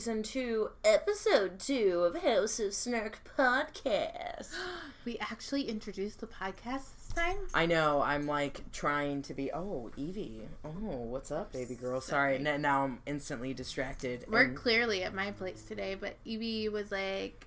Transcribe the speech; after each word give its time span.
season 0.00 0.22
two, 0.22 0.70
episode 0.82 1.58
two 1.58 2.04
of 2.06 2.22
House 2.22 2.58
of 2.58 2.72
Snark 2.72 3.20
podcast. 3.36 4.54
We 5.04 5.18
actually 5.18 5.62
introduced 5.62 6.20
the 6.20 6.26
podcast 6.26 6.94
this 6.96 7.08
time. 7.14 7.36
I 7.52 7.66
know. 7.66 8.00
I'm 8.00 8.26
like 8.26 8.70
trying 8.72 9.20
to 9.22 9.34
be. 9.34 9.52
Oh, 9.52 9.90
Evie. 9.96 10.42
Oh, 10.64 10.68
what's 10.70 11.30
up, 11.30 11.52
baby 11.52 11.74
girl? 11.74 12.00
Sorry. 12.00 12.36
Sorry. 12.36 12.48
N- 12.48 12.62
now 12.62 12.84
I'm 12.84 12.98
instantly 13.04 13.52
distracted. 13.52 14.24
We're 14.26 14.42
and- 14.42 14.56
clearly 14.56 15.02
at 15.02 15.14
my 15.14 15.32
place 15.32 15.62
today, 15.62 15.96
but 15.98 16.16
Evie 16.24 16.70
was 16.70 16.90
like, 16.92 17.46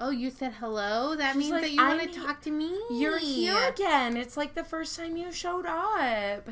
"Oh, 0.00 0.10
you 0.10 0.30
said 0.30 0.52
hello. 0.54 1.16
That 1.16 1.32
She's 1.32 1.38
means 1.38 1.50
like, 1.52 1.62
that 1.62 1.72
you 1.72 1.82
want 1.84 2.12
to 2.12 2.20
talk 2.20 2.42
to 2.42 2.50
me. 2.52 2.78
You're 2.90 3.18
here 3.18 3.68
again. 3.68 4.16
It's 4.16 4.36
like 4.36 4.54
the 4.54 4.64
first 4.64 4.96
time 4.96 5.16
you 5.16 5.32
showed 5.32 5.66
up. 5.66 6.48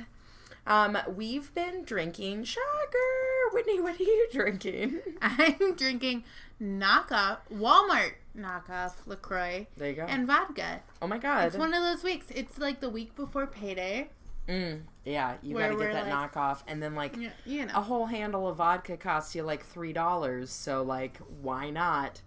Um, 0.67 0.99
we've 1.15 1.55
been 1.55 1.85
drinking. 1.85 2.45
Shocker, 2.45 2.63
Whitney. 3.53 3.81
What 3.87 3.99
are 4.01 4.03
you 4.03 4.29
drinking? 4.33 5.01
I'm 5.23 5.77
drinking 5.77 6.25
knockoff 6.61 7.39
Walmart 7.53 8.13
knockoff 8.37 8.95
Lacroix 9.07 9.67
There 9.77 9.91
you 9.91 9.95
go. 9.97 10.03
and 10.05 10.27
vodka. 10.27 10.81
oh 11.03 11.07
my 11.07 11.19
god. 11.19 11.47
It's 11.49 11.57
one 11.57 11.73
of 11.75 11.83
those 11.83 12.03
weeks. 12.03 12.27
It's 12.35 12.59
like 12.59 12.81
the 12.81 12.89
week 12.91 13.15
before 13.15 13.47
payday. 13.47 14.09
Mm, 14.49 14.83
yeah, 15.05 15.35
you 15.43 15.57
gotta 15.59 15.75
get 15.77 15.93
that 15.93 16.07
like- 16.09 16.33
knockoff, 16.33 16.63
and 16.69 16.81
then 16.83 16.95
like 16.95 17.17
You, 17.17 17.31
you 17.45 17.67
a 17.75 17.81
whole 17.83 18.07
handle 18.07 18.47
of 18.49 18.57
vodka 18.59 18.97
costs 18.97 19.35
you 19.35 19.43
like 19.43 19.65
three 19.65 19.93
dollars. 19.93 20.51
So 20.51 20.83
like, 20.83 21.19
why 21.43 21.71
not? 21.71 22.21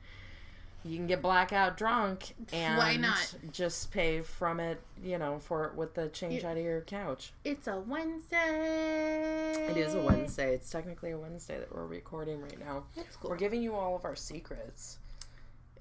You 0.85 0.95
can 0.95 1.07
get 1.07 1.21
blackout 1.21 1.77
drunk 1.77 2.33
and 2.53 2.77
Why 2.77 2.95
not? 2.95 3.35
just 3.51 3.91
pay 3.91 4.21
from 4.21 4.59
it, 4.59 4.79
you 5.03 5.17
know, 5.17 5.39
for 5.39 5.73
with 5.75 5.93
the 5.93 6.07
change 6.09 6.43
out 6.43 6.57
of 6.57 6.63
your 6.63 6.81
couch. 6.81 7.33
it's 7.43 7.67
a 7.67 7.79
Wednesday. 7.79 9.67
It 9.69 9.77
is 9.77 9.93
a 9.93 10.01
Wednesday. 10.01 10.53
It's 10.53 10.69
technically 10.69 11.11
a 11.11 11.17
Wednesday 11.17 11.59
that 11.59 11.73
we're 11.73 11.85
recording 11.85 12.41
right 12.41 12.59
now. 12.59 12.83
That's 12.95 13.15
cool. 13.17 13.29
We're 13.29 13.37
giving 13.37 13.61
you 13.61 13.75
all 13.75 13.95
of 13.95 14.05
our 14.05 14.15
secrets. 14.15 14.99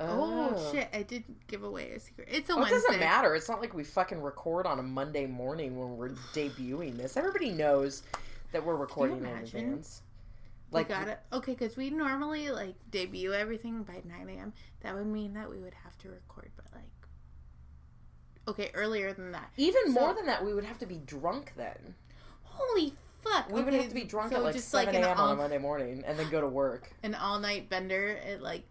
Oh, 0.01 0.53
oh. 0.55 0.73
shit! 0.73 0.89
I 0.93 1.03
did 1.03 1.25
give 1.49 1.65
away 1.65 1.91
a 1.91 1.99
secret. 2.01 2.29
It's 2.31 2.49
a 2.51 2.55
Oh, 2.55 2.63
it 2.63 2.71
doesn't 2.71 3.01
matter. 3.01 3.35
It's 3.35 3.49
not 3.49 3.61
like 3.61 3.75
we 3.75 3.83
fucking 3.83 4.23
record 4.23 4.65
on 4.67 4.79
a 4.79 4.83
Monday 4.83 5.27
morning 5.27 5.77
when 5.79 5.97
we're 5.97 6.11
debuting 6.35 6.97
this. 6.97 7.17
Everybody 7.17 7.51
knows 7.51 8.03
that 8.53 8.65
we're 8.65 8.77
recording 8.77 9.19
in 9.19 9.27
advance. 9.27 10.03
Like, 10.71 10.89
got 10.89 11.09
it. 11.09 11.19
Okay, 11.33 11.53
because 11.53 11.77
we 11.77 11.91
normally 11.91 12.51
like 12.51 12.75
debut 12.91 13.33
everything 13.33 13.83
by 13.85 14.03
9 14.05 14.29
a.m. 14.29 14.53
That 14.81 14.95
would 14.95 15.07
mean 15.07 15.35
that 15.35 15.49
we 15.51 15.59
would 15.59 15.75
have 15.85 15.97
to 15.99 16.11
record, 16.11 16.51
but 16.57 16.67
like, 16.75 16.85
okay, 18.47 18.71
earlier 18.75 19.13
than 19.13 19.33
that. 19.33 19.51
Even 19.57 19.87
So- 19.87 20.01
more 20.01 20.15
than 20.15 20.27
that, 20.27 20.45
we 20.45 20.53
would 20.55 20.65
have 20.65 20.79
to 20.79 20.87
be 20.87 20.97
drunk 20.99 21.53
then. 21.57 21.95
Holy 22.43 22.93
fuck! 23.23 23.51
We 23.51 23.63
would 23.63 23.73
have 23.75 23.89
to 23.89 23.95
be 23.95 24.05
drunk 24.05 24.33
so 24.33 24.39
at 24.39 24.43
like 24.45 24.55
just 24.55 24.69
7 24.69 24.95
an 24.95 25.05
a.m. 25.05 25.19
on 25.19 25.33
a 25.33 25.37
Monday 25.37 25.59
morning 25.59 26.03
and 26.07 26.19
then 26.19 26.29
go 26.29 26.41
to 26.41 26.49
work. 26.49 26.91
an 27.03 27.15
all 27.15 27.39
night 27.39 27.69
bender 27.71 28.19
at 28.27 28.43
like 28.43 28.65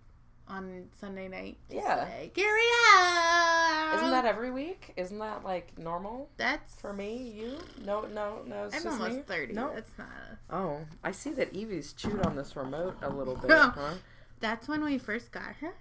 on 0.47 0.85
Sunday 0.99 1.27
night. 1.27 1.57
Yeah. 1.69 2.07
like, 2.19 2.33
Gary 2.33 2.61
out. 2.95 3.93
Isn't 3.95 4.11
that 4.11 4.25
every 4.25 4.51
week? 4.51 4.93
Isn't 4.97 5.19
that 5.19 5.43
like 5.43 5.77
normal 5.77 6.29
that's 6.37 6.75
for 6.75 6.93
me? 6.93 7.33
You? 7.35 7.57
No, 7.83 8.01
no, 8.13 8.41
no. 8.45 8.65
It's 8.65 8.75
I'm 8.77 8.83
just 8.83 8.99
almost 8.99 9.17
me? 9.17 9.23
30. 9.23 9.53
No. 9.53 9.71
That's 9.73 9.91
not. 9.97 10.07
A, 10.07 10.36
Oh, 10.49 10.79
I 11.03 11.11
see 11.11 11.31
that 11.31 11.53
Evie's 11.55 11.93
chewed 11.93 12.25
on 12.25 12.35
this 12.35 12.55
remote 12.55 12.97
a 13.01 13.09
little 13.09 13.35
bit, 13.35 13.51
huh? 13.51 13.95
that's 14.39 14.67
when 14.67 14.83
we 14.83 14.97
first 14.97 15.31
got 15.31 15.55
her. 15.61 15.73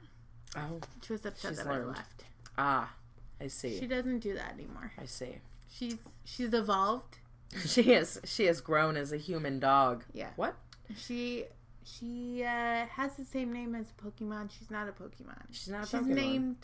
Oh, 0.57 0.81
She 1.03 1.13
was 1.13 1.25
upset 1.27 1.57
that 1.57 1.67
learned. 1.67 1.85
I 1.85 1.89
left. 1.89 2.25
ah, 2.59 2.93
I 3.41 3.47
see. 3.49 3.79
She 3.79 3.87
doesn't 3.87 4.21
do 4.21 4.35
that 4.35 4.53
anymore. 4.55 4.93
I 5.01 5.05
see. 5.07 5.37
She's 5.71 5.97
she's 6.25 6.53
evolved. 6.55 7.19
She 7.65 7.93
is. 7.93 8.21
She 8.25 8.47
has 8.47 8.61
grown 8.61 8.97
as 8.97 9.13
a 9.13 9.17
human 9.17 9.61
dog. 9.61 10.03
Yeah. 10.13 10.31
What? 10.37 10.57
She 10.97 11.45
she 11.85 12.43
uh, 12.43 12.87
has 12.87 13.15
the 13.15 13.25
same 13.25 13.53
name 13.53 13.75
as 13.77 13.87
a 13.97 14.03
Pokemon. 14.05 14.51
She's 14.57 14.69
not 14.71 14.89
a 14.89 14.93
Pokemon. 14.93 15.43
She's 15.53 15.69
not 15.69 15.85
a 15.85 15.87
she's 15.87 16.01
Pokemon. 16.01 16.15
named. 16.15 16.57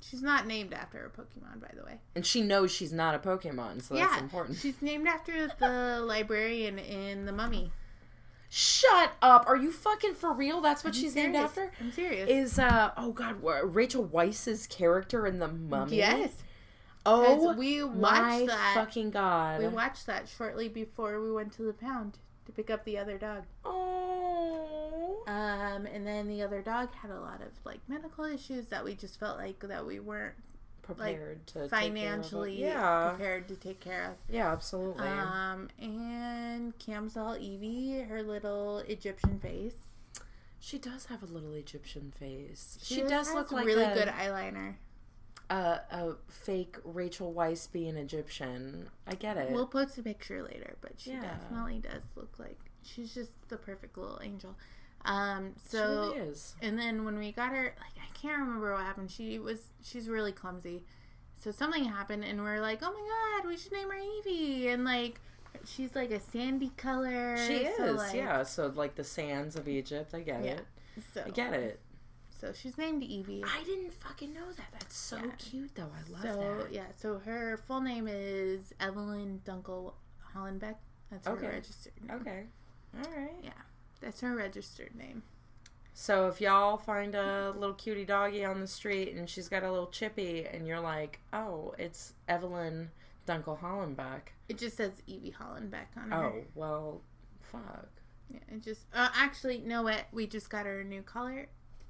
She's 0.00 0.22
not 0.22 0.46
named 0.46 0.74
after 0.74 1.04
a 1.06 1.10
Pokemon, 1.10 1.60
by 1.60 1.70
the 1.74 1.82
way. 1.84 1.98
And 2.14 2.26
she 2.26 2.42
knows 2.42 2.70
she's 2.70 2.92
not 2.92 3.14
a 3.14 3.18
Pokemon, 3.18 3.82
so 3.82 3.94
that's 3.94 4.20
important. 4.20 4.58
she's 4.58 4.80
named 4.82 5.06
after 5.08 5.48
the 5.58 6.00
librarian 6.04 6.78
in 6.78 7.24
The 7.24 7.32
Mummy. 7.32 7.72
Shut 8.50 9.12
up! 9.20 9.46
Are 9.48 9.56
you 9.56 9.72
fucking 9.72 10.14
for 10.14 10.32
real? 10.32 10.60
That's 10.60 10.84
what 10.84 10.94
I'm 10.94 11.00
she's 11.00 11.16
named 11.16 11.34
after. 11.34 11.72
I'm 11.80 11.90
serious. 11.90 12.28
Is 12.30 12.58
uh 12.58 12.92
oh 12.96 13.10
god, 13.12 13.42
Rachel 13.42 14.04
Weisz's 14.06 14.66
character 14.68 15.26
in 15.26 15.38
the 15.40 15.48
Mummy? 15.48 15.96
yes, 15.96 16.30
Oh, 17.06 17.52
we 17.54 17.82
watched 17.82 18.46
that. 18.46 18.72
fucking 18.74 19.10
god! 19.10 19.60
We 19.60 19.68
watched 19.68 20.06
that 20.06 20.28
shortly 20.28 20.68
before 20.68 21.20
we 21.20 21.32
went 21.32 21.52
to 21.54 21.62
the 21.62 21.72
pound 21.72 22.18
to 22.46 22.52
pick 22.52 22.70
up 22.70 22.84
the 22.84 22.96
other 22.96 23.18
dog. 23.18 23.42
oh, 23.64 24.63
Um, 25.26 25.86
and 25.86 26.06
then 26.06 26.28
the 26.28 26.42
other 26.42 26.60
dog 26.62 26.92
had 26.94 27.10
a 27.10 27.18
lot 27.20 27.40
of 27.40 27.52
like 27.64 27.80
medical 27.88 28.24
issues 28.24 28.66
that 28.68 28.84
we 28.84 28.94
just 28.94 29.18
felt 29.18 29.38
like 29.38 29.58
that 29.60 29.86
we 29.86 30.00
weren't 30.00 30.34
prepared 30.82 31.46
to 31.46 31.54
take 31.54 31.60
care 31.60 31.64
of 31.64 31.70
financially 31.70 32.60
Yeah, 32.60 33.08
prepared 33.10 33.48
to 33.48 33.56
take 33.56 33.80
care 33.80 34.04
of. 34.10 34.12
yeah, 34.28 34.52
absolutely. 34.52 35.06
Um, 35.08 35.68
and 35.80 36.78
Cam 36.78 37.08
saw 37.08 37.36
Evie, 37.36 38.00
her 38.02 38.22
little 38.22 38.78
Egyptian 38.80 39.38
face. 39.40 39.76
she 40.60 40.78
does 40.78 41.06
have 41.06 41.22
a 41.22 41.26
little 41.26 41.54
Egyptian 41.54 42.12
face. 42.18 42.78
She, 42.82 42.96
just 42.96 43.08
does 43.08 43.32
look 43.34 43.50
like 43.50 43.64
really 43.66 43.84
a, 43.84 43.94
good 43.94 44.08
eyeliner. 44.08 44.74
a, 45.48 45.54
a 45.90 46.16
fake 46.28 46.76
Rachel 46.84 47.32
Weisz 47.32 47.70
being 47.72 47.96
Egyptian. 47.96 48.90
I 49.06 49.14
get 49.14 49.38
it. 49.38 49.52
We'll 49.52 49.66
post 49.66 49.96
a 49.96 50.02
picture 50.02 50.42
later, 50.42 50.76
but 50.82 50.92
she 50.98 51.12
Yeah. 51.12 51.22
definitely 51.22 51.78
does 51.78 52.02
look 52.14 52.38
like 52.38 52.58
she's 52.82 53.14
just 53.14 53.30
the 53.48 53.56
perfect 53.56 53.96
little 53.96 54.20
angel. 54.22 54.54
Um, 55.04 55.52
so 55.68 56.14
and 56.62 56.78
then 56.78 57.04
when 57.04 57.18
we 57.18 57.32
got 57.32 57.50
her, 57.50 57.64
like 57.78 57.96
I 58.02 58.18
can't 58.18 58.38
remember 58.40 58.72
what 58.72 58.82
happened. 58.82 59.10
She 59.10 59.38
was 59.38 59.60
she's 59.82 60.08
really 60.08 60.32
clumsy. 60.32 60.82
So 61.36 61.50
something 61.50 61.84
happened, 61.84 62.24
and 62.24 62.40
we're 62.42 62.60
like, 62.60 62.78
"Oh 62.82 62.92
my 62.92 63.40
god, 63.42 63.48
we 63.48 63.56
should 63.56 63.72
name 63.72 63.90
her 63.90 63.98
Evie!" 63.98 64.68
And 64.68 64.84
like, 64.84 65.20
she's 65.66 65.94
like 65.94 66.10
a 66.10 66.20
sandy 66.20 66.70
color. 66.76 67.36
She 67.46 67.68
so, 67.76 67.84
is, 67.84 67.96
like- 67.96 68.14
yeah. 68.14 68.42
So 68.44 68.68
like 68.74 68.94
the 68.94 69.04
sands 69.04 69.56
of 69.56 69.68
Egypt. 69.68 70.14
I 70.14 70.20
get 70.20 70.42
Yeah. 70.44 70.50
it. 70.52 70.66
So 71.12 71.22
I 71.26 71.30
get 71.30 71.52
it. 71.52 71.80
So 72.40 72.52
she's 72.52 72.76
named 72.78 73.02
Evie. 73.02 73.42
I 73.44 73.62
didn't 73.64 73.92
fucking 73.92 74.32
know 74.32 74.52
that. 74.56 74.66
That's 74.72 74.96
so 74.96 75.16
Yeah. 75.16 75.30
cute, 75.38 75.74
though. 75.74 75.90
I 75.94 76.10
love 76.12 76.24
it. 76.24 76.32
so 76.34 76.58
that. 76.64 76.72
yeah, 76.72 76.84
so 76.96 77.18
her 77.20 77.56
full 77.66 77.80
name 77.80 78.06
is 78.08 78.72
Evelyn 78.80 79.40
Dunkel 79.46 79.94
Hollenbeck. 80.34 80.76
That's 81.10 81.26
her 81.26 81.34
Okay. 81.34 81.46
registered 81.48 81.92
name. 82.00 82.20
Okay. 82.20 82.44
All 82.96 83.10
right. 83.16 83.34
Yeah, 83.42 83.52
that's 84.00 84.20
her 84.20 84.34
registered 84.34 84.94
name. 84.94 85.22
So 85.92 86.26
if 86.26 86.40
y'all 86.40 86.76
find 86.76 87.14
a 87.14 87.54
little 87.56 87.74
cutie 87.74 88.04
doggy 88.04 88.44
on 88.44 88.60
the 88.60 88.66
street 88.66 89.14
and 89.14 89.30
she's 89.30 89.48
got 89.48 89.62
a 89.62 89.70
little 89.70 89.86
chippy 89.86 90.44
and 90.44 90.66
you're 90.66 90.80
like, 90.80 91.20
oh, 91.32 91.74
it's 91.78 92.14
Evelyn 92.28 92.90
Dunkel 93.26 93.60
Hollenbeck. 93.60 94.32
It 94.48 94.58
just 94.58 94.76
says 94.76 95.02
Evie 95.06 95.34
Hollenbeck 95.40 95.96
on 95.96 96.10
her. 96.10 96.24
Oh, 96.24 96.44
well, 96.54 97.00
fuck. 97.40 97.88
Yeah, 98.28 98.40
it 98.50 98.62
just 98.62 98.86
uh, 98.92 99.10
actually 99.14 99.62
no 99.64 99.86
it 99.86 100.04
we 100.10 100.26
just 100.26 100.50
got 100.50 100.66
her 100.66 100.80
a 100.80 100.84
new 100.84 101.02
color 101.02 101.46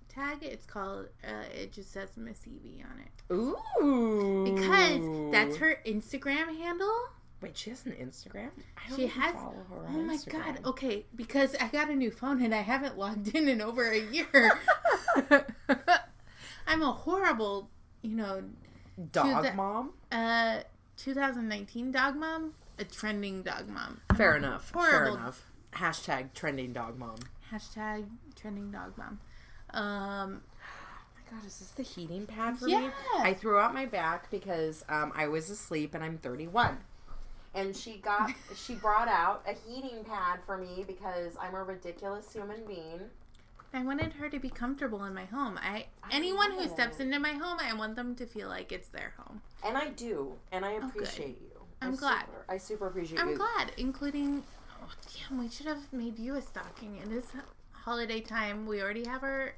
tag. 0.09 0.39
It's 0.43 0.67
called 0.67 1.07
uh, 1.27 1.45
it 1.55 1.73
just 1.73 1.93
says 1.93 2.11
Miss 2.17 2.47
Evie 2.47 2.85
on 2.85 3.01
it. 3.01 3.33
Ooh. 3.33 4.45
Because 4.45 5.33
that's 5.33 5.57
her 5.57 5.79
Instagram 5.87 6.57
handle. 6.57 7.09
Wait, 7.45 7.57
she 7.57 7.71
has 7.71 7.85
an 7.87 7.93
Instagram? 7.93 8.51
I 8.77 8.89
don't 8.89 8.97
She 8.99 9.07
has 9.07 9.35
follow 9.35 9.65
her 9.71 9.87
Oh 9.89 9.91
my 10.03 10.17
Instagram. 10.17 10.31
god. 10.57 10.61
Okay, 10.67 11.07
because 11.15 11.55
I 11.61 11.69
got 11.69 11.89
a 11.91 11.95
new 11.95 12.11
phone 12.11 12.43
and 12.43 12.55
I 12.55 12.63
haven't 12.63 12.99
logged 12.99 13.29
in 13.35 13.49
in 13.49 13.61
over 13.61 13.91
a 13.91 14.01
year. 14.01 14.53
I'm 16.67 16.83
a 16.83 16.93
horrible, 16.93 17.71
you 18.03 18.17
know, 18.17 18.43
Dog 19.13 19.43
the- 19.45 19.53
mom? 19.53 19.93
uh 20.13 20.61
2019 20.97 21.91
dog 21.91 22.17
mom, 22.17 22.55
a 22.79 22.85
trending 22.85 23.43
dog 23.43 23.69
mom. 23.69 24.01
Fair 24.17 24.37
enough. 24.37 24.71
Fair 24.71 24.83
horrible. 24.83 25.17
enough. 25.17 25.51
Hashtag 25.73 26.33
trending 26.35 26.73
dog 26.73 26.99
mom. 26.99 27.17
Hashtag 27.53 28.07
trending 28.37 28.71
dog 28.71 28.97
mom. 28.97 29.19
Um 29.71 30.43
my 31.17 31.39
god, 31.39 31.45
is 31.47 31.59
this 31.59 31.71
the 31.71 31.83
heating 31.83 32.27
pad 32.27 32.59
for 32.59 32.69
Yeah. 32.69 32.81
me? 32.83 32.91
I 33.19 33.35
threw 33.35 33.59
out 33.59 33.75
my 33.75 33.87
back 33.87 34.31
because 34.31 34.85
um, 34.89 35.13
I 35.17 35.27
was 35.27 35.51
asleep 35.51 35.95
and 35.95 36.05
I'm 36.05 36.19
31. 36.19 36.79
And 37.55 37.75
she 37.75 37.99
got, 37.99 38.33
she 38.57 38.75
brought 38.75 39.09
out 39.09 39.45
a 39.47 39.55
heating 39.69 40.05
pad 40.05 40.41
for 40.45 40.57
me 40.57 40.85
because 40.87 41.37
I'm 41.41 41.55
a 41.55 41.63
ridiculous 41.63 42.33
human 42.33 42.65
being. 42.67 43.01
I 43.73 43.83
wanted 43.83 44.13
her 44.15 44.29
to 44.29 44.39
be 44.39 44.49
comfortable 44.49 45.05
in 45.05 45.15
my 45.15 45.25
home. 45.25 45.59
I, 45.61 45.87
I 46.03 46.13
anyone 46.13 46.53
who 46.53 46.69
steps 46.69 47.01
into 47.01 47.19
my 47.19 47.33
home, 47.33 47.59
I 47.61 47.75
want 47.75 47.97
them 47.97 48.15
to 48.17 48.27
feel 48.27 48.49
like 48.49 48.71
it's 48.71 48.89
their 48.89 49.15
home. 49.19 49.43
And 49.65 49.77
I 49.77 49.89
do. 49.89 50.35
And 50.53 50.65
I 50.65 50.75
oh, 50.75 50.81
good. 50.81 50.91
appreciate 50.91 51.41
you. 51.41 51.61
I 51.83 51.87
I'm 51.87 51.97
glad. 51.97 52.21
Super, 52.21 52.45
I 52.49 52.59
super 52.59 52.87
appreciate 52.87 53.19
you. 53.19 53.25
I'm 53.25 53.35
glad, 53.35 53.73
including. 53.77 54.45
Oh, 54.81 54.93
damn, 55.29 55.39
we 55.39 55.49
should 55.49 55.67
have 55.67 55.93
made 55.93 56.19
you 56.19 56.37
a 56.37 56.43
stocking. 56.43 56.99
It 57.05 57.11
is 57.11 57.25
holiday 57.73 58.21
time. 58.21 58.67
We 58.67 58.81
already 58.81 59.07
have 59.07 59.25
our 59.25 59.55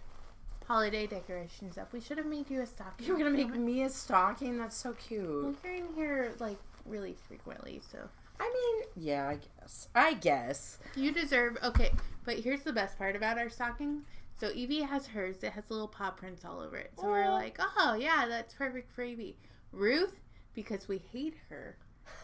holiday 0.66 1.06
decorations 1.06 1.76
up. 1.78 1.92
We 1.92 2.00
should 2.00 2.18
have 2.18 2.26
made 2.26 2.50
you 2.50 2.62
a 2.62 2.66
stocking. 2.66 3.06
You're 3.06 3.18
going 3.18 3.36
to 3.36 3.44
make 3.44 3.54
me 3.54 3.82
a 3.82 3.90
stocking? 3.90 4.58
That's 4.58 4.76
so 4.76 4.92
cute. 4.94 5.44
Well, 5.44 5.54
you're 5.62 5.74
in 5.74 5.94
here 5.94 6.32
like 6.38 6.56
really 6.88 7.16
frequently, 7.28 7.80
so 7.90 7.98
I 8.38 8.52
mean, 8.52 9.06
yeah, 9.06 9.28
I 9.28 9.38
guess. 9.60 9.88
I 9.94 10.14
guess. 10.14 10.78
you 10.94 11.12
deserve. 11.12 11.58
Okay, 11.62 11.92
but 12.24 12.38
here's 12.38 12.62
the 12.62 12.72
best 12.72 12.98
part 12.98 13.16
about 13.16 13.38
our 13.38 13.48
stocking. 13.48 14.02
So 14.38 14.50
Evie 14.54 14.82
has 14.82 15.06
hers. 15.06 15.42
It 15.42 15.52
has 15.52 15.70
little 15.70 15.88
paw 15.88 16.10
prints 16.10 16.44
all 16.44 16.60
over 16.60 16.76
it. 16.76 16.92
So 17.00 17.06
we're 17.06 17.30
like, 17.30 17.58
oh 17.78 17.96
yeah, 17.98 18.26
that's 18.28 18.54
perfect 18.54 18.92
for 18.92 19.02
Evie. 19.02 19.36
Ruth, 19.72 20.20
because 20.54 20.88
we 20.88 20.98
hate 21.12 21.34
her, 21.48 21.76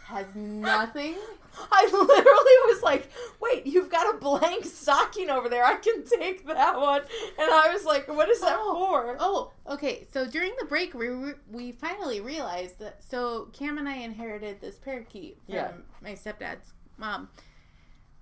has 0.07 0.27
nothing. 0.35 1.15
I 1.71 1.85
literally 1.85 2.75
was 2.75 2.83
like, 2.83 3.11
wait, 3.41 3.67
you've 3.67 3.91
got 3.91 4.15
a 4.15 4.19
blank 4.19 4.65
stocking 4.65 5.29
over 5.31 5.49
there. 5.49 5.65
I 5.65 5.77
can 5.77 6.05
take 6.05 6.47
that 6.47 6.79
one. 6.81 7.03
And 7.39 7.51
I 7.53 7.71
was 7.73 7.85
like, 7.85 8.09
what 8.09 8.29
is 8.31 8.41
that 8.41 8.57
Oh. 8.59 8.75
for? 8.75 9.17
Oh, 9.21 9.53
okay. 9.69 10.07
So 10.13 10.27
during 10.27 10.53
the 10.59 10.65
break, 10.67 10.95
we 10.95 11.09
we 11.51 11.73
finally 11.73 12.21
realized 12.21 12.79
that. 12.79 13.03
So 13.05 13.49
Cam 13.53 13.79
and 13.79 13.89
I 13.89 13.97
inherited 13.97 14.61
this 14.61 14.77
parakeet 14.77 15.39
from 15.47 15.55
Yeah. 15.55 15.73
my 16.03 16.13
stepdad's 16.13 16.73
mom, 16.97 17.29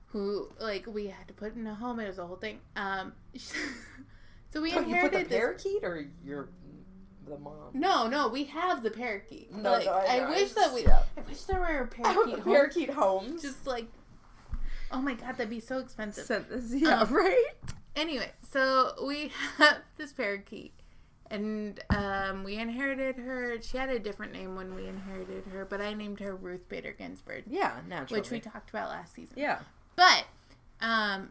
who 0.07 0.49
like 0.61 0.87
we 0.87 1.07
had 1.07 1.29
to 1.29 1.35
put 1.35 1.55
in 1.55 1.67
a 1.67 1.75
home. 1.75 2.01
It 2.01 2.09
was 2.09 2.19
a 2.19 2.27
whole 2.27 2.37
thing. 2.37 2.59
Um, 2.77 3.13
so 4.51 4.61
we 4.61 4.73
Oh, 4.73 4.81
you 4.81 4.81
put 4.81 4.83
the 4.85 4.89
inherited 5.21 5.29
this. 5.29 5.39
parakeet 5.39 5.85
or 5.85 6.07
your 6.25 6.49
the 7.31 7.39
mom? 7.39 7.55
No, 7.73 8.07
no, 8.09 8.29
we 8.29 8.45
have 8.45 8.83
the 8.83 8.91
parakeet. 8.91 9.53
No, 9.55 9.73
like, 9.73 9.87
no, 9.87 9.93
I 9.93 10.19
I, 10.21 10.29
wish 10.31 10.53
that 10.53 10.75
we. 10.75 10.83
yeah. 10.83 11.03
I 11.17 11.21
wish 11.23 11.43
there 11.43 11.61
were 11.61 11.67
have 11.67 11.91
parakeet 12.03 12.35
a 12.39 12.41
homes. 12.43 12.45
parakeet 12.45 12.91
homes. 12.91 13.43
Just 13.43 13.67
like, 13.67 13.87
oh 14.93 15.01
my 15.01 15.15
god, 15.15 15.33
that'd 15.37 15.49
be 15.51 15.61
so 15.61 15.79
expensive. 15.79 16.25
Sent 16.27 16.49
this, 16.51 16.73
yeah, 16.75 17.01
Um, 17.01 17.13
right. 17.15 17.45
Anyway, 17.97 18.31
so 18.53 18.93
we 19.07 19.31
have 19.59 19.79
this 19.97 20.13
parakeet, 20.13 20.73
and 21.31 21.81
um, 21.91 22.45
we 22.45 22.57
inherited 22.57 23.17
her. 23.17 23.61
She 23.63 23.77
had 23.79 23.89
a 23.91 23.99
different 23.99 24.33
name 24.33 24.55
when 24.57 24.75
we 24.75 24.87
inherited 24.87 25.45
her, 25.53 25.65
but 25.65 25.81
I 25.81 25.95
named 25.95 26.21
her 26.21 26.35
Ruth 26.37 26.69
Bader 26.69 26.93
Ginsburg, 26.93 27.45
Yeah, 27.49 27.79
naturally. 27.89 28.21
which 28.21 28.31
we 28.31 28.41
talked 28.41 28.71
about 28.71 28.89
last 28.91 29.15
season. 29.15 29.35
yeah. 29.37 29.59
But 29.97 30.25
um, 30.81 31.31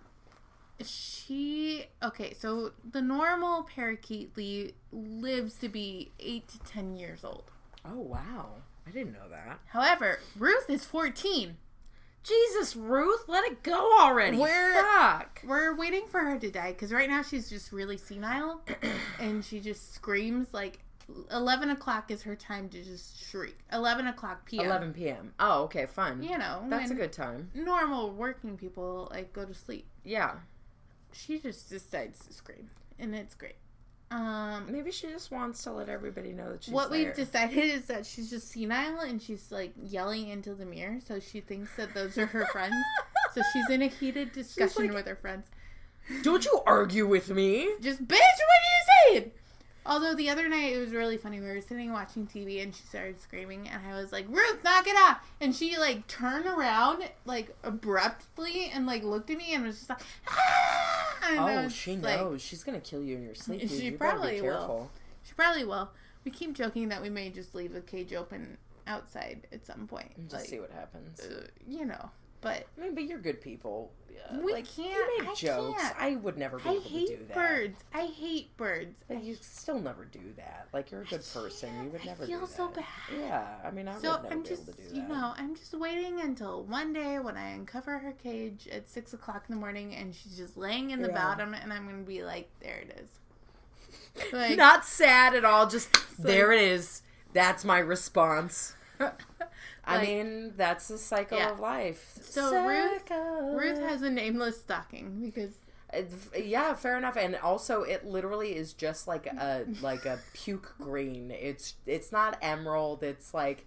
she 0.85 1.85
okay. 2.03 2.33
So 2.33 2.71
the 2.89 3.01
normal 3.01 3.63
parakeet 3.63 4.35
li- 4.37 4.73
lives 4.91 5.55
to 5.59 5.69
be 5.69 6.11
eight 6.19 6.47
to 6.49 6.59
ten 6.59 6.95
years 6.95 7.23
old. 7.23 7.43
Oh 7.85 7.99
wow, 7.99 8.49
I 8.87 8.91
didn't 8.91 9.13
know 9.13 9.29
that. 9.29 9.59
However, 9.67 10.19
Ruth 10.37 10.69
is 10.69 10.85
fourteen. 10.85 11.57
Jesus, 12.21 12.75
Ruth, 12.75 13.23
let 13.27 13.45
it 13.45 13.63
go 13.63 13.97
already. 13.97 14.37
We're- 14.37 14.73
Fuck. 14.73 15.41
We're 15.47 15.73
waiting 15.75 16.05
for 16.09 16.19
her 16.19 16.37
to 16.37 16.51
die 16.51 16.73
because 16.73 16.91
right 16.91 17.09
now 17.09 17.21
she's 17.21 17.49
just 17.49 17.71
really 17.71 17.95
senile, 17.95 18.61
and 19.19 19.43
she 19.43 19.59
just 19.59 19.93
screams 19.93 20.53
like. 20.53 20.79
11 21.31 21.71
o'clock 21.71 22.11
is 22.11 22.21
her 22.21 22.35
time 22.35 22.69
to 22.69 22.83
just 22.83 23.27
shriek. 23.27 23.57
11 23.73 24.05
o'clock 24.05 24.45
p.m. 24.45 24.67
11 24.67 24.93
p.m. 24.93 25.33
Oh, 25.39 25.63
okay, 25.63 25.87
fun. 25.87 26.21
You 26.21 26.37
know, 26.37 26.63
That's 26.69 26.91
a 26.91 26.93
good 26.93 27.11
time. 27.11 27.49
Normal 27.55 28.11
working 28.11 28.57
people 28.57 29.07
like 29.09 29.33
go 29.33 29.43
to 29.43 29.53
sleep. 29.55 29.87
Yeah. 30.03 30.33
She 31.11 31.39
just 31.39 31.69
decides 31.69 32.25
to 32.27 32.33
scream, 32.33 32.69
and 32.99 33.15
it's 33.15 33.35
great. 33.35 33.55
Um, 34.11 34.65
Maybe 34.71 34.89
she 34.91 35.07
just 35.07 35.31
wants 35.31 35.63
to 35.63 35.71
let 35.71 35.87
everybody 35.87 36.31
know 36.33 36.51
that 36.53 36.63
she's 36.63 36.73
what 36.73 36.89
there. 36.89 37.05
we've 37.05 37.15
decided 37.15 37.57
is 37.65 37.85
that 37.85 38.05
she's 38.07 38.29
just 38.31 38.49
senile 38.51 39.01
and 39.01 39.21
she's 39.21 39.51
like 39.51 39.71
yelling 39.83 40.29
into 40.29 40.55
the 40.55 40.65
mirror, 40.65 40.97
so 41.05 41.19
she 41.19 41.41
thinks 41.41 41.69
that 41.77 41.93
those 41.93 42.17
are 42.17 42.25
her 42.25 42.45
friends. 42.47 42.73
So 43.33 43.41
she's 43.53 43.69
in 43.69 43.83
a 43.83 43.87
heated 43.87 44.31
discussion 44.33 44.85
like- 44.87 44.93
with 44.95 45.05
her 45.07 45.15
friends. 45.15 45.47
Don't 46.23 46.43
you 46.43 46.59
argue 46.65 47.05
with 47.05 47.29
me. 47.29 47.69
Just 47.81 48.01
bitch, 48.07 48.17
what 48.17 48.21
are 48.21 49.13
you 49.13 49.19
saying? 49.19 49.31
Although 49.89 50.13
the 50.13 50.29
other 50.29 50.47
night 50.47 50.71
it 50.73 50.77
was 50.77 50.91
really 50.91 51.17
funny. 51.17 51.39
We 51.39 51.47
were 51.47 51.59
sitting 51.61 51.91
watching 51.91 52.27
TV 52.27 52.61
and 52.61 52.73
she 52.75 52.83
started 52.83 53.19
screaming, 53.19 53.67
and 53.67 53.81
I 53.85 53.99
was 53.99 54.11
like, 54.11 54.27
"Ruth, 54.29 54.63
knock 54.63 54.87
it 54.87 54.95
off!" 54.95 55.17
And 55.41 55.53
she 55.55 55.77
like 55.77 56.05
turned 56.07 56.45
around 56.45 57.09
like 57.25 57.55
abruptly 57.63 58.69
and 58.73 58.85
like 58.85 59.03
looked 59.03 59.29
at 59.31 59.37
me 59.37 59.53
and 59.55 59.65
was 59.65 59.77
just 59.77 59.89
like, 59.89 60.01
"Ah!" 60.27 61.17
And 61.31 61.39
Oh, 61.65 61.69
she 61.69 61.97
like- 61.97 62.19
knows. 62.19 62.41
She's 62.41 62.63
gonna 62.63 62.79
kill 62.79 63.03
you 63.03 63.17
in 63.17 63.23
your 63.23 63.35
sleep. 63.35 63.61
Dude. 63.61 63.69
She 63.71 63.85
you 63.85 63.97
probably 63.97 64.35
be 64.35 64.41
will. 64.43 64.91
She 65.23 65.33
probably 65.33 65.65
will. 65.65 65.89
We 66.23 66.31
keep 66.31 66.53
joking 66.53 66.89
that 66.89 67.01
we 67.01 67.09
may 67.09 67.29
just 67.31 67.55
leave 67.55 67.73
the 67.73 67.81
cage 67.81 68.13
open 68.13 68.57
outside 68.85 69.47
at 69.51 69.65
some 69.65 69.87
point. 69.87 70.11
And 70.17 70.29
just 70.29 70.41
like, 70.43 70.49
see 70.49 70.59
what 70.59 70.71
happens. 70.71 71.19
uh, 71.21 71.47
you 71.67 71.85
know. 71.85 72.11
But 72.41 72.65
I 72.77 72.81
mean, 72.81 72.95
but 72.95 73.03
you're 73.03 73.19
good 73.19 73.41
people. 73.41 73.91
Yeah, 74.13 74.39
We 74.39 74.53
like, 74.53 74.65
can't- 74.75 74.89
You 74.91 75.17
make 75.19 75.29
I 75.29 75.33
jokes. 75.35 75.81
can't. 75.81 75.95
I 75.99 76.15
would 76.15 76.37
never 76.37 76.57
be 76.57 76.69
I 76.69 76.71
able 76.73 76.81
to 76.83 76.89
do 76.89 76.95
hate 76.95 77.27
that. 77.29 77.35
birds. 77.35 77.83
I 77.93 78.05
hate 78.05 78.55
birds. 78.57 79.03
But 79.07 79.23
you 79.23 79.35
still 79.41 79.79
never 79.79 80.05
do 80.05 80.19
that. 80.37 80.67
Like 80.73 80.91
you're 80.91 81.01
a 81.01 81.05
good 81.05 81.23
person. 81.33 81.69
You 81.83 81.89
would 81.89 82.05
never. 82.05 82.23
I 82.23 82.27
feel 82.27 82.39
do 82.41 82.47
so 82.47 82.67
that. 82.67 82.75
bad. 82.75 82.85
Yeah, 83.19 83.47
I 83.63 83.71
mean, 83.71 83.87
I 83.87 83.97
So 83.99 84.11
would 84.11 84.23
never 84.23 84.33
I'm 84.35 84.41
be 84.43 84.49
just, 84.49 84.63
able 84.63 84.73
to 84.73 84.81
do 84.81 84.87
that. 84.89 84.95
you 84.95 85.01
know, 85.07 85.33
I'm 85.37 85.55
just 85.55 85.73
waiting 85.73 86.19
until 86.21 86.63
one 86.63 86.93
day 86.93 87.19
when 87.19 87.35
I 87.37 87.49
uncover 87.49 87.97
her 87.99 88.11
cage 88.13 88.67
at 88.71 88.87
six 88.87 89.13
o'clock 89.13 89.45
in 89.49 89.55
the 89.55 89.59
morning 89.59 89.93
and 89.95 90.13
she's 90.15 90.37
just 90.37 90.55
laying 90.57 90.91
in 90.91 91.01
the 91.01 91.09
Yeah. 91.09 91.15
bottom, 91.15 91.53
and 91.53 91.71
I'm 91.73 91.85
gonna 91.85 92.03
be 92.03 92.23
like, 92.23 92.49
there 92.61 92.77
it 92.77 92.99
is. 93.03 94.31
Like, 94.33 94.57
Not 94.57 94.85
sad 94.85 95.33
at 95.35 95.43
all. 95.45 95.67
Just 95.67 95.89
there 96.19 96.49
like- 96.49 96.59
it 96.59 96.63
is. 96.71 97.01
That's 97.33 97.63
my 97.65 97.79
response. 97.79 98.73
I 99.89 99.97
Like- 99.97 100.07
mean, 100.07 100.53
that's 100.55 100.87
the 100.87 100.97
cycle 100.97 101.37
Yeah. 101.37 101.51
of 101.51 101.59
life. 101.59 102.17
So 102.21 102.65
Ruth-. 102.67 103.09
Ruth 103.11 103.79
has 103.79 104.01
a 104.01 104.09
nameless 104.09 104.59
stocking 104.61 105.21
because 105.21 105.53
yeah, 106.37 106.75
fair 106.75 106.97
enough. 106.97 107.15
And 107.17 107.35
also, 107.35 107.81
it 107.81 108.05
literally 108.05 108.55
is 108.55 108.73
just 108.73 109.07
like 109.07 109.25
a 109.25 109.65
like 109.81 110.05
a 110.05 110.19
puke 110.33 110.75
green. 110.79 111.31
It's 111.31 111.73
it's 111.85 112.11
not 112.11 112.37
emerald. 112.41 113.01
It's 113.03 113.33
like 113.33 113.65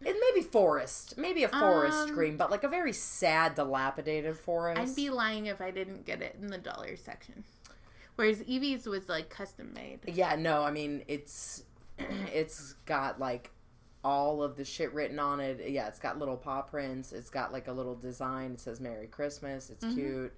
it 0.00 0.16
may 0.20 0.40
be 0.40 0.46
forest, 0.46 1.16
maybe 1.16 1.44
a 1.44 1.48
forest 1.48 1.96
Um, 2.08 2.14
green, 2.14 2.36
but 2.36 2.50
like 2.50 2.62
a 2.62 2.68
very 2.68 2.92
sad, 2.92 3.54
dilapidated 3.54 4.36
forest. 4.38 4.80
I'd 4.80 4.94
be 4.96 5.08
lying 5.10 5.46
if 5.46 5.60
I 5.60 5.70
didn't 5.70 6.04
get 6.04 6.20
it 6.22 6.36
in 6.40 6.48
the 6.48 6.58
dollar 6.58 6.94
section. 6.96 7.42
Whereas 8.16 8.42
Evie's 8.42 8.86
was 8.86 9.08
like 9.08 9.28
custom 9.30 9.72
made. 9.74 10.00
Yeah, 10.06 10.36
no, 10.36 10.62
I 10.62 10.70
mean 10.70 11.02
it's 11.08 11.64
it's 11.98 12.74
got 12.86 13.18
like 13.18 13.50
all 14.04 14.42
of 14.42 14.56
the 14.56 14.64
shit 14.64 14.92
written 14.92 15.18
on 15.18 15.40
it. 15.40 15.60
Yeah, 15.68 15.88
it's 15.88 15.98
got 15.98 16.18
little 16.18 16.36
paw 16.36 16.62
prints. 16.62 17.12
It's 17.12 17.30
got 17.30 17.52
like 17.52 17.66
a 17.68 17.72
little 17.72 17.94
design. 17.94 18.52
It 18.52 18.60
says 18.60 18.80
Merry 18.80 19.06
Christmas. 19.06 19.70
It's 19.70 19.84
Mm-hmm. 19.84 19.94
cute. 19.94 20.32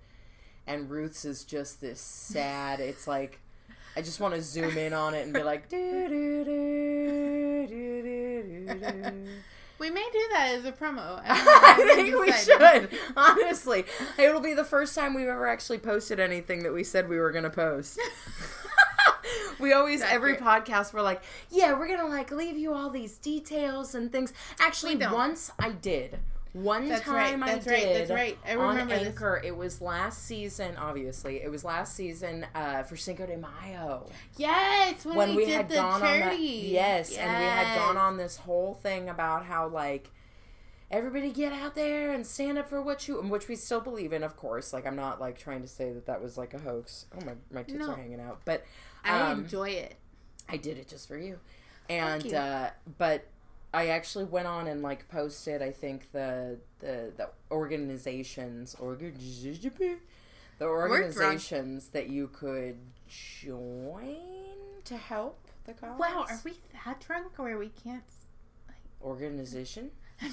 And 0.69 0.89
Ruth's 0.91 1.25
is 1.25 1.45
just 1.45 1.81
this 1.81 2.01
sad. 2.01 2.81
It's 2.81 3.07
like 3.07 3.41
I 3.97 4.03
just 4.03 4.21
want 4.21 4.35
to 4.35 4.43
zoom 4.43 4.77
in 4.79 4.93
on 4.93 5.15
it 5.15 5.25
and 5.25 5.33
be 5.35 5.43
like 5.43 5.69
do 5.69 6.09
do 6.09 6.45
do 6.45 7.67
do 7.69 8.03
do 8.03 8.75
do. 8.75 9.27
We 9.79 9.91
may 9.91 10.09
do 10.11 10.25
that 10.33 10.49
as 10.55 10.65
a 10.65 10.73
promo. 10.73 11.21
I 11.27 11.93
think 11.95 12.19
we 12.19 12.33
should. 12.33 12.89
Honestly, 13.17 13.85
it'll 14.19 14.41
be 14.41 14.55
the 14.55 14.65
first 14.65 14.95
time 14.95 15.13
we've 15.13 15.29
ever 15.29 15.47
actually 15.47 15.79
posted 15.79 16.19
anything 16.19 16.63
that 16.63 16.73
we 16.73 16.83
said 16.83 17.09
we 17.11 17.19
were 17.19 17.31
going 17.31 17.45
to 17.45 17.51
post. 17.51 18.01
we 19.59 19.73
always 19.73 20.03
every 20.03 20.33
Accurate. 20.37 20.65
podcast 20.65 20.93
we're 20.93 21.03
like, 21.03 21.23
yeah, 21.51 21.73
we're 21.79 21.89
gonna 21.89 22.09
like 22.09 22.31
leave 22.31 22.57
you 22.57 22.73
all 22.75 22.91
these 22.91 23.17
details 23.19 23.95
and 23.95 24.11
things. 24.13 24.33
Actually, 24.61 24.97
once 24.97 25.51
I 25.59 25.71
did. 25.71 26.19
One 26.53 26.89
That's 26.89 27.07
right, 27.07 27.33
time 27.33 27.41
that's 27.41 27.67
I 27.69 27.71
right, 27.71 27.81
did 27.83 27.97
that's 27.97 28.11
right. 28.11 28.39
I 28.47 28.57
on 28.57 28.69
remember 28.69 28.99
this. 28.99 29.09
Anchor. 29.09 29.43
It 29.45 29.55
was 29.55 29.83
last 29.83 30.25
season. 30.25 30.75
Obviously, 30.79 31.43
it 31.43 31.51
was 31.51 31.65
last 31.65 31.95
season 31.95 32.47
uh, 32.55 32.83
for 32.83 32.97
Cinco 32.97 33.27
de 33.27 33.37
Mayo 33.37 34.07
Yes, 34.39 35.05
when, 35.05 35.17
when 35.17 35.29
we, 35.31 35.37
we, 35.37 35.45
did 35.45 35.55
had 35.55 35.69
the 35.69 35.75
gone 35.75 36.01
charity. 36.01 36.25
on 36.25 36.31
that. 36.31 36.41
Yes, 36.41 37.15
and 37.19 37.29
we 37.39 37.45
had 37.45 37.77
gone 37.77 37.99
on 37.99 38.17
this 38.17 38.39
whole 38.39 38.73
thing 38.73 39.11
about 39.11 39.45
how 39.45 39.69
like 39.69 40.11
everybody 40.91 41.31
get 41.31 41.53
out 41.53 41.75
there 41.75 42.13
and 42.13 42.27
stand 42.27 42.57
up 42.57 42.71
for 42.71 42.81
what 42.81 43.07
you, 43.07 43.17
which 43.21 43.49
we 43.49 43.57
still 43.57 43.81
believe 43.81 44.15
in, 44.15 44.23
of 44.23 44.37
course. 44.39 44.73
Like 44.73 44.87
I'm 44.87 44.97
not 44.97 45.21
like 45.21 45.37
trying 45.39 45.61
to 45.61 45.69
say 45.69 45.93
that 45.93 46.07
that 46.07 46.23
was 46.23 46.39
like 46.39 46.55
a 46.55 46.59
hoax. 46.59 47.05
Oh 47.15 47.25
my, 47.27 47.33
my 47.53 47.65
tits 47.65 47.79
No. 47.79 47.91
are 47.91 47.97
hanging 47.97 48.21
out, 48.21 48.41
but 48.47 48.65
I 49.07 49.21
um, 49.33 49.41
enjoy 49.41 49.71
it. 49.71 49.97
I 50.49 50.57
did 50.57 50.79
it 50.79 50.89
just 50.89 51.09
for 51.09 51.19
you. 51.19 51.39
And 51.89 52.25
you. 52.25 52.37
uh 52.37 52.71
but 52.99 53.27
I 53.73 53.89
actually 53.89 54.25
went 54.25 54.47
on 54.47 54.67
and 54.67 54.83
like 54.83 55.09
posted 55.09 55.63
I 55.63 55.71
think 55.71 56.13
the 56.13 56.59
the 56.81 57.13
the 57.17 57.31
organizations 57.51 58.77
organization 58.81 60.01
the 60.59 60.65
organizations 60.65 61.89
that 61.89 62.09
you 62.09 62.29
could 62.29 62.77
join 63.09 64.17
to 64.85 64.97
help 64.97 65.39
the 65.65 65.75
cause. 65.75 65.99
Wow, 65.99 66.27
are 66.29 66.41
we 66.45 66.55
that 66.85 67.01
drunk 67.01 67.33
where 67.37 67.59
we 67.59 67.69
can't? 67.69 68.03
organization? 69.03 69.91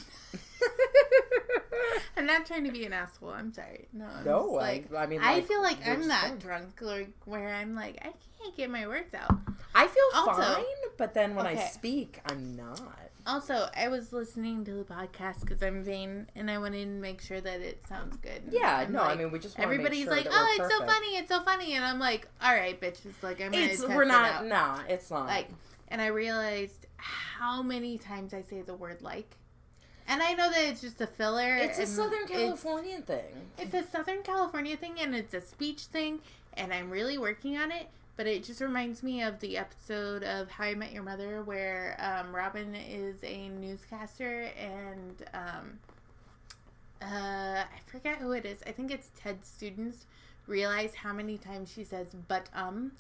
I'm 2.16 2.26
not 2.26 2.46
trying 2.46 2.64
to 2.66 2.72
be 2.72 2.86
an 2.86 2.94
asshole. 2.94 3.30
I'm 3.32 3.54
sorry. 3.54 3.88
No, 3.92 4.06
I'm 4.06 4.24
no, 4.26 4.44
like 4.46 4.94
I, 4.94 5.04
I 5.04 5.06
mean 5.08 5.22
I 5.22 5.42
feel 5.42 5.62
like 5.62 5.86
I'm 5.86 6.08
that 6.08 6.40
drunk, 6.40 6.80
like 6.82 7.10
where 7.26 7.54
I'm 7.54 7.76
like 7.76 7.98
I 8.02 8.12
can't 8.42 8.56
get 8.56 8.70
my 8.70 8.88
words 8.88 9.14
out. 9.14 9.36
I 9.76 9.88
feel 9.88 10.04
Also- 10.16 10.42
fine, 10.42 10.64
but 10.98 11.14
then 11.14 11.36
when 11.36 11.46
I 11.48 11.56
speak, 11.56 12.20
I'm 12.30 12.56
not. 12.56 12.82
Also, 13.26 13.70
I 13.76 13.88
was 13.88 14.12
listening 14.12 14.66
to 14.66 14.74
the 14.74 14.84
podcast 14.84 15.40
because 15.42 15.64
I'm 15.64 15.82
vain, 15.82 16.28
and 16.36 16.52
I 16.52 16.58
wanted 16.58 16.84
to 16.84 16.92
make 16.92 17.22
sure 17.22 17.40
that 17.40 17.62
it 17.62 17.82
sounds 17.88 18.18
good. 18.18 18.42
Yeah, 18.52 18.82
And, 18.82 18.94
no, 18.94 19.00
I 19.02 19.16
mean 19.16 19.32
we 19.32 19.40
just 19.40 19.58
everybody's 19.58 20.04
sure 20.04 20.14
like, 20.14 20.28
"Oh, 20.30 20.56
it's 20.60 20.74
so 20.74 20.86
funny, 20.86 21.16
it's 21.16 21.30
so 21.30 21.42
funny," 21.42 21.74
and 21.76 21.86
I'm 21.86 22.00
like, 22.00 22.28
"All 22.42 22.54
right, 22.54 22.80
bitches, 22.80 23.14
like 23.22 23.40
I'm 23.42 23.52
gonna 23.52 23.64
It's 23.64 23.82
test 23.82 23.94
we're 23.94 24.04
it 24.04 24.08
not. 24.08 24.32
out." 24.32 24.46
Nah, 24.46 24.80
it's 24.90 25.10
not. 25.10 25.26
like." 25.28 25.48
And 25.88 26.02
I 26.02 26.08
realized 26.08 26.86
how 26.98 27.62
many 27.64 27.98
times 27.98 28.34
I 28.34 28.42
say 28.42 28.62
the 28.62 28.76
word 28.76 29.02
"like." 29.02 29.38
And 30.08 30.22
I 30.22 30.34
know 30.34 30.50
that 30.50 30.64
it's 30.66 30.82
just 30.82 31.00
a 31.02 31.08
filler. 31.08 31.56
It's 31.56 31.80
a 31.80 31.86
Southern 31.86 32.24
it's- 32.24 32.40
California 32.40 33.02
thing. 33.02 33.50
It's 33.58 33.74
a 33.74 33.84
Southern 33.84 34.22
California 34.24 34.76
thing 34.76 35.00
and 35.00 35.16
it's 35.16 35.34
a 35.34 35.42
speech 35.42 35.82
thing, 35.84 36.20
and 36.56 36.74
I'm 36.74 36.90
really 36.90 37.18
working 37.18 37.58
on 37.58 37.72
it. 37.72 37.88
But 38.16 38.28
it 38.28 38.44
just 38.44 38.62
reminds 38.62 39.02
me 39.02 39.24
of 39.24 39.40
the 39.40 39.58
episode 39.58 40.24
of 40.24 40.52
How 40.52 40.66
I 40.66 40.76
Met 40.76 40.92
Your 40.92 41.02
Mother 41.02 41.42
where 41.42 41.98
um, 42.00 42.36
Robin 42.36 42.76
is 42.76 43.24
a 43.24 43.50
newscaster 43.50 44.52
and 44.56 45.26
um, 45.34 45.80
uh, 47.02 47.64
I 47.64 47.80
forget 47.88 48.18
who 48.18 48.32
it 48.32 48.46
is. 48.46 48.60
I 48.68 48.72
think 48.72 48.92
it's 48.92 49.10
Ted's 49.18 49.48
students 49.48 50.06
realize 50.46 50.96
how 50.96 51.14
many 51.14 51.38
times 51.38 51.72
she 51.72 51.84
says 51.84 52.08
"but 52.28 52.50
um," 52.54 52.92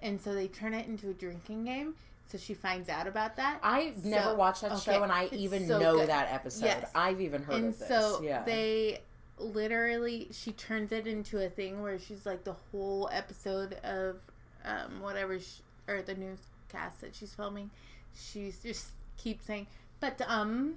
and 0.00 0.20
so 0.20 0.34
they 0.34 0.48
turn 0.48 0.72
it 0.74 0.86
into 0.86 1.10
a 1.10 1.14
drinking 1.14 1.64
game. 1.64 1.94
So 2.28 2.38
she 2.38 2.54
finds 2.54 2.88
out 2.88 3.06
about 3.06 3.36
that. 3.36 3.60
I 3.62 3.92
never 4.02 4.30
So- 4.30 4.34
watched 4.36 4.62
that 4.62 4.72
okay, 4.72 4.94
show, 4.94 5.02
and 5.02 5.12
I 5.12 5.24
it's 5.24 5.34
even 5.34 5.66
so 5.68 5.78
know 5.78 5.96
good. 5.98 6.08
that 6.08 6.32
episode. 6.32 6.64
Yes. 6.64 6.90
I've 6.94 7.20
even 7.20 7.42
heard 7.42 7.56
and 7.56 7.68
of 7.68 7.78
this. 7.78 7.88
so 7.88 8.22
yeah. 8.22 8.42
they 8.44 9.00
literally 9.38 10.28
she 10.30 10.52
turns 10.52 10.92
it 10.92 11.06
into 11.06 11.44
a 11.44 11.48
thing 11.48 11.82
where 11.82 11.98
she's 11.98 12.24
like 12.24 12.44
the 12.44 12.54
whole 12.70 13.08
episode 13.12 13.74
of 13.82 14.16
um 14.64 15.00
whatever 15.00 15.38
sh 15.40 15.60
or 15.88 16.00
the 16.02 16.14
newscast 16.14 17.00
that 17.00 17.14
she's 17.14 17.34
filming 17.34 17.70
she's 18.14 18.60
just 18.62 18.88
keeps 19.16 19.44
saying 19.46 19.66
but 19.98 20.20
um 20.28 20.74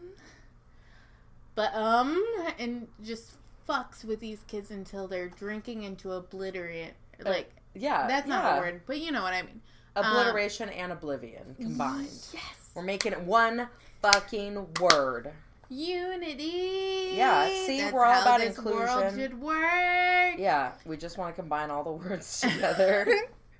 but 1.54 1.74
um 1.76 2.26
and 2.58 2.88
just 3.04 3.34
fucks 3.70 4.04
with 4.04 4.20
these 4.20 4.44
kids 4.48 4.72
until 4.72 5.08
they're 5.08 5.30
drinking 5.30 5.84
into 5.84 6.12
oblivion 6.12 6.92
like 7.24 7.52
yeah, 7.76 8.08
that's 8.08 8.28
not 8.28 8.44
yeah. 8.44 8.58
a 8.58 8.60
word 8.62 8.82
but 8.88 9.00
you 9.00 9.12
know 9.12 9.22
what 9.22 9.34
i 9.34 9.42
mean 9.42 9.62
Um, 9.96 10.06
Obliteration 10.06 10.70
and 10.70 10.92
oblivion 10.92 11.56
combined. 11.60 12.10
yes 12.34 12.44
We're 12.74 12.82
making 12.84 13.14
it 13.14 13.22
one 13.22 13.70
fucking 14.02 14.68
word. 14.82 15.32
unity 15.70 17.12
Yeah, 17.14 17.48
see, 17.48 17.80
That's 17.82 17.94
we're 17.94 18.04
all 18.04 18.22
about 18.22 18.40
this 18.42 18.58
world 18.60 19.04
inclusion. 19.04 19.20
should 19.20 19.42
work 19.42 20.36
Yeah, 20.38 20.74
we 20.86 20.98
just 20.98 21.18
want 21.18 21.36
to 21.36 21.42
combine 21.42 21.70
all 21.70 21.84
the 21.84 21.92
words 21.92 22.42
together. 22.42 23.08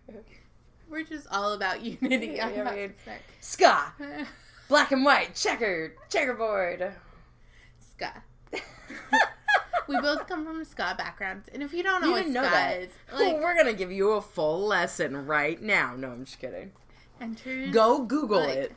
We're 0.90 1.04
just 1.04 1.26
all 1.32 1.54
about 1.54 1.82
unity. 1.82 2.40
I'm 2.40 2.76
mean- 2.76 2.94
Ska, 3.42 3.94
black 4.70 4.92
and 4.92 5.04
white, 5.04 5.34
checkered, 5.34 5.94
checkerboard. 6.10 6.92
ska. 7.80 8.12
We 9.88 10.00
both 10.02 10.28
come 10.28 10.46
from 10.46 10.64
ska 10.66 10.96
backgrounds, 10.98 11.50
and 11.54 11.62
if 11.64 11.74
you 11.74 11.84
don't 11.84 12.02
know 12.02 12.08
You 12.08 12.14
what 12.14 12.24
ska 12.24 12.32
know 12.34 12.42
that. 12.44 12.78
is, 12.82 12.90
Well, 13.14 13.36
we're 13.42 13.56
gonna 13.58 13.74
give 13.74 13.92
you 13.92 14.12
a 14.12 14.22
full 14.22 14.66
lesson 14.66 15.26
right 15.26 15.62
now. 15.62 15.96
No, 15.96 16.12
I'm 16.12 16.26
just 16.26 16.40
kidding. 16.40 16.72
enters. 17.22 17.72
Go 17.74 18.02
Google 18.04 18.40
like- 18.42 18.50
it. 18.58 18.76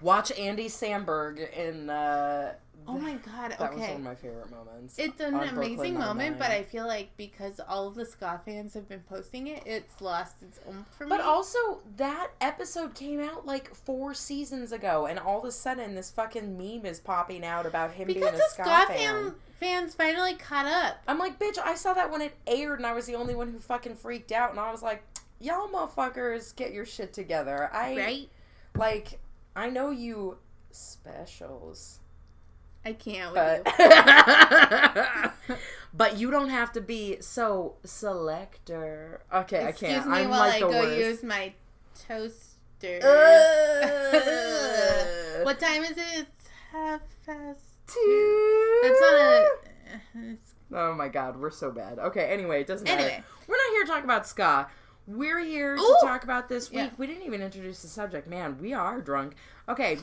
Watch 0.00 0.32
Andy 0.38 0.66
Samberg 0.68 1.52
in. 1.52 1.90
Uh, 1.90 2.54
Oh 2.88 2.98
my 2.98 3.12
god! 3.12 3.54
that 3.58 3.74
was 3.74 3.80
one 3.82 3.90
of 3.90 4.00
my 4.00 4.14
favorite 4.14 4.50
moments. 4.50 4.98
it's 4.98 5.20
an 5.20 5.34
amazing 5.34 5.98
moment, 5.98 6.38
but 6.38 6.50
I 6.50 6.62
feel 6.62 6.86
like 6.86 7.10
because 7.18 7.60
all 7.68 7.86
of 7.86 7.94
the 7.94 8.06
ska 8.06 8.40
fans 8.42 8.72
have 8.72 8.88
been 8.88 9.02
posting 9.06 9.48
it, 9.48 9.62
it's 9.66 10.00
lost 10.00 10.36
its 10.42 10.58
oomph 10.66 10.88
for 10.96 11.04
me. 11.04 11.10
But 11.10 11.20
also, 11.20 11.58
that 11.98 12.28
episode 12.40 12.94
came 12.94 13.20
out 13.20 13.44
like 13.44 13.72
four 13.74 14.14
seasons 14.14 14.72
ago, 14.72 15.04
and 15.06 15.18
all 15.18 15.40
of 15.40 15.44
a 15.44 15.52
sudden, 15.52 15.94
this 15.94 16.10
fucking 16.10 16.56
meme 16.56 16.86
is 16.86 16.98
popping 16.98 17.44
out 17.44 17.66
about 17.66 17.92
him 17.92 18.06
because 18.06 18.22
being 18.32 18.34
a 18.42 18.48
ska, 18.48 18.64
ska 18.64 18.86
fan. 18.86 18.96
fan, 18.96 19.34
fans 19.60 19.94
finally 19.94 20.34
caught 20.34 20.66
up. 20.66 21.02
I'm 21.06 21.18
like, 21.18 21.38
bitch, 21.38 21.58
I 21.58 21.74
saw 21.76 21.92
that 21.94 22.10
when 22.10 22.22
it 22.22 22.34
aired, 22.46 22.78
and 22.80 22.86
I 22.86 22.92
was 22.94 23.06
the 23.06 23.14
only 23.14 23.34
one 23.34 23.52
who 23.52 23.58
fucking 23.58 23.96
freaked 23.96 24.32
out, 24.32 24.50
and 24.50 24.58
I 24.58 24.72
was 24.72 24.82
like, 24.82 25.04
y'all 25.38 25.68
motherfuckers, 25.68 26.56
get 26.56 26.72
your 26.72 26.86
shit 26.86 27.12
together. 27.12 27.70
I 27.72 27.96
Right? 27.96 28.28
like, 28.74 29.20
I 29.54 29.68
know 29.70 29.90
you 29.90 30.38
specials, 30.70 32.00
I 32.84 32.94
can't 32.94 33.32
with 33.34 33.62
but 33.64 35.32
you. 35.48 35.56
but 35.94 36.16
you 36.18 36.30
don't 36.30 36.48
have 36.48 36.72
to 36.72 36.80
be 36.80 37.18
so 37.20 37.74
selector. 37.84 39.20
Okay, 39.32 39.68
Excuse 39.68 39.90
I 39.90 39.94
can't. 39.94 40.08
me 40.10 40.18
I'm 40.22 40.30
while 40.30 40.40
like 40.40 40.62
I 40.62 40.66
the 40.66 40.72
go 40.72 40.80
worst. 40.80 40.96
use 40.98 41.22
my 41.22 41.52
toaster. 42.08 42.46
What 45.42 45.58
time 45.58 45.82
is 45.84 45.92
it? 45.96 46.04
It's 46.16 46.48
half 46.72 47.00
past. 47.26 47.60
That's 48.82 49.00
not 49.00 49.14
a. 49.14 49.48
it's- 50.30 50.54
Oh 50.72 50.94
my 50.94 51.08
god, 51.08 51.36
we're 51.36 51.50
so 51.50 51.72
bad. 51.72 51.98
Okay, 51.98 52.26
anyway, 52.30 52.60
it 52.60 52.66
doesn't 52.68 52.86
matter. 52.86 53.02
Anyway. 53.02 53.22
We're 53.48 53.56
not 53.56 53.70
here 53.72 53.84
to 53.84 53.90
talk 53.90 54.04
about 54.04 54.24
ska. 54.26 54.68
We're 55.08 55.40
here 55.40 55.74
to 55.74 55.82
Ooh. 55.82 55.96
talk 56.02 56.22
about 56.22 56.48
this 56.48 56.70
week. 56.70 56.78
Yeah. 56.78 56.90
We 56.96 57.08
didn't 57.08 57.24
even 57.24 57.42
introduce 57.42 57.82
the 57.82 57.88
subject. 57.88 58.28
Man, 58.28 58.56
we 58.60 58.72
are 58.72 59.00
drunk. 59.00 59.34
Okay. 59.68 59.98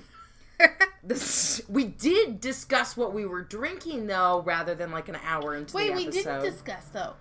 This, 1.04 1.62
we 1.70 1.86
did 1.86 2.42
discuss 2.42 2.98
what 2.98 3.14
we 3.14 3.26
were 3.26 3.44
drinking 3.44 4.08
though, 4.08 4.42
rather 4.46 4.76
than 4.76 4.92
like 4.92 5.08
an 5.08 5.18
hour 5.24 5.56
into 5.56 5.74
Wait, 5.78 5.90
the 5.92 5.96
we 5.96 6.10
didn't 6.10 6.42
discuss 6.44 6.84
though. 6.92 7.14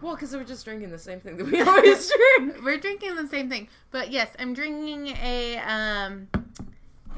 well, 0.00 0.14
because 0.14 0.32
we're 0.32 0.44
just 0.44 0.64
drinking 0.64 0.90
the 0.90 0.98
same 0.98 1.18
thing 1.18 1.36
that 1.38 1.46
we 1.46 1.60
always 1.68 2.08
drink. 2.38 2.56
We're 2.64 2.78
drinking 2.78 3.16
the 3.16 3.26
same 3.26 3.48
thing, 3.50 3.66
but 3.90 4.12
yes, 4.12 4.30
I'm 4.38 4.54
drinking 4.54 5.08
a 5.20 5.56
um 5.58 6.28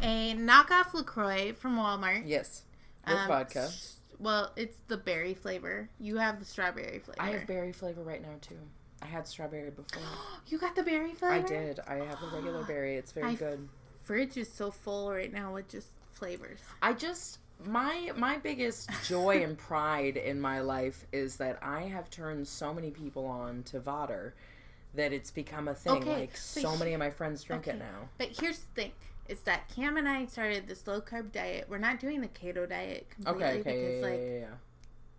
a 0.03 0.35
knockoff 0.35 0.95
Lacroix 0.95 1.53
from 1.53 1.77
Walmart. 1.77 2.23
Yes, 2.25 2.63
with 3.07 3.17
Um, 3.17 3.29
vodka. 3.29 3.71
Well, 4.19 4.53
it's 4.57 4.77
the 4.89 4.97
berry 4.97 5.35
flavor. 5.35 5.89
You 5.99 6.17
have 6.19 6.39
the 6.39 6.45
strawberry 6.45 7.01
flavor. 7.01 7.21
I 7.21 7.31
have 7.31 7.47
berry 7.47 7.73
flavor 7.73 8.03
right 8.03 8.23
now 8.23 8.37
too. 8.41 8.59
I 9.03 9.07
had 9.07 9.27
strawberry 9.27 9.71
before. 9.71 10.03
you 10.47 10.59
got 10.59 10.77
the 10.77 10.83
berry 10.83 11.13
flavor. 11.15 11.35
I 11.35 11.41
did. 11.43 11.81
I 11.87 11.97
have 11.97 12.21
the 12.21 12.29
regular 12.35 12.63
berry. 12.67 12.97
It's 12.97 13.13
very 13.13 13.33
I- 13.33 13.35
good. 13.35 13.69
Fridge 14.03 14.37
is 14.37 14.53
so 14.53 14.71
full 14.71 15.11
right 15.11 15.33
now 15.33 15.55
with 15.55 15.69
just 15.69 15.89
flavors. 16.13 16.61
I 16.83 16.93
just 16.93 17.39
my 17.65 18.13
my 18.17 18.37
biggest 18.37 18.91
joy 19.05 19.43
and 19.43 19.57
pride 19.71 20.17
in 20.19 20.41
my 20.41 20.61
life 20.61 21.07
is 21.13 21.37
that 21.39 21.59
I 21.63 21.83
have 21.83 22.11
turned 22.11 22.47
so 22.47 22.75
many 22.75 22.91
people 22.91 23.25
on 23.27 23.63
to 23.65 23.81
Vodder 23.81 24.35
that 24.95 25.13
it's 25.13 25.31
become 25.31 25.69
a 25.69 25.75
thing. 25.75 25.95
Okay, 25.95 26.21
like 26.21 26.37
so 26.37 26.77
many 26.77 26.93
of 26.93 26.99
my 26.99 27.09
friends 27.11 27.43
drink 27.43 27.67
it 27.67 27.79
now. 27.79 28.09
But 28.19 28.29
here's 28.39 28.59
the 28.59 28.67
thing: 28.83 28.93
is 29.29 29.41
that 29.41 29.69
Cam 29.75 29.97
and 29.97 30.09
I 30.09 30.27
started 30.27 30.67
this 30.69 30.87
low 30.87 31.01
carb 31.01 31.33
diet. 31.33 31.67
We're 31.69 31.79
not 31.79 31.99
doing 32.01 32.21
the 32.21 32.29
keto 32.29 32.69
diet 32.69 33.09
completely 33.11 33.45
Okay, 33.45 33.61
okay, 33.61 33.63
because, 33.63 34.01
yeah, 34.01 34.07
like, 34.07 34.21
yeah, 34.21 34.39
yeah. 34.41 34.47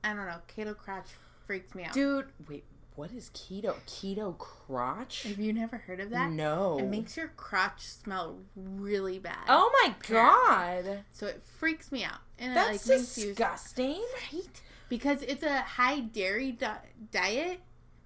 I 0.03 0.13
don't 0.13 0.25
know, 0.27 0.37
keto 0.47 0.77
crotch 0.77 1.07
freaks 1.45 1.73
me 1.75 1.83
out. 1.85 1.93
Dude, 1.93 2.27
wait, 2.47 2.63
what 2.95 3.11
is 3.11 3.29
keto? 3.33 3.75
Keto 3.87 4.37
crotch? 4.37 5.23
Have 5.23 5.39
you 5.39 5.51
never 5.51 5.77
heard 5.77 5.99
of 5.99 6.11
that? 6.11 6.31
No. 6.31 6.77
It 6.79 6.85
makes 6.85 7.17
your 7.17 7.29
crotch 7.35 7.81
smell 7.81 8.37
really 8.55 9.19
bad. 9.19 9.45
oh 9.49 9.69
my 9.83 9.95
god, 10.07 11.03
So 11.11 11.25
it 11.27 11.43
freaks 11.43 11.91
me 11.91 12.03
out. 12.03 12.19
And 12.39 12.55
that's 12.55 12.85
it 12.87 12.89
like 12.91 12.99
makes 12.99 13.17
you 13.17 13.27
disgusting. 13.29 14.03
right 14.33 14.61
because 14.87 15.23
it's 15.23 15.43
a 15.43 15.61
high 15.61 15.99
dairy 15.99 16.51
di- 16.51 16.77
diet 17.11 17.59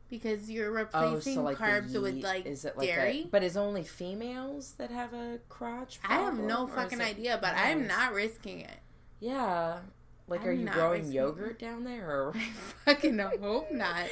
because 0.10 0.50
you're 0.50 0.70
Oh, 0.94 1.14
replacing 1.14 1.36
so 1.36 1.44
like 1.44 1.58
carbs 1.58 2.00
with 2.00 2.24
like 2.24 2.46
is 2.46 2.66
it 2.66 2.78
like 2.78 2.88
dairy. 2.88 3.22
A, 3.26 3.28
but 3.28 3.44
is 3.44 3.58
only 3.58 3.84
females 3.84 4.74
that 4.78 4.92
have 4.92 5.14
a 5.14 5.40
crotch? 5.50 6.00
I 6.08 6.16
have 6.20 6.38
no 6.40 6.68
fucking 6.68 7.02
idea, 7.02 7.38
but 7.42 7.56
I'm 7.56 7.88
not 7.88 8.14
risking 8.14 8.62
it. 8.62 8.80
Yeah. 9.20 9.80
Like, 10.28 10.46
are 10.46 10.52
I'm 10.52 10.60
you 10.62 10.68
growing 10.68 11.12
yogurt 11.12 11.60
down 11.60 11.84
there? 11.84 12.08
Or 12.10 12.34
I 12.36 12.50
fucking 12.86 13.18
hope 13.20 13.72
not. 13.72 14.06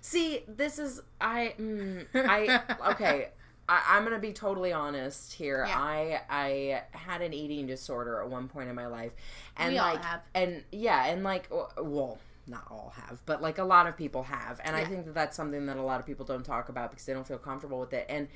see, 0.00 0.44
this 0.48 0.78
is 0.78 1.00
I. 1.20 1.54
Mm, 1.58 2.06
I 2.14 2.62
okay. 2.92 3.28
I, 3.68 3.82
I'm 3.90 4.04
gonna 4.04 4.18
be 4.18 4.32
totally 4.32 4.72
honest 4.72 5.32
here. 5.32 5.64
Yeah. 5.66 5.78
I 5.78 6.20
I 6.28 6.82
had 6.92 7.22
an 7.22 7.32
eating 7.32 7.66
disorder 7.66 8.20
at 8.20 8.28
one 8.28 8.48
point 8.48 8.68
in 8.68 8.74
my 8.74 8.86
life, 8.86 9.12
and 9.56 9.72
We 9.72 9.78
like, 9.80 10.00
and 10.34 10.64
yeah, 10.72 11.06
and 11.06 11.22
like, 11.22 11.48
well, 11.78 12.18
not 12.46 12.64
all 12.70 12.92
have, 12.96 13.20
but 13.26 13.40
like 13.42 13.58
a 13.58 13.64
lot 13.64 13.86
of 13.86 13.96
people 13.96 14.22
have, 14.24 14.60
and 14.64 14.74
I 14.76 14.84
think 14.84 15.04
that 15.06 15.14
that's 15.14 15.36
something 15.36 15.66
that 15.66 15.76
a 15.76 15.82
lot 15.82 16.00
of 16.00 16.06
people 16.06 16.24
don't 16.24 16.44
talk 16.44 16.68
about 16.68 16.90
because 16.90 17.06
they 17.06 17.12
don't 17.12 17.26
feel 17.26 17.38
comfortable 17.38 17.80
with 17.80 17.92
it, 17.92 18.06
and. 18.08 18.28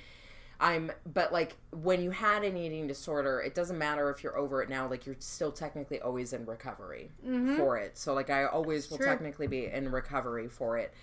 I'm, 0.61 0.93
but 1.13 1.33
like 1.33 1.57
when 1.73 2.01
you 2.01 2.13
had 2.13 2.45
an 2.45 2.57
eating 2.57 2.87
disorder, 2.87 3.41
it 3.41 3.57
doesn't 3.57 3.77
matter 3.77 4.09
if 4.09 4.23
you're 4.23 4.39
over 4.39 4.63
it 4.63 4.69
now. 4.69 4.87
Like 4.89 5.05
you're 5.05 5.17
still 5.19 5.51
technically 5.51 6.01
always 6.01 6.33
in 6.33 6.47
recovery 6.47 7.11
Mhm. 7.27 7.57
for 7.57 7.77
it. 7.77 7.99
So 7.99 8.15
like 8.15 8.31
I 8.31 8.45
always 8.45 8.89
will 8.89 8.99
technically 8.99 9.49
be 9.49 9.67
in 9.67 9.91
recovery 9.91 10.47
for 10.47 10.79
it. 10.79 10.95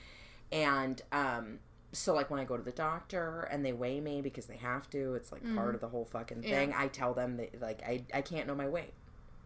And 0.53 1.01
um 1.11 1.59
so 1.91 2.13
like 2.13 2.29
when 2.31 2.39
I 2.39 2.45
go 2.45 2.55
to 2.55 2.63
the 2.63 2.71
doctor 2.71 3.41
and 3.51 3.63
they 3.65 3.73
weigh 3.73 3.99
me 3.99 4.21
because 4.21 4.45
they 4.45 4.55
have 4.55 4.89
to, 4.91 5.15
it's 5.15 5.33
like 5.33 5.43
part 5.53 5.75
of 5.75 5.81
the 5.81 5.89
whole 5.89 6.05
fucking 6.05 6.37
Mm-hmm. 6.37 6.47
Yeah. 6.49 6.55
thing. 6.55 6.73
I 6.75 6.87
tell 6.87 7.13
them 7.13 7.35
that 7.35 7.59
like 7.61 7.83
I 7.83 8.03
I 8.13 8.21
can't 8.21 8.47
know 8.47 8.55
my 8.55 8.69
weight. 8.69 8.93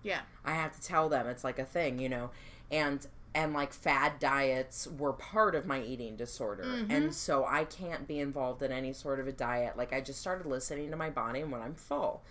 Yeah. 0.03 0.21
I 0.45 0.51
have 0.53 0.71
to 0.79 0.81
tell 0.83 1.09
them 1.09 1.25
it's 1.25 1.43
like 1.43 1.57
a 1.57 1.65
thing, 1.65 1.97
you 1.97 2.09
know. 2.09 2.29
And 2.71 3.05
and 3.35 3.53
like 3.53 3.73
fad 3.73 4.17
diets 4.19 4.87
were 4.97 5.13
part 5.13 5.53
of 5.53 5.65
my 5.67 5.81
eating 5.81 6.15
disorder. 6.15 6.63
Mhm. 6.63 6.89
And 6.89 7.13
so 7.13 7.45
I 7.45 7.65
can't 7.65 8.07
be 8.07 8.19
involved 8.19 8.63
in 8.63 8.71
any 8.71 8.93
sort 8.93 9.19
of 9.19 9.27
a 9.27 9.31
diet. 9.33 9.77
Like 9.77 9.93
I 9.93 10.01
just 10.01 10.19
started 10.21 10.47
listening 10.47 10.89
to 10.89 10.95
my 10.97 11.09
body 11.11 11.41
and 11.41 11.51
when 11.51 11.61
I'm 11.61 11.75
full. 11.75 12.23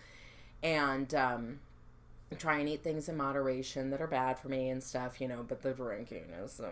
And 0.63 1.15
um 1.15 1.61
try 2.39 2.59
and 2.59 2.69
eat 2.69 2.83
things 2.83 3.09
in 3.09 3.17
moderation 3.17 3.91
that 3.91 4.01
are 4.01 4.09
bad 4.09 4.37
for 4.37 4.49
me 4.49 4.69
and 4.71 4.83
stuff, 4.83 5.21
you 5.21 5.29
know, 5.29 5.45
but 5.47 5.63
the 5.63 5.73
drinking 5.73 6.25
is 6.43 6.59
uh, 6.59 6.69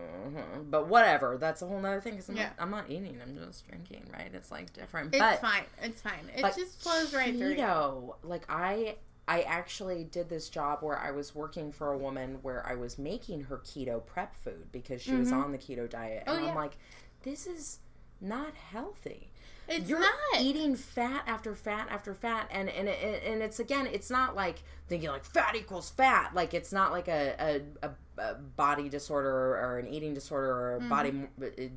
but 0.69 0.89
whatever. 0.89 1.37
That's 1.39 1.63
a 1.63 1.67
whole 1.67 1.79
nother 1.79 2.01
thing 2.01 2.17
cuz 2.17 2.29
I'm, 2.29 2.37
Yeah. 2.37 2.45
not, 2.47 2.55
I'm 2.59 2.71
not 2.71 2.91
eating, 2.91 3.21
I'm 3.23 3.37
just 3.37 3.69
drinking, 3.69 4.11
right? 4.13 4.31
It's 4.35 4.51
like 4.51 4.73
different. 4.73 5.15
It's 5.15 5.21
but 5.21 5.41
fine. 5.41 5.63
It's 5.81 6.01
fine. 6.01 6.29
It 6.35 6.43
just 6.57 6.81
flows 6.83 7.15
right 7.15 7.37
through. 7.37 7.51
you. 7.51 7.57
keto, 7.59 8.15
like 8.25 8.43
I 8.49 8.97
I 9.29 9.43
actually 9.43 10.05
did 10.05 10.29
this 10.29 10.49
job 10.49 10.81
where 10.83 10.99
I 10.99 11.11
was 11.13 11.35
working 11.35 11.71
for 11.73 11.93
a 11.93 11.99
woman 11.99 12.39
where 12.43 12.67
I 12.67 12.75
was 12.75 12.99
making 12.99 13.45
her 13.45 13.59
keto 13.59 14.05
prep 14.05 14.35
food 14.35 14.73
because 14.73 15.01
she 15.01 15.17
was 15.17 15.33
on 15.33 15.53
the 15.53 15.59
keto 15.59 15.89
diet. 15.89 16.25
And 16.27 16.37
Mm-hmm. 16.37 16.45
Oh, 16.45 16.49
I'm 16.49 16.55
like, 16.55 16.77
this 17.23 17.47
is 17.47 17.79
not 18.21 18.55
healthy. 18.55 19.31
It's 19.69 19.89
You're 19.89 20.01
not. 20.01 20.13
eating 20.41 20.75
fat 20.75 21.23
after 21.27 21.55
fat 21.55 21.87
after 21.89 22.15
fat, 22.15 22.49
and 22.51 22.69
and 22.69 22.89
it, 22.89 23.23
and 23.25 23.43
it's 23.43 23.61
again, 23.61 23.87
it's 23.87 24.11
not 24.11 24.35
like 24.35 24.63
thinking 24.89 25.09
like 25.09 25.25
fat 25.25 25.55
equals 25.55 25.89
fat. 25.91 26.35
Like 26.35 26.53
it's 26.53 26.73
not 26.73 26.91
like 26.91 27.07
a 27.09 27.63
a, 27.83 27.87
a, 27.89 27.91
a 28.31 28.35
body 28.35 28.89
disorder 28.89 29.31
or, 29.31 29.57
or 29.57 29.79
an 29.79 29.87
eating 29.87 30.15
disorder 30.15 30.51
or 30.53 30.77
a 30.77 30.81
Mm-hmm. 30.81 30.89
body 30.89 31.13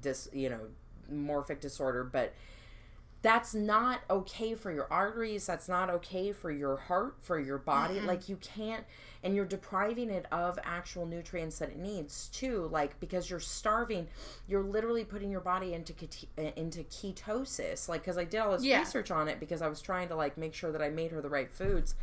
dis 0.02 0.28
you 0.34 0.50
know 0.50 0.62
morphic 1.14 1.60
disorder, 1.60 2.04
but 2.04 2.34
that's 3.26 3.56
not 3.56 4.02
okay 4.10 4.54
for 4.54 4.72
your 4.72 4.88
arteries 4.92 5.46
that's 5.48 5.68
not 5.68 5.90
okay 5.90 6.32
for 6.32 6.52
your 6.52 6.78
heart 6.78 7.16
for 7.22 7.40
your 7.40 7.58
body 7.58 8.00
like 8.02 8.30
you 8.30 8.36
can't 8.38 8.84
and 9.24 9.36
you're 9.36 9.46
depriving 9.46 10.12
it 10.12 10.26
of 10.32 10.60
actual 10.64 11.06
nutrients 11.08 11.58
that 11.58 11.70
it 11.70 11.78
needs 11.80 12.28
too 12.28 12.70
like 12.72 13.00
because 13.00 13.28
you're 13.30 13.40
starving 13.40 14.08
you're 14.48 14.62
literally 14.64 15.04
putting 15.04 15.32
your 15.32 15.42
body 15.42 15.74
into 15.74 15.92
uh, 16.38 16.42
into 16.56 16.84
ketosis 16.84 17.90
like 17.90 18.02
because 18.02 18.18
i 18.18 18.24
did 18.24 18.38
all 18.40 18.52
this 18.52 18.64
Yeah. 18.64 18.80
research 18.80 19.10
on 19.10 19.28
it 19.28 19.40
because 19.40 19.62
i 19.64 19.68
was 19.68 19.82
trying 19.82 20.08
to 20.10 20.16
like 20.16 20.38
make 20.38 20.54
sure 20.54 20.72
that 20.72 20.82
i 20.82 20.90
made 20.90 21.12
her 21.12 21.22
the 21.22 21.30
right 21.30 21.52
foods 21.52 21.96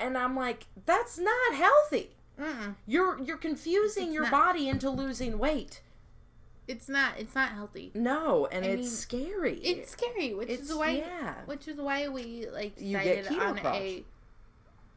and 0.00 0.16
i'm 0.18 0.34
like 0.36 0.66
that's 0.86 1.18
not 1.18 1.54
healthy 1.54 2.10
Mm-mm. 2.40 2.74
you're 2.86 3.20
you're 3.22 3.36
confusing 3.36 4.06
It's 4.06 4.14
your 4.14 4.22
not. 4.24 4.32
body 4.32 4.68
into 4.68 4.90
losing 4.90 5.38
weight 5.38 5.80
It's 6.68 6.88
not. 6.88 7.14
It's 7.18 7.34
not 7.34 7.50
healthy. 7.52 7.90
no 7.94 8.46
and 8.52 8.64
I 8.64 8.68
it's 8.68 8.82
mean, 8.82 8.90
scary 8.90 9.54
It's 9.56 9.90
scary, 9.90 10.34
which 10.34 10.48
It's- 10.50 10.68
is 10.70 10.74
why. 10.76 10.90
yeah. 10.90 11.34
Which 11.46 11.66
is 11.66 11.78
why 11.78 12.06
we 12.08 12.46
like 12.52 12.76
decided 12.76 13.24
keto 13.26 13.40
on 13.40 13.58
crotch. 13.58 13.76
a 13.76 14.04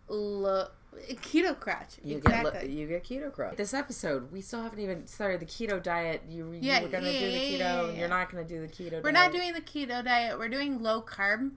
low 0.10 0.68
keto 1.14 1.58
crotch. 1.58 1.96
You 2.04 2.18
exactly. 2.18 2.52
get 2.52 2.70
you 2.70 2.88
get 2.88 3.04
keto 3.06 3.32
crotch. 3.32 3.56
This 3.56 3.74
episode, 3.74 4.32
we 4.32 4.42
still 4.42 4.62
haven't 4.62 4.80
even 4.80 5.08
started 5.08 5.40
the 5.40 5.46
keto 5.46 5.82
diet. 5.82 6.24
You, 6.30 6.52
you 6.52 6.82
were 6.82 6.88
gonna 6.90 7.10
yeah, 7.10 7.20
do 7.20 7.32
the 7.32 7.38
keto. 7.38 7.60
yeah, 7.60 7.80
and 7.84 7.94
yeah. 7.94 8.00
You're 8.00 8.10
not 8.10 8.30
gonna 8.32 8.44
do 8.44 8.60
the 8.62 8.68
keto. 8.68 8.92
Diet. 8.92 9.04
We're 9.04 9.12
diet. 9.14 9.32
not 9.34 9.40
doing 9.40 9.54
the 9.54 9.62
keto 9.62 10.04
diet. 10.04 10.38
We're 10.38 10.50
doing 10.50 10.84
low 10.84 11.02
carb. 11.02 11.52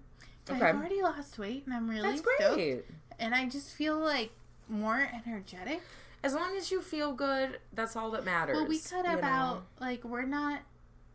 Okay. 0.49 0.61
I've 0.64 0.76
already 0.76 1.02
lost 1.02 1.38
weight, 1.38 1.64
and 1.66 1.75
I'm 1.75 1.88
really 1.90 2.02
That's 2.02 2.21
stoked. 2.21 2.54
great. 2.54 2.85
And 3.18 3.35
I 3.35 3.49
just 3.49 3.71
feel 3.71 3.99
like 3.99 4.30
more 4.68 5.09
energetic. 5.26 5.80
As 6.25 6.33
long 6.35 6.57
as 6.57 6.71
you 6.71 6.81
feel 6.81 7.12
good, 7.12 7.59
that's 7.73 7.97
all 7.97 8.11
that 8.12 8.25
matters. 8.25 8.57
Well, 8.57 8.66
we 8.66 8.78
cut 8.78 9.07
about 9.07 9.57
know? 9.57 9.62
like 9.78 10.04
we're 10.04 10.23
not 10.23 10.61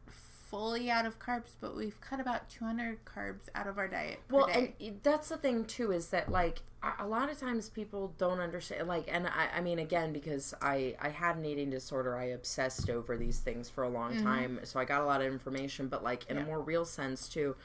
fully 0.06 0.90
out 0.90 1.06
of 1.06 1.20
carbs, 1.20 1.52
but 1.60 1.76
we've 1.76 2.00
cut 2.02 2.20
about 2.20 2.50
200 2.50 3.06
carbs 3.06 3.50
out 3.56 3.68
of 3.68 3.78
our 3.78 3.88
diet. 3.88 4.20
Well, 4.30 4.48
day. 4.48 4.76
and 4.80 5.00
that's 5.04 5.30
the 5.30 5.38
thing 5.38 5.66
too 5.66 5.92
is 5.92 6.10
that 6.10 6.32
like 6.32 6.62
a- 6.84 7.04
a 7.04 7.08
lot 7.08 7.30
of 7.32 7.40
times 7.40 7.70
people 7.70 8.14
don't 8.18 8.40
understand 8.40 8.88
like 8.88 9.06
and 9.08 9.28
I, 9.28 9.50
I 9.58 9.62
mean 9.62 9.80
again 9.80 10.14
because 10.14 10.54
I 10.62 10.96
I 11.02 11.10
had 11.10 11.38
an 11.38 11.46
eating 11.46 11.70
disorder 11.70 12.16
I 12.18 12.26
obsessed 12.26 12.90
over 12.90 13.18
these 13.18 13.40
things 13.40 13.70
for 13.70 13.84
a 13.84 13.90
long 13.90 14.22
time 14.24 14.60
so 14.64 14.80
I 14.80 14.86
got 14.86 15.02
a 15.02 15.06
lot 15.06 15.22
of 15.22 15.28
information 15.28 15.88
but 15.88 16.04
like 16.04 16.26
in 16.30 16.38
a 16.38 16.42
Mm-hmm. 16.42 16.50
More 16.50 16.62
real 16.62 16.86
sense 16.86 17.28
too 17.28 17.56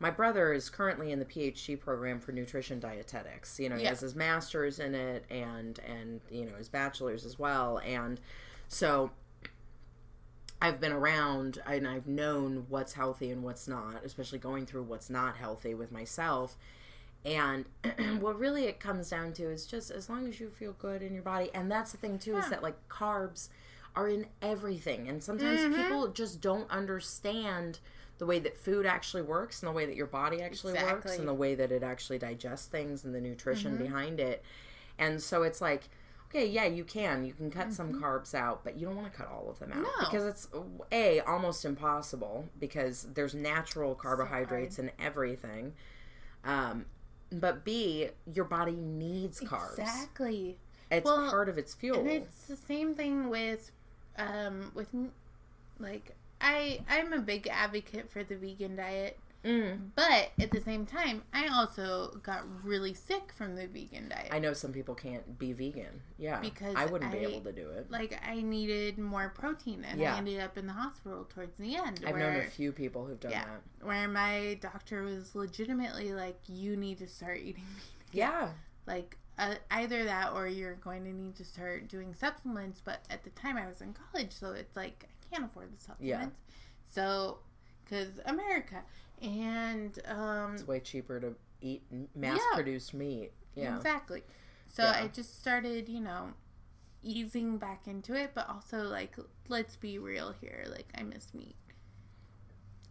my 0.00 0.10
brother 0.10 0.52
is 0.52 0.70
currently 0.70 1.10
in 1.12 1.18
the 1.18 1.24
PhD 1.24 1.78
program 1.78 2.20
for 2.20 2.32
nutrition 2.32 2.78
dietetics 2.80 3.58
you 3.60 3.68
know 3.68 3.76
he 3.76 3.82
Yeah. 3.82 3.88
has 3.90 4.00
his 4.00 4.14
masters 4.14 4.78
in 4.78 4.94
it 4.94 5.24
and 5.30 5.78
and 5.86 6.20
you 6.30 6.44
know 6.44 6.54
his 6.56 6.68
bachelor's 6.68 7.24
as 7.24 7.38
well 7.38 7.78
and 7.78 8.20
so 8.68 9.10
I've 10.60 10.80
been 10.80 10.92
around 10.92 11.60
and 11.66 11.86
I've 11.86 12.08
known 12.08 12.66
what's 12.68 12.94
healthy 12.94 13.30
and 13.30 13.44
what's 13.44 13.68
not, 13.68 14.04
especially 14.04 14.40
going 14.40 14.66
through 14.66 14.82
what's 14.82 15.08
not 15.08 15.36
healthy 15.36 15.72
with 15.72 15.92
myself. 15.92 16.56
And 17.24 17.64
what 18.18 18.36
really 18.38 18.64
it 18.64 18.80
comes 18.80 19.08
down 19.10 19.32
to 19.34 19.44
is 19.44 19.66
just 19.66 19.92
as 19.92 20.08
long 20.08 20.26
as 20.26 20.40
you 20.40 20.50
feel 20.50 20.72
good 20.72 21.00
in 21.00 21.14
your 21.14 21.22
body. 21.22 21.50
And 21.54 21.70
that's 21.70 21.92
the 21.92 21.98
thing 21.98 22.18
too 22.18 22.36
is 22.36 22.50
that 22.50 22.60
like 22.62 22.88
carbs 22.88 23.50
are 23.94 24.08
in 24.08 24.26
everything. 24.42 25.08
And 25.08 25.22
sometimes 25.22 25.60
Mhm. 25.60 25.76
people 25.76 26.08
just 26.08 26.40
don't 26.40 26.68
understand 26.70 27.78
the 28.18 28.26
way 28.26 28.38
that 28.40 28.56
food 28.56 28.84
actually 28.84 29.22
works 29.22 29.62
and 29.62 29.68
the 29.68 29.72
way 29.72 29.86
that 29.86 29.96
your 29.96 30.06
body 30.06 30.42
actually 30.42 30.74
works 30.74 31.16
and 31.18 31.26
the 31.28 31.34
way 31.34 31.54
that 31.54 31.70
it 31.72 31.82
actually 31.82 32.18
digests 32.18 32.66
things 32.66 33.04
and 33.04 33.14
the 33.14 33.20
nutrition 33.20 33.74
Mm-hmm. 33.74 33.84
behind 33.84 34.20
it. 34.20 34.42
And 34.98 35.22
so 35.22 35.44
it's 35.44 35.60
like, 35.60 35.88
okay, 36.28 36.46
yeah, 36.46 36.64
you 36.66 36.84
can. 36.84 37.24
You 37.24 37.32
can 37.32 37.50
cut 37.50 37.72
some 37.72 38.00
carbs 38.02 38.34
out, 38.34 38.64
but 38.64 38.76
you 38.76 38.86
don't 38.86 38.96
want 38.96 39.10
to 39.10 39.16
cut 39.16 39.28
all 39.28 39.48
of 39.48 39.58
them 39.60 39.70
out 39.72 39.78
Mm-hmm. 39.84 40.02
No. 40.02 40.10
because 40.10 40.24
it's 40.26 40.48
a 40.92 41.20
almost 41.20 41.64
impossible 41.64 42.48
because 42.58 43.06
there's 43.14 43.34
natural 43.34 43.94
carbohydrates 43.94 44.78
in 44.78 44.90
everything. 44.98 45.74
Um, 46.44 46.86
but 47.30 47.64
B, 47.64 48.08
your 48.32 48.44
body 48.46 48.72
needs 48.76 49.40
carbs. 49.40 49.78
exactly. 49.78 50.56
It's 50.90 51.04
Well, 51.04 51.28
part 51.30 51.48
of 51.48 51.58
its 51.58 51.74
fuel. 51.74 52.00
And 52.00 52.08
it's 52.10 52.46
the 52.46 52.56
same 52.56 52.94
thing 52.94 53.28
with, 53.28 53.70
um, 54.16 54.72
with 54.74 54.88
like 55.78 56.16
I 56.40 56.80
I'm 56.88 57.12
a 57.12 57.20
big 57.20 57.48
advocate 57.48 58.10
for 58.10 58.22
the 58.24 58.36
vegan 58.36 58.76
diet, 58.76 59.18
Mm. 59.44 59.90
but 59.94 60.32
at 60.40 60.50
the 60.50 60.60
same 60.60 60.84
time, 60.84 61.22
I 61.32 61.46
also 61.46 62.18
got 62.24 62.42
really 62.64 62.92
sick 62.92 63.32
from 63.32 63.54
the 63.54 63.66
vegan 63.68 64.08
diet. 64.08 64.28
I 64.32 64.40
know 64.40 64.52
some 64.52 64.72
people 64.72 64.96
can't 64.96 65.38
be 65.38 65.52
vegan. 65.52 66.02
Yeah, 66.18 66.40
Because 66.40 66.74
I 66.76 66.86
wouldn't 66.86 67.12
be 67.12 67.18
able 67.18 67.42
to 67.42 67.52
do 67.52 67.70
it. 67.70 67.88
like 67.90 68.20
I 68.26 68.42
needed 68.42 68.98
more 68.98 69.28
protein, 69.30 69.84
and 69.84 70.00
Yeah. 70.00 70.14
I 70.14 70.18
ended 70.18 70.40
up 70.40 70.58
in 70.58 70.66
the 70.66 70.72
hospital 70.72 71.24
towards 71.24 71.56
the 71.56 71.76
end. 71.76 72.02
I've 72.04 72.14
where, 72.14 72.32
known 72.32 72.40
a 72.42 72.50
few 72.50 72.72
people 72.72 73.06
who've 73.06 73.20
done 73.20 73.30
yeah, 73.30 73.44
that. 73.44 73.86
where 73.86 74.08
my 74.08 74.58
doctor 74.60 75.02
was 75.04 75.34
legitimately 75.36 76.12
like, 76.12 76.40
"You 76.48 76.76
need 76.76 76.98
to 76.98 77.06
start 77.06 77.38
eating 77.38 77.64
meat." 77.74 77.84
Yeah, 78.12 78.50
like 78.86 79.16
uh, 79.38 79.54
either 79.70 80.04
that 80.04 80.32
or 80.32 80.48
you're 80.48 80.74
going 80.74 81.04
to 81.04 81.12
need 81.12 81.36
to 81.36 81.44
start 81.44 81.86
doing 81.86 82.12
supplements 82.12 82.80
but 82.84 83.04
at 83.08 83.22
the 83.22 83.30
time 83.30 83.56
i 83.56 83.68
was 83.68 83.80
in 83.80 83.94
college 83.94 84.32
so 84.32 84.50
it's 84.50 84.74
like 84.74 85.04
i 85.04 85.17
can't 85.30 85.44
afford 85.44 85.72
the 85.72 85.78
supplements 85.80 86.36
Yeah. 86.48 86.54
so 86.90 87.38
because 87.84 88.20
america 88.26 88.82
and 89.22 89.98
um 90.06 90.54
it's 90.54 90.66
way 90.66 90.80
cheaper 90.80 91.18
to 91.20 91.34
eat 91.60 91.82
mass-produced 92.14 92.94
meat. 92.94 93.32
Yeah, 93.54 93.76
exactly 93.76 94.22
so 94.68 94.84
Yeah. 94.84 95.00
i 95.02 95.08
just 95.08 95.38
started 95.40 95.88
you 95.88 96.00
know 96.00 96.28
easing 97.02 97.58
back 97.58 97.86
into 97.86 98.14
it 98.14 98.30
but 98.34 98.48
also 98.48 98.82
like 98.82 99.16
let's 99.48 99.76
be 99.76 99.98
real 99.98 100.34
here 100.40 100.66
like 100.70 100.86
i 100.96 101.02
miss 101.02 101.32
meat 101.34 101.56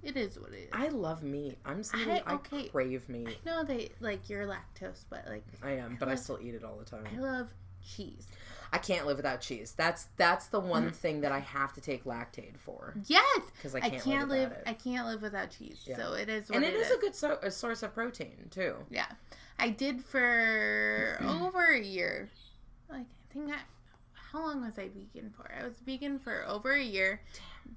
it 0.04 0.16
is 0.16 0.40
what 0.40 0.52
it 0.54 0.58
is 0.66 0.70
I 0.74 0.90
love 0.90 1.24
meat. 1.24 1.58
I'm 1.66 1.82
somebody 1.84 2.22
I- 2.26 2.32
I, 2.32 2.36
okay. 2.36 2.68
crave 2.70 3.10
meat. 3.10 3.38
No, 3.46 3.64
they 3.64 3.90
like 4.00 4.30
you're 4.30 4.46
lactose 4.46 5.04
but 5.10 5.26
like 5.28 5.44
I 5.64 5.72
am, 5.72 5.98
but 6.00 6.08
I 6.08 6.14
still 6.16 6.38
eat 6.42 6.54
it 6.54 6.64
all 6.64 6.78
the 6.78 6.86
time. 6.86 7.04
i 7.14 7.20
love 7.20 7.50
cheese 7.84 8.28
I 8.72 8.78
can't 8.78 9.06
live 9.06 9.18
without 9.18 9.42
cheese. 9.42 9.74
That's 9.76 10.08
that's 10.18 10.48
the 10.48 10.60
one 10.60 10.90
mm. 10.90 10.94
thing 10.96 11.22
that 11.22 11.32
I 11.32 11.40
have 11.40 11.74
to 11.74 11.82
take 11.82 12.04
Lactaid 12.06 12.58
for 12.58 12.94
Yes, 13.06 13.42
'Cause 13.62 13.76
I 13.76 13.80
I 13.80 13.90
can't 13.90 14.04
can't, 14.04 14.30
live 14.30 14.50
live. 14.50 14.58
it. 14.60 14.64
I 14.68 14.74
can't 14.74 15.08
live 15.08 15.22
without 15.22 15.52
cheese. 15.52 15.84
Yeah. 15.88 15.98
So 15.98 16.14
it 16.14 16.30
is. 16.30 16.50
And 16.50 16.64
it 16.64 16.74
is, 16.74 16.92
a 16.92 16.98
good 16.98 17.16
so- 17.16 17.40
a 17.42 17.52
source 17.52 17.84
of 17.84 17.94
protein 17.94 18.48
too. 18.52 18.76
Yeah, 18.90 19.08
I 19.58 19.70
did 19.70 20.04
for 20.04 21.18
over 21.42 21.66
a 21.74 21.82
year. 21.82 22.30
Like 22.90 23.06
I 23.30 23.34
think 23.34 23.52
I. 23.52 23.58
How 24.32 24.42
long 24.46 24.62
was 24.66 24.78
I 24.78 24.90
vegan 24.90 25.32
for? 25.36 25.50
I 25.58 25.64
was 25.66 25.80
vegan 25.80 26.20
for 26.20 26.44
over 26.48 26.74
a 26.74 26.84
year. 26.84 27.22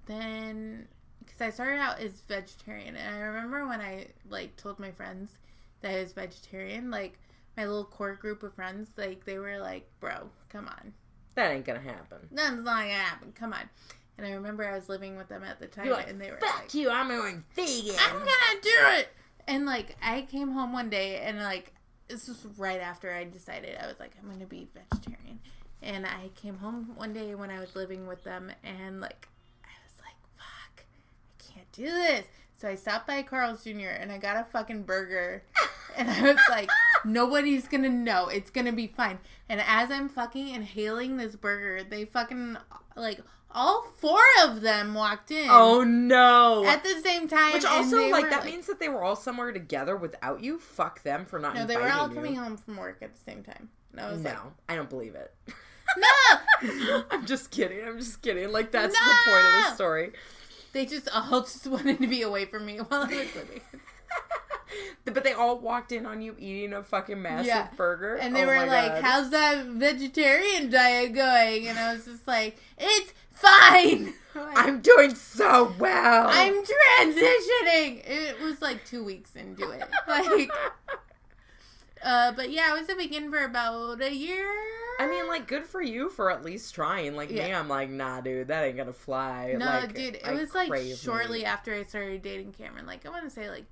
Then, 0.07 0.88
because 1.20 1.40
I 1.40 1.50
started 1.50 1.79
out 1.79 2.00
as 2.00 2.22
vegetarian, 2.22 2.96
and 2.96 3.16
I 3.16 3.20
remember 3.20 3.66
when 3.66 3.81
I 3.81 4.09
like 4.29 4.57
told 4.57 4.79
my 4.81 4.90
friends 4.90 5.38
that 5.81 5.94
I 5.94 6.00
was 6.00 6.12
vegetarian, 6.12 6.90
like 6.90 7.18
my 7.61 7.66
little 7.66 7.85
core 7.85 8.14
group 8.14 8.42
of 8.42 8.55
friends, 8.55 8.88
like 8.96 9.25
they 9.27 9.38
were 9.38 9.59
like, 9.59 9.87
"Bro, 10.01 10.31
come 10.49 10.66
on, 10.66 10.94
That 11.35 11.51
ain't 11.53 11.64
gonna 11.66 11.81
happen. 11.81 12.18
nothing's 12.31 12.64
not 12.64 12.83
gonna 12.83 12.92
happen. 12.92 13.33
Come 13.33 13.53
on." 13.53 13.68
And 14.16 14.27
I 14.27 14.33
remember 14.33 14.66
I 14.66 14.75
was 14.75 14.88
living 14.88 15.16
with 15.16 15.29
them 15.29 15.44
at 15.44 15.61
the 15.61 15.66
time, 15.66 15.88
like, 15.90 16.09
and 16.09 16.20
they 16.20 16.27
were 16.31 16.38
like, 16.40 16.51
Fuck 16.51 16.61
like, 16.62 16.75
you! 16.75 16.90
I'm 16.90 17.09
going 17.09 17.44
vegan. 17.55 17.96
I'm 17.99 18.18
gonna 18.18 18.61
do 18.62 18.70
it. 18.99 19.09
And 19.46 19.66
like 19.66 19.96
I 20.03 20.23
came 20.23 20.53
home 20.53 20.73
one 20.73 20.88
day 20.90 21.18
and 21.18 21.38
like 21.38 21.73
this 22.09 22.29
was 22.29 22.44
right 22.57 22.81
after 22.81 23.12
I 23.12 23.25
decided 23.25 23.77
I 23.79 23.87
was 23.87 23.99
like 24.01 24.12
I'm 24.23 24.31
gonna 24.31 24.46
be 24.46 24.68
vegetarian. 24.75 25.40
And 25.83 26.07
I 26.07 26.31
came 26.40 26.57
home 26.59 26.92
one 26.96 27.12
day 27.12 27.35
when 27.35 27.51
I 27.51 27.61
was 27.61 27.75
living 27.77 28.07
with 28.07 28.25
them 28.25 28.51
and 28.64 29.01
like 29.01 29.29
I 29.64 29.73
was 29.85 29.94
like, 30.05 30.16
fuck, 30.37 30.85
I 31.38 31.53
can't 31.53 31.73
do 31.73 31.85
this. 31.85 32.27
So 32.59 32.68
I 32.68 32.75
stopped 32.75 33.07
by 33.07 33.23
Carl's 33.23 33.64
Jr. 33.64 33.88
and 33.99 34.12
I 34.12 34.18
got 34.18 34.37
a 34.37 34.44
fucking 34.44 34.83
burger. 34.83 35.42
And 35.96 36.09
I 36.09 36.23
was 36.23 36.38
like, 36.49 36.68
nobody's 37.05 37.69
gonna 37.69 37.89
know. 37.89 38.29
It's 38.29 38.51
gonna 38.51 38.73
be 38.73 38.87
fine. 38.87 39.19
And 39.49 39.61
as 39.67 39.91
I'm 39.91 40.09
fucking 40.09 40.49
inhaling 40.49 41.17
this 41.17 41.37
burger, 41.37 41.83
they 41.83 42.05
fucking 42.05 42.57
like 42.97 43.21
all 43.53 43.83
four 43.99 44.21
of 44.45 44.61
them 44.61 44.95
walked 44.95 45.31
in 45.31 45.49
oh 45.51 45.83
no! 45.83 46.65
at 46.65 46.85
the 46.85 47.01
same 47.03 47.29
time. 47.29 47.53
Which 47.53 47.65
also, 47.65 48.09
like, 48.09 48.25
were, 48.25 48.31
that 48.31 48.45
means 48.45 48.67
that 48.67 48.79
they 48.79 48.89
were 48.89 49.03
all 49.03 49.17
somewhere 49.17 49.53
together 49.53 49.97
without 49.97 50.43
you. 50.43 50.59
Fuck 50.59 51.03
them 51.03 51.25
for 51.25 51.39
not 51.39 51.55
no, 51.55 51.67
they 51.67 51.77
were 51.77 51.91
all 51.91 52.09
you. 52.09 52.15
coming 52.15 52.37
home 52.37 52.57
from 52.57 52.77
work 52.77 52.99
at 53.03 53.15
the 53.15 53.21
same 53.21 53.43
time. 53.43 53.71
And 53.93 54.01
I 54.01 54.13
was 54.13 54.23
no, 54.23 54.31
like, 54.31 54.39
I 54.69 54.77
don't 54.77 54.89
believe 54.89 55.15
it. 55.15 55.33
no, 55.97 57.03
I'm 57.11 57.27
just 57.27 57.51
kidding. 57.51 57.85
I'm 57.85 57.99
just 57.99 58.23
kidding. 58.23 58.53
Like 58.53 58.71
that's 58.71 58.95
the 58.95 59.17
point 59.27 59.47
of 59.47 59.53
the 59.53 59.75
story. 59.75 60.13
they 60.73 60.87
just 60.87 61.09
all 61.13 61.41
just 61.41 61.67
wanted 61.67 61.99
to 61.99 62.07
be 62.07 62.23
away 62.23 62.45
from 62.45 62.67
me 62.67 62.79
while 62.79 63.03
I 63.03 63.07
was 63.07 63.35
living. 63.35 63.61
But 65.05 65.25
they 65.25 65.33
all 65.33 65.59
walked 65.59 65.92
in 65.92 66.07
on 66.07 66.20
you 66.20 66.35
eating 66.38 66.73
a 66.73 66.83
fucking 66.83 67.20
massive 67.20 67.46
yeah. 67.46 67.68
burger. 67.77 68.16
And 68.16 68.35
they 68.35 68.44
oh 68.44 68.46
were 68.46 68.66
like, 68.66 68.92
God. 68.92 69.05
How's 69.05 69.31
that 69.31 69.66
vegetarian 69.66 70.70
diet 70.70 71.14
going? 71.14 71.68
And 71.68 71.79
I 71.79 71.94
was 71.94 72.05
just 72.05 72.27
like, 72.27 72.59
It's 72.79 73.12
fine. 73.31 74.14
I'm 74.35 74.81
doing 74.81 75.14
so 75.14 75.75
well. 75.79 76.29
I'm 76.31 76.55
transitioning. 76.55 78.03
It 78.07 78.40
was 78.40 78.62
like 78.62 78.85
two 78.85 79.03
weeks 79.03 79.35
into 79.37 79.70
it. 79.70 79.83
Like 80.09 80.51
uh, 82.03 82.33
but 82.33 82.51
yeah, 82.51 82.68
I 82.70 82.81
was 82.81 82.88
a 82.88 82.94
vegan 82.94 83.31
for 83.31 83.44
about 83.44 84.01
a 84.01 84.14
year. 84.14 84.46
I 84.99 85.07
mean, 85.07 85.29
like, 85.29 85.46
good 85.46 85.66
for 85.66 85.83
you 85.83 86.11
for 86.11 86.31
at 86.31 86.44
least 86.44 86.75
trying. 86.75 87.14
Like 87.14 87.31
yeah. 87.31 87.46
me, 87.46 87.55
I'm 87.55 87.68
like, 87.68 87.90
nah, 87.90 88.20
dude, 88.20 88.49
that 88.49 88.64
ain't 88.64 88.77
gonna 88.77 88.92
fly. 88.92 89.55
No, 89.57 89.66
like, 89.66 89.94
dude, 89.94 90.16
it 90.16 90.23
I 90.25 90.33
was 90.33 90.55
like 90.55 90.73
shortly 90.96 91.40
meat. 91.40 91.46
after 91.46 91.75
I 91.75 91.85
started 91.85 92.23
dating 92.23 92.53
Cameron. 92.53 92.87
Like, 92.87 93.07
I 93.07 93.11
want 93.11 93.25
to 93.25 93.31
say 93.31 93.51
like 93.51 93.66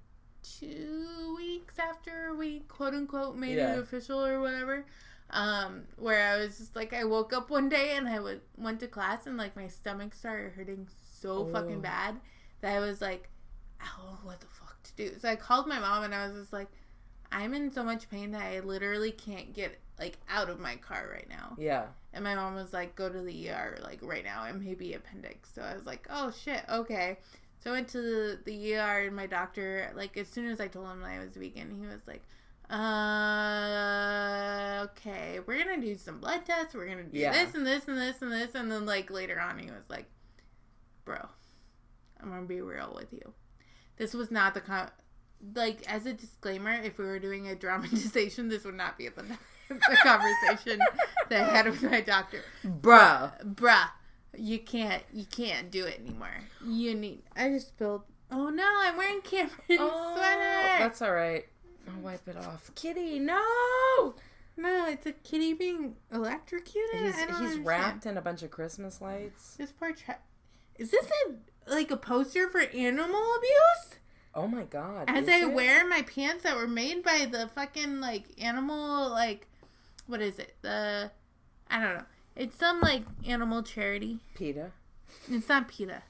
two 0.59 1.35
weeks 1.37 1.79
after 1.79 2.35
we 2.35 2.61
quote 2.61 2.95
unquote 2.95 3.37
made 3.37 3.57
yeah. 3.57 3.75
it 3.75 3.79
official 3.79 4.25
or 4.25 4.41
whatever. 4.41 4.85
Um, 5.31 5.83
where 5.97 6.27
I 6.27 6.39
was 6.39 6.57
just 6.57 6.75
like, 6.75 6.95
I 6.95 7.05
woke 7.05 7.35
up 7.35 7.51
one 7.51 7.69
day 7.69 7.97
and 7.97 8.09
I 8.09 8.19
would, 8.19 8.41
went 8.57 8.81
to 8.81 8.87
class 8.87 9.27
and 9.27 9.37
like 9.37 9.57
my 9.57 9.69
stomach 9.69 10.15
started 10.15 10.53
hurting 10.53 10.89
so 11.21 11.47
oh. 11.49 11.53
fucking 11.53 11.81
bad 11.81 12.17
that 12.63 12.75
I 12.75 12.81
was 12.81 13.01
like, 13.03 13.29
oh, 13.83 14.19
what 14.23 14.41
the 14.41 14.47
fuck 14.47 14.83
to 14.85 14.93
do? 14.97 15.19
So 15.19 15.29
I 15.29 15.37
called 15.37 15.67
my 15.67 15.79
mom 15.79 16.05
and 16.05 16.15
I 16.15 16.27
was 16.27 16.37
just 16.37 16.53
like 16.53 16.69
I'm 17.31 17.55
in 17.55 17.71
so 17.71 17.83
much 17.83 18.09
pain 18.09 18.31
that 18.33 18.43
I 18.43 18.61
literally 18.61 19.13
can't 19.13 19.53
get 19.53 19.79
like 19.99 20.17
out 20.29 20.49
of 20.49 20.59
my 20.61 20.77
car 20.77 21.09
right 21.13 21.29
now. 21.29 21.57
Yeah. 21.59 21.87
And 22.13 22.25
my 22.25 22.35
mom 22.35 22.55
was 22.55 22.73
like, 22.73 22.95
go 22.95 23.09
to 23.09 23.21
the 23.21 23.51
ER 23.51 23.79
like 23.83 23.99
right 24.03 24.25
now. 24.25 24.45
It 24.45 24.55
may 24.55 24.75
be 24.75 24.95
appendix. 24.95 25.51
So 25.55 25.63
I 25.63 25.75
was 25.75 25.87
like, 25.87 26.07
oh 26.11 26.31
shit, 26.31 26.63
okay. 26.71 27.19
So 27.68 27.72
I 27.72 27.76
went 27.76 27.88
to 27.88 28.00
the, 28.00 28.38
the 28.46 28.76
ER 28.76 29.04
and 29.09 29.14
my 29.14 29.26
doctor, 29.26 29.92
like 29.94 30.16
as 30.16 30.26
soon 30.26 30.46
as 30.46 30.59
I 30.59 30.68
told 30.68 30.88
him 30.88 31.04
I 31.04 31.18
was 31.18 31.37
vegan, 31.37 31.78
he 31.78 31.87
was 31.87 32.00
like, 32.07 32.22
uh, 32.70 32.87
okay, 34.85 35.40
we're 35.44 35.62
gonna 35.62 35.78
do 35.78 35.94
some 35.94 36.18
blood 36.18 36.46
tests. 36.46 36.74
We're 36.74 36.88
gonna 36.88 37.02
do 37.02 37.18
yeah. 37.18 37.31
this 37.31 37.54
and 37.54 37.66
this 37.66 37.87
and 37.87 37.98
this 37.98 38.22
and 38.22 38.33
this. 38.33 38.54
And 38.54 38.72
then 38.72 38.87
like 38.87 39.11
later 39.11 39.38
on, 39.38 39.59
he 39.59 39.66
was 39.66 39.85
like, 39.90 40.07
bro, 41.04 41.18
I'm 42.22 42.31
gonna 42.31 42.46
be 42.46 42.62
real 42.62 42.94
with 42.94 43.12
you. 43.12 43.35
This 43.98 44.14
was 44.14 44.31
not 44.31 44.54
the 44.54 44.62
con- 44.62 44.90
like 45.54 45.87
as 45.92 46.07
a 46.07 46.14
disclaimer, 46.14 46.72
if 46.72 46.96
we 46.96 47.04
were 47.04 47.18
doing 47.18 47.48
a 47.48 47.54
dramatization, 47.54 48.48
this 48.48 48.64
would 48.64 48.76
not 48.76 48.96
be 48.96 49.11
the, 49.11 49.24
the 49.68 49.98
conversation 50.02 50.81
that 51.28 51.50
I 51.50 51.54
had 51.54 51.66
with 51.66 51.83
my 51.83 52.00
doctor. 52.00 52.40
Bruh. 52.64 53.44
Bruh. 53.44 53.90
You 54.37 54.59
can't 54.59 55.03
you 55.12 55.25
can't 55.25 55.71
do 55.71 55.85
it 55.85 56.01
anymore. 56.01 56.41
You 56.64 56.95
need 56.95 57.23
I 57.37 57.49
just 57.49 57.69
spilled 57.69 58.03
Oh 58.31 58.51
no, 58.51 58.67
I'm 58.81 58.97
wearing 58.97 59.21
Cameron's 59.23 59.55
oh, 59.71 60.14
sweater. 60.14 60.79
That's 60.79 61.01
alright. 61.01 61.47
I'll 61.88 62.01
wipe 62.03 62.29
it 62.29 62.37
off. 62.37 62.71
Kitty, 62.75 63.19
no! 63.19 64.14
No, 64.57 64.87
it's 64.88 65.07
a 65.07 65.12
kitty 65.12 65.55
being 65.55 65.95
electrocuted. 66.12 67.01
He's, 67.01 67.38
he's 67.38 67.59
wrapped 67.59 68.07
in 68.07 68.17
a 68.17 68.21
bunch 68.21 68.43
of 68.43 68.51
Christmas 68.51 69.01
lights. 69.01 69.55
This 69.57 69.73
poor 69.73 69.93
tra- 69.93 70.19
Is 70.77 70.91
this 70.91 71.07
a 71.07 71.73
like 71.73 71.91
a 71.91 71.97
poster 71.97 72.49
for 72.49 72.61
animal 72.61 73.23
abuse? 73.37 73.99
Oh 74.35 74.47
my 74.47 74.64
god. 74.64 75.05
As 75.09 75.29
I 75.29 75.43
it? 75.43 75.53
wear 75.53 75.87
my 75.88 76.03
pants 76.03 76.43
that 76.43 76.57
were 76.57 76.69
made 76.69 77.03
by 77.03 77.29
the 77.31 77.49
fucking 77.49 78.01
like 78.01 78.25
animal 78.43 79.11
like 79.11 79.47
what 80.07 80.21
is 80.21 80.38
it? 80.38 80.57
The 80.62 81.11
I 81.71 81.81
don't 81.81 81.95
know. 81.95 82.05
It's 82.38 82.57
some 82.57 82.81
like 82.81 83.03
animal 83.27 83.62
charity. 83.64 84.20
PETA. 84.35 84.70
It's 85.29 85.48
not 85.48 85.68
PETA. 85.68 86.03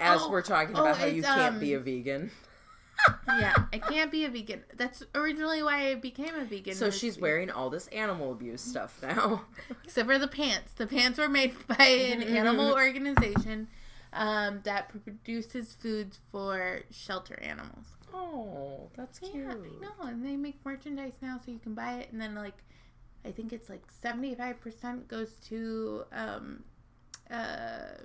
As 0.00 0.22
oh, 0.22 0.30
we're 0.30 0.42
talking 0.42 0.74
about 0.74 0.88
oh, 0.88 0.94
how 0.94 1.04
you 1.04 1.22
can't 1.22 1.54
um, 1.54 1.60
be 1.60 1.74
a 1.74 1.78
vegan. 1.78 2.30
yeah, 3.28 3.54
I 3.72 3.78
can't 3.90 4.10
be 4.10 4.24
a 4.24 4.30
vegan. 4.30 4.64
That's 4.74 5.04
originally 5.14 5.62
why 5.62 5.88
I 5.90 5.94
became 5.96 6.34
a 6.34 6.44
vegan. 6.44 6.74
So 6.74 6.90
she's 6.90 7.18
wearing 7.18 7.50
all 7.50 7.68
this 7.68 7.86
animal 7.88 8.32
abuse 8.32 8.62
stuff 8.62 8.98
now. 9.02 9.42
Except 9.84 10.08
for 10.08 10.18
the 10.18 10.26
pants. 10.26 10.72
The 10.72 10.86
pants 10.86 11.18
were 11.18 11.28
made 11.28 11.54
by 11.68 11.84
an 11.84 12.22
animal 12.22 12.72
organization 12.72 13.68
um, 14.14 14.60
that 14.64 14.88
produces 14.88 15.74
foods 15.74 16.18
for 16.32 16.80
shelter 16.90 17.38
animals. 17.42 17.86
Oh, 18.14 18.88
that's 18.96 19.18
cute. 19.18 19.34
Yeah, 19.34 19.50
I 19.50 19.54
know. 19.54 20.08
And 20.08 20.24
they 20.24 20.36
make 20.36 20.64
merchandise 20.64 21.14
now 21.20 21.40
so 21.44 21.50
you 21.50 21.58
can 21.58 21.74
buy 21.74 21.94
it. 21.96 22.10
And 22.10 22.20
then, 22.20 22.34
like, 22.34 22.56
I 23.24 23.30
think 23.30 23.52
it's 23.52 23.68
like 23.68 23.82
75% 24.02 25.08
goes 25.08 25.32
to 25.48 26.04
um, 26.12 26.64
uh, 27.30 28.02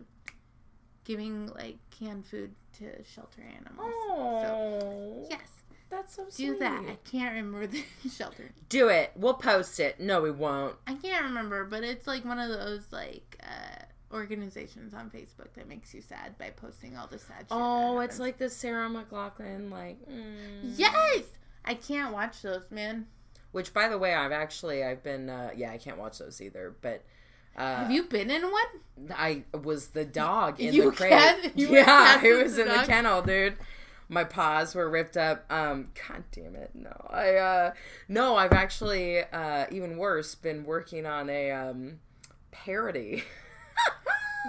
giving, 1.03 1.47
like, 1.47 1.77
canned 1.91 2.25
food 2.25 2.51
to 2.77 3.03
shelter 3.03 3.41
animals. 3.41 3.93
Oh. 3.93 4.41
So, 4.41 5.27
yes. 5.29 5.47
That's 5.89 6.15
so 6.15 6.25
sweet. 6.29 6.45
Do 6.45 6.59
that. 6.59 6.83
I 6.87 6.97
can't 7.09 7.33
remember 7.33 7.65
the 7.67 7.83
shelter. 8.09 8.51
Do 8.69 8.89
it. 8.89 9.11
We'll 9.15 9.33
post 9.33 9.79
it. 9.79 9.99
No, 9.99 10.21
we 10.21 10.29
won't. 10.31 10.75
I 10.85 10.93
can't 10.93 11.25
remember, 11.25 11.65
but 11.65 11.83
it's 11.83 12.05
like 12.05 12.23
one 12.25 12.39
of 12.39 12.49
those, 12.49 12.85
like, 12.91 13.37
uh, 13.43 13.83
organizations 14.13 14.93
on 14.93 15.09
Facebook 15.09 15.53
that 15.55 15.67
makes 15.67 15.93
you 15.93 16.01
sad 16.01 16.37
by 16.37 16.51
posting 16.51 16.95
all 16.95 17.07
the 17.07 17.17
sad 17.17 17.39
shit. 17.39 17.47
Oh, 17.49 17.99
it's 17.99 18.19
like 18.19 18.37
the 18.37 18.49
Sarah 18.49 18.87
McLachlan, 18.87 19.71
like. 19.71 19.97
Mm. 20.07 20.73
Yes, 20.75 21.23
I 21.65 21.73
can't 21.73 22.13
watch 22.13 22.41
those, 22.43 22.69
man. 22.69 23.07
Which, 23.51 23.73
by 23.73 23.87
the 23.87 23.97
way, 23.97 24.13
I've 24.13 24.31
actually 24.31 24.83
I've 24.83 25.03
been 25.03 25.29
uh, 25.29 25.51
yeah 25.55 25.71
I 25.71 25.77
can't 25.77 25.97
watch 25.97 26.19
those 26.19 26.41
either, 26.41 26.75
but. 26.81 27.03
Uh, 27.57 27.77
Have 27.77 27.91
you 27.91 28.03
been 28.03 28.29
in 28.31 28.43
one? 28.43 29.11
I 29.13 29.43
was 29.63 29.87
the 29.87 30.05
dog 30.05 30.59
in 30.61 30.73
you 30.73 30.91
the 30.91 30.95
crate. 30.95 31.11
Can, 31.11 31.51
yeah, 31.55 32.19
I 32.21 32.41
was 32.43 32.57
in 32.57 32.67
dog? 32.67 32.81
the 32.81 32.85
kennel, 32.85 33.21
dude. 33.21 33.57
My 34.07 34.23
paws 34.23 34.75
were 34.75 34.89
ripped 34.89 35.17
up. 35.17 35.45
Um, 35.51 35.89
God 36.07 36.23
damn 36.31 36.55
it, 36.55 36.71
no. 36.73 36.95
I 37.09 37.35
uh, 37.35 37.73
no, 38.07 38.35
I've 38.37 38.53
actually 38.53 39.23
uh, 39.23 39.65
even 39.71 39.97
worse 39.97 40.35
been 40.35 40.63
working 40.63 41.05
on 41.05 41.29
a 41.29 41.51
um 41.51 41.99
parody. 42.51 43.23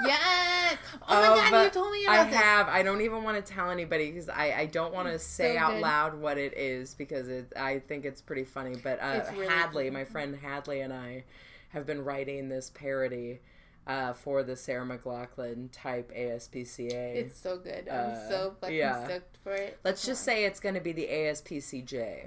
Yes. 0.05 0.79
Oh 1.09 1.37
my 1.37 1.50
god, 1.50 1.64
you 1.64 1.70
told 1.70 1.92
me 1.92 2.05
about 2.05 2.18
I 2.18 2.24
this. 2.31 2.37
have. 2.37 2.68
I 2.68 2.83
don't 2.83 3.00
even 3.00 3.24
want 3.24 3.44
to 3.44 3.53
tell 3.53 3.70
anybody 3.70 4.11
because 4.11 4.29
I, 4.29 4.53
I 4.53 4.66
don't 4.66 4.94
want 4.94 5.09
to 5.09 5.18
say 5.18 5.55
so 5.55 5.61
out 5.61 5.81
loud 5.81 6.14
what 6.14 6.38
it 6.38 6.57
is 6.57 6.94
because 6.94 7.29
it, 7.29 7.53
I 7.57 7.81
think 7.81 8.05
it's 8.05 8.20
pretty 8.20 8.44
funny. 8.44 8.76
But 8.83 9.00
uh, 9.00 9.24
really 9.33 9.46
Hadley, 9.46 9.85
funny. 9.85 9.90
my 9.90 10.05
friend 10.05 10.37
Hadley, 10.40 10.81
and 10.81 10.92
I 10.92 11.24
have 11.70 11.87
been 11.87 12.05
writing 12.05 12.48
this 12.48 12.70
parody. 12.70 13.40
Uh, 13.87 14.12
for 14.12 14.44
the 14.44 14.55
Sarah 14.55 14.87
McLachlan 14.87 15.68
type 15.72 16.12
ASPCA. 16.16 17.16
It's 17.16 17.40
so 17.40 17.57
good. 17.57 17.88
I'm 17.88 18.11
uh, 18.11 18.29
so 18.29 18.55
fucking 18.61 18.76
yeah. 18.76 19.05
stoked 19.05 19.38
for 19.42 19.53
it. 19.53 19.81
Let's 19.83 20.05
just 20.07 20.22
say 20.22 20.44
it's 20.44 20.61
going 20.61 20.76
to 20.76 20.83
be 20.83 20.92
the 20.92 21.09
ASPCJ, 21.11 22.26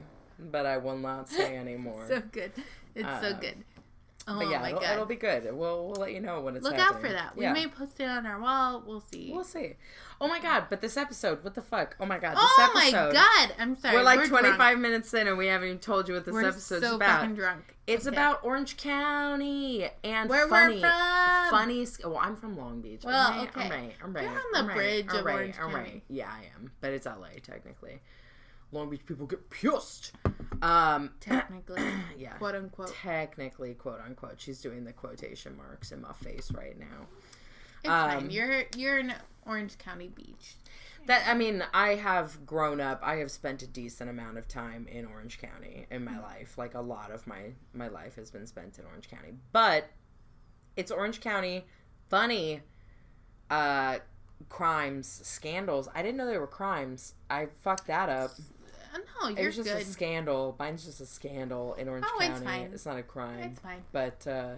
but 0.52 0.66
I 0.66 0.78
will 0.78 0.98
not 0.98 1.30
say 1.30 1.56
anymore. 1.64 2.06
so 2.10 2.22
good. 2.32 2.52
It's 2.96 3.08
so 3.22 3.30
uh, 3.30 3.40
good. 3.40 3.64
Oh 4.26 4.40
but 4.40 4.50
yeah, 4.50 4.60
my 4.60 4.70
it'll, 4.70 4.80
God. 4.80 4.94
it'll 4.94 5.06
be 5.06 5.16
good. 5.16 5.44
We'll 5.54 5.88
we'll 5.88 5.96
let 5.96 6.14
you 6.14 6.22
know 6.22 6.40
when 6.40 6.56
it's. 6.56 6.64
Look 6.64 6.76
happening. 6.76 6.96
out 6.96 7.02
for 7.02 7.14
that. 7.14 7.36
We 7.36 7.44
yeah. 7.44 7.54
may 7.54 7.68
post 7.68 8.00
it 8.00 8.08
on 8.08 8.26
our 8.26 8.40
wall. 8.40 8.82
We'll 8.86 9.02
see. 9.02 9.32
We'll 9.34 9.44
see. 9.44 9.74
Oh 10.22 10.30
my 10.30 10.40
God! 10.40 10.68
But 10.70 10.80
this 10.80 10.96
episode, 10.96 11.44
what 11.44 11.56
the 11.56 11.62
fuck? 11.62 11.98
Oh 12.00 12.06
my 12.06 12.20
God! 12.20 12.38
This 12.38 12.44
oh 12.44 12.72
episode, 12.74 13.08
my 13.08 13.14
God! 13.14 13.56
I'm 13.60 13.76
sorry. 13.76 13.98
We're 13.98 14.04
like 14.04 14.20
we're 14.20 14.28
25 14.28 14.58
drunk. 14.58 14.80
minutes 14.80 15.14
in, 15.14 15.28
and 15.28 15.38
we 15.38 15.48
haven't 15.48 15.68
even 15.68 15.80
told 15.80 16.08
you 16.08 16.14
what 16.14 16.24
this 16.24 16.34
we're 16.34 16.48
episode's 16.48 16.86
so 16.86 16.96
about. 16.96 17.22
Fucking 17.22 17.36
drunk. 17.36 17.76
It's 17.86 18.08
okay. 18.08 18.16
about 18.16 18.46
Orange 18.46 18.78
County 18.78 19.90
and 20.06 20.30
where 20.30 20.48
funny, 20.48 20.76
we're 20.76 20.82
from. 20.82 21.50
Funny. 21.50 21.88
Well, 22.06 22.18
I'm 22.18 22.38
from 22.38 22.58
Long 22.58 22.80
Beach. 22.80 23.04
Well, 23.04 23.30
I'm 23.30 23.40
right, 23.40 23.50
okay. 23.50 23.62
I'm 23.66 23.72
right. 23.72 23.94
I'm 24.02 24.14
right. 24.14 24.24
You're 24.24 24.32
on 24.32 24.44
the 24.54 24.60
I'm 24.60 24.66
bridge 24.68 25.08
right, 25.08 25.20
of 25.20 25.26
right, 25.26 25.34
Orange 25.34 25.56
County. 25.58 25.74
right. 25.76 26.04
Yeah, 26.08 26.30
I 26.32 26.46
am, 26.56 26.72
but 26.80 26.94
it's 26.94 27.06
LA 27.06 27.28
technically. 27.42 28.00
Long 28.74 28.90
Beach 28.90 29.06
people 29.06 29.26
get 29.26 29.50
pissed. 29.50 30.12
Um, 30.62 31.12
technically, 31.20 31.84
yeah, 32.18 32.34
quote 32.34 32.56
unquote. 32.56 32.94
Technically, 32.94 33.74
quote 33.74 34.02
unquote. 34.06 34.40
She's 34.40 34.62
doing 34.62 34.84
the 34.84 34.94
quotation 34.94 35.56
marks 35.56 35.92
in 35.92 36.02
my 36.02 36.14
face 36.14 36.52
right 36.52 36.78
now. 36.78 37.08
It's 37.84 37.92
um, 37.92 38.10
fine. 38.10 38.30
You're 38.30 38.64
you're 38.76 39.00
in 39.00 39.14
Orange 39.46 39.78
County 39.78 40.08
Beach. 40.08 40.56
That 41.06 41.24
I 41.28 41.34
mean, 41.34 41.64
I 41.74 41.96
have 41.96 42.46
grown 42.46 42.80
up. 42.80 43.02
I 43.04 43.18
have 43.18 43.30
spent 43.30 43.62
a 43.62 43.68
decent 43.68 44.10
amount 44.10 44.38
of 44.38 44.48
time 44.48 44.88
in 44.90 45.06
Orange 45.06 45.40
County 45.40 45.86
in 45.92 46.06
my 46.06 46.14
mm-hmm. 46.14 46.22
life. 46.22 46.58
Like 46.58 46.76
a 46.76 46.82
lot 46.82 47.12
of 47.12 47.28
my 47.28 47.52
my 47.74 47.90
life 47.90 48.16
has 48.16 48.32
been 48.32 48.48
spent 48.48 48.80
in 48.80 48.86
Orange 48.86 49.10
County. 49.10 49.34
But 49.52 49.90
it's 50.76 50.92
Orange 50.92 51.20
County, 51.20 51.66
funny, 52.10 52.62
uh, 53.50 54.00
crimes, 54.50 55.22
scandals. 55.24 55.90
I 55.94 56.02
didn't 56.02 56.18
know 56.18 56.26
they 56.26 56.38
were 56.38 56.48
crimes. 56.48 57.16
I 57.30 57.48
fucked 57.62 57.88
that 57.88 58.10
up. 58.10 58.32
No, 59.22 59.30
you're 59.30 59.40
It 59.40 59.46
was 59.48 59.56
just 59.56 59.70
good. 59.70 59.82
a 59.82 59.86
scandal. 59.86 60.56
Mine's 60.60 60.86
just 60.86 61.02
a 61.02 61.06
scandal 61.06 61.74
in 61.76 61.88
Orange 61.90 62.06
Oh, 62.08 62.20
County. 62.20 62.34
it's 62.36 62.44
fine. 62.44 62.70
It's 62.74 62.86
not 62.86 62.98
a 62.98 63.04
crime. 63.04 63.40
It's 63.52 63.60
fine. 63.60 63.84
But 63.92 64.26
uh 64.28 64.56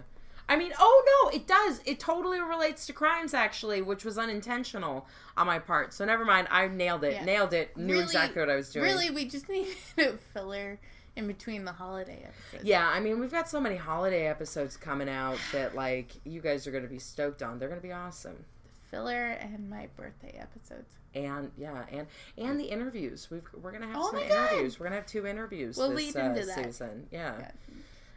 I 0.48 0.54
mean, 0.56 0.72
oh 0.78 1.24
no, 1.24 1.30
it 1.36 1.48
does. 1.48 1.80
It 1.84 1.98
totally 1.98 2.40
relates 2.40 2.86
to 2.86 2.92
crimes 2.92 3.34
actually, 3.34 3.82
which 3.82 4.04
was 4.04 4.16
unintentional 4.16 5.06
on 5.36 5.46
my 5.46 5.58
part. 5.58 5.92
So 5.92 6.04
never 6.04 6.24
mind. 6.24 6.46
I 6.52 6.68
nailed 6.68 7.02
it. 7.02 7.14
Yeah. 7.14 7.24
Nailed 7.24 7.52
it. 7.52 7.76
Knew 7.76 7.94
Really- 7.94 8.04
exactly 8.04 8.40
what 8.40 8.50
I 8.50 8.54
was 8.56 8.70
doing. 8.70 8.84
Really, 8.84 9.10
we 9.10 9.24
just 9.24 9.48
needed 9.50 9.74
a 9.98 10.12
filler 10.16 10.78
in 11.16 11.26
between 11.26 11.64
the 11.64 11.72
holiday 11.72 12.22
episodes. 12.28 12.62
Yeah, 12.64 12.86
I 12.86 13.00
mean, 13.00 13.18
we've 13.18 13.32
got 13.32 13.48
so 13.48 13.58
many 13.58 13.74
holiday 13.76 14.26
episodes 14.28 14.76
coming 14.76 15.08
out 15.08 15.38
that 15.52 15.74
like 15.74 16.12
you 16.24 16.40
guys 16.40 16.66
are 16.66 16.70
going 16.70 16.84
to 16.84 16.90
be 16.90 16.98
stoked 17.00 17.42
on. 17.42 17.58
They're 17.58 17.68
going 17.70 17.80
to 17.80 17.86
be 17.86 17.92
awesome. 17.92 18.44
Filler 18.90 19.26
and 19.40 19.68
my 19.68 19.88
birthday 19.96 20.38
episodes. 20.40 20.94
And 21.14 21.50
yeah, 21.56 21.84
and 21.90 22.06
and 22.36 22.60
the 22.60 22.64
interviews. 22.64 23.28
We've 23.30 23.42
we're 23.60 23.72
gonna 23.72 23.86
have 23.86 23.96
Oh 23.96 24.10
some 24.10 24.28
God. 24.28 24.52
interviews. 24.52 24.78
We're 24.78 24.86
gonna 24.86 24.96
have 24.96 25.06
two 25.06 25.26
interviews 25.26 25.76
We'll 25.76 25.90
this 25.90 26.14
lead 26.14 26.16
uh, 26.16 26.26
into 26.30 26.46
that. 26.46 26.64
season. 26.64 27.06
Yeah. 27.10 27.50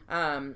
Um, 0.10 0.56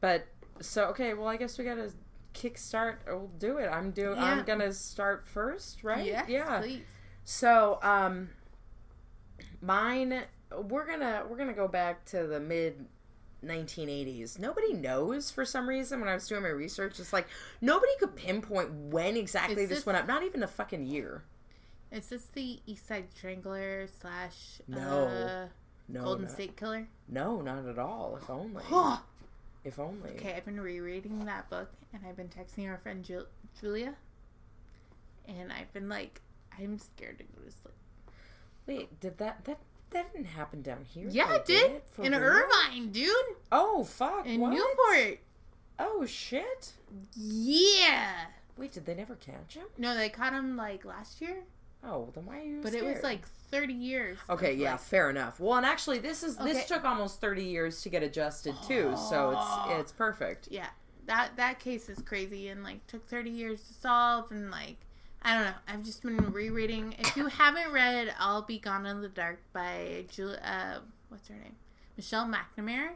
but 0.00 0.26
so 0.60 0.84
okay. 0.88 1.14
Well, 1.14 1.26
I 1.28 1.36
guess 1.36 1.58
we 1.58 1.64
gotta 1.64 1.90
kickstart. 2.34 2.96
We'll 3.06 3.30
do 3.38 3.56
it. 3.58 3.66
I'm 3.68 3.90
doing. 3.90 4.16
Yeah. 4.16 4.24
I'm 4.24 4.44
gonna 4.44 4.72
start 4.72 5.26
first, 5.26 5.82
right? 5.82 6.04
Yes, 6.06 6.28
yeah. 6.28 6.60
please. 6.60 6.82
So, 7.24 7.78
um, 7.82 8.28
mine. 9.60 10.22
We're 10.68 10.86
gonna 10.86 11.24
we're 11.28 11.36
gonna 11.36 11.52
go 11.52 11.68
back 11.68 12.04
to 12.06 12.26
the 12.26 12.40
mid 12.40 12.86
1980s. 13.44 14.38
Nobody 14.38 14.72
knows 14.74 15.30
for 15.30 15.44
some 15.44 15.68
reason 15.68 16.00
when 16.00 16.08
I 16.08 16.14
was 16.14 16.26
doing 16.28 16.42
my 16.42 16.48
research. 16.48 16.98
It's 17.00 17.12
like 17.12 17.26
nobody 17.60 17.92
could 17.98 18.16
pinpoint 18.16 18.70
when 18.72 19.16
exactly 19.16 19.66
this, 19.66 19.78
this- 19.78 19.86
went 19.86 19.98
up. 19.98 20.06
Not 20.06 20.22
even 20.22 20.42
a 20.42 20.46
fucking 20.48 20.86
year. 20.86 21.22
Is 21.90 22.08
this 22.08 22.26
the 22.26 22.60
East 22.66 22.86
Side 22.86 23.06
Strangler 23.16 23.88
slash 24.00 24.60
No. 24.68 24.78
uh, 25.06 25.46
No, 25.88 26.02
Golden 26.04 26.26
not, 26.26 26.32
State 26.34 26.56
Killer? 26.56 26.86
no, 27.08 27.40
not 27.40 27.66
at 27.66 27.78
all. 27.78 28.16
If 28.20 28.30
only. 28.30 28.62
If 29.62 29.78
only. 29.78 30.10
okay, 30.12 30.32
I've 30.34 30.46
been 30.46 30.58
rereading 30.60 31.26
that 31.26 31.50
book 31.50 31.68
and 31.92 32.00
I've 32.08 32.16
been 32.16 32.28
texting 32.30 32.66
our 32.70 32.78
friend 32.78 33.04
Ju- 33.04 33.26
Julia, 33.60 33.94
and 35.28 35.52
I've 35.52 35.70
been 35.74 35.88
like, 35.88 36.22
I'm 36.58 36.78
scared 36.78 37.18
to 37.18 37.24
go 37.24 37.42
to 37.44 37.50
sleep. 37.50 37.74
Wait, 38.66 39.00
did 39.00 39.18
that 39.18 39.44
that 39.44 39.58
that 39.90 40.12
didn't 40.12 40.26
happen 40.26 40.62
down 40.62 40.84
here? 40.84 41.08
Yeah, 41.10 41.34
it 41.34 41.44
did 41.46 41.82
For 41.92 42.04
in 42.04 42.12
real? 42.12 42.20
Irvine, 42.22 42.90
dude, 42.90 43.10
Oh 43.52 43.84
fuck! 43.84 44.26
in 44.26 44.40
what? 44.40 44.52
Newport. 44.52 45.18
Oh 45.78 46.04
shit! 46.06 46.72
Yeah. 47.14 48.26
Wait, 48.56 48.72
did 48.72 48.84
they 48.86 48.94
never 48.94 49.14
catch 49.14 49.54
him? 49.54 49.66
No, 49.78 49.94
they 49.94 50.08
caught 50.08 50.32
him 50.32 50.56
like 50.56 50.84
last 50.84 51.20
year, 51.20 51.44
Oh, 51.82 52.10
then 52.14 52.26
why 52.26 52.38
are 52.38 52.42
you? 52.42 52.60
but 52.62 52.74
it 52.74 52.84
was 52.84 53.02
like 53.02 53.26
30 53.50 53.72
years. 53.72 54.18
Okay, 54.28 54.54
yeah, 54.54 54.72
like- 54.72 54.80
fair 54.80 55.08
enough. 55.10 55.40
Well, 55.40 55.56
and 55.56 55.64
actually, 55.66 55.98
this 55.98 56.22
is 56.22 56.38
Okay. 56.38 56.52
this 56.52 56.66
took 56.66 56.84
almost 56.84 57.20
thirty 57.20 57.44
years 57.44 57.80
to 57.82 57.88
get 57.88 58.02
adjusted 58.02 58.54
too, 58.66 58.94
so 58.96 59.34
Oh. 59.36 59.66
it's 59.70 59.80
it's 59.80 59.92
perfect. 59.92 60.48
yeah, 60.50 60.68
that 61.06 61.36
that 61.36 61.58
case 61.58 61.88
is 61.88 62.00
crazy 62.02 62.48
and 62.48 62.62
like 62.62 62.86
took 62.86 63.08
30 63.08 63.30
years 63.30 63.62
to 63.66 63.72
solve 63.74 64.30
and 64.30 64.50
like 64.50 64.76
I 65.22 65.34
don't 65.34 65.44
know. 65.44 65.52
I've 65.68 65.84
just 65.84 66.02
been 66.02 66.16
rereading. 66.32 66.94
If 66.98 67.16
you 67.16 67.26
haven't 67.26 67.72
read 67.72 68.14
"I'll 68.18 68.42
Be 68.42 68.58
Gone 68.58 68.86
in 68.86 69.00
the 69.02 69.08
Dark" 69.08 69.40
by 69.52 70.04
Julia, 70.10 70.40
uh, 70.42 70.78
what's 71.10 71.28
her 71.28 71.34
name, 71.34 71.56
Michelle 71.96 72.26
McNamara, 72.26 72.90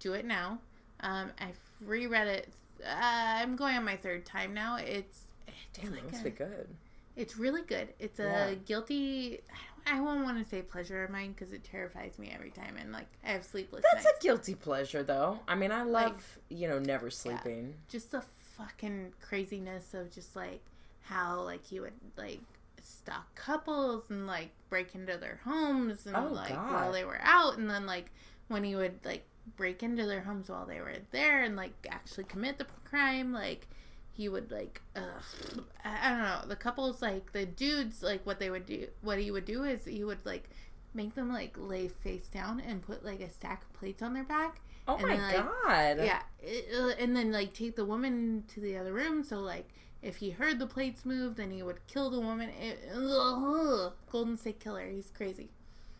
do 0.00 0.12
it 0.12 0.24
now. 0.26 0.58
Um, 1.00 1.30
I've 1.40 1.58
reread 1.84 2.28
it. 2.28 2.48
Uh, 2.84 2.88
I'm 2.92 3.56
going 3.56 3.74
on 3.76 3.84
my 3.84 3.96
third 3.96 4.26
time 4.26 4.52
now. 4.52 4.76
It's 4.76 5.22
it's 5.46 5.56
Damn, 5.80 5.92
like 5.92 6.02
that 6.02 6.10
must 6.12 6.20
a- 6.22 6.24
be 6.24 6.30
good. 6.30 6.68
It's 7.16 7.38
really 7.38 7.62
good. 7.62 7.88
It's 7.98 8.18
a 8.20 8.22
Yeah. 8.50 8.54
guilty. 8.66 9.40
I 9.86 10.00
won't 10.00 10.24
want 10.24 10.42
to 10.42 10.44
say 10.44 10.60
pleasure 10.62 11.04
of 11.04 11.10
mine 11.10 11.32
because 11.32 11.52
it 11.52 11.64
terrifies 11.64 12.18
me 12.18 12.30
every 12.34 12.50
time, 12.50 12.76
and 12.78 12.92
like 12.92 13.06
I 13.24 13.28
have 13.30 13.44
sleepless 13.44 13.82
That's 13.92 14.04
nights. 14.04 14.18
a 14.18 14.22
guilty 14.22 14.54
pleasure, 14.54 15.02
though. 15.02 15.38
I 15.48 15.54
mean, 15.54 15.72
I 15.72 15.82
love 15.82 16.38
you 16.50 16.68
know 16.68 16.78
never 16.78 17.08
sleeping. 17.08 17.74
just 17.88 18.10
the 18.10 18.20
fucking 18.58 19.14
craziness 19.22 19.94
of 19.94 20.10
just 20.12 20.36
like 20.36 20.60
how 21.06 21.40
like 21.42 21.64
he 21.66 21.80
would 21.80 21.92
like 22.16 22.40
stalk 22.82 23.34
couples 23.34 24.04
and 24.10 24.26
like 24.26 24.50
break 24.70 24.94
into 24.94 25.16
their 25.16 25.40
homes 25.44 26.06
and 26.06 26.16
Oh, 26.16 26.28
like 26.32 26.50
God. 26.54 26.72
while 26.72 26.92
they 26.92 27.04
were 27.04 27.20
out, 27.22 27.58
and 27.58 27.68
then 27.70 27.86
like 27.86 28.10
when 28.48 28.64
he 28.64 28.76
would 28.76 28.98
like 29.04 29.24
break 29.56 29.82
into 29.82 30.04
their 30.06 30.22
homes 30.22 30.48
while 30.48 30.66
they 30.66 30.80
were 30.80 30.94
there 31.12 31.42
and 31.42 31.56
like 31.56 31.72
actually 31.90 32.24
commit 32.24 32.58
the 32.58 32.66
crime, 32.84 33.32
like 33.32 33.68
he 34.12 34.28
would 34.28 34.50
like 34.50 34.80
ugh, 34.96 35.62
I 35.84 36.08
don't 36.10 36.22
know 36.22 36.40
the 36.48 36.56
couples 36.56 37.02
like 37.02 37.32
the 37.32 37.44
dudes 37.46 38.02
like 38.02 38.24
what 38.24 38.38
they 38.40 38.48
would 38.50 38.64
do 38.66 38.88
what 39.02 39.18
he 39.18 39.30
would 39.30 39.44
do 39.44 39.62
is 39.64 39.84
he 39.84 40.04
would 40.04 40.24
like 40.24 40.48
make 40.94 41.14
them 41.14 41.30
like 41.30 41.54
lay 41.58 41.86
face 41.88 42.26
down 42.28 42.58
and 42.60 42.80
put 42.80 43.04
like 43.04 43.20
a 43.20 43.28
stack 43.30 43.62
of 43.62 43.72
plates 43.74 44.00
on 44.02 44.14
their 44.14 44.24
back 44.24 44.60
Oh 44.88 44.96
And 44.96 45.06
my 45.08 45.16
then, 45.16 45.22
like, 45.22 45.44
god! 45.66 45.96
yeah 45.98 46.22
it- 46.40 46.68
uh, 46.74 46.94
and 46.98 47.14
then 47.14 47.30
like 47.30 47.52
take 47.52 47.76
the 47.76 47.84
woman 47.84 48.44
to 48.54 48.60
the 48.60 48.76
other 48.78 48.94
room 48.94 49.22
so 49.22 49.38
like 49.40 49.68
if 50.06 50.16
he 50.16 50.30
heard 50.30 50.58
the 50.58 50.66
plates 50.66 51.04
move 51.04 51.36
then 51.36 51.50
he 51.50 51.62
would 51.62 51.86
kill 51.86 52.10
the 52.10 52.20
woman 52.20 52.48
it, 52.60 52.78
ugh, 52.94 53.92
golden 54.10 54.36
state 54.36 54.60
killer 54.60 54.86
he's 54.88 55.10
crazy 55.10 55.50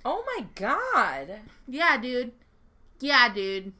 Oh 0.04 0.22
my 0.36 0.46
god! 0.54 1.40
yeah 1.66 1.96
dude 1.98 2.32
yeah 3.00 3.28
dude 3.32 3.72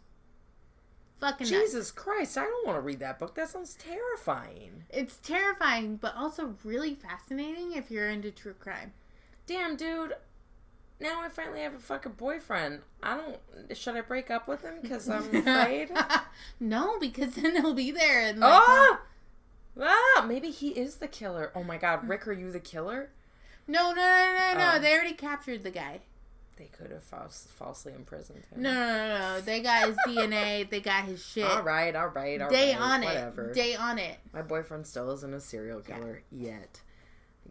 fucking 1.20 1.48
nuts. 1.48 1.50
Jesus 1.66 1.90
Christ! 1.90 2.36
I 2.36 2.44
don't 2.44 2.66
want 2.66 2.76
to 2.76 2.82
read 2.82 2.98
that 3.00 3.18
book. 3.18 3.34
That 3.36 3.48
sounds 3.48 3.74
terrifying. 3.74 4.84
it's 4.90 5.16
terrifying 5.18 5.96
but 5.96 6.14
also 6.16 6.56
really 6.64 6.94
fascinating 6.94 7.72
if 7.72 7.90
you're 7.90 8.08
into 8.08 8.30
true 8.30 8.54
crime 8.54 8.92
Damn, 9.46 9.76
dude. 9.76 10.12
Now 10.98 11.20
I 11.22 11.28
finally 11.28 11.60
have 11.60 11.74
a 11.74 11.78
fucking 11.78 12.12
boyfriend. 12.12 12.80
I 13.02 13.16
don't. 13.16 13.76
Should 13.76 13.96
I 13.96 14.00
break 14.00 14.28
up 14.30 14.48
with 14.48 14.62
him 14.62 14.74
because 14.82 15.08
I'm 15.08 15.22
afraid? 15.36 15.90
no 16.58 16.98
because 16.98 17.34
then 17.36 17.54
he'll 17.54 17.74
be 17.74 17.92
there 17.92 18.22
and 18.22 18.40
like, 18.40 18.52
oh! 18.66 18.98
Ah! 19.80 20.24
Maybe 20.26 20.50
he 20.50 20.68
is 20.70 20.96
the 20.96 21.08
killer. 21.08 21.50
Oh 21.54 21.62
my 21.62 21.76
god, 21.76 22.08
Rick, 22.08 22.26
are 22.28 22.32
you 22.32 22.50
the 22.50 22.60
killer? 22.60 23.10
no 23.68 23.90
no 23.90 23.94
no 23.96 24.34
no 24.54 24.58
no 24.58 24.72
Oh. 24.74 24.78
they 24.78 24.94
already 24.94 25.12
captured 25.14 25.64
the 25.64 25.72
guy 25.72 25.98
They 26.56 26.66
could 26.66 26.92
have 26.92 27.02
false, 27.02 27.48
falsely 27.50 27.92
imprisoned 27.94 28.44
him. 28.50 28.62
no 28.62 28.72
no 28.72 29.08
no 29.08 29.18
no 29.18 29.40
they 29.40 29.60
got 29.60 29.88
his 29.88 29.96
dna 30.06 30.70
they 30.70 30.80
got 30.80 31.04
his 31.04 31.20
shit 31.24 31.44
All 31.44 31.62
right, 31.64 31.94
all 31.96 32.06
right, 32.08 32.40
all 32.40 32.48
Day 32.48 32.72
right, 32.74 32.80
on 32.80 33.02
whatever. 33.02 33.48
it. 33.50 33.54
Day 33.54 33.74
on 33.74 33.98
it. 33.98 34.18
My 34.32 34.42
boyfriend 34.42 34.86
still 34.86 35.10
isn't 35.10 35.34
a 35.34 35.40
serial 35.40 35.80
killer 35.80 36.22
yet. 36.30 36.80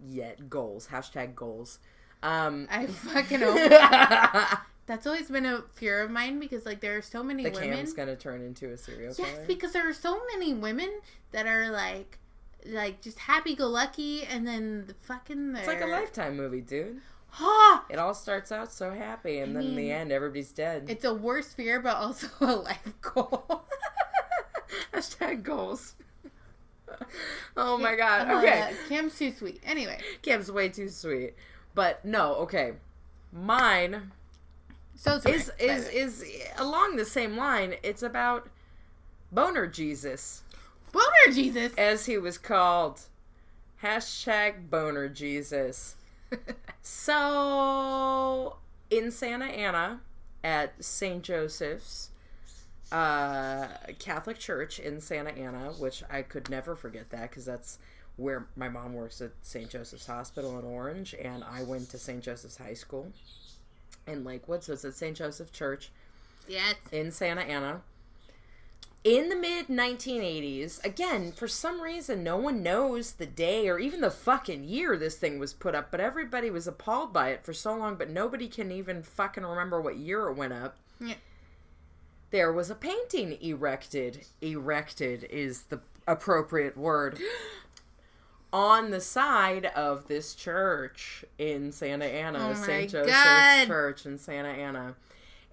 Yet 0.08 0.50
goals. 0.50 0.88
Hashtag 0.88 1.36
goals. 1.36 1.80
Um. 2.24 2.68
I 2.72 2.88
fucking 2.88 3.42
hope. 3.42 4.60
the 4.86 4.94
That's 4.94 5.08
always 5.08 5.30
been 5.30 5.46
a 5.46 5.64
fear 5.74 6.02
of 6.02 6.12
mine 6.12 6.40
because 6.40 6.66
like 6.66 6.80
there 6.82 6.98
are 6.98 7.02
so 7.02 7.24
many 7.24 7.44
women. 7.44 7.62
The 7.62 7.76
cam's 7.76 7.94
gonna 7.94 8.16
turn 8.16 8.42
into 8.42 8.72
a 8.72 8.78
serial 8.78 9.14
killer. 9.14 9.28
Yes, 9.30 9.48
because 9.48 9.74
there 9.74 9.88
are 9.88 9.94
so 9.94 10.22
many 10.34 10.54
women 10.54 10.90
that 11.32 11.48
are 11.48 11.70
like, 11.70 12.20
like 12.66 13.02
just 13.02 13.20
happy 13.20 13.56
go 13.56 13.68
lucky, 13.68 14.24
and 14.24 14.46
then 14.48 14.86
the 14.88 14.94
fucking 14.94 15.54
they're, 15.54 15.62
it's 15.64 15.68
like 15.68 15.82
a 15.82 15.88
lifetime 15.88 16.38
movie, 16.38 16.62
dude. 16.62 17.02
It 17.90 18.00
all 18.00 18.14
starts 18.14 18.52
out 18.52 18.72
so 18.72 18.92
happy, 18.92 19.40
and 19.40 19.58
I 19.58 19.62
then 19.62 19.72
in 19.72 19.76
the 19.76 19.92
end, 19.92 20.12
everybody's 20.12 20.52
dead. 20.52 20.86
it's 20.88 21.04
a 21.04 21.14
worse 21.14 21.54
fear, 21.54 21.80
but 21.80 21.96
also 21.98 22.28
a 22.40 22.56
life 22.56 22.94
goal. 23.02 23.66
Hashtag 24.94 25.44
goals. 25.44 25.96
oh 27.58 27.78
my 27.78 27.96
god. 27.96 28.30
Uh, 28.30 28.38
Okay. 28.40 28.74
Cam's 28.88 29.18
too 29.18 29.32
sweet. 29.32 29.62
Anyway, 29.66 30.00
Cam's 30.22 30.52
way 30.52 30.70
too 30.70 30.88
sweet. 30.90 31.34
But 31.74 32.06
no, 32.06 32.36
okay. 32.36 32.74
Mine 33.34 34.12
so 34.96 35.20
is 35.28 35.52
is 35.60 35.88
is 35.90 36.26
along 36.58 36.96
the 36.96 37.06
same 37.06 37.38
line. 37.38 37.76
It's 37.84 38.04
about 38.04 38.50
Boner 39.32 39.68
Jesus, 39.68 40.42
Boner 40.92 41.34
Jesus. 41.34 41.74
as 41.78 42.06
he 42.06 42.18
was 42.18 42.38
called. 42.38 43.02
Hashtag 43.84 44.70
Boner 44.70 45.10
Jesus. 45.10 45.96
So 46.88 48.58
in 48.92 49.10
Santa 49.10 49.46
Ana 49.46 50.02
at 50.44 50.84
St. 50.84 51.24
Joseph's 51.24 52.12
uh, 52.92 53.68
Catholic 53.98 54.38
Church 54.38 54.80
in 54.80 55.02
Santa 55.02 55.32
Ana, 55.32 55.72
which 55.80 56.04
I 56.12 56.22
could 56.22 56.48
never 56.48 56.76
forget 56.76 57.10
that 57.10 57.32
because 57.32 57.46
that's 57.46 57.80
where 58.18 58.46
my 58.56 58.70
mom 58.70 58.94
works 58.94 59.20
at 59.20 59.32
St. 59.42 59.68
Joseph's 59.68 60.06
Hospital 60.06 60.60
in 60.60 60.66
Orange, 60.66 61.16
and 61.20 61.44
I 61.44 61.64
went 61.64 61.90
to 61.90 61.98
St. 61.98 62.22
Joseph's 62.22 62.58
High 62.58 62.76
School 62.76 63.12
in 64.08 64.24
Lakewood, 64.24 64.64
so 64.64 64.74
it's 64.74 64.86
at 64.86 64.94
St. 64.94 65.16
Joseph 65.18 65.52
Church 65.52 65.92
Yes. 66.48 66.76
in 66.92 67.12
Santa 67.12 67.42
Ana. 67.42 67.82
In 69.04 69.30
the 69.30 69.36
mid 69.36 69.68
1980s, 69.68 70.84
again, 70.84 71.32
for 71.32 71.48
some 71.48 71.80
reason, 71.80 72.24
no 72.24 72.38
one 72.38 72.64
knows 72.64 73.14
the 73.14 73.28
day 73.28 73.70
or 73.70 73.78
even 73.78 74.02
the 74.02 74.10
fucking 74.10 74.64
year 74.64 74.98
this 74.98 75.16
thing 75.16 75.38
was 75.38 75.54
put 75.54 75.76
up, 75.76 75.92
but 75.92 76.00
everybody 76.00 76.50
was 76.50 76.66
appalled 76.68 77.14
by 77.14 77.30
it 77.30 77.44
for 77.46 77.54
so 77.54 77.76
long, 77.76 77.96
but 77.98 78.10
nobody 78.10 78.48
can 78.48 78.72
even 78.72 79.04
fucking 79.04 79.46
remember 79.46 79.80
what 79.80 79.98
year 79.98 80.28
it 80.30 80.34
went 80.34 80.54
up. 80.54 80.78
Yeah. 81.00 81.16
There 82.32 82.52
was 82.52 82.72
a 82.72 82.76
painting 82.76 83.38
erected. 83.42 84.26
Erected 84.42 85.26
is 85.30 85.64
the 85.64 85.82
appropriate 86.08 86.76
word. 86.76 87.20
On 88.56 88.90
the 88.92 89.02
side 89.02 89.66
of 89.66 90.08
this 90.08 90.34
church 90.34 91.26
in 91.38 91.72
Santa 91.72 92.06
Ana, 92.06 92.52
Oh 92.52 92.54
St. 92.54 92.90
Joseph's 92.90 93.12
God. 93.12 93.68
Church 93.68 94.06
in 94.06 94.18
Santa 94.18 94.50
Ana 94.50 94.96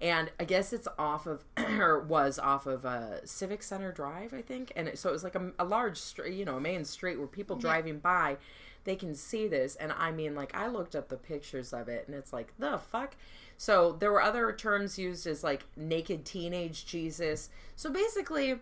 and 0.03 0.29
I 0.37 0.43
guess 0.43 0.73
it's 0.73 0.87
off 0.99 1.25
of 1.25 1.45
or 1.57 1.99
was 1.99 2.37
off 2.37 2.67
of 2.67 2.85
uh, 2.85 3.25
Civic 3.25 3.63
Center 3.63 3.93
Drive, 3.93 4.33
I 4.33 4.41
think, 4.41 4.73
and 4.75 4.89
it, 4.89 4.99
so 4.99 5.09
it 5.09 5.13
was 5.13 5.23
like 5.23 5.35
a, 5.35 5.51
a 5.57 5.63
large 5.63 5.97
street, 5.97 6.35
you 6.35 6.43
know, 6.43 6.57
a 6.57 6.61
main 6.61 6.83
street 6.83 7.17
where 7.17 7.27
people 7.27 7.55
driving 7.55 7.99
by, 7.99 8.35
they 8.83 8.97
can 8.97 9.15
see 9.15 9.47
this, 9.47 9.77
and 9.77 9.93
I 9.93 10.11
mean, 10.11 10.35
like 10.35 10.53
I 10.55 10.67
looked 10.67 10.93
up 10.93 11.07
the 11.07 11.15
pictures 11.15 11.71
of 11.71 11.87
it, 11.87 12.03
and 12.05 12.15
it's 12.15 12.33
like 12.33 12.53
the 12.59 12.77
fuck. 12.77 13.15
So 13.57 13.93
there 13.93 14.11
were 14.11 14.21
other 14.21 14.51
terms 14.51 14.99
used 14.99 15.25
as 15.25 15.41
like 15.41 15.63
naked 15.77 16.25
teenage 16.25 16.85
Jesus. 16.85 17.49
So 17.77 17.89
basically, 17.89 18.55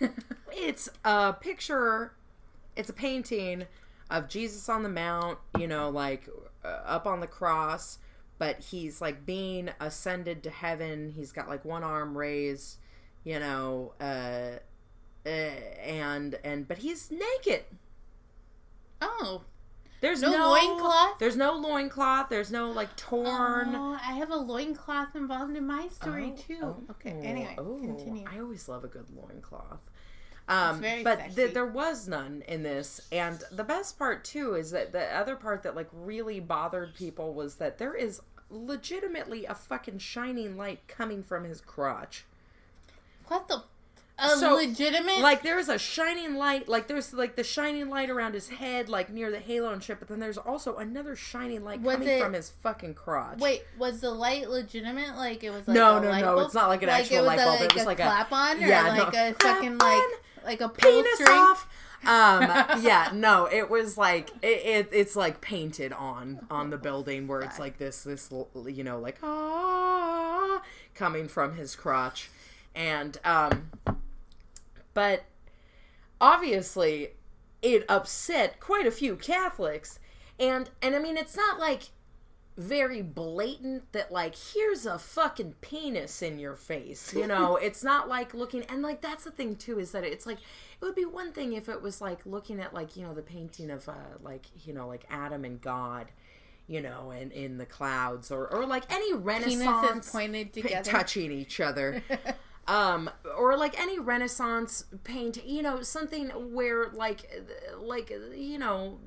it's 0.52 0.88
a 1.04 1.34
picture 1.34 2.12
it's 2.76 2.90
a 2.90 2.92
painting 2.94 3.66
of 4.10 4.28
Jesus 4.28 4.68
on 4.68 4.82
the 4.82 4.88
Mount, 4.88 5.38
you 5.58 5.66
know, 5.66 5.88
like 5.90 6.28
uh, 6.64 6.68
up 6.84 7.06
on 7.06 7.20
the 7.20 7.26
cross, 7.26 7.98
but 8.38 8.60
he's 8.60 9.00
like 9.00 9.24
being 9.26 9.70
ascended 9.80 10.42
to 10.44 10.50
heaven. 10.50 11.12
He's 11.14 11.32
got 11.32 11.48
like 11.48 11.64
one 11.64 11.84
arm 11.84 12.16
raised, 12.16 12.78
you 13.24 13.38
know, 13.38 13.92
uh, 14.00 14.58
uh 15.26 15.28
and 15.28 16.38
and 16.44 16.66
but 16.66 16.78
he's 16.78 17.10
naked. 17.10 17.64
Oh. 19.00 19.42
There's 20.00 20.22
No 20.22 20.30
no, 20.30 20.48
loincloth? 20.52 21.18
There's 21.18 21.36
no 21.36 21.52
loincloth. 21.52 22.30
There's 22.30 22.50
no 22.50 22.70
like 22.70 22.96
torn. 22.96 23.74
Oh, 23.74 23.98
I 24.02 24.14
have 24.14 24.30
a 24.30 24.36
loincloth 24.36 25.14
involved 25.14 25.54
in 25.56 25.66
my 25.66 25.88
story 25.88 26.32
Oh, 26.34 26.40
too. 26.40 26.58
oh, 26.62 26.76
okay, 26.92 27.10
anyway, 27.22 27.54
oh, 27.58 27.78
continue. 27.82 28.24
I 28.26 28.40
always 28.40 28.66
love 28.66 28.82
a 28.82 28.88
good 28.88 29.04
loincloth. 29.14 29.80
Um, 30.50 30.84
but 31.04 31.36
th- 31.36 31.54
there 31.54 31.64
was 31.64 32.08
none 32.08 32.42
in 32.48 32.62
this, 32.64 33.00
and 33.12 33.42
the 33.52 33.62
best 33.64 33.98
part 33.98 34.24
too 34.24 34.54
is 34.54 34.72
that 34.72 34.90
the 34.92 35.04
other 35.16 35.36
part 35.36 35.62
that 35.62 35.76
like 35.76 35.88
really 35.92 36.40
bothered 36.40 36.94
people 36.94 37.32
was 37.34 37.54
that 37.56 37.78
there 37.78 37.94
is 37.94 38.20
legitimately 38.50 39.44
a 39.46 39.54
fucking 39.54 39.98
shining 39.98 40.56
light 40.56 40.80
coming 40.88 41.22
from 41.22 41.44
his 41.44 41.60
crotch. 41.60 42.24
What 43.28 43.46
the? 43.48 43.62
A 44.22 44.28
So, 44.36 44.56
legitimate? 44.56 45.20
Like 45.20 45.42
there's 45.42 45.70
a 45.70 45.78
shining 45.78 46.34
light, 46.34 46.68
like 46.68 46.88
there's 46.88 47.14
like 47.14 47.36
the 47.36 47.44
shining 47.44 47.88
light 47.88 48.10
around 48.10 48.34
his 48.34 48.48
head, 48.50 48.90
like 48.90 49.08
near 49.08 49.30
the 49.30 49.38
halo 49.38 49.72
and 49.72 49.82
shit. 49.82 49.98
But 49.98 50.08
then 50.08 50.18
there's 50.20 50.36
also 50.36 50.76
another 50.76 51.16
shining 51.16 51.64
light 51.64 51.80
Was 51.80 51.94
coming 51.94 52.08
it- 52.08 52.20
from 52.22 52.34
his 52.34 52.50
fucking 52.50 52.94
crotch. 52.94 53.38
Wait, 53.38 53.62
was 53.78 54.00
the 54.00 54.10
light 54.10 54.50
legitimate? 54.50 55.16
Like 55.16 55.42
it 55.42 55.50
was 55.50 55.66
like 55.66 55.74
No, 55.74 55.96
a 55.96 56.00
no, 56.02 56.12
no, 56.18 56.34
bulb? 56.34 56.44
it's 56.46 56.54
not 56.54 56.68
like 56.68 56.82
an 56.82 56.88
like 56.90 57.00
actual 57.04 57.22
light 57.22 57.38
a, 57.38 57.44
bulb, 57.44 57.60
it 57.62 57.72
was 57.72 57.84
a 57.84 57.86
like 57.86 58.00
a- 58.00 58.02
clap 58.02 58.30
on, 58.32 58.56
or 58.62 58.66
Yeah, 58.66 58.88
like 58.88 59.12
no. 59.14 59.28
a 59.30 59.32
fucking 59.34 59.78
like 59.78 60.02
on, 60.02 60.10
like 60.44 60.60
a 60.60 60.68
penis 60.68 61.14
string. 61.14 61.28
off. 61.28 61.68
Um, 62.02 62.42
yeah, 62.82 63.10
no, 63.12 63.46
it 63.46 63.68
was 63.68 63.98
like 63.98 64.30
it, 64.42 64.46
it, 64.64 64.88
it's 64.92 65.16
like 65.16 65.40
painted 65.40 65.92
on 65.92 66.46
on 66.50 66.70
the 66.70 66.78
building 66.78 67.26
where 67.26 67.40
it's 67.42 67.58
like 67.58 67.78
this 67.78 68.04
this 68.04 68.30
you 68.66 68.82
know 68.82 68.98
like 68.98 69.18
ah 69.22 70.62
coming 70.94 71.28
from 71.28 71.56
his 71.56 71.76
crotch, 71.76 72.30
and 72.74 73.18
um, 73.24 73.70
but 74.94 75.24
obviously 76.20 77.10
it 77.62 77.84
upset 77.88 78.60
quite 78.60 78.86
a 78.86 78.90
few 78.90 79.16
Catholics, 79.16 79.98
and 80.38 80.70
and 80.80 80.96
I 80.96 81.00
mean 81.00 81.16
it's 81.16 81.36
not 81.36 81.58
like 81.58 81.90
very 82.56 83.00
blatant 83.00 83.90
that 83.92 84.12
like 84.12 84.34
here's 84.36 84.84
a 84.84 84.98
fucking 84.98 85.54
penis 85.60 86.20
in 86.20 86.38
your 86.38 86.56
face 86.56 87.14
you 87.14 87.26
know 87.26 87.56
it's 87.62 87.82
not 87.82 88.08
like 88.08 88.34
looking 88.34 88.62
and 88.64 88.82
like 88.82 89.00
that's 89.00 89.24
the 89.24 89.30
thing 89.30 89.56
too 89.56 89.78
is 89.78 89.92
that 89.92 90.04
it's 90.04 90.26
like 90.26 90.38
it 90.38 90.84
would 90.84 90.94
be 90.94 91.04
one 91.04 91.32
thing 91.32 91.52
if 91.52 91.68
it 91.68 91.80
was 91.80 92.00
like 92.00 92.24
looking 92.26 92.60
at 92.60 92.74
like 92.74 92.96
you 92.96 93.02
know 93.02 93.14
the 93.14 93.22
painting 93.22 93.70
of 93.70 93.88
uh 93.88 93.94
like 94.22 94.46
you 94.64 94.74
know 94.74 94.86
like 94.86 95.04
adam 95.08 95.44
and 95.44 95.60
god 95.60 96.10
you 96.66 96.80
know 96.80 97.10
and 97.10 97.32
in 97.32 97.56
the 97.56 97.66
clouds 97.66 98.30
or 98.30 98.46
or 98.52 98.66
like 98.66 98.84
any 98.92 99.14
renaissance 99.14 100.08
Penises 100.08 100.12
pointed 100.12 100.52
p- 100.52 100.62
together. 100.62 100.90
touching 100.90 101.32
each 101.32 101.60
other 101.60 102.02
um 102.68 103.08
or 103.36 103.56
like 103.56 103.78
any 103.80 103.98
renaissance 103.98 104.84
paint 105.02 105.44
you 105.44 105.62
know 105.62 105.82
something 105.82 106.28
where 106.52 106.88
like 106.90 107.28
like 107.80 108.12
you 108.36 108.58
know 108.58 108.98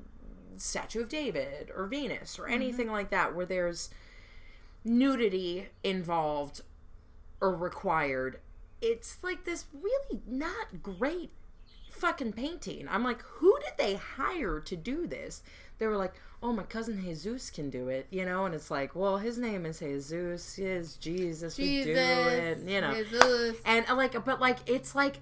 statue 0.58 1.00
of 1.02 1.08
david 1.08 1.70
or 1.76 1.86
venus 1.86 2.38
or 2.38 2.46
anything 2.46 2.90
like 2.90 3.10
that 3.10 3.34
where 3.34 3.46
there's 3.46 3.90
nudity 4.84 5.68
involved 5.82 6.60
or 7.40 7.54
required 7.54 8.38
it's 8.84 9.16
like 9.22 9.44
this 9.44 9.64
really 9.72 10.20
not 10.26 10.82
great 10.82 11.30
fucking 11.90 12.32
painting. 12.32 12.86
I'm 12.90 13.02
like 13.02 13.22
who 13.22 13.56
did 13.60 13.72
they 13.78 13.94
hire 13.94 14.60
to 14.60 14.76
do 14.76 15.06
this? 15.06 15.42
They 15.78 15.86
were 15.86 15.96
like 15.96 16.14
oh 16.42 16.52
my 16.52 16.64
cousin 16.64 17.02
jesus 17.02 17.50
can 17.50 17.70
do 17.70 17.88
it 17.88 18.06
you 18.10 18.24
know? 18.26 18.44
And 18.44 18.54
it's 18.54 18.70
like 18.70 18.94
well 18.94 19.18
his 19.18 19.38
name 19.38 19.64
is 19.64 19.78
jesus 19.78 20.58
is 20.58 20.96
jesus, 20.96 21.56
we 21.56 21.84
do 21.84 21.94
it 21.94 22.58
you 22.66 22.80
know? 22.80 22.94
Jesus. 22.94 23.56
and 23.64 23.86
uh, 23.88 23.96
like 23.96 24.22
but 24.24 24.40
like 24.40 24.58
it's 24.66 24.94
like 24.94 25.20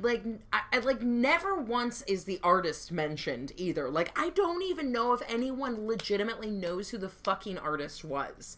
like 0.00 0.22
I, 0.52 0.60
I 0.72 0.78
like 0.78 1.02
never 1.02 1.56
once 1.56 2.02
is 2.02 2.24
the 2.24 2.40
artist 2.42 2.92
mentioned 2.92 3.52
either 3.56 3.90
like 3.90 4.16
i 4.18 4.30
don't 4.30 4.62
even 4.62 4.92
know 4.92 5.12
if 5.12 5.22
anyone 5.28 5.86
legitimately 5.86 6.50
knows 6.50 6.90
who 6.90 6.98
the 6.98 7.08
fucking 7.08 7.58
artist 7.58 8.04
was 8.04 8.56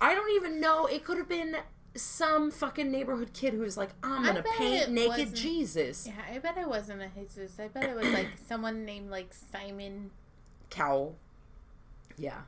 i 0.00 0.14
don't 0.14 0.30
even 0.34 0.60
know 0.60 0.86
it 0.86 1.04
could 1.04 1.18
have 1.18 1.28
been 1.28 1.56
some 1.96 2.50
fucking 2.50 2.90
neighborhood 2.90 3.32
kid 3.32 3.54
who's 3.54 3.76
like 3.76 3.90
i'm 4.02 4.24
gonna 4.24 4.42
paint 4.58 4.90
naked 4.90 5.34
jesus 5.34 6.06
Yeah, 6.06 6.34
I 6.34 6.38
bet 6.38 6.58
it 6.58 6.68
wasn't 6.68 7.02
a 7.02 7.08
Jesus. 7.16 7.58
I 7.58 7.68
bet 7.68 7.84
it 7.84 7.94
was 7.94 8.08
like 8.08 8.26
someone 8.48 8.84
named 8.84 9.10
like 9.10 9.32
Simon. 9.32 10.10
Cowell. 10.70 11.14
yeah 12.18 12.40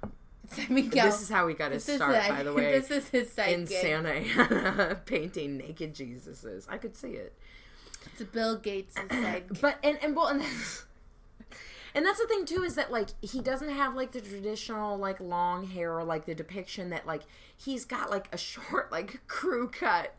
Simon 0.48 0.90
Cowell. 0.90 1.06
this 1.10 1.22
is 1.22 1.28
how 1.28 1.46
we 1.46 1.54
got 1.54 1.70
is 1.70 1.84
start 1.84 2.28
by 2.28 2.42
the 2.42 2.52
way 2.54 2.72
This 2.78 2.90
is 2.90 3.08
his 3.10 3.38
in 3.38 3.66
santa 3.68 4.10
ana 4.14 5.00
painting 5.06 5.56
naked 5.58 5.94
jesuses 5.94 6.66
i 6.68 6.76
could 6.76 6.96
see 6.96 7.10
it 7.10 7.32
It's 8.12 8.22
Bill 8.30 8.56
Gates' 8.56 8.94
sidekick. 8.94 9.58
But 9.60 9.78
and 9.82 9.98
and 10.02 10.14
well 10.16 10.28
and 10.28 10.40
that's, 10.40 10.84
and 11.94 12.04
that's 12.04 12.20
the 12.20 12.26
thing 12.26 12.44
too 12.44 12.62
is 12.62 12.74
that 12.74 12.90
like 12.92 13.08
he 13.22 13.40
doesn't 13.40 13.70
have 13.70 13.94
like 13.94 14.12
the 14.12 14.20
traditional 14.20 14.96
like 14.96 15.20
long 15.20 15.66
hair 15.66 15.92
or 15.96 16.04
like 16.04 16.26
the 16.26 16.34
depiction 16.34 16.90
that 16.90 17.06
like 17.06 17.22
he's 17.56 17.84
got 17.84 18.10
like 18.10 18.28
a 18.32 18.36
short 18.38 18.90
like 18.92 19.20
crew 19.26 19.68
cut 19.68 20.14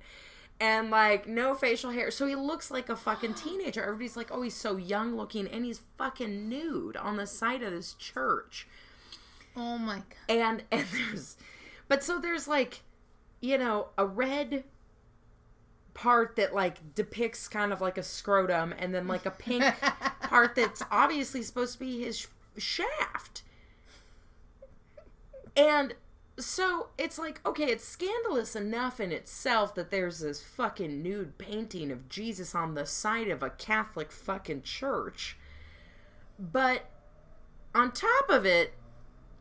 and 0.59 0.89
like 0.89 1.27
no 1.27 1.53
facial 1.53 1.91
hair 1.91 2.09
so 2.09 2.25
he 2.25 2.35
looks 2.35 2.71
like 2.71 2.89
a 2.89 2.95
fucking 2.95 3.33
teenager 3.35 3.83
everybody's 3.83 4.17
like 4.17 4.29
oh 4.31 4.41
he's 4.41 4.55
so 4.55 4.75
young 4.77 5.15
looking 5.15 5.47
and 5.47 5.65
he's 5.65 5.81
fucking 5.97 6.49
nude 6.49 6.97
on 6.97 7.15
the 7.17 7.27
side 7.27 7.61
of 7.61 7.71
this 7.71 7.93
church 7.93 8.67
Oh 9.55 9.77
my 9.77 9.97
god. 9.97 10.03
and 10.29 10.63
and 10.71 10.85
there's 10.91 11.37
but 11.87 12.03
so 12.03 12.19
there's 12.19 12.47
like 12.47 12.81
you 13.39 13.57
know 13.57 13.87
a 13.97 14.05
red 14.05 14.63
part 15.97 16.35
that 16.35 16.53
like 16.53 16.93
depicts 16.93 17.47
kind 17.47 17.73
of 17.73 17.81
like 17.81 17.97
a 17.97 18.03
scrotum 18.03 18.73
and 18.77 18.93
then 18.93 19.07
like 19.07 19.25
a 19.25 19.31
pink 19.31 19.63
part 20.21 20.55
that's 20.55 20.83
obviously 20.91 21.41
supposed 21.41 21.73
to 21.73 21.79
be 21.79 22.03
his 22.03 22.19
sh- 22.19 22.27
shaft. 22.57 23.41
And 25.55 25.95
so 26.39 26.89
it's 26.99 27.17
like 27.17 27.41
okay 27.43 27.65
it's 27.65 27.83
scandalous 27.83 28.55
enough 28.55 28.99
in 28.99 29.11
itself 29.11 29.73
that 29.73 29.89
there's 29.89 30.19
this 30.19 30.43
fucking 30.43 31.01
nude 31.01 31.35
painting 31.39 31.89
of 31.89 32.07
jesus 32.07 32.53
on 32.53 32.75
the 32.75 32.85
side 32.85 33.27
of 33.27 33.41
a 33.41 33.49
catholic 33.49 34.11
fucking 34.11 34.61
church. 34.61 35.35
But 36.39 36.83
on 37.73 37.91
top 37.91 38.29
of 38.29 38.45
it 38.45 38.75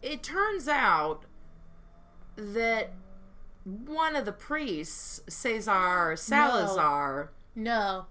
it 0.00 0.22
turns 0.22 0.68
out 0.68 1.24
that 2.34 2.92
one 3.66 4.14
of 4.14 4.24
the 4.24 4.32
priests, 4.32 5.20
Cesar 5.28 6.14
Salazar, 6.16 7.30
No. 7.56 8.06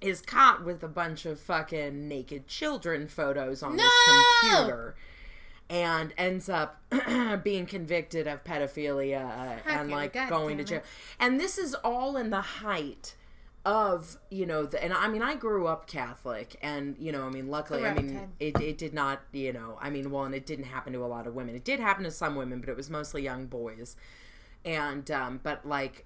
is 0.00 0.22
caught 0.22 0.64
with 0.64 0.82
a 0.82 0.88
bunch 0.88 1.26
of 1.26 1.38
fucking 1.38 2.08
naked 2.08 2.46
children 2.46 3.06
photos 3.06 3.62
on 3.62 3.78
his 3.78 3.90
computer 4.40 4.96
and 5.68 6.14
ends 6.16 6.48
up 6.48 6.80
being 7.42 7.66
convicted 7.66 8.26
of 8.26 8.42
pedophilia 8.44 9.20
uh, 9.66 9.70
and 9.70 9.90
like 9.90 10.14
God 10.14 10.28
going 10.30 10.58
to 10.58 10.64
jail. 10.64 10.82
And 11.20 11.38
this 11.38 11.58
is 11.58 11.74
all 11.74 12.16
in 12.16 12.30
the 12.30 12.40
height 12.40 13.16
of 13.64 14.16
you 14.30 14.46
know 14.46 14.64
the, 14.64 14.80
and 14.80 14.92
i 14.92 15.08
mean 15.08 15.22
i 15.22 15.34
grew 15.34 15.66
up 15.66 15.88
catholic 15.88 16.56
and 16.62 16.94
you 17.00 17.10
know 17.10 17.26
i 17.26 17.28
mean 17.28 17.48
luckily 17.48 17.84
i 17.84 17.92
mean 17.92 18.28
it, 18.38 18.56
it 18.60 18.78
did 18.78 18.94
not 18.94 19.22
you 19.32 19.52
know 19.52 19.76
i 19.82 19.90
mean 19.90 20.08
well 20.08 20.22
and 20.22 20.36
it 20.36 20.46
didn't 20.46 20.66
happen 20.66 20.92
to 20.92 21.04
a 21.04 21.06
lot 21.08 21.26
of 21.26 21.34
women. 21.34 21.56
It 21.56 21.64
did 21.64 21.80
happen 21.80 22.04
to 22.04 22.12
some 22.12 22.36
women 22.36 22.60
but 22.60 22.68
it 22.68 22.76
was 22.76 22.88
mostly 22.88 23.22
young 23.22 23.46
boys 23.46 23.96
and 24.66 25.10
um 25.10 25.40
but 25.42 25.66
like 25.66 26.04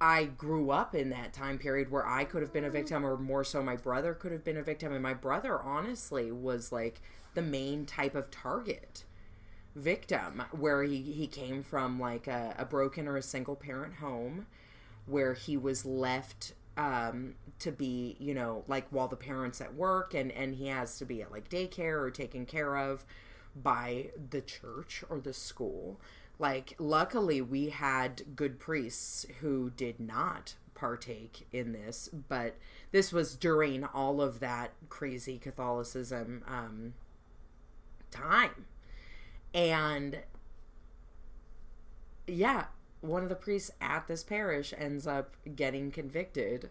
i 0.00 0.24
grew 0.24 0.70
up 0.70 0.94
in 0.94 1.08
that 1.08 1.32
time 1.32 1.56
period 1.56 1.90
where 1.90 2.06
i 2.06 2.24
could 2.24 2.42
have 2.42 2.52
been 2.52 2.64
a 2.64 2.70
victim 2.70 3.06
or 3.06 3.16
more 3.16 3.44
so 3.44 3.62
my 3.62 3.76
brother 3.76 4.12
could 4.12 4.32
have 4.32 4.44
been 4.44 4.58
a 4.58 4.62
victim 4.62 4.92
and 4.92 5.02
my 5.02 5.14
brother 5.14 5.58
honestly 5.62 6.30
was 6.30 6.72
like 6.72 7.00
the 7.34 7.42
main 7.42 7.86
type 7.86 8.14
of 8.14 8.30
target 8.30 9.04
victim 9.76 10.42
where 10.50 10.82
he, 10.82 11.00
he 11.00 11.26
came 11.26 11.62
from 11.62 11.98
like 12.00 12.26
a, 12.26 12.54
a 12.58 12.64
broken 12.64 13.06
or 13.06 13.16
a 13.16 13.22
single 13.22 13.54
parent 13.54 13.94
home 13.94 14.46
where 15.06 15.34
he 15.34 15.56
was 15.56 15.86
left 15.86 16.54
um, 16.76 17.34
to 17.58 17.70
be, 17.72 18.16
you 18.18 18.34
know, 18.34 18.64
like 18.66 18.86
while 18.90 19.08
the 19.08 19.16
parents 19.16 19.60
at 19.60 19.74
work 19.74 20.14
and 20.14 20.32
and 20.32 20.54
he 20.54 20.68
has 20.68 20.98
to 20.98 21.04
be 21.04 21.22
at 21.22 21.30
like 21.30 21.48
daycare 21.48 22.00
or 22.00 22.10
taken 22.10 22.46
care 22.46 22.76
of 22.76 23.04
by 23.54 24.10
the 24.30 24.40
church 24.40 25.04
or 25.08 25.20
the 25.20 25.32
school. 25.32 26.00
Like 26.40 26.74
luckily 26.78 27.42
we 27.42 27.68
had 27.68 28.34
good 28.34 28.58
priests 28.58 29.26
who 29.40 29.68
did 29.70 30.00
not 30.00 30.54
partake 30.74 31.46
in 31.52 31.72
this, 31.72 32.08
but 32.08 32.56
this 32.92 33.12
was 33.12 33.36
during 33.36 33.84
all 33.84 34.22
of 34.22 34.40
that 34.40 34.72
crazy 34.88 35.36
Catholicism 35.38 36.42
um, 36.48 36.94
time. 38.10 38.64
And 39.52 40.20
yeah, 42.26 42.64
one 43.02 43.22
of 43.22 43.28
the 43.28 43.34
priests 43.34 43.70
at 43.78 44.08
this 44.08 44.24
parish 44.24 44.72
ends 44.78 45.06
up 45.06 45.36
getting 45.54 45.90
convicted 45.90 46.70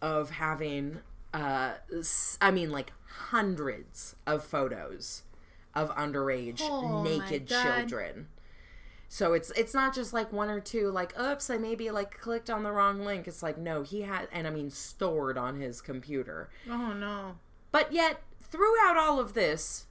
of 0.00 0.30
having 0.30 1.00
uh, 1.34 1.72
I 2.40 2.52
mean, 2.52 2.70
like 2.70 2.92
hundreds 3.30 4.14
of 4.28 4.44
photos 4.44 5.24
of 5.74 5.90
underage 5.96 6.60
Oh 6.62 7.02
naked 7.02 7.48
children. 7.48 8.28
So 9.08 9.34
it's 9.34 9.50
it's 9.52 9.74
not 9.74 9.94
just 9.94 10.12
like 10.12 10.32
one 10.32 10.50
or 10.50 10.60
two 10.60 10.90
like 10.90 11.18
oops 11.18 11.48
I 11.48 11.58
maybe 11.58 11.90
like 11.90 12.20
clicked 12.20 12.50
on 12.50 12.62
the 12.62 12.72
wrong 12.72 13.00
link. 13.00 13.28
It's 13.28 13.42
like 13.42 13.56
no 13.56 13.82
he 13.82 14.02
had 14.02 14.28
and 14.32 14.46
I 14.46 14.50
mean 14.50 14.70
stored 14.70 15.38
on 15.38 15.60
his 15.60 15.80
computer. 15.80 16.48
Oh 16.68 16.92
no. 16.92 17.36
But 17.70 17.92
yet 17.92 18.22
throughout 18.42 18.96
all 18.96 19.20
of 19.20 19.34
this 19.34 19.86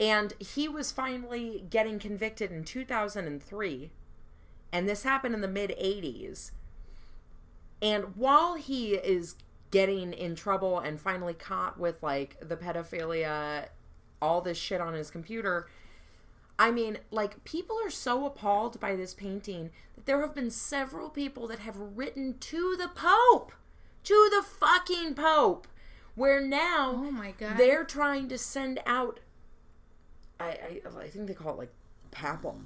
and 0.00 0.34
he 0.38 0.68
was 0.68 0.92
finally 0.92 1.64
getting 1.70 1.98
convicted 1.98 2.52
in 2.52 2.64
2003 2.64 3.90
and 4.72 4.88
this 4.88 5.02
happened 5.02 5.34
in 5.34 5.40
the 5.40 5.48
mid 5.48 5.70
80s. 5.70 6.50
And 7.80 8.16
while 8.16 8.54
he 8.54 8.94
is 8.94 9.36
getting 9.70 10.12
in 10.12 10.34
trouble 10.34 10.78
and 10.78 11.00
finally 11.00 11.34
caught 11.34 11.78
with 11.78 12.02
like 12.02 12.36
the 12.40 12.56
pedophilia, 12.56 13.68
all 14.20 14.40
this 14.40 14.58
shit 14.58 14.80
on 14.80 14.94
his 14.94 15.10
computer, 15.10 15.68
I 16.58 16.70
mean, 16.72 16.98
like, 17.10 17.44
people 17.44 17.78
are 17.84 17.90
so 17.90 18.26
appalled 18.26 18.80
by 18.80 18.96
this 18.96 19.14
painting 19.14 19.70
that 19.94 20.06
there 20.06 20.20
have 20.22 20.34
been 20.34 20.50
several 20.50 21.08
people 21.08 21.46
that 21.48 21.60
have 21.60 21.76
written 21.76 22.36
to 22.40 22.76
the 22.76 22.88
Pope, 22.88 23.52
to 24.04 24.30
the 24.34 24.42
fucking 24.42 25.14
Pope, 25.14 25.68
where 26.16 26.40
now 26.40 26.92
Oh 26.96 27.10
my 27.12 27.30
god. 27.32 27.56
they're 27.56 27.84
trying 27.84 28.28
to 28.28 28.38
send 28.38 28.80
out. 28.86 29.20
I, 30.40 30.46
I 30.46 30.80
I 31.02 31.08
think 31.08 31.28
they 31.28 31.34
call 31.34 31.54
it 31.54 31.58
like 31.58 31.72
papal, 32.10 32.60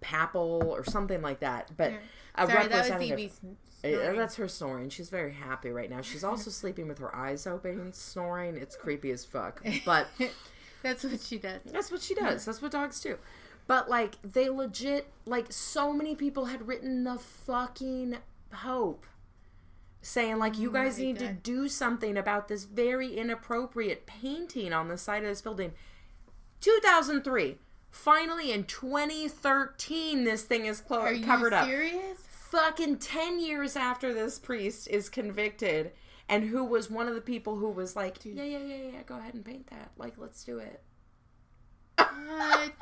papal 0.00 0.62
or 0.68 0.84
something 0.84 1.22
like 1.22 1.40
that. 1.40 1.70
But 1.76 1.92
a 2.34 2.46
Sorry, 2.46 2.68
that 2.68 2.90
was. 2.90 3.10
Evie's 3.10 3.40
Uh, 3.82 3.88
snoring. 3.88 4.18
That's 4.18 4.36
her 4.36 4.48
snoring. 4.48 4.88
She's 4.90 5.08
very 5.08 5.32
happy 5.32 5.70
right 5.70 5.88
now. 5.90 6.00
She's 6.02 6.24
also 6.24 6.50
sleeping 6.62 6.88
with 6.88 6.98
her 6.98 7.14
eyes 7.14 7.46
open, 7.46 7.92
snoring. 7.92 8.56
It's 8.56 8.76
creepy 8.76 9.10
as 9.10 9.24
fuck. 9.24 9.62
But 9.84 10.08
That's 10.82 11.04
what 11.04 11.20
she 11.20 11.38
does. 11.38 11.60
that's 11.64 11.90
what 11.90 12.00
she 12.02 12.14
does. 12.14 12.44
That's 12.44 12.62
what 12.62 12.72
dogs 12.72 13.00
do. 13.00 13.18
But 13.66 13.88
like 13.88 14.16
they 14.22 14.48
legit 14.48 15.12
like 15.26 15.46
so 15.52 15.92
many 15.92 16.14
people 16.14 16.46
had 16.46 16.66
written 16.66 17.04
the 17.04 17.18
fucking 17.18 18.16
Pope 18.50 19.06
saying 20.02 20.38
like 20.38 20.58
you 20.58 20.70
oh 20.70 20.72
guys 20.72 20.98
need 20.98 21.18
to 21.18 21.32
do 21.32 21.68
something 21.68 22.16
about 22.16 22.48
this 22.48 22.64
very 22.64 23.14
inappropriate 23.16 24.06
painting 24.06 24.72
on 24.72 24.88
the 24.88 24.98
side 24.98 25.22
of 25.22 25.28
this 25.28 25.42
building. 25.42 25.72
2003. 26.60 27.58
Finally 27.90 28.52
in 28.52 28.64
2013 28.64 30.24
this 30.24 30.42
thing 30.42 30.66
is 30.66 30.80
clo- 30.80 31.00
Are 31.00 31.12
you 31.12 31.24
covered 31.24 31.52
up 31.52 31.66
serious? 31.66 32.18
fucking 32.50 32.96
10 32.98 33.40
years 33.40 33.76
after 33.76 34.12
this 34.14 34.38
priest 34.38 34.88
is 34.88 35.08
convicted 35.08 35.92
and 36.30 36.44
who 36.44 36.64
was 36.64 36.88
one 36.88 37.08
of 37.08 37.14
the 37.14 37.20
people 37.20 37.56
who 37.56 37.68
was 37.68 37.96
like 37.96 38.18
yeah 38.24 38.44
yeah 38.44 38.58
yeah 38.58 38.76
yeah 38.92 39.02
go 39.04 39.18
ahead 39.18 39.34
and 39.34 39.44
paint 39.44 39.66
that. 39.66 39.90
Like 39.98 40.14
let's 40.16 40.42
do 40.44 40.58
it. 40.58 40.82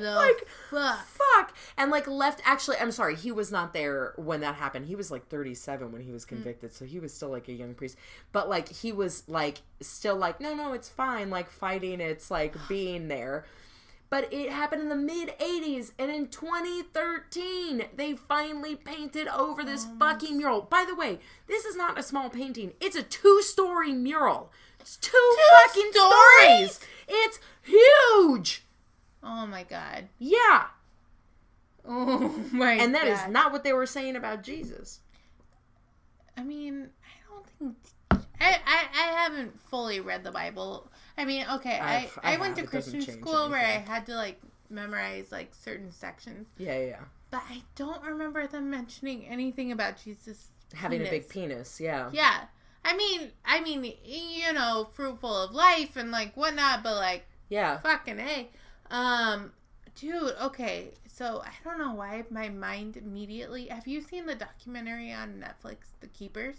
Like, 0.00 0.46
fuck? 0.70 1.06
fuck. 1.06 1.54
And 1.76 1.90
like 1.90 2.08
left 2.08 2.40
actually 2.44 2.78
i'm 2.78 2.90
sorry 2.90 3.14
he 3.14 3.30
was 3.30 3.52
not 3.52 3.72
there 3.72 4.12
when 4.16 4.40
that 4.40 4.56
happened. 4.56 4.86
He 4.86 4.96
was 4.96 5.10
like 5.10 5.28
37 5.28 5.92
when 5.92 6.02
he 6.02 6.10
was 6.10 6.24
convicted 6.24 6.72
so 6.72 6.84
he 6.84 6.98
was 6.98 7.12
still 7.12 7.28
like 7.28 7.48
a 7.48 7.52
young 7.52 7.74
priest. 7.74 7.96
But 8.32 8.48
like 8.48 8.68
he 8.68 8.92
was 8.92 9.28
like 9.28 9.58
still 9.80 10.16
like 10.16 10.40
no 10.40 10.54
no 10.54 10.72
it's 10.72 10.88
fine 10.88 11.30
like 11.30 11.50
fighting 11.50 12.00
it's 12.00 12.30
like 12.30 12.56
being 12.68 13.08
there 13.08 13.44
but 14.10 14.32
it 14.32 14.50
happened 14.50 14.82
in 14.82 14.88
the 14.88 14.96
mid 14.96 15.28
80s 15.38 15.92
and 15.98 16.10
in 16.10 16.28
2013 16.28 17.84
they 17.96 18.14
finally 18.14 18.74
painted 18.74 19.28
over 19.28 19.62
this 19.64 19.86
oh, 19.88 19.96
fucking 19.98 20.36
mural 20.38 20.62
by 20.62 20.84
the 20.86 20.94
way 20.94 21.18
this 21.46 21.64
is 21.64 21.76
not 21.76 21.98
a 21.98 22.02
small 22.02 22.30
painting 22.30 22.72
it's 22.80 22.96
a 22.96 23.02
two-story 23.02 23.92
mural 23.92 24.50
it's 24.80 24.96
two, 24.96 25.36
fucking 25.66 25.90
stories? 25.92 26.72
stories 26.72 26.80
it's 27.08 27.40
huge 27.62 28.64
Oh 29.22 29.46
my 29.46 29.64
god. 29.64 30.08
yeah 30.18 30.66
Oh 31.86 32.44
my 32.52 32.72
and 32.72 32.94
that 32.94 33.06
is 33.08 33.18
god. 33.20 33.30
not 33.30 33.52
what 33.52 33.64
they 33.64 33.72
were 33.72 33.86
saying 33.86 34.14
about 34.16 34.42
Jesus. 34.42 35.00
I 36.36 36.42
mean, 36.44 36.90
I 37.02 37.32
don't 37.32 37.46
think 37.58 37.76
I, 38.40 38.58
I 38.64 38.84
I 38.94 39.06
haven't 39.22 39.58
fully 39.58 39.98
read 40.00 40.22
the 40.22 40.30
Bible. 40.30 40.90
I 41.18 41.24
mean, 41.24 41.44
okay, 41.54 41.78
I 41.78 41.96
I've- 41.96 42.10
I 42.22 42.34
I, 42.34 42.36
went 42.38 42.54
to 42.56 42.62
have. 42.62 42.68
It 42.70 42.76
doesn't 42.76 42.92
Christian 42.94 43.20
school 43.20 43.50
where 43.50 43.60
I 43.60 43.78
had 43.86 44.06
to 44.06 44.14
like 44.14 44.40
memorize 44.70 45.32
like 45.32 45.54
certain 45.54 45.90
sections, 45.90 46.48
Yeah, 46.56 46.78
yeah. 46.78 47.00
but 47.30 47.42
I 47.50 47.62
don't 47.74 48.02
remember 48.04 48.46
them 48.46 48.70
mentioning 48.70 49.26
anything 49.26 49.72
about 49.72 49.96
Jesus 50.02 50.48
Having 50.74 51.00
a 51.06 51.10
big 51.10 51.28
penis. 51.28 51.76
penis, 51.76 51.80
yeah. 51.80 52.10
Yeah. 52.12 52.44
I 52.84 52.96
mean, 52.96 53.32
I 53.44 53.60
mean, 53.60 53.92
you 54.04 54.52
know, 54.52 54.88
fruitful 54.94 55.34
of 55.44 55.50
life 55.52 55.96
and 55.96 56.10
like 56.10 56.36
whatnot, 56.36 56.82
but 56.82 56.94
like 56.96 57.26
Yeah. 57.48 57.78
fucking 57.78 58.20
a, 58.20 58.48
um, 58.90 59.52
dude. 59.94 60.34
Okay, 60.40 60.92
so 61.06 61.42
I 61.44 61.52
don't 61.64 61.78
know 61.78 61.94
why 61.94 62.24
my 62.30 62.48
mind 62.50 62.96
immediately. 62.96 63.66
Have 63.66 63.86
you 63.88 64.00
seen 64.02 64.26
the 64.26 64.34
documentary 64.34 65.12
on 65.12 65.42
Netflix, 65.42 65.78
The 66.00 66.06
Keepers? 66.06 66.56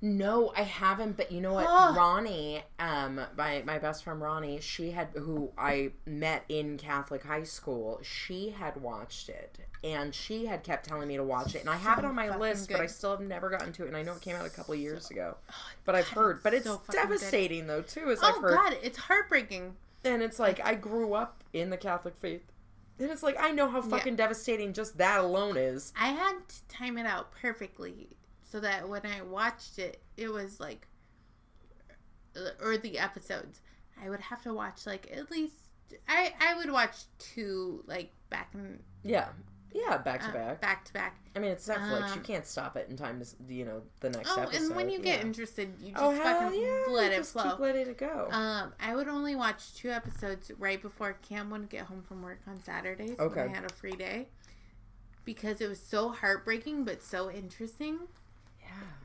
No, 0.00 0.52
I 0.56 0.62
haven't, 0.62 1.16
but 1.16 1.32
you 1.32 1.40
know 1.40 1.54
what? 1.54 1.66
Oh. 1.68 1.92
Ronnie, 1.96 2.62
um, 2.78 3.20
my 3.36 3.62
my 3.66 3.78
best 3.78 4.04
friend 4.04 4.20
Ronnie, 4.20 4.60
she 4.60 4.92
had 4.92 5.08
who 5.14 5.50
I 5.58 5.90
met 6.06 6.44
in 6.48 6.78
Catholic 6.78 7.24
high 7.24 7.42
school, 7.42 7.98
she 8.02 8.50
had 8.50 8.76
watched 8.80 9.28
it. 9.28 9.58
And 9.82 10.12
she 10.14 10.46
had 10.46 10.64
kept 10.64 10.86
telling 10.86 11.06
me 11.06 11.16
to 11.16 11.22
watch 11.24 11.54
it. 11.54 11.60
And 11.60 11.70
I 11.70 11.76
have 11.76 12.00
it 12.00 12.04
on 12.04 12.14
my 12.14 12.36
list, 12.36 12.68
but 12.70 12.80
I 12.80 12.86
still 12.86 13.12
have 13.12 13.20
never 13.20 13.48
gotten 13.48 13.72
to 13.74 13.84
it. 13.84 13.88
And 13.88 13.96
I 13.96 14.02
know 14.02 14.14
it 14.14 14.20
came 14.20 14.34
out 14.34 14.44
a 14.44 14.50
couple 14.50 14.74
years 14.74 15.08
ago. 15.10 15.36
But 15.84 15.94
I've 15.94 16.08
heard. 16.08 16.42
But 16.42 16.54
it's 16.54 16.64
so 16.66 16.78
fucking 16.78 17.00
good. 17.00 17.08
devastating 17.08 17.66
though 17.66 17.82
too, 17.82 18.10
as 18.10 18.20
I've 18.22 18.34
Oh 18.36 18.40
heard. 18.40 18.54
God, 18.54 18.76
it's 18.82 18.98
heartbreaking. 18.98 19.76
And 20.04 20.22
it's 20.22 20.38
like 20.38 20.60
I 20.64 20.74
grew 20.74 21.14
up 21.14 21.42
in 21.52 21.70
the 21.70 21.76
Catholic 21.76 22.14
faith. 22.16 22.42
And 23.00 23.10
it's 23.10 23.22
like 23.22 23.36
I 23.38 23.50
know 23.50 23.68
how 23.68 23.80
fucking 23.82 24.16
devastating 24.16 24.72
just 24.72 24.98
that 24.98 25.20
alone 25.20 25.56
is. 25.56 25.92
I 26.00 26.08
had 26.08 26.34
to 26.48 26.64
time 26.68 26.98
it 26.98 27.06
out 27.06 27.30
perfectly 27.32 28.08
so 28.50 28.60
that 28.60 28.88
when 28.88 29.02
I 29.04 29.20
watched 29.22 29.78
it, 29.78 30.00
it 30.16 30.28
was 30.32 30.58
like, 30.60 30.86
uh, 32.36 32.50
or 32.64 32.76
the 32.78 32.98
episodes, 32.98 33.60
I 34.02 34.08
would 34.08 34.20
have 34.20 34.42
to 34.42 34.54
watch 34.54 34.86
like 34.86 35.10
at 35.14 35.30
least 35.30 35.54
I 36.08 36.32
I 36.40 36.54
would 36.56 36.70
watch 36.70 36.94
two 37.18 37.82
like 37.86 38.12
back 38.30 38.50
and 38.54 38.80
Yeah. 39.02 39.28
Yeah, 39.74 39.98
back 39.98 40.22
to 40.22 40.28
uh, 40.28 40.32
back. 40.32 40.60
back 40.62 40.84
to 40.86 40.92
back. 40.94 41.16
I 41.36 41.40
mean, 41.40 41.50
it's 41.50 41.68
Netflix. 41.68 41.98
you 42.08 42.14
Um, 42.14 42.22
can't 42.22 42.46
stop 42.46 42.74
it 42.78 42.88
in 42.88 42.96
time 42.96 43.20
to, 43.22 43.54
you 43.54 43.66
know, 43.66 43.82
the 44.00 44.08
next 44.08 44.30
Oh, 44.34 44.40
episode. 44.40 44.62
and 44.62 44.74
when 44.76 44.88
you 44.88 44.98
get 44.98 45.18
yeah. 45.20 45.26
interested, 45.26 45.74
you 45.78 45.90
just 45.92 46.02
oh 46.02 46.12
fucking 46.16 46.58
yeah, 46.58 46.84
let 46.90 47.12
it 47.12 47.16
just 47.18 47.32
flow. 47.34 47.50
keep 47.50 47.58
letting 47.58 47.86
it 47.86 47.98
go. 47.98 48.28
Um, 48.30 48.72
I 48.80 48.96
would 48.96 49.08
only 49.08 49.36
watch 49.36 49.74
two 49.74 49.90
episodes 49.90 50.50
right 50.58 50.80
before 50.80 51.18
Cam 51.20 51.50
would 51.50 51.68
get 51.68 51.82
home 51.82 52.02
from 52.02 52.22
work 52.22 52.40
on 52.46 52.58
Saturdays 52.62 53.18
Okay. 53.20 53.42
when 53.42 53.50
I 53.50 53.54
had 53.56 53.70
a 53.70 53.74
free 53.74 53.92
day. 53.92 54.28
Because 55.26 55.60
it 55.60 55.68
was 55.68 55.78
so 55.80 56.08
heartbreaking 56.08 56.84
but 56.84 57.02
so 57.02 57.30
interesting. 57.30 57.98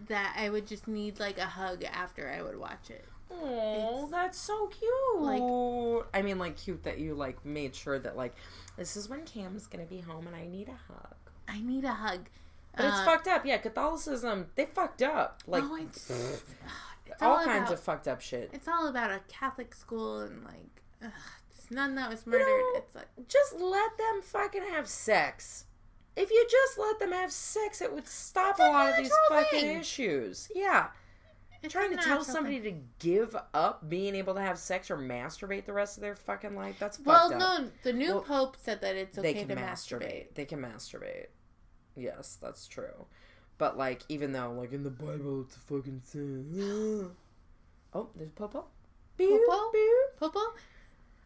That 0.07 0.35
I 0.37 0.49
would 0.49 0.67
just 0.67 0.87
need 0.87 1.19
like 1.19 1.37
a 1.37 1.45
hug 1.45 1.83
after 1.83 2.29
I 2.29 2.41
would 2.41 2.57
watch 2.57 2.89
it. 2.89 3.05
Oh, 3.31 4.07
that's 4.11 4.37
so 4.37 4.67
cute. 4.67 5.21
like- 5.21 6.05
I 6.13 6.21
mean, 6.21 6.37
like 6.37 6.57
cute 6.57 6.83
that 6.83 6.99
you 6.99 7.15
like 7.15 7.43
made 7.45 7.73
sure 7.75 7.97
that 7.99 8.15
like 8.15 8.35
this 8.77 8.95
is 8.95 9.09
when 9.09 9.23
Cam's 9.25 9.65
gonna 9.67 9.85
be 9.85 10.01
home 10.01 10.27
and 10.27 10.35
I 10.35 10.45
need 10.45 10.69
a 10.69 10.93
hug. 10.93 11.15
I 11.47 11.59
need 11.61 11.83
a 11.83 11.93
hug. 11.93 12.27
But 12.75 12.85
it's 12.85 12.95
Uh, 12.97 13.05
fucked 13.05 13.27
up. 13.27 13.45
Yeah, 13.45 13.57
Catholicism 13.57 14.47
they 14.55 14.65
fucked 14.65 15.01
up. 15.01 15.41
Like 15.47 15.63
oh, 15.65 15.75
it's, 15.75 16.09
it's 17.05 17.21
all, 17.21 17.37
all 17.37 17.43
kinds 17.45 17.63
about- 17.69 17.73
of 17.73 17.79
fucked 17.79 18.07
up 18.07 18.21
shit. 18.21 18.49
It's 18.53 18.67
all 18.67 18.87
about 18.87 19.11
a 19.11 19.19
Catholic 19.27 19.73
school 19.73 20.19
and 20.21 20.43
like 20.43 20.81
ugh, 21.03 21.11
nun 21.71 21.95
that 21.95 22.09
was 22.09 22.25
murdered. 22.27 22.45
know, 22.47 22.71
it's 22.75 22.93
like 22.95 23.07
Just 23.27 23.53
let 23.59 23.97
them 23.97 24.21
fucking 24.21 24.63
have 24.71 24.87
sex. 24.87 25.65
If 26.15 26.29
you 26.29 26.47
just 26.49 26.77
let 26.77 26.99
them 26.99 27.11
have 27.11 27.31
sex, 27.31 27.81
it 27.81 27.91
would 27.93 28.07
stop 28.07 28.59
a 28.59 28.63
lot 28.63 28.91
of 28.91 28.97
these 28.97 29.11
fucking 29.29 29.59
thing. 29.61 29.77
issues. 29.79 30.49
Yeah. 30.53 30.87
it's 31.63 31.73
trying 31.73 31.89
to 31.95 32.03
tell 32.03 32.23
somebody 32.23 32.59
thing. 32.59 32.87
to 32.99 33.07
give 33.07 33.35
up 33.53 33.89
being 33.89 34.13
able 34.15 34.35
to 34.35 34.41
have 34.41 34.59
sex 34.59 34.91
or 34.91 34.97
masturbate 34.97 35.65
the 35.65 35.73
rest 35.73 35.97
of 35.97 36.01
their 36.01 36.15
fucking 36.15 36.55
life 36.55 36.75
that's 36.79 36.99
Well, 36.99 37.29
fucked 37.29 37.41
up. 37.41 37.49
Well, 37.49 37.61
no, 37.63 37.69
the 37.83 37.93
new 37.93 38.09
Well, 38.13 38.21
pope 38.21 38.57
said 38.61 38.81
that 38.81 38.95
it's 38.95 39.17
okay 39.17 39.33
they 39.33 39.39
can 39.39 39.47
to 39.49 39.55
masturbate. 39.55 39.99
masturbate. 40.01 40.33
They 40.35 40.45
can 40.45 40.59
masturbate. 40.61 41.27
Yes, 41.95 42.37
that's 42.41 42.67
true. 42.67 43.05
But 43.57 43.77
like, 43.77 44.01
even 44.09 44.33
though 44.33 44.51
like 44.51 44.71
in 44.73 44.83
the 44.83 44.89
Bible 44.91 45.41
it's 45.47 45.55
a 45.55 45.59
fucking 45.59 46.01
sin. 46.05 47.11
oh, 47.93 48.09
there's 48.15 48.31
Popo. 48.31 48.65
Beep, 49.17 49.29
Popo? 49.47 49.71
beep. 49.71 50.19
Popo. 50.19 50.39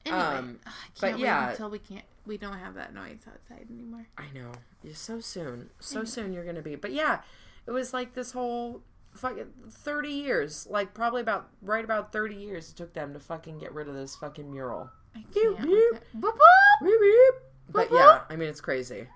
Anyway, 0.06 0.22
Um, 0.22 0.60
I 0.66 0.72
but 1.02 1.08
can't 1.10 1.20
yeah. 1.20 1.46
wait 1.48 1.52
until 1.52 1.70
we 1.70 1.80
can't. 1.80 2.06
We 2.28 2.38
don't 2.38 2.58
have 2.58 2.76
that 2.76 2.94
noise 2.94 3.20
outside 3.28 3.68
anymore. 3.72 4.08
I 4.18 4.26
know. 4.34 4.52
You're 4.84 4.94
so 4.96 5.20
soon. 5.22 5.70
So 5.80 6.04
soon 6.04 6.34
you're 6.34 6.46
gonna 6.46 6.62
be. 6.62 6.76
But 6.76 6.92
yeah, 6.92 7.22
it 7.66 7.72
was 7.72 7.94
like 7.94 8.14
this 8.14 8.32
whole 8.32 8.82
fucking 9.14 9.48
thirty 9.70 10.10
years. 10.12 10.68
Like 10.70 10.94
probably 10.94 11.22
about 11.22 11.48
right 11.62 11.84
about 11.84 12.12
thirty 12.12 12.36
years 12.36 12.70
it 12.70 12.76
took 12.76 12.94
them 12.94 13.14
to 13.14 13.20
fucking 13.20 13.60
get 13.60 13.74
rid 13.74 13.88
of 13.88 13.96
this 13.96 14.16
fucking 14.16 14.52
mural. 14.52 14.90
I 15.16 15.24
can't. 15.34 15.58
beep. 15.62 15.70
with 15.70 15.94
that. 15.94 16.22
Boop, 16.22 16.34
boop. 16.34 16.86
Beep, 16.86 17.00
beep. 17.00 17.42
But 17.70 17.90
yeah, 17.92 18.22
I 18.30 18.36
mean 18.36 18.50
it's 18.50 18.62
crazy. 18.62 19.08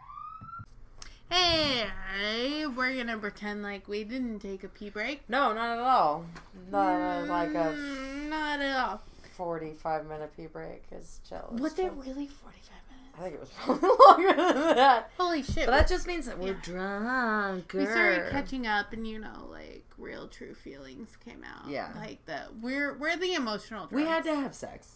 Hey, 1.29 2.65
we're 2.65 2.95
gonna 2.95 3.17
pretend 3.17 3.63
like 3.63 3.87
we 3.87 4.03
didn't 4.03 4.39
take 4.39 4.63
a 4.63 4.67
pee 4.67 4.89
break. 4.89 5.21
No, 5.29 5.53
not 5.53 5.77
at 5.77 5.79
all. 5.79 6.25
Not 6.69 7.27
like 7.27 7.49
a 7.51 7.73
Mm, 7.73 8.29
not 8.29 8.59
at 8.59 8.89
all. 8.89 9.01
45 9.37 10.05
minute 10.07 10.31
pee 10.35 10.47
break 10.47 10.83
is 10.91 11.19
jealous. 11.27 11.59
Was 11.59 11.79
it 11.79 11.91
really 11.93 12.27
forty-five 12.27 12.83
minutes? 12.89 12.90
I 13.17 13.23
think 13.23 13.35
it 13.35 13.39
was 13.39 13.49
probably 13.49 13.89
longer 14.07 14.33
than 14.35 14.75
that. 14.75 15.11
Holy 15.17 15.43
shit! 15.43 15.65
But 15.65 15.71
that 15.71 15.87
just 15.87 16.07
means 16.07 16.25
that 16.25 16.39
we're 16.39 16.53
Yeah. 16.53 16.59
drunk. 16.61 17.71
we 17.73 17.85
started 17.85 18.31
catching 18.31 18.65
up, 18.67 18.93
and 18.93 19.07
you 19.07 19.19
know, 19.19 19.47
like 19.49 19.85
real 19.97 20.27
true 20.27 20.53
feelings 20.53 21.17
came 21.23 21.43
out. 21.43 21.69
Yeah. 21.69 21.89
like 21.95 22.25
the 22.25 22.39
we're 22.61 22.97
we're 22.97 23.17
the 23.17 23.33
emotional. 23.33 23.87
We 23.91 24.05
had 24.05 24.23
to 24.23 24.35
have 24.35 24.55
sex. 24.55 24.95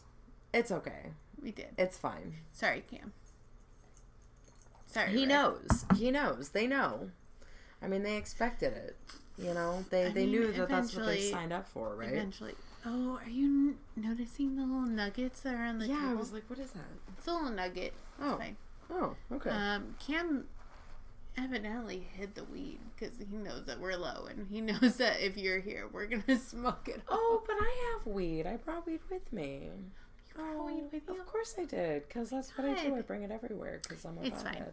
It's 0.53 0.71
okay. 0.71 1.11
We 1.41 1.51
did. 1.51 1.67
It's 1.77 1.97
fine. 1.97 2.35
Sorry, 2.51 2.83
Cam. 2.89 3.11
Sorry. 4.85 5.11
He 5.11 5.19
Rick. 5.21 5.29
knows. 5.29 5.85
He 5.97 6.09
knows. 6.11 6.49
They 6.49 6.67
know. 6.67 7.09
I 7.81 7.87
mean, 7.87 8.03
they 8.03 8.15
expected 8.17 8.73
it. 8.73 8.95
You 9.37 9.53
know, 9.53 9.83
they 9.89 10.05
I 10.05 10.09
they 10.09 10.21
mean, 10.25 10.31
knew 10.31 10.51
that 10.53 10.69
that's 10.69 10.95
what 10.95 11.07
they 11.07 11.19
signed 11.29 11.51
up 11.51 11.67
for, 11.67 11.93
right? 11.95 12.07
Eventually. 12.13 12.53
Oh, 12.85 13.19
are 13.21 13.29
you 13.29 13.45
n- 13.45 13.77
noticing 13.97 14.55
the 14.55 14.61
little 14.61 14.81
nuggets 14.87 15.41
that 15.41 15.55
are 15.55 15.63
on 15.65 15.79
the 15.79 15.87
yeah, 15.87 15.95
table? 15.95 16.09
I 16.11 16.13
was 16.13 16.31
like, 16.31 16.43
what 16.49 16.57
is 16.59 16.71
that? 16.71 16.85
it's 17.17 17.27
a 17.27 17.33
little 17.33 17.49
nugget. 17.49 17.93
Oh, 18.21 18.37
fine. 18.37 18.55
oh, 18.91 19.15
okay. 19.33 19.49
Um, 19.49 19.95
Cam 20.05 20.45
evidently 21.37 22.07
hid 22.17 22.33
the 22.35 22.43
weed 22.45 22.79
because 22.97 23.15
he 23.17 23.35
knows 23.37 23.65
that 23.65 23.79
we're 23.79 23.95
low, 23.97 24.25
and 24.29 24.47
he 24.49 24.61
knows 24.69 24.97
that 24.97 25.19
if 25.21 25.37
you're 25.37 25.59
here, 25.59 25.87
we're 25.91 26.05
gonna 26.07 26.39
smoke 26.39 26.87
it. 26.87 27.01
oh, 27.09 27.43
but 27.45 27.55
I 27.59 27.93
have 27.97 28.07
weed. 28.07 28.45
I 28.47 28.57
brought 28.57 28.85
weed 28.87 29.01
with 29.09 29.31
me. 29.33 29.63
You 29.65 29.71
brought 30.35 30.65
weed 30.65 30.83
with 30.91 31.03
you? 31.07 31.19
Of 31.19 31.25
course 31.25 31.55
I 31.59 31.65
did, 31.65 32.07
because 32.07 32.29
that's 32.29 32.57
what 32.57 32.67
I 32.67 32.83
do. 32.83 32.95
I 32.95 33.01
bring 33.01 33.23
it 33.23 33.31
everywhere 33.31 33.79
because 33.83 34.05
I'm 34.05 34.17
a 34.17 34.21
It's 34.23 34.43
fine. 34.43 34.65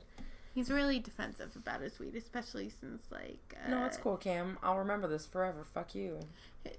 He's 0.55 0.71
really 0.71 0.99
defensive 0.99 1.57
about 1.57 1.81
his 1.81 1.99
weed, 1.99 2.15
especially 2.15 2.69
since 2.69 3.05
like. 3.11 3.57
Uh, 3.65 3.71
No, 3.71 3.85
it's 3.87 3.97
cool, 3.97 4.17
Cam. 4.19 4.59
I'll 4.63 4.77
remember 4.79 5.09
this 5.09 5.25
forever. 5.25 5.65
Fuck 5.73 5.95
you. 5.95 6.21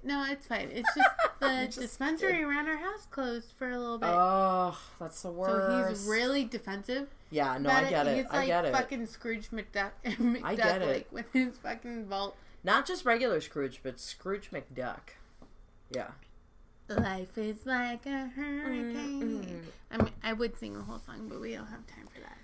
No, 0.04 0.24
it's 0.30 0.46
fine. 0.46 0.68
It's 0.72 0.88
just 0.96 1.08
the 1.40 1.64
just 1.66 1.80
dispensary 1.80 2.42
around 2.42 2.68
our 2.68 2.76
house 2.76 3.06
closed 3.10 3.52
for 3.58 3.70
a 3.70 3.78
little 3.78 3.98
bit. 3.98 4.08
Oh, 4.10 4.78
that's 5.00 5.20
the 5.22 5.30
worst. 5.32 5.52
so 5.66 5.88
he's 5.88 6.06
really 6.08 6.44
defensive. 6.44 7.08
Yeah, 7.30 7.58
no, 7.58 7.68
I 7.70 7.90
get 7.90 8.06
it. 8.06 8.16
He's 8.18 8.26
I 8.30 8.36
like 8.38 8.46
get 8.46 8.64
it. 8.66 8.72
fucking 8.72 9.06
Scrooge 9.06 9.50
McDuck, 9.50 9.90
McDuck 10.04 10.44
I 10.44 10.54
get 10.54 10.82
it. 10.82 11.08
with 11.10 11.26
his 11.32 11.58
fucking 11.58 12.06
vault. 12.06 12.36
Not 12.62 12.86
just 12.86 13.04
regular 13.04 13.40
Scrooge, 13.40 13.80
but 13.82 13.98
Scrooge 14.00 14.50
McDuck. 14.52 15.00
Yeah. 15.90 16.12
Life 16.88 17.36
is 17.38 17.66
like 17.66 18.06
a 18.06 18.26
hurricane. 18.28 19.42
Mm-mm. 19.44 19.62
I 19.90 19.96
mean, 20.02 20.12
I 20.22 20.32
would 20.34 20.56
sing 20.58 20.74
the 20.74 20.82
whole 20.82 20.98
song, 20.98 21.28
but 21.28 21.40
we 21.40 21.52
don't 21.54 21.66
have 21.66 21.86
time 21.86 22.06
for 22.14 22.20
that, 22.20 22.36
so 22.36 22.42
it's 22.42 22.43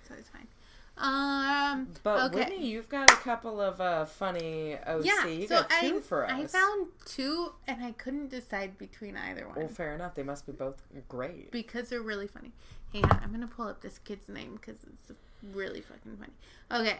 Um, 1.01 1.87
But 2.03 2.31
okay. 2.31 2.39
Whitney, 2.51 2.67
you've 2.67 2.89
got 2.89 3.11
a 3.11 3.15
couple 3.15 3.59
of 3.59 3.81
uh, 3.81 4.05
funny 4.05 4.75
OC. 4.85 5.05
yeah, 5.05 5.25
you 5.27 5.47
so 5.47 5.61
got 5.61 5.69
two 5.81 5.97
I 5.97 5.99
for 6.01 6.25
us. 6.25 6.31
I 6.31 6.45
found 6.45 6.87
two, 7.05 7.53
and 7.67 7.83
I 7.83 7.91
couldn't 7.93 8.29
decide 8.29 8.77
between 8.77 9.17
either 9.17 9.47
one 9.47 9.55
Well, 9.57 9.67
fair 9.67 9.95
enough. 9.95 10.13
They 10.15 10.23
must 10.23 10.45
be 10.45 10.51
both 10.51 10.81
great. 11.09 11.51
because 11.51 11.89
they're 11.89 12.01
really 12.01 12.27
funny. 12.27 12.51
Hang 12.93 13.05
on, 13.05 13.19
I'm 13.23 13.31
gonna 13.31 13.47
pull 13.47 13.67
up 13.67 13.81
this 13.81 13.97
kid's 13.99 14.27
name 14.29 14.55
because 14.55 14.77
it's 14.83 15.11
really 15.55 15.81
fucking 15.81 16.17
funny. 16.17 16.33
Okay, 16.81 16.99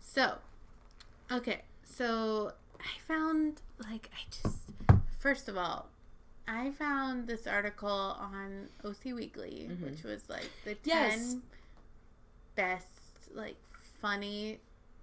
so, 0.00 0.38
okay, 1.30 1.62
so 1.84 2.52
I 2.78 2.98
found 3.08 3.60
like 3.90 4.08
I 4.14 4.20
just 4.30 4.58
first 5.18 5.48
of 5.48 5.56
all. 5.56 5.88
I 6.48 6.72
found 6.72 7.28
this 7.28 7.46
article 7.46 7.88
on 7.88 8.68
OC 8.84 9.12
Weekly, 9.14 9.68
Mhm. 9.70 9.80
which 9.90 10.02
was 10.02 10.28
like 10.28 10.50
the 10.64 10.74
10 10.74 10.80
Yes. 10.84 11.36
best, 12.56 12.86
like, 13.34 13.56
funny 14.00 14.58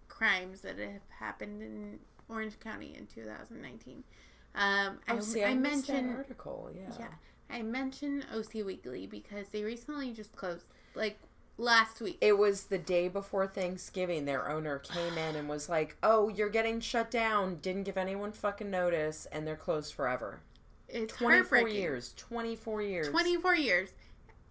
crimes 0.07 0.61
that 0.61 0.77
have 0.77 1.01
happened 1.19 1.61
in 1.61 1.99
Orange 2.27 2.59
County 2.59 2.93
in 2.97 3.05
2019. 3.07 4.03
Um, 4.55 4.99
I, 5.07 5.13
Oh, 5.15 5.19
see, 5.19 5.43
I, 5.43 5.49
I, 5.49 5.53
mentioned, 5.55 6.15
article. 6.15 6.69
Yeah. 6.73 6.89
yeah, 6.99 7.07
I 7.55 7.61
mentioned 7.61 8.25
OC 8.35 8.65
Weekly 8.65 9.07
because 9.07 9.49
they 9.49 9.63
recently 9.63 10.11
just 10.11 10.35
closed, 10.35 10.65
like, 10.95 11.17
last 11.57 12.01
week. 12.01 12.17
It 12.21 12.37
was 12.37 12.65
the 12.65 12.77
day 12.79 13.07
before 13.09 13.45
Thanksgiving. 13.47 14.25
Their 14.25 14.49
owner 14.49 14.79
came 14.79 15.17
in 15.17 15.35
and 15.35 15.47
was 15.49 15.69
like, 15.69 15.97
"Oh, 16.01 16.29
you're 16.29 16.49
getting 16.49 16.79
shut 16.79 17.11
down." 17.11 17.57
Didn't 17.57 17.83
give 17.83 17.97
anyone 17.97 18.31
fucking 18.31 18.71
notice, 18.71 19.27
and 19.31 19.45
they're 19.45 19.55
closed 19.55 19.93
forever. 19.93 20.39
It's 20.87 21.13
Twenty-four 21.13 21.57
heartbreaking. 21.59 21.79
years. 21.81 22.13
Twenty-four 22.17 22.81
years. 22.81 23.09
24 23.09 23.55
years. 23.55 23.89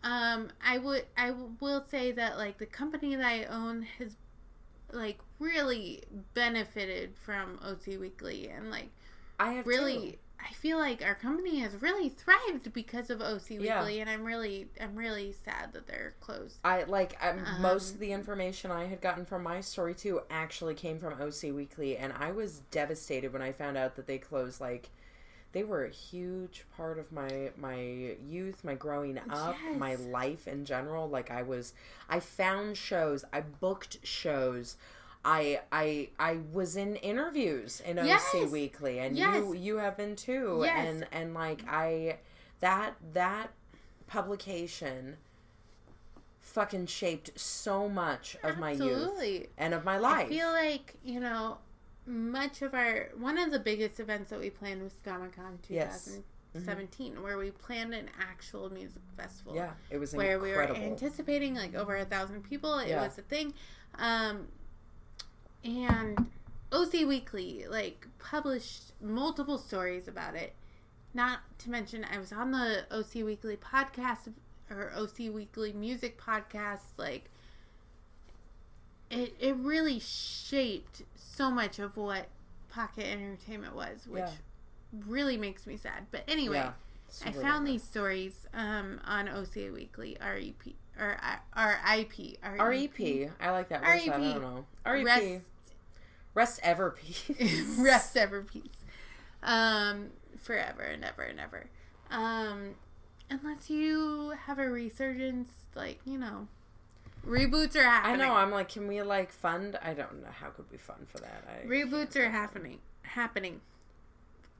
Um, 0.03 0.51
I 0.64 0.78
would, 0.78 1.05
I 1.16 1.32
will 1.61 1.84
say 1.84 2.12
that 2.12 2.38
like 2.38 2.59
the 2.59 2.66
company 2.66 3.14
that 3.16 3.24
I 3.24 3.44
own 3.44 3.82
has, 3.99 4.16
like, 4.92 5.18
really 5.38 6.03
benefited 6.34 7.16
from 7.16 7.59
OC 7.64 7.99
Weekly 8.01 8.49
and 8.49 8.70
like 8.70 8.90
I 9.38 9.53
have 9.55 9.66
really. 9.66 10.12
two. 10.12 10.16
I 10.40 10.53
feel 10.55 10.78
like 10.78 11.05
our 11.05 11.16
company 11.16 11.59
has 11.59 11.74
really 11.82 12.09
thrived 12.09 12.72
because 12.72 13.11
of 13.11 13.20
OC 13.20 13.51
Weekly, 13.59 13.66
Yeah. 13.66 14.03
and 14.03 14.09
I'm 14.09 14.22
really, 14.24 14.68
I'm 14.80 14.94
really 14.94 15.32
sad 15.32 15.72
that 15.72 15.88
they're 15.88 16.14
closed. 16.20 16.61
I 16.64 16.84
like 16.84 17.18
um, 17.20 17.40
Um, 17.44 17.61
most 17.61 17.94
of 17.94 17.99
the 18.01 18.12
information 18.12 18.70
I 18.70 18.84
had 18.86 19.01
gotten 19.01 19.24
from 19.24 19.42
my 19.42 19.61
story 19.61 19.94
too 19.96 20.20
actually 20.30 20.76
came 20.76 21.01
from 21.01 21.20
OC 21.20 21.53
Weekly, 21.53 21.96
and 21.96 22.12
I 22.12 22.30
was 22.30 22.61
devastated 22.70 23.32
when 23.32 23.42
I 23.42 23.51
found 23.51 23.76
out 23.76 23.96
that 23.96 24.07
they 24.07 24.18
closed. 24.18 24.61
Like, 24.61 24.90
they 25.53 25.64
were 25.64 25.84
a 25.84 25.90
huge 25.90 26.64
part 26.76 26.99
of 26.99 27.11
my 27.11 27.51
my 27.57 28.14
youth, 28.26 28.64
my 28.64 28.74
growing 28.74 29.18
oh, 29.30 29.34
up, 29.34 29.57
my 29.76 29.94
life 29.94 30.46
in 30.46 30.64
general. 30.64 31.09
Like, 31.09 31.30
I 31.30 31.42
was, 31.42 31.72
I 32.09 32.20
found 32.20 32.76
shows, 32.76 33.24
I 33.32 33.40
booked 33.40 33.99
shows. 34.03 34.76
I 35.24 35.61
I 35.72 36.11
I 36.18 36.38
was 36.53 36.76
in 36.76 36.96
interviews 36.96 37.80
in 37.84 37.99
OC 37.99 38.51
Weekly, 38.51 38.99
and 39.01 39.16
Yes. 39.16 39.36
you 39.36 39.55
you 39.55 39.76
have 39.78 39.96
been 39.96 40.16
too, 40.16 40.61
Yes. 40.64 40.86
and 40.86 41.07
and 41.12 41.34
like 41.34 41.62
I 41.68 42.18
that 42.61 42.94
that 43.14 43.51
publication 44.07 45.16
fucking 46.40 46.86
shaped 46.86 47.38
so 47.38 47.88
much 47.88 48.36
of 48.42 48.59
my 48.59 48.72
youth 48.72 49.46
and 49.59 49.74
of 49.74 49.84
my 49.84 49.99
life. 49.99 50.26
I 50.26 50.28
feel 50.28 50.53
like 50.53 50.94
you 51.05 51.20
know, 51.20 51.59
much 52.09 52.63
of 52.63 52.75
our 52.75 53.11
one 53.19 53.37
of 53.39 53.51
the 53.53 53.59
biggest 53.59 54.01
events 54.01 54.31
that 54.31 54.41
we 54.41 54.51
planned 54.51 54.83
was 54.83 54.93
ScomaCon 55.05 55.59
Yes. 55.69 56.05
2017, 56.55 57.23
where 57.23 57.37
we 57.39 57.51
planned 57.51 57.93
an 57.95 58.09
actual 58.19 58.71
music 58.73 59.03
festival. 59.17 59.55
yeah, 59.55 59.73
it 59.91 59.99
was 59.99 60.15
where 60.15 60.37
incredible. 60.37 60.75
we 60.81 60.87
were 60.87 60.91
anticipating 60.93 61.55
like 61.55 61.75
over 61.75 61.95
a 61.97 62.05
thousand 62.07 62.43
people. 62.43 62.79
It 62.79 62.89
Yeah. 62.89 63.03
was 63.05 63.19
a 63.19 63.23
thing, 63.23 63.53
um, 63.97 64.49
and 65.63 66.31
OC 66.73 67.05
Weekly 67.05 67.67
like 67.69 68.07
published 68.19 68.93
multiple 69.01 69.59
stories 69.59 70.09
about 70.09 70.35
it. 70.35 70.55
Not 71.15 71.41
to 71.61 71.71
mention, 71.71 72.05
I 72.11 72.19
was 72.19 72.33
on 72.33 72.51
the 72.53 72.85
OC 72.91 73.23
Weekly 73.23 73.57
podcast 73.57 74.33
or 74.71 74.93
OC 74.95 75.31
Weekly 75.31 75.73
music 75.73 76.19
podcast. 76.21 76.81
Like, 76.97 77.31
it 79.11 79.35
it 79.41 79.57
really 79.57 79.99
shaped 79.99 81.03
so 81.39 81.51
much 81.53 81.78
of 81.78 81.97
what 81.97 82.26
Pocket 82.68 83.07
Entertainment 83.07 83.74
was, 83.74 84.07
which 84.09 84.24
Yeah. 84.24 84.30
really 85.07 85.36
makes 85.36 85.66
me 85.66 85.76
sad. 85.76 86.07
But 86.11 86.24
anyway. 86.26 86.57
yeah, 86.57 86.72
I 87.24 87.30
found 87.32 87.66
these 87.66 87.82
stories 87.82 88.47
um, 88.53 89.01
on 89.07 89.28
OCA 89.28 89.70
Weekly, 89.72 90.16
REP, 90.20 90.74
or 90.99 91.16
I- 91.22 91.39
RIP. 91.97 92.39
REP. 92.43 93.30
I 93.41 93.51
like 93.51 93.68
that. 93.68 93.80
That? 93.82 93.89
I 93.89 94.07
don't 94.07 94.43
know. 94.43 94.66
REP. 94.84 95.05
Rest, 95.07 95.45
Rest, 96.34 96.61
ever 96.62 96.91
peace. 96.91 97.30
rest 97.78 98.16
ever 98.16 98.43
peace. 98.43 98.84
Um, 99.43 100.11
forever 100.36 100.82
and 100.82 101.05
ever 101.05 101.22
and 101.22 101.39
ever. 101.41 101.66
Um, 102.11 102.74
unless 103.30 103.70
you 103.70 104.34
have 104.47 104.59
a 104.59 104.68
resurgence, 104.68 105.51
like, 105.74 106.01
you 106.05 106.18
know, 106.18 106.49
reboots 107.27 107.77
are 107.77 107.83
happening. 107.83 108.21
I 108.21 108.25
know. 108.27 108.35
I'm 108.35 108.51
like, 108.51 108.69
can 108.71 108.87
we 108.89 109.03
like 109.03 109.33
fund? 109.33 109.79
I 109.83 109.95
don't 109.95 110.23
know. 110.23 110.29
How 110.41 110.49
could 110.49 110.66
we 110.71 110.79
fund 110.79 111.09
for 111.09 111.19
that? 111.19 111.45
I 111.49 111.66
Reboots 111.66 112.16
are 112.16 112.31
happening. 112.31 112.79
Happening. 113.03 113.61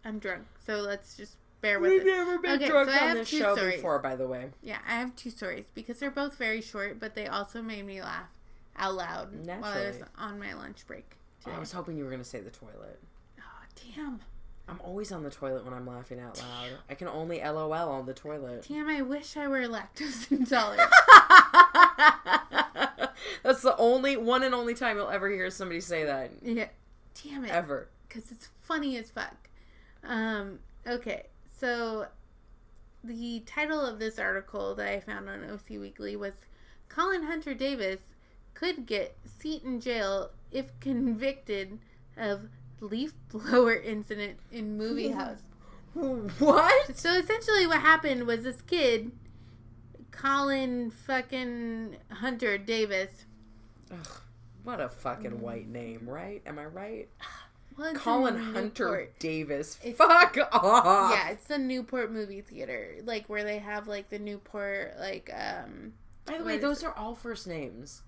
I'm 0.05 0.19
drunk, 0.19 0.45
so 0.65 0.77
let's 0.77 1.17
just 1.17 1.37
bear 1.61 1.81
with 1.81 1.91
me. 1.91 1.99
We've 1.99 2.07
it. 2.07 2.11
never 2.11 2.39
been 2.39 2.53
Okay, 2.53 2.69
drunk 2.69 2.91
so 2.91 2.97
on 3.05 3.15
this 3.17 3.29
show 3.29 3.55
stories. 3.57 3.77
before, 3.77 3.99
by 3.99 4.17
the 4.17 4.27
way. 4.29 4.51
Yeah, 4.63 4.79
I 4.87 4.93
have 4.93 5.15
two 5.17 5.31
stories 5.31 5.67
because 5.75 5.99
they're 5.99 6.11
both 6.11 6.37
very 6.37 6.61
short, 6.63 6.99
but 7.01 7.15
they 7.15 7.27
also 7.27 7.61
made 7.63 7.85
me 7.85 8.01
laugh 8.01 8.31
out 8.77 8.95
loud 8.95 9.47
while 9.47 9.65
I 9.65 9.87
was 9.87 9.97
on 10.17 10.39
my 10.39 10.55
lunch 10.55 10.87
break. 10.87 11.17
Today. 11.45 11.57
I 11.57 11.59
was 11.61 11.73
hoping 11.73 11.97
you 11.99 12.05
were 12.05 12.11
gonna 12.11 12.25
say 12.25 12.41
the 12.41 12.51
toilet. 12.51 13.01
oh, 13.39 13.43
damn. 13.95 14.21
I'm 14.69 14.81
always 14.85 15.11
on 15.13 15.23
the 15.23 15.31
toilet 15.31 15.65
when 15.65 15.73
I'm 15.75 15.87
laughing 15.87 16.21
out 16.21 16.39
loud. 16.39 16.71
I 16.91 16.95
can 16.95 17.09
only 17.09 17.41
LOL 17.43 17.73
on 17.73 18.05
the 18.07 18.13
toilet. 18.15 18.67
Damn, 18.69 18.87
I 18.89 19.01
wish 19.03 19.37
I 19.37 19.49
were 19.49 19.61
lactose 19.67 20.31
intolerant. 20.31 20.91
That's 23.43 23.63
the 23.63 23.77
only 23.77 24.17
one 24.17 24.43
and 24.43 24.55
only 24.55 24.75
time 24.75 24.97
you'll 24.97 25.09
ever 25.09 25.29
hear 25.29 25.51
somebody 25.51 25.81
say 25.81 26.05
that. 26.05 26.31
yeah. 26.43 26.69
Damn 27.23 27.45
it. 27.45 27.51
Ever. 27.51 27.89
Because 28.09 28.31
it's 28.31 28.49
funny 28.61 28.97
as 28.97 29.11
fuck. 29.11 29.49
Um, 30.05 30.61
okay, 30.87 31.25
so 31.59 32.07
the 33.03 33.41
title 33.47 33.85
of 33.85 33.99
this 33.99 34.19
article 34.19 34.75
that 34.77 34.89
I 34.89 35.01
found 35.01 35.29
on 35.29 35.45
OC 35.45 35.81
Weekly 35.81 36.17
was 36.17 36.35
Colin 36.89 37.25
Hunter 37.25 37.55
Davis 37.55 38.01
could 38.55 38.87
get 38.87 39.17
seat 39.25 39.63
in 39.63 39.81
jail 39.81 40.31
if 40.51 40.79
convicted 40.81 41.79
of 42.17 42.49
leaf 42.81 43.15
blower 43.29 43.75
incident 43.75 44.39
in 44.51 44.77
movie 44.77 45.09
house. 45.13 45.43
What? 45.95 46.97
So 46.97 47.13
essentially, 47.15 47.67
what 47.67 47.81
happened 47.81 48.27
was 48.27 48.45
this 48.45 48.63
kid, 48.63 49.11
Colin 50.11 50.91
fucking 50.91 51.97
Hunter 52.11 52.57
Davis. 52.59 53.25
Ugh, 53.93 54.09
what 54.65 54.81
a 54.81 54.89
fucking 54.89 55.41
white 55.41 55.69
name, 55.69 56.09
right? 56.09 56.43
Am 56.47 56.59
I 56.59 56.67
right? 56.67 57.09
was 57.77 57.97
Colin 57.97 58.37
Hunter 58.37 59.09
Davis. 59.19 59.79
It's- 59.83 59.97
Fuck 59.97 60.37
off. 60.53 61.13
Yeah, 61.13 61.31
it's 61.31 61.45
the 61.47 61.59
Newport 61.59 62.11
movie 62.13 62.41
theater, 62.41 62.97
like 63.05 63.27
where 63.29 63.45
they 63.45 63.59
have 63.59 63.87
like 63.87 64.11
the 64.11 64.19
Newport, 64.19 64.95
like 64.99 65.31
um, 65.33 65.93
By 66.27 66.39
the 66.39 66.45
way, 66.45 66.59
those 66.59 66.83
are 66.83 66.93
all 66.93 67.15
first 67.15 67.47
names. 67.47 68.03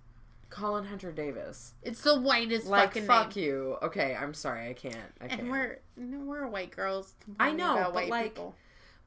Colin 0.51 0.85
Hunter 0.85 1.13
Davis. 1.13 1.75
it's 1.81 2.03
the 2.03 2.19
whitest 2.21 2.67
Like 2.67 2.89
fucking 2.89 3.07
fuck 3.07 3.37
name. 3.37 3.45
you. 3.45 3.77
Okay, 3.83 4.17
I'm 4.21 4.35
sorry, 4.35 4.69
I 4.69 4.73
can't. 4.73 4.97
I 5.21 5.29
can't. 5.29 5.43
And 5.43 5.51
we're 5.51 5.79
we're 5.97 6.49
white 6.49 6.73
girls. 6.73 7.15
I 7.39 7.53
know, 7.53 7.75
about 7.75 7.85
but, 7.87 7.95
white 7.95 8.11
like, 8.11 8.35
people. 8.35 8.57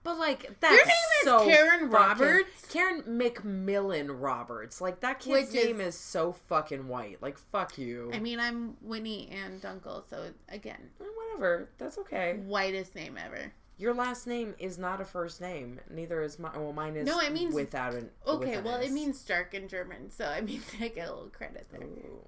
But 0.03 0.17
like 0.19 0.59
that's 0.59 0.75
Your 0.75 0.85
name 0.85 0.95
is 1.21 1.23
so 1.23 1.45
Karen 1.45 1.79
fucking- 1.79 1.89
Roberts? 1.91 2.65
Karen 2.69 3.03
McMillan 3.03 4.07
Roberts. 4.21 4.81
Like 4.81 4.99
that 4.99 5.19
kid's 5.19 5.49
is- 5.49 5.53
name 5.55 5.79
is 5.81 5.97
so 5.97 6.33
fucking 6.33 6.87
white. 6.87 7.21
Like 7.21 7.37
fuck 7.37 7.77
you. 7.77 8.11
I 8.13 8.19
mean, 8.19 8.39
I'm 8.39 8.75
Winnie 8.81 9.29
and 9.31 9.61
Dunkel, 9.61 10.03
so 10.09 10.25
again, 10.49 10.89
Eh, 10.99 11.05
Whatever. 11.15 11.69
That's 11.77 11.97
okay. 11.99 12.39
whitest 12.45 12.95
name 12.95 13.17
ever. 13.17 13.53
Your 13.77 13.93
last 13.93 14.27
name 14.27 14.53
is 14.59 14.77
not 14.77 15.01
a 15.01 15.05
first 15.05 15.41
name. 15.41 15.79
Neither 15.89 16.21
is 16.21 16.37
mine. 16.37 16.51
Well, 16.55 16.73
mine 16.73 16.95
is. 16.95 17.07
No, 17.07 17.19
it 17.19 17.31
means- 17.31 17.55
without 17.55 17.93
an. 17.93 18.09
Okay, 18.27 18.49
with 18.51 18.57
an 18.59 18.63
well, 18.65 18.79
it 18.81 18.91
means 18.91 19.23
dark 19.23 19.53
in 19.53 19.67
German, 19.67 20.11
so 20.11 20.25
I 20.25 20.41
mean, 20.41 20.61
I 20.81 20.89
get 20.89 21.07
a 21.07 21.13
little 21.13 21.29
credit 21.29 21.65
there. 21.71 21.81
Ooh, 21.81 22.19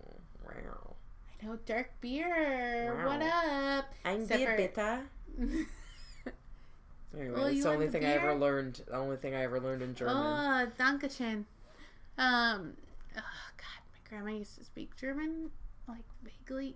wow. 0.44 0.96
I 1.42 1.46
know, 1.46 1.60
dark 1.66 1.92
beer. 2.02 2.96
Wow. 2.98 3.06
What 3.10 3.22
up? 3.22 3.86
I'm 4.06 4.22
Except 4.22 4.44
for- 4.44 4.56
bitter. 4.58 5.02
Anyway, 7.18 7.36
Well, 7.36 7.46
it's 7.48 7.64
the 7.64 7.70
only 7.72 7.86
the 7.88 7.92
thing 7.92 8.06
I 8.06 8.10
ever 8.12 8.34
learned. 8.36 8.82
The 8.88 8.96
only 8.98 9.18
thing 9.18 9.34
I 9.36 9.44
ever 9.44 9.60
learned 9.60 9.82
in 9.82 9.96
German. 9.96 10.16
Oh, 10.18 10.68
Dankeschön. 10.78 11.46
Um, 12.18 12.74
oh 13.18 13.50
God, 13.58 13.82
my 13.94 14.10
grandma 14.10 14.32
used 14.38 14.58
to 14.58 14.64
speak 14.64 14.96
German, 14.98 15.52
like 15.88 16.04
vaguely. 16.24 16.76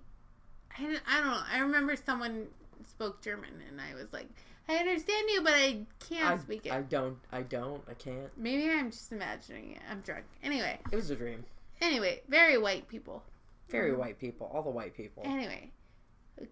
I 0.78 0.84
don't, 0.84 1.02
I 1.08 1.18
don't 1.20 1.28
know. 1.28 1.40
I 1.52 1.60
remember 1.60 1.96
someone 1.96 2.48
spoke 2.88 3.22
German, 3.22 3.52
and 3.68 3.80
I 3.82 3.96
was 4.00 4.14
like, 4.14 4.28
I 4.68 4.76
understand 4.76 5.28
you, 5.30 5.42
but 5.42 5.54
I 5.54 5.82
can't 6.00 6.26
I, 6.26 6.38
speak 6.38 6.66
it. 6.66 6.72
I 6.72 6.82
don't. 6.82 7.18
I 7.32 7.42
don't. 7.42 7.82
I 7.90 7.94
can't. 7.96 8.30
Maybe 8.38 8.70
I'm 8.70 8.92
just 8.92 9.12
imagining 9.12 9.72
it. 9.72 9.80
I'm 9.90 10.02
drunk. 10.02 10.26
Anyway, 10.44 10.80
It 10.92 10.96
was 10.96 11.10
a 11.10 11.16
dream. 11.16 11.44
anyway, 11.82 12.22
very 12.30 12.58
white 12.58 12.88
people. 12.88 13.24
Very 13.70 13.96
white 13.96 14.20
people. 14.20 14.50
All 14.54 14.64
the 14.64 14.70
white 14.70 14.96
people. 14.96 15.24
Anyway, 15.26 15.72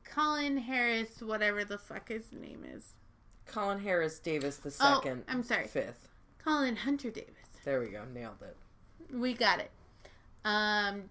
Colin 0.03 0.57
Harris, 0.57 1.21
whatever 1.21 1.63
the 1.65 1.77
fuck 1.77 2.09
his 2.09 2.31
name 2.31 2.63
is. 2.63 2.93
Colin 3.47 3.79
Harris 3.79 4.19
Davis 4.19 4.57
the 4.57 4.75
Oh, 4.81 4.99
second. 5.01 5.23
I'm 5.27 5.43
sorry. 5.43 5.67
Fifth. 5.67 6.07
Colin 6.43 6.75
Hunter 6.75 7.09
Davis. 7.11 7.33
There 7.65 7.79
we 7.79 7.87
go. 7.87 8.03
Nailed 8.13 8.41
it. 8.41 8.55
We 9.13 9.33
got 9.33 9.59
it. 9.59 9.71
Um, 10.45 11.09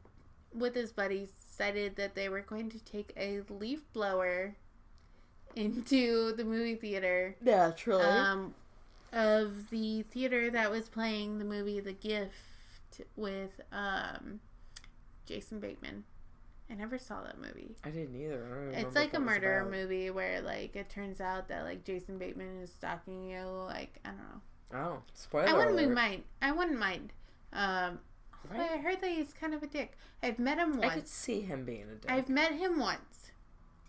with 0.54 0.74
his 0.74 0.92
buddies, 0.92 1.30
decided 1.30 1.96
that 1.96 2.14
they 2.14 2.28
were 2.28 2.40
going 2.42 2.70
to 2.70 2.82
take 2.84 3.12
a 3.16 3.40
leaf 3.50 3.80
blower 3.92 4.54
into 5.54 6.32
the 6.32 6.44
movie 6.44 6.74
theater 6.74 7.34
Naturally. 7.40 8.04
um, 8.04 8.54
of 9.12 9.70
the 9.70 10.02
theater 10.02 10.50
that 10.50 10.70
was 10.70 10.88
playing 10.88 11.38
the 11.38 11.44
movie 11.44 11.80
The 11.80 11.92
Gift 11.94 12.32
with 13.16 13.60
um, 13.72 14.40
Jason 15.26 15.60
Bateman. 15.60 16.04
I 16.70 16.74
never 16.74 16.98
saw 16.98 17.22
that 17.22 17.38
movie. 17.40 17.76
I 17.84 17.90
didn't 17.90 18.16
either. 18.20 18.44
I 18.44 18.72
don't 18.80 18.86
It's 18.86 18.96
like 18.96 19.14
a 19.14 19.20
murder 19.20 19.60
about. 19.60 19.70
movie 19.70 20.10
where 20.10 20.40
like 20.40 20.74
it 20.74 20.88
turns 20.90 21.20
out 21.20 21.48
that 21.48 21.62
like 21.64 21.84
Jason 21.84 22.18
Bateman 22.18 22.60
is 22.62 22.72
stalking 22.72 23.28
you. 23.30 23.40
Like 23.44 23.98
I 24.04 24.08
don't 24.08 24.18
know. 24.18 24.78
Oh, 24.78 25.02
spoiler 25.14 25.48
I 25.48 25.52
wouldn't 25.52 25.78
alert. 25.78 25.94
mind. 25.94 26.22
I 26.42 26.50
wouldn't 26.52 26.78
mind. 26.78 27.12
Um, 27.52 28.00
Right? 28.50 28.70
I 28.74 28.76
heard 28.78 29.00
that 29.00 29.10
he's 29.10 29.32
kind 29.32 29.54
of 29.54 29.62
a 29.64 29.66
dick. 29.66 29.96
I've 30.22 30.38
met 30.38 30.58
him 30.58 30.78
once. 30.78 30.84
I 30.92 30.94
could 30.94 31.08
see 31.08 31.40
him 31.40 31.64
being 31.64 31.82
a 31.90 31.94
dick. 31.96 32.08
I've 32.10 32.28
met 32.28 32.52
him 32.52 32.78
once. 32.78 33.32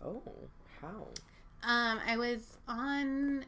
Oh, 0.04 0.20
how? 0.80 1.06
Um, 1.62 2.00
I 2.04 2.16
was 2.16 2.56
on. 2.66 3.44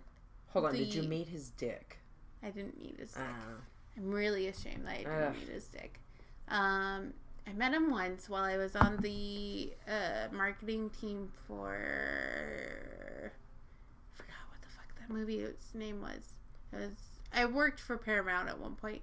Hold 0.51 0.67
on. 0.67 0.75
Did 0.75 0.95
you 0.95 1.03
meet 1.03 1.27
his 1.29 1.51
dick? 1.51 1.99
I 2.45 2.51
didn't 2.51 2.79
meet 2.79 2.97
his 3.01 3.11
dick. 3.13 3.23
Ah. 3.27 3.55
I'm 3.97 4.11
really 4.13 4.47
ashamed 4.49 4.87
that 4.87 4.93
I 4.93 4.97
didn't 4.99 5.13
Ugh. 5.13 5.35
meet 5.35 5.49
his 5.49 5.65
dick. 5.67 5.99
Um, 6.49 7.13
I 7.47 7.53
met 7.53 7.73
him 7.73 7.91
once 7.91 8.29
while 8.29 8.45
I 8.45 8.57
was 8.57 8.77
on 8.77 8.99
the 8.99 9.73
uh, 9.89 10.29
marketing 10.33 10.91
team 11.01 11.31
for. 11.47 11.75
I 13.25 14.17
forgot 14.17 14.37
what 14.49 14.61
the 14.61 14.69
fuck 14.69 14.99
that 14.99 15.11
movie's 15.13 15.73
name 15.75 16.01
was. 16.01 16.35
It 16.73 16.77
was 16.77 16.97
I 17.33 17.45
worked 17.47 17.81
for 17.81 17.97
Paramount 17.97 18.49
at 18.49 18.59
one 18.59 18.75
point, 18.77 19.03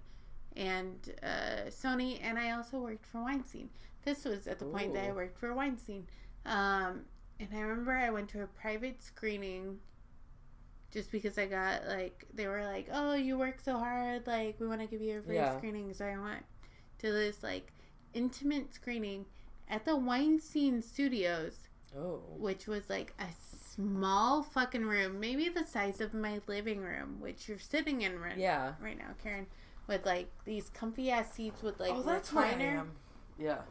and 0.55 0.95
uh, 1.23 1.67
Sony, 1.69 2.19
and 2.21 2.37
I 2.37 2.51
also 2.51 2.79
worked 2.79 3.05
for 3.05 3.21
Weinstein. 3.23 3.69
This 4.05 4.23
was 4.23 4.47
at 4.47 4.59
the 4.59 4.65
point 4.65 4.93
that 4.93 5.03
I 5.09 5.11
worked 5.11 5.37
for 5.37 5.53
Weinstein. 5.53 6.07
Um, 6.45 7.01
and 7.39 7.49
I 7.53 7.59
remember 7.59 7.91
I 7.91 8.09
went 8.09 8.29
to 8.29 8.43
a 8.43 8.47
private 8.47 9.01
screening 9.03 9.79
just 10.91 11.11
because 11.11 11.37
I 11.37 11.45
got 11.47 11.85
like 11.87 12.25
they 12.33 12.47
were 12.47 12.63
like, 12.63 12.87
"Oh, 12.93 13.13
you 13.15 13.37
work 13.37 13.59
so 13.61 13.77
hard, 13.77 14.25
like 14.27 14.57
we 14.59 14.67
want 14.67 14.79
to 14.81 14.87
give 14.87 15.01
you 15.01 15.19
a 15.19 15.21
free 15.21 15.35
Yeah. 15.35 15.57
screening." 15.57 15.93
So 15.93 16.05
I 16.05 16.17
went 16.17 16.45
to 16.99 17.11
this 17.11 17.43
like 17.43 17.73
intimate 18.13 18.73
screening 18.73 19.25
at 19.69 19.85
the 19.85 19.95
Weinstein 19.95 20.81
Studios, 20.81 21.67
Oh. 21.95 22.21
which 22.37 22.67
was 22.67 22.89
like 22.89 23.13
a 23.19 23.27
small 23.75 24.43
fucking 24.43 24.85
room, 24.85 25.19
maybe 25.19 25.49
the 25.49 25.65
size 25.65 26.01
of 26.01 26.13
my 26.13 26.41
living 26.47 26.81
room, 26.81 27.19
which 27.19 27.47
you're 27.47 27.59
sitting 27.59 28.01
in 28.01 28.19
right, 28.19 28.37
Yeah. 28.37 28.73
right 28.81 28.97
now, 28.97 29.13
Karen, 29.21 29.47
with 29.87 30.05
like 30.05 30.29
these 30.45 30.69
comfy 30.69 31.11
ass 31.11 31.33
seats 31.33 31.61
with 31.61 31.79
like 31.79 31.93
oh, 31.93 32.01
that's 32.01 32.31
recliner. 32.31 32.85
Yeah. 33.39 33.61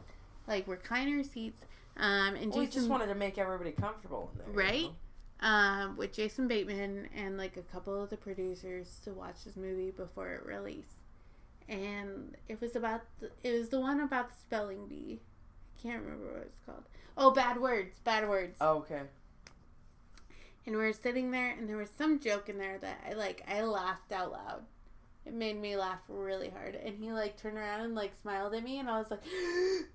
like 0.47 0.65
recliner 0.65 1.25
seats. 1.25 1.65
Um, 1.97 2.35
and 2.35 2.53
We 2.53 2.65
Jason 2.65 2.71
just 2.81 2.89
wanted 2.89 3.07
to 3.07 3.15
make 3.15 3.37
everybody 3.37 3.71
comfortable 3.71 4.31
in 4.33 4.39
there. 4.39 4.47
you 4.49 4.59
Right? 4.59 4.83
know? 4.83 4.95
um, 5.39 5.97
with 5.97 6.13
Jason 6.13 6.47
Bateman 6.47 7.09
and 7.15 7.37
like 7.37 7.57
a 7.57 7.61
couple 7.61 8.01
of 8.01 8.09
the 8.09 8.17
producers 8.17 8.99
to 9.03 9.11
watch 9.13 9.43
this 9.45 9.55
movie 9.55 9.91
before 9.91 10.31
it 10.33 10.45
released. 10.45 10.96
And 11.69 12.35
it 12.47 12.61
was 12.61 12.75
about 12.75 13.01
the, 13.19 13.29
it 13.43 13.57
was 13.57 13.69
the 13.69 13.79
one 13.79 13.99
about 13.99 14.29
the 14.29 14.35
spelling 14.39 14.87
bee. 14.87 15.19
I 15.77 15.81
can't 15.81 16.01
remember 16.03 16.33
what 16.33 16.43
it's 16.43 16.59
called. 16.65 16.83
Oh, 17.17 17.31
bad 17.31 17.59
words, 17.59 17.99
bad 18.03 18.27
words. 18.29 18.57
Oh, 18.61 18.77
okay. 18.77 19.01
And 20.65 20.75
we 20.75 20.81
were 20.81 20.93
sitting 20.93 21.31
there, 21.31 21.51
and 21.51 21.67
there 21.69 21.77
was 21.77 21.89
some 21.89 22.19
joke 22.19 22.49
in 22.49 22.57
there 22.57 22.77
that 22.79 22.99
I 23.09 23.13
like. 23.13 23.43
I 23.47 23.61
laughed 23.61 24.11
out 24.11 24.31
loud. 24.31 24.63
It 25.25 25.33
made 25.33 25.59
me 25.59 25.75
laugh 25.77 25.99
really 26.07 26.49
hard. 26.49 26.75
And 26.75 26.97
he 26.97 27.11
like 27.11 27.37
turned 27.37 27.57
around 27.57 27.81
and 27.81 27.95
like 27.95 28.13
smiled 28.21 28.53
at 28.53 28.63
me, 28.63 28.79
and 28.79 28.89
I 28.89 28.99
was 28.99 29.09
like, 29.09 29.23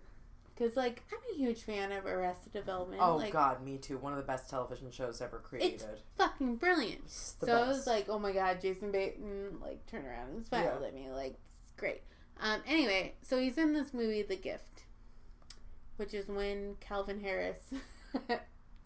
because 0.55 0.77
like 0.77 1.03
I'm 1.13 1.19
a 1.35 1.39
huge 1.39 1.63
fan 1.63 1.93
of 1.93 2.07
Arrested 2.07 2.53
Development. 2.53 3.01
Oh 3.03 3.17
like, 3.17 3.33
God, 3.33 3.63
me 3.63 3.79
too. 3.79 3.99
One 3.99 4.13
of 4.13 4.19
the 4.19 4.25
best 4.25 4.49
television 4.49 4.91
shows 4.91 5.21
ever 5.21 5.39
created. 5.39 6.01
fucking 6.17 6.57
brilliant. 6.57 7.05
It's 7.05 7.37
so 7.41 7.53
I 7.53 7.69
was 7.69 7.87
like, 7.87 8.07
oh 8.09 8.19
my 8.19 8.33
god, 8.33 8.61
Jason 8.61 8.91
Bateman 8.93 9.59
like 9.61 9.87
turned 9.87 10.07
around 10.07 10.31
and 10.31 10.45
smiled 10.45 10.81
Yeah. 10.81 10.87
at 10.89 10.95
me, 10.95 11.11
like 11.11 11.37
it's 11.62 11.62
great. 11.83 12.03
Um, 12.41 12.61
anyway, 12.65 13.15
so 13.23 13.41
he's 13.41 13.59
in 13.59 13.73
this 13.73 13.93
movie, 13.93 14.23
The 14.23 14.37
Gift, 14.37 14.85
which 15.97 16.15
is 16.15 16.29
when 16.29 16.77
Calvin 16.79 17.21
Harris, 17.21 17.75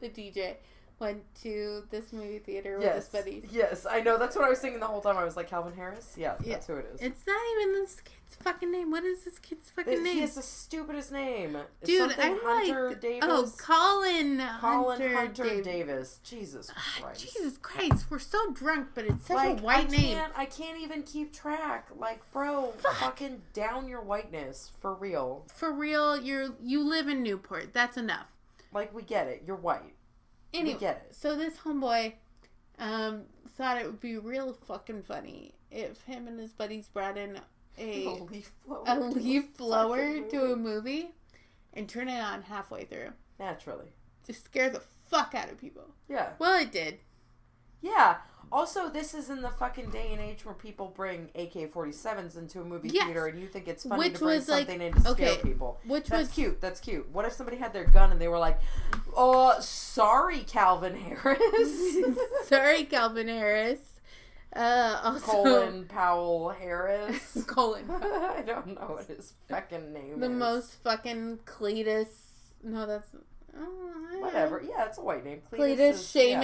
the 0.01 0.09
DJ, 0.09 0.55
went 0.99 1.23
to 1.43 1.83
this 1.91 2.13
movie 2.13 2.39
theater 2.39 2.79
with 2.79 2.87
his 2.87 2.95
yes, 2.95 3.09
buddies. 3.09 3.45
yes, 3.53 3.87
I 3.89 4.01
know. 4.01 4.19
That's 4.19 4.35
what 4.35 4.45
I 4.45 4.49
was 4.49 4.59
thinking 4.61 4.81
the 4.81 4.87
whole 4.87 5.01
time. 5.03 5.19
I 5.19 5.25
was 5.25 5.37
like, 5.37 5.49
Calvin 5.49 5.75
Harris. 5.75 6.15
Yeah, 6.17 6.37
Yeah. 6.43 6.55
that's 6.55 6.67
who 6.69 6.75
it 6.77 6.87
is. 6.95 7.01
It's 7.03 7.27
not 7.27 7.41
even 7.53 7.75
this 7.75 8.01
kid's 8.01 8.37
fucking 8.43 8.73
name. 8.73 8.91
What 8.91 9.05
is 9.05 9.23
this 9.25 9.39
kid's 9.39 9.69
fucking 9.71 9.93
he 9.99 10.03
name? 10.03 10.21
has 10.21 10.37
the 10.37 10.43
stupidest 10.43 11.13
name. 11.13 11.59
Dude, 11.85 12.15
I'm 12.19 12.39
Hunter 12.43 12.89
like, 12.89 13.01
Davis. 13.03 13.29
oh, 13.31 13.53
Colin, 13.59 14.43
Colin 14.61 15.01
Hunter, 15.01 15.15
Hunter, 15.17 15.43
Davis. 15.45 15.65
Davis. 15.67 16.21
Jesus 16.25 16.71
Ah, 16.75 16.97
Christ. 17.03 17.21
Jesus 17.35 17.59
Christ, 17.59 18.07
we're 18.11 18.19
so 18.19 18.51
drunk, 18.53 18.89
but 18.95 19.05
it's 19.05 19.27
such 19.27 19.37
like 19.37 19.61
a 19.61 19.63
white 19.63 19.89
I 19.89 19.91
name. 19.91 20.17
can't, 20.17 20.33
I 20.35 20.47
can't 20.47 20.81
even 20.81 21.03
keep 21.03 21.31
track. 21.33 21.89
Like, 21.95 22.21
bro, 22.33 22.73
Fuck. 22.79 22.95
fucking 22.95 23.43
down 23.53 23.87
your 23.87 24.01
whiteness 24.01 24.73
for 24.81 24.95
real. 24.95 25.45
For 25.55 25.71
real, 25.73 26.19
you're 26.19 26.55
you 26.63 26.83
live 26.89 27.07
in 27.07 27.23
Newport. 27.23 27.75
That's 27.75 27.99
enough. 27.99 28.29
Like, 28.73 28.95
we 28.95 29.03
get 29.03 29.27
it. 29.27 29.43
You're 29.47 29.57
white. 29.57 29.95
Anyway, 30.57 30.75
We 30.75 30.81
get 30.81 31.07
it. 31.09 31.15
so 31.15 31.37
this 31.37 31.57
homeboy 31.59 32.15
um, 32.79 33.23
thought 33.51 33.79
it 33.79 33.87
would 33.87 34.01
be 34.01 34.17
real 34.19 34.53
fucking 34.53 35.03
funny 35.03 35.55
if 35.71 36.03
him 36.03 36.27
and 36.29 36.39
his 36.39 36.53
buddies 36.53 36.89
brought 36.89 37.17
in 37.19 37.39
a 37.79 38.07
leaf 38.31 38.53
blower. 38.67 38.83
a 38.87 38.95
to 38.97 39.01
leaf 39.19 39.57
blower 39.57 40.21
to 40.31 40.53
a 40.53 40.57
movie 40.57 41.11
and 41.75 41.89
turn 41.89 42.09
it 42.09 42.21
on 42.21 42.43
halfway 42.43 42.85
through 42.85 43.11
Naturally. 43.39 43.93
to 44.27 44.33
scare 44.33 44.71
the 44.71 44.81
fuck 45.11 45.35
out 45.35 45.51
of 45.51 45.59
people. 45.59 45.95
Yeah. 46.09 46.31
Well, 46.39 46.61
it 46.61 46.73
did. 46.73 46.99
Yeah. 47.83 48.17
Also, 48.53 48.89
this 48.89 49.13
is 49.13 49.29
in 49.29 49.43
the 49.43 49.51
fucking 49.51 49.91
day 49.91 50.11
and 50.13 50.21
age 50.21 50.45
where 50.45 50.55
people 50.55 50.93
bring 50.95 51.31
AK 51.35 51.73
47s 51.73 52.39
into 52.39 52.61
a 52.61 52.65
movie 52.65 52.89
Yes. 52.91 53.05
theater 53.07 53.27
and 53.27 53.41
you 53.41 53.49
think 53.49 53.67
it's 53.67 53.83
funny 53.85 53.99
Which 53.99 54.15
to 54.15 54.19
bring 54.21 54.37
was, 54.39 54.49
like- 54.49 54.69
something 54.69 54.83
in 54.87 54.93
to 54.95 55.01
scare 55.01 55.13
okay, 55.33 55.43
people. 55.43 55.81
Which 55.85 56.07
That's 56.07 56.29
was 56.29 56.35
cute. 56.35 56.61
That's 56.61 56.79
cute. 56.79 57.09
What 57.11 57.25
if 57.25 57.33
somebody 57.33 57.57
had 57.57 57.73
their 57.73 57.85
gun 57.85 58.13
and 58.13 58.21
they 58.21 58.29
were 58.29 58.39
like, 58.39 58.61
"Oh, 59.17 59.57
sorry, 59.61 60.41
Calvin 60.41 60.95
Harris." 60.97 61.97
sorry, 62.45 62.85
Calvin 62.85 63.27
Harris. 63.29 63.81
Uh, 64.55 65.01
also 65.03 65.27
Colin 65.27 65.85
Powell 65.89 66.51
Harris. 66.51 67.45
Colin. 67.49 67.91
I 67.91 68.43
don't 68.47 68.69
know 68.69 68.95
what 68.95 69.07
his 69.07 69.33
fucking 69.49 69.93
name 69.93 70.21
the 70.21 70.27
is. 70.27 70.31
The 70.33 70.37
most 70.39 70.75
fucking 70.85 71.41
Cletus. 71.45 72.09
No, 72.63 72.87
that's 72.87 73.11
oh, 73.59 74.21
Whatever. 74.21 74.63
Yeah, 74.67 74.87
it's 74.87 74.99
a 74.99 75.03
white 75.03 75.25
name. 75.25 75.41
Cletus, 75.53 75.79
is- 75.91 76.15
yeah. 76.15 76.43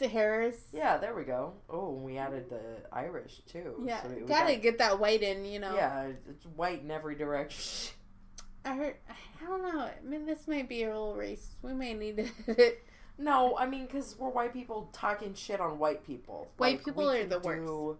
Seamus, 0.00 0.10
Harris. 0.10 0.60
Yeah, 0.72 0.96
there 0.98 1.14
we 1.14 1.22
go. 1.24 1.52
Oh, 1.70 1.90
we 1.92 2.18
added 2.18 2.50
the 2.50 2.60
Irish 2.92 3.40
too. 3.46 3.82
Yeah, 3.84 4.02
So 4.02 4.08
we- 4.08 4.14
we 4.16 4.20
gotta 4.28 4.54
got- 4.54 4.62
get 4.62 4.78
that 4.78 4.98
white 4.98 5.22
in, 5.22 5.44
you 5.44 5.58
know. 5.60 5.74
Yeah, 5.74 6.08
it's 6.28 6.44
white 6.46 6.82
in 6.82 6.90
every 6.90 7.14
direction. 7.14 7.94
I 8.64 8.74
heard. 8.76 8.96
I 9.08 9.44
don't 9.46 9.62
know. 9.62 9.80
I 9.82 9.92
mean, 10.04 10.24
this 10.26 10.46
might 10.46 10.68
be 10.68 10.84
a 10.84 10.88
little 10.88 11.14
racist. 11.16 11.48
We 11.62 11.72
may 11.74 11.94
need 11.94 12.30
edit. 12.48 12.84
No, 13.18 13.56
I 13.56 13.66
mean, 13.66 13.86
because 13.86 14.16
we're 14.18 14.28
white 14.30 14.52
people 14.52 14.88
talking 14.92 15.34
shit 15.34 15.60
on 15.60 15.78
white 15.78 16.04
people. 16.06 16.48
White 16.56 16.76
Like, 16.76 16.84
people 16.84 17.10
are 17.10 17.24
the 17.24 17.38
worst. 17.40 17.98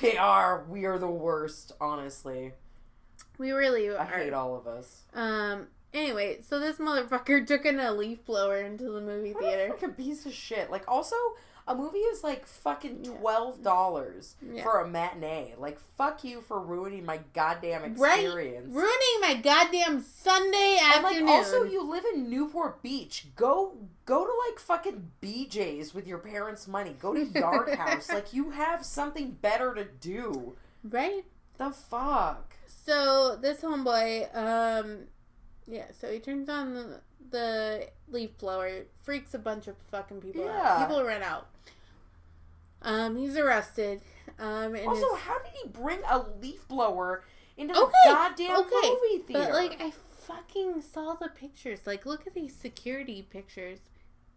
They 0.00 0.16
are. 0.16 0.64
We 0.68 0.84
are 0.86 0.98
the 0.98 1.06
worst, 1.08 1.72
honestly. 1.80 2.52
We 3.38 3.52
really 3.52 3.88
are. 3.88 3.98
I 3.98 4.04
hate 4.06 4.32
all 4.32 4.56
of 4.56 4.66
us. 4.66 5.02
Um. 5.14 5.68
Anyway, 5.94 6.40
so 6.42 6.58
this 6.58 6.76
motherfucker 6.78 7.46
took 7.46 7.64
in 7.64 7.78
a 7.80 7.92
leaf 7.92 8.24
blower 8.26 8.60
into 8.60 8.90
the 8.90 9.00
movie 9.00 9.32
theater. 9.32 9.68
What 9.70 9.82
a 9.82 9.88
piece 9.88 10.26
of 10.26 10.32
shit. 10.34 10.70
Like, 10.70 10.82
also, 10.88 11.14
a 11.66 11.74
movie 11.74 11.98
is 12.00 12.22
like 12.22 12.46
fucking 12.46 13.04
twelve 13.04 13.62
dollars 13.62 14.34
Yeah. 14.42 14.62
for 14.64 14.80
a 14.80 14.88
matinee. 14.88 15.54
Like, 15.56 15.78
fuck 15.96 16.22
you 16.24 16.42
for 16.42 16.60
ruining 16.60 17.06
my 17.06 17.20
goddamn 17.32 17.84
experience. 17.84 18.66
Right? 18.74 18.82
Ruining 18.82 19.20
my 19.22 19.34
goddamn 19.42 20.02
Sunday 20.02 20.78
And 20.82 21.04
afternoon. 21.06 21.26
like, 21.26 21.34
also, 21.36 21.62
you 21.62 21.82
live 21.88 22.04
in 22.12 22.28
Newport 22.28 22.82
Beach. 22.82 23.28
Go, 23.36 23.78
go 24.04 24.26
to 24.26 24.32
like 24.48 24.58
fucking 24.58 25.10
BJ's 25.22 25.94
with 25.94 26.06
your 26.06 26.18
parents' 26.18 26.68
money. 26.68 26.96
Go 27.00 27.14
to 27.14 27.24
Yard 27.38 27.70
House. 27.76 28.10
like, 28.10 28.34
you 28.34 28.50
have 28.50 28.84
something 28.84 29.30
better 29.40 29.72
to 29.74 29.84
do. 29.84 30.56
right? 30.82 31.24
The 31.56 31.70
fuck. 31.70 32.56
So 32.66 33.36
this 33.40 33.60
homeboy, 33.62 34.36
um, 34.36 34.98
yeah. 35.66 35.86
So 35.98 36.10
he 36.12 36.18
turns 36.18 36.48
on 36.48 36.74
the, 36.74 37.00
the 37.30 37.88
leaf 38.10 38.36
blower, 38.38 38.82
freaks 39.02 39.34
a 39.34 39.38
bunch 39.38 39.66
of 39.66 39.76
fucking 39.90 40.20
people 40.20 40.44
Yeah. 40.44 40.62
out. 40.62 40.88
People 40.88 41.04
run 41.04 41.22
out. 41.22 41.46
Um, 42.82 43.16
he's 43.16 43.36
arrested. 43.36 44.00
Um, 44.38 44.74
and 44.74 44.86
Also, 44.88 45.14
is- 45.14 45.20
how 45.20 45.38
did 45.38 45.52
he 45.62 45.68
bring 45.68 46.00
a 46.08 46.24
leaf 46.40 46.66
blower 46.68 47.24
into 47.56 47.74
Okay, 47.74 47.92
the 48.06 48.10
goddamn 48.12 48.56
okay, 48.60 48.90
movie 48.90 49.22
theater? 49.26 49.44
But 49.44 49.52
like 49.54 49.80
I 49.80 49.90
fucking 49.90 50.82
saw 50.82 51.14
the 51.14 51.28
pictures. 51.28 51.80
Like 51.86 52.04
look 52.06 52.26
at 52.26 52.34
these 52.34 52.54
security 52.54 53.22
pictures. 53.22 53.78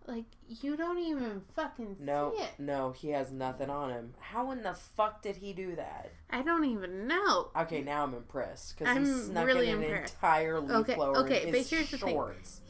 Like 0.08 0.24
you 0.48 0.78
don't 0.78 1.00
even 1.00 1.42
fucking 1.54 1.98
no, 2.00 2.32
see 2.36 2.44
it. 2.44 2.52
no, 2.58 2.92
he 2.94 3.10
has 3.10 3.30
nothing 3.34 3.70
on 3.70 3.90
him. 3.90 4.14
How 4.20 4.52
in 4.52 4.64
the 4.64 4.74
fuck 4.74 5.22
did 5.22 5.36
he 5.36 5.52
do 5.52 5.76
that? 5.76 6.12
I 6.30 6.44
don't 6.44 6.64
even 6.64 7.08
know. 7.08 7.50
Okay, 7.60 7.82
now 7.82 8.04
I'm 8.04 8.14
impressed 8.14 8.78
because 8.80 8.98
he 8.98 9.04
snuck 9.06 9.46
really 9.46 9.68
in 9.70 9.80
an 9.80 9.84
impressed. 9.84 10.14
entire 10.16 10.60
leaf 10.62 10.72
Okay, 10.78 10.96
blower 10.96 11.18
okay, 11.18 11.44
in 11.44 11.52
but 11.52 11.58
his 11.58 11.70
here's 11.70 11.92
the 11.92 11.98
thing. 11.98 12.18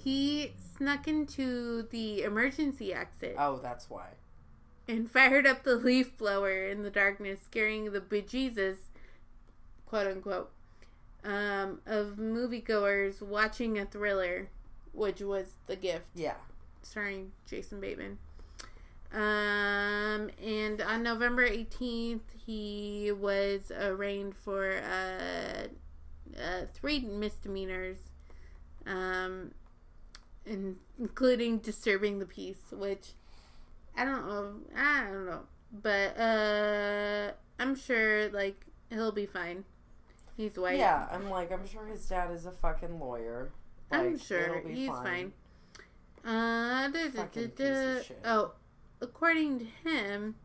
He 0.04 0.54
snuck 0.78 1.08
into 1.08 1.84
the 1.92 2.24
emergency 2.24 2.92
exit 2.92 3.36
Oh, 3.38 3.60
that's 3.62 3.88
why. 3.88 4.08
and 4.88 5.10
fired 5.12 5.46
up 5.46 5.64
the 5.64 5.76
leaf 5.76 6.18
blower 6.18 6.66
in 6.68 6.82
the 6.82 6.90
darkness, 6.90 7.40
scaring 7.46 7.92
the 7.92 8.02
bejesus, 8.02 8.78
quote 9.86 10.08
unquote, 10.08 10.50
um, 11.24 11.82
of 11.86 12.16
moviegoers 12.18 13.22
watching 13.22 13.78
a 13.78 13.86
thriller, 13.86 14.48
which 14.92 15.22
was 15.22 15.54
The 15.68 15.76
Gift. 15.76 16.06
Yeah. 16.16 16.36
Starring 16.88 17.32
Jason 17.46 17.80
Bateman. 17.80 18.18
Um, 19.14 20.30
and 20.44 20.82
on 20.82 21.04
November 21.04 21.48
18th, 21.48 22.22
he 22.46 23.12
was 23.12 23.72
arraigned 23.72 24.36
for 24.36 24.72
uh, 24.78 25.68
uh, 26.38 26.66
three 26.74 27.00
misdemeanors, 27.00 27.98
um, 28.86 29.52
in, 30.46 30.78
including 31.00 31.60
disturbing 31.60 32.20
the 32.20 32.26
peace, 32.26 32.62
which 32.72 33.14
I 33.96 34.06
don't 34.06 34.28
know. 34.28 34.54
I 34.76 35.04
don't 35.06 35.26
know. 35.26 35.42
But 35.72 36.18
uh, 36.20 37.32
I'm 37.60 37.76
sure, 37.76 38.30
like, 38.30 38.66
he'll 38.90 39.12
be 39.12 39.26
fine. 39.26 39.64
He's 40.36 40.58
white. 40.58 40.78
Yeah, 40.78 41.08
I'm 41.12 41.30
like, 41.30 41.52
I'm 41.52 41.68
sure 41.68 41.86
his 41.88 42.08
dad 42.08 42.32
is 42.32 42.46
a 42.46 42.52
fucking 42.52 43.00
lawyer. 43.00 43.52
I'm 43.92 44.14
Like, 44.14 44.22
sure 44.22 44.40
it'll 44.40 44.70
be 44.70 44.76
he's 44.76 44.90
fine. 44.90 45.32
Uh, 46.28 46.90
da, 46.90 47.08
da, 47.08 47.24
da, 47.24 47.24
da. 47.24 47.48
piece 47.48 47.60
of 47.60 48.06
shit. 48.06 48.22
Oh, 48.26 48.52
according 49.00 49.60
to 49.60 49.66
him, 49.90 50.36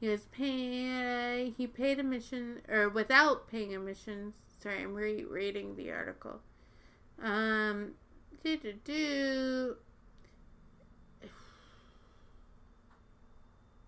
he 0.00 0.08
was 0.08 0.22
paying. 0.32 1.54
He 1.58 1.66
paid 1.66 1.98
admission, 1.98 2.62
or 2.70 2.88
without 2.88 3.46
paying 3.50 3.74
admissions. 3.74 4.34
Sorry, 4.60 4.82
I'm 4.82 4.94
rereading 4.94 5.76
the 5.76 5.92
article. 5.92 6.40
Um, 7.22 7.90
do 8.42 8.56
do 8.56 8.72
do. 8.82 9.76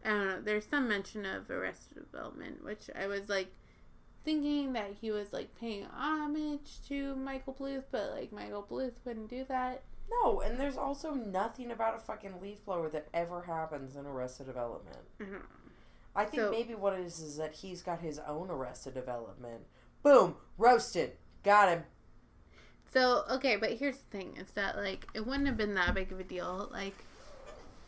I 0.04 0.08
don't 0.10 0.26
know. 0.26 0.40
There's 0.42 0.66
some 0.66 0.86
mention 0.86 1.24
of 1.24 1.50
Arrested 1.50 1.94
Development, 1.94 2.62
which 2.62 2.90
I 2.94 3.06
was 3.06 3.30
like 3.30 3.48
thinking 4.22 4.74
that 4.74 4.96
he 5.00 5.10
was 5.10 5.32
like 5.32 5.58
paying 5.58 5.86
homage 5.86 6.86
to 6.88 7.16
Michael 7.16 7.56
Bluth, 7.58 7.84
but 7.90 8.10
like 8.10 8.32
Michael 8.32 8.66
Bluth 8.70 8.92
wouldn't 9.06 9.30
do 9.30 9.46
that. 9.48 9.82
No, 10.10 10.40
and 10.40 10.58
there's 10.58 10.76
also 10.76 11.12
nothing 11.12 11.70
about 11.70 11.96
a 11.96 11.98
fucking 11.98 12.40
leaf 12.40 12.64
blower 12.64 12.88
that 12.90 13.08
ever 13.12 13.42
happens 13.42 13.96
in 13.96 14.06
Arrested 14.06 14.46
Development. 14.46 14.98
I 15.20 15.24
don't. 15.24 15.42
I 16.14 16.24
think 16.24 16.42
So- 16.42 16.50
maybe 16.50 16.74
what 16.74 16.94
it 16.94 17.00
is 17.00 17.20
is 17.20 17.36
that 17.36 17.54
he's 17.56 17.82
got 17.82 18.00
his 18.00 18.18
own 18.20 18.50
Arrested 18.50 18.94
Development. 18.94 19.66
Boom, 20.02 20.36
roasted, 20.56 21.16
got 21.42 21.68
him. 21.68 21.84
So 22.88 23.24
okay, 23.28 23.56
but 23.56 23.72
here's 23.72 23.98
the 23.98 24.10
thing: 24.16 24.36
is 24.36 24.52
that 24.52 24.76
like 24.76 25.06
it 25.12 25.26
wouldn't 25.26 25.46
have 25.46 25.56
been 25.56 25.74
that 25.74 25.92
big 25.94 26.12
of 26.12 26.20
a 26.20 26.24
deal, 26.24 26.68
like, 26.72 26.94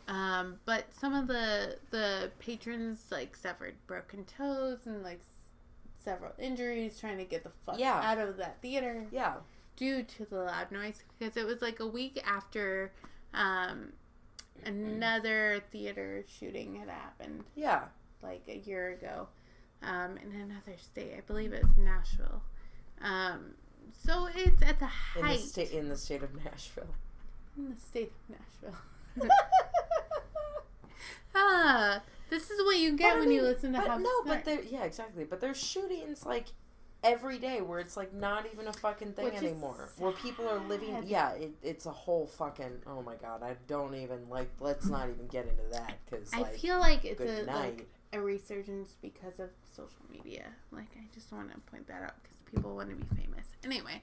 um, 0.07 0.59
but 0.65 0.93
some 0.93 1.15
of 1.15 1.27
the 1.27 1.77
the 1.91 2.31
patrons 2.39 3.05
like 3.09 3.35
suffered 3.35 3.75
broken 3.87 4.25
toes 4.25 4.85
and 4.85 5.01
like 5.01 5.19
s- 5.21 5.45
several 6.03 6.33
injuries 6.37 6.99
trying 6.99 7.17
to 7.17 7.23
get 7.25 7.43
the 7.43 7.49
fuck 7.65 7.79
Yeah. 7.79 7.99
out 8.03 8.17
of 8.19 8.37
that 8.37 8.61
theater 8.61 9.07
Yeah, 9.11 9.35
due 9.79 10.03
to 10.03 10.25
the 10.25 10.35
loud 10.35 10.71
noise 10.71 11.03
because 11.17 11.37
it 11.37 11.47
was 11.47 11.61
like 11.61 11.79
a 11.79 11.87
week 11.87 12.21
after 12.27 12.91
um, 13.33 13.93
another 14.65 15.63
theater 15.71 16.25
shooting 16.27 16.75
had 16.75 16.89
happened 16.89 17.45
yeah. 17.55 17.85
like 18.21 18.41
a 18.49 18.57
year 18.57 18.89
ago 18.89 19.29
um, 19.81 20.17
in 20.17 20.41
another 20.41 20.77
state. 20.77 21.13
I 21.17 21.21
believe 21.21 21.53
it's 21.53 21.77
Nashville. 21.77 22.41
Um, 23.01 23.53
so 24.05 24.27
it's 24.35 24.61
at 24.61 24.79
the 24.79 24.85
height. 24.85 25.23
In 25.23 25.31
the 25.31 25.37
state 25.37 25.71
in 25.71 25.89
the 25.89 25.97
state 25.97 26.23
of 26.23 26.43
Nashville. 26.43 26.93
in 27.57 27.69
the 27.69 27.79
state 27.79 28.11
of 28.11 28.35
Nashville. 28.35 29.29
ah, 31.35 32.01
this 32.29 32.49
is 32.49 32.61
what 32.65 32.77
you 32.77 32.97
get 32.97 33.17
when 33.17 33.31
you 33.31 33.41
mean, 33.41 33.49
listen 33.49 33.71
to 33.71 33.79
but 33.79 33.99
no, 33.99 34.09
Smart. 34.23 34.25
but 34.25 34.45
there, 34.45 34.61
yeah, 34.61 34.83
exactly. 34.83 35.23
But 35.23 35.39
there's 35.39 35.57
shootings 35.57 36.25
like 36.25 36.47
every 37.03 37.37
day 37.37 37.61
where 37.61 37.79
it's 37.79 37.95
like 37.97 38.13
not 38.13 38.45
even 38.51 38.67
a 38.67 38.73
fucking 38.73 39.13
thing 39.13 39.25
Which 39.25 39.35
anymore. 39.35 39.93
Where 39.97 40.11
people 40.11 40.47
are 40.47 40.59
living. 40.59 41.03
Yeah, 41.05 41.31
it, 41.31 41.51
it's 41.63 41.85
a 41.85 41.91
whole 41.91 42.27
fucking. 42.27 42.81
Oh 42.87 43.01
my 43.01 43.15
god, 43.15 43.43
I 43.43 43.55
don't 43.67 43.95
even 43.95 44.29
like. 44.29 44.49
Let's 44.59 44.87
not 44.87 45.09
even 45.09 45.27
get 45.27 45.47
into 45.47 45.63
that 45.71 45.97
because 46.05 46.31
I 46.33 46.43
feel 46.43 46.79
like 46.79 47.05
it's 47.05 47.21
a 47.21 47.45
night. 47.45 47.55
like 47.55 47.87
a 48.13 48.19
resurgence 48.19 48.95
because 49.01 49.39
of 49.39 49.49
social 49.75 50.01
media. 50.11 50.45
Like 50.71 50.89
I 50.97 51.03
just 51.13 51.31
want 51.31 51.51
to 51.51 51.59
point 51.71 51.87
that 51.87 52.01
out 52.03 52.15
because 52.21 52.37
people 52.51 52.75
want 52.75 52.89
to 52.89 52.95
be 52.95 53.05
famous. 53.21 53.45
Anyway, 53.63 54.01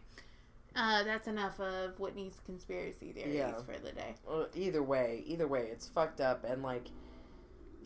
uh, 0.75 1.03
that's 1.05 1.29
enough 1.29 1.59
of 1.61 1.99
Whitney's 1.99 2.41
conspiracy 2.47 3.13
theories 3.13 3.35
Yeah. 3.35 3.55
for 3.63 3.79
the 3.79 3.93
day. 3.93 4.15
Uh, 4.31 4.45
either 4.55 4.83
way, 4.83 5.23
either 5.27 5.47
way, 5.47 5.69
it's 5.71 5.89
fucked 5.89 6.21
up 6.21 6.45
and 6.45 6.63
like. 6.63 6.89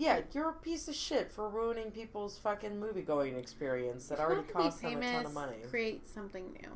Yeah, 0.01 0.21
you're 0.33 0.49
a 0.49 0.55
piece 0.55 0.89
of 0.89 0.95
shit 0.95 1.31
for 1.31 1.51
ruining 1.51 1.91
people's 1.91 2.39
fucking 2.39 2.81
movie 2.81 3.03
going 3.03 3.37
experience 3.37 4.09
that 4.09 4.19
already 4.19 4.37
want 4.37 4.49
to 4.49 4.55
be 4.55 4.63
cost 4.63 4.81
them 4.81 5.03
a 5.03 5.13
ton 5.13 5.27
of 5.27 5.35
money. 5.35 5.57
Create 5.69 6.09
something 6.09 6.53
new. 6.55 6.71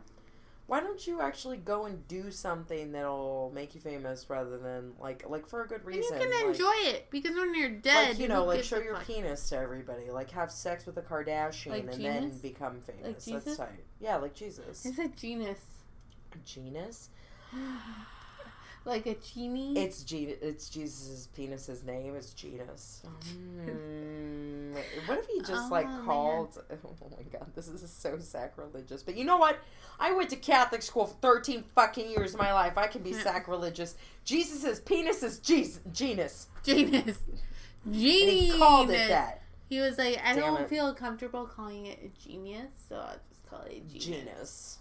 Why 0.67 0.81
don't 0.81 1.07
you 1.07 1.23
actually 1.23 1.57
go 1.57 1.87
and 1.87 2.07
do 2.07 2.31
something 2.31 2.93
that'll 2.93 3.51
make 3.55 3.75
you 3.75 3.81
famous 3.81 4.29
rather 4.29 4.59
than 4.59 4.93
like 5.01 5.25
like 5.27 5.49
for 5.49 5.63
a 5.63 5.67
good 5.67 5.79
And 5.79 5.87
reason? 5.87 6.21
you 6.21 6.21
can 6.21 6.31
like, 6.33 6.55
enjoy 6.55 6.91
it 6.91 7.07
because 7.11 7.35
when 7.35 7.55
you're 7.55 7.71
dead, 7.71 8.11
like 8.11 8.19
you 8.19 8.29
know, 8.29 8.45
like 8.45 8.63
show 8.63 8.79
your 8.79 8.99
penis 8.99 9.49
to 9.49 9.57
everybody, 9.57 10.11
like 10.11 10.31
have 10.33 10.51
sex 10.53 10.85
with 10.85 10.99
a 10.99 11.03
Kardashian 11.03 11.71
Like 11.71 11.95
and 11.95 12.05
then 12.05 12.39
become 12.41 12.81
famous. 12.81 13.25
That's 13.25 13.57
tight. 13.57 13.69
Yeah, 14.01 14.17
like 14.17 14.35
Jesus. 14.35 14.85
It's 14.85 14.99
a 14.99 15.09
genus. 15.09 15.65
Genus. 16.45 17.09
like 18.85 19.07
a 19.07 19.15
genie. 19.15 19.79
It's 19.79 20.03
G. 20.03 20.25
It's 20.41 20.69
Jesus' 20.69 21.29
penis's 21.37 21.83
name. 21.85 22.15
It's 22.15 22.33
genus. 22.35 23.03
Mm. 23.37 24.75
What 25.07 25.19
if 25.19 25.27
he 25.27 25.39
just 25.41 25.53
Oh, 25.53 25.69
like 25.71 25.87
man. 25.87 26.05
called? 26.05 26.63
Oh 26.85 27.09
my 27.17 27.23
god, 27.39 27.47
this 27.55 27.69
is 27.69 27.89
so 27.91 28.19
sacrilegious. 28.19 29.03
But 29.03 29.17
you 29.17 29.25
know 29.25 29.37
what? 29.37 29.59
I 30.01 30.13
went 30.13 30.31
to 30.31 30.37
Catholic 30.37 30.83
school 30.83 31.07
for 31.07 31.17
thirteen 31.21 31.65
fucking 31.75 32.11
years 32.11 32.35
of 32.35 32.41
my 32.41 32.53
life. 32.53 32.77
I 32.77 32.87
can 32.89 33.03
be 33.03 33.13
sacrilegious. 33.31 33.95
Jesus' 34.25 34.81
penis 34.81 35.23
is 35.23 35.39
Jesus, 35.39 35.81
genus. 35.93 36.49
Genius. 36.65 37.19
And 37.87 37.95
Genius. 37.95 38.53
he 38.55 38.59
called 38.59 38.89
it 38.91 39.09
that. 39.09 39.43
He 39.69 39.79
was 39.79 39.99
like, 39.99 40.19
I 40.25 40.33
Damn 40.33 40.37
don't 40.55 40.63
it. 40.63 40.71
feel 40.71 40.95
comfortable 40.95 41.45
calling 41.45 41.85
it 41.85 41.99
a 42.03 42.27
genius, 42.27 42.71
so 42.89 42.97
I'll 42.97 43.17
just 43.29 43.45
call 43.51 43.61
it 43.61 43.73
a 43.73 43.81
genius. 43.99 44.05
Genus. 44.07 44.79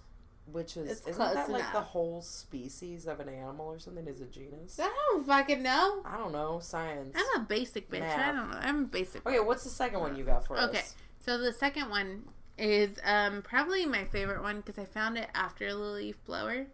Which 0.51 0.75
is 0.77 0.91
It's 0.91 1.01
isn't 1.01 1.13
close 1.13 1.33
that 1.35 1.49
like 1.49 1.71
the 1.71 1.79
whole 1.81 2.21
species 2.21 3.07
of 3.07 3.19
an 3.21 3.29
animal 3.29 3.65
or 3.67 3.79
something 3.79 4.05
is 4.07 4.19
a 4.21 4.25
genus? 4.25 4.77
I 4.79 4.91
don't 5.11 5.25
fucking 5.25 5.63
know. 5.63 6.01
I 6.05 6.17
don't 6.17 6.33
know. 6.33 6.59
Science. 6.61 7.15
I'm 7.17 7.41
a 7.41 7.45
basic 7.45 7.89
bitch. 7.89 8.01
I 8.03 8.31
don't 8.33 8.51
know. 8.51 8.57
I'm 8.57 8.79
a 8.83 8.87
basic. 8.87 9.25
Okay, 9.25 9.39
what's 9.39 9.63
the 9.63 9.69
second 9.69 10.01
one 10.01 10.15
you 10.17 10.23
got 10.25 10.45
for 10.45 10.57
Okay. 10.57 10.63
us? 10.65 10.69
Okay, 10.69 10.81
so 11.19 11.37
the 11.37 11.53
second 11.53 11.89
one 11.89 12.23
is 12.57 12.99
um 13.05 13.41
probably 13.41 13.85
my 13.85 14.03
favorite 14.05 14.43
one 14.43 14.57
because 14.57 14.77
I 14.77 14.85
found 14.85 15.17
it 15.17 15.29
after 15.33 15.69
the 15.69 15.75
leaf 15.77 16.23
blower. 16.25 16.67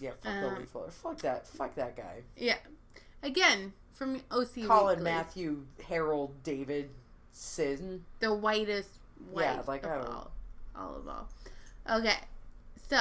Yeah, 0.00 0.10
fuck 0.22 0.22
the 0.40 0.48
Um, 0.48 0.58
leaf 0.58 0.72
blower. 0.72 0.90
Fuck 0.90 1.18
that. 1.18 1.46
Fuck 1.46 1.74
that 1.76 1.96
guy. 1.96 2.22
Yeah. 2.36 2.56
Again, 3.22 3.72
from 3.92 4.22
OC 4.30 4.66
Colin 4.66 4.96
Weekly, 4.98 5.04
Matthew 5.04 5.66
Harold 5.86 6.42
David 6.42 6.90
Sin. 7.32 8.04
the 8.20 8.34
whitest 8.34 8.90
white 9.30 9.42
Yeah, 9.44 9.62
like, 9.66 9.84
of 9.86 10.06
all, 10.06 10.30
all 10.74 10.96
of 10.96 11.08
all. 11.08 11.28
Okay, 11.90 12.18
so 12.88 12.98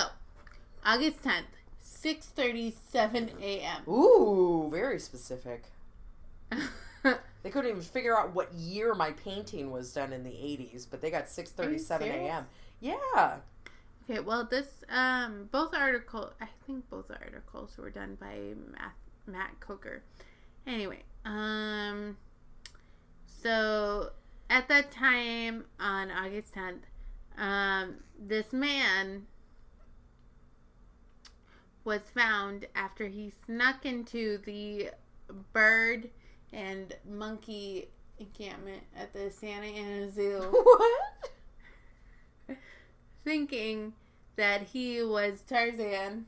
August 0.84 1.24
tenth, 1.24 1.48
six 1.80 2.28
thirty-seven 2.28 3.32
a.m. 3.42 3.88
Ooh, 3.90 4.70
very 4.72 5.00
specific. 5.00 5.64
They 7.46 7.52
couldn't 7.52 7.70
even 7.70 7.82
figure 7.84 8.18
out 8.18 8.34
what 8.34 8.52
year 8.54 8.96
my 8.96 9.12
painting 9.12 9.70
was 9.70 9.94
done 9.94 10.12
in 10.12 10.24
the 10.24 10.32
80s, 10.32 10.88
but 10.90 11.00
they 11.00 11.12
got 11.12 11.26
6:37 11.26 11.56
serious? 11.56 11.90
a.m. 11.92 12.48
Yeah. 12.82 13.36
okay, 14.10 14.20
well, 14.20 14.46
this 14.46 14.84
um 14.90 15.48
both 15.52 15.76
article 15.76 16.34
I 16.42 16.48
think 16.66 16.90
both 16.90 17.12
articles 17.12 17.78
were 17.78 17.92
done 17.92 18.18
by 18.20 18.54
Matt 18.72 18.94
Matt 19.28 19.60
Coker. 19.60 20.02
Anyway, 20.66 21.04
um, 21.24 22.18
so 23.28 24.10
at 24.50 24.68
that 24.70 24.90
time 24.92 25.66
on 25.80 26.10
August 26.10 26.54
tenth, 26.56 26.86
um, 27.38 27.96
this 28.20 28.52
man 28.54 29.26
was 31.84 32.02
found 32.14 32.66
after 32.76 33.08
he 33.08 33.32
snuck 33.46 33.86
into 33.86 34.40
the 34.40 34.90
bird 35.54 36.10
and 36.54 36.96
monkey 37.08 37.90
encampment 38.18 38.82
at 38.98 39.14
the 39.14 39.30
Santa 39.30 39.68
Ana 39.68 40.10
Zoo, 40.10 40.40
what? 42.48 42.58
thinking 43.24 43.94
that 44.36 44.62
he 44.64 45.02
was 45.04 45.42
Tarzan, 45.48 46.26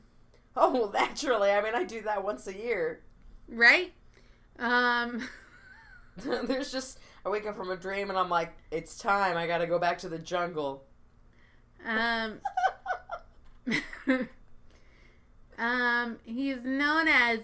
Oh, 0.56 0.90
naturally. 0.92 1.50
I 1.52 1.60
mean, 1.62 1.74
I 1.74 1.84
do 1.84 2.02
that 2.02 2.24
once 2.24 2.48
a 2.48 2.56
year. 2.56 3.00
right? 3.48 3.92
Um, 4.58 5.28
There's 6.16 6.72
just 6.72 6.98
I 7.24 7.28
wake 7.28 7.46
up 7.46 7.56
from 7.56 7.70
a 7.70 7.76
dream 7.76 8.10
and 8.10 8.18
I'm 8.18 8.28
like, 8.28 8.52
it's 8.72 8.98
time. 8.98 9.36
I 9.36 9.46
got 9.46 9.58
to 9.58 9.66
go 9.68 9.78
back 9.78 9.98
to 9.98 10.08
the 10.08 10.18
jungle. 10.18 10.82
Um, 11.86 12.40
um, 15.58 16.18
he's 16.24 16.62
known 16.64 17.08
as 17.08 17.40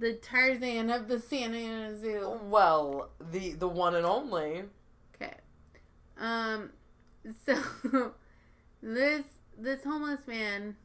the 0.00 0.14
Tarzan 0.14 0.90
of 0.90 1.08
the 1.08 1.20
Santa 1.20 1.58
Ana 1.58 1.96
Zoo. 1.96 2.40
well, 2.44 3.10
the 3.30 3.52
the 3.52 3.68
one 3.68 3.94
and 3.94 4.06
only. 4.06 4.64
Okay. 5.14 5.34
Um 6.18 6.70
so 7.44 7.62
this 8.82 9.24
this 9.58 9.84
homeless 9.84 10.26
man 10.26 10.76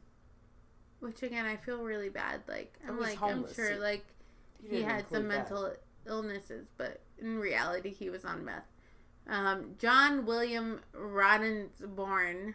which 1.00 1.22
again 1.22 1.46
I 1.46 1.56
feel 1.56 1.82
really 1.82 2.10
bad 2.10 2.42
like 2.46 2.74
I'm 2.86 3.00
like 3.00 3.16
homeless. 3.16 3.58
I'm 3.58 3.64
sure 3.64 3.78
like 3.78 4.04
he 4.68 4.82
had 4.82 5.08
some 5.10 5.28
that. 5.28 5.38
mental 5.38 5.72
illnesses 6.06 6.68
but 6.76 7.00
in 7.18 7.38
reality 7.38 7.92
he 7.92 8.10
was 8.10 8.24
on 8.24 8.44
meth. 8.44 8.64
Um 9.28 9.76
John 9.78 10.26
William 10.26 10.80
Rodensborn 10.94 12.54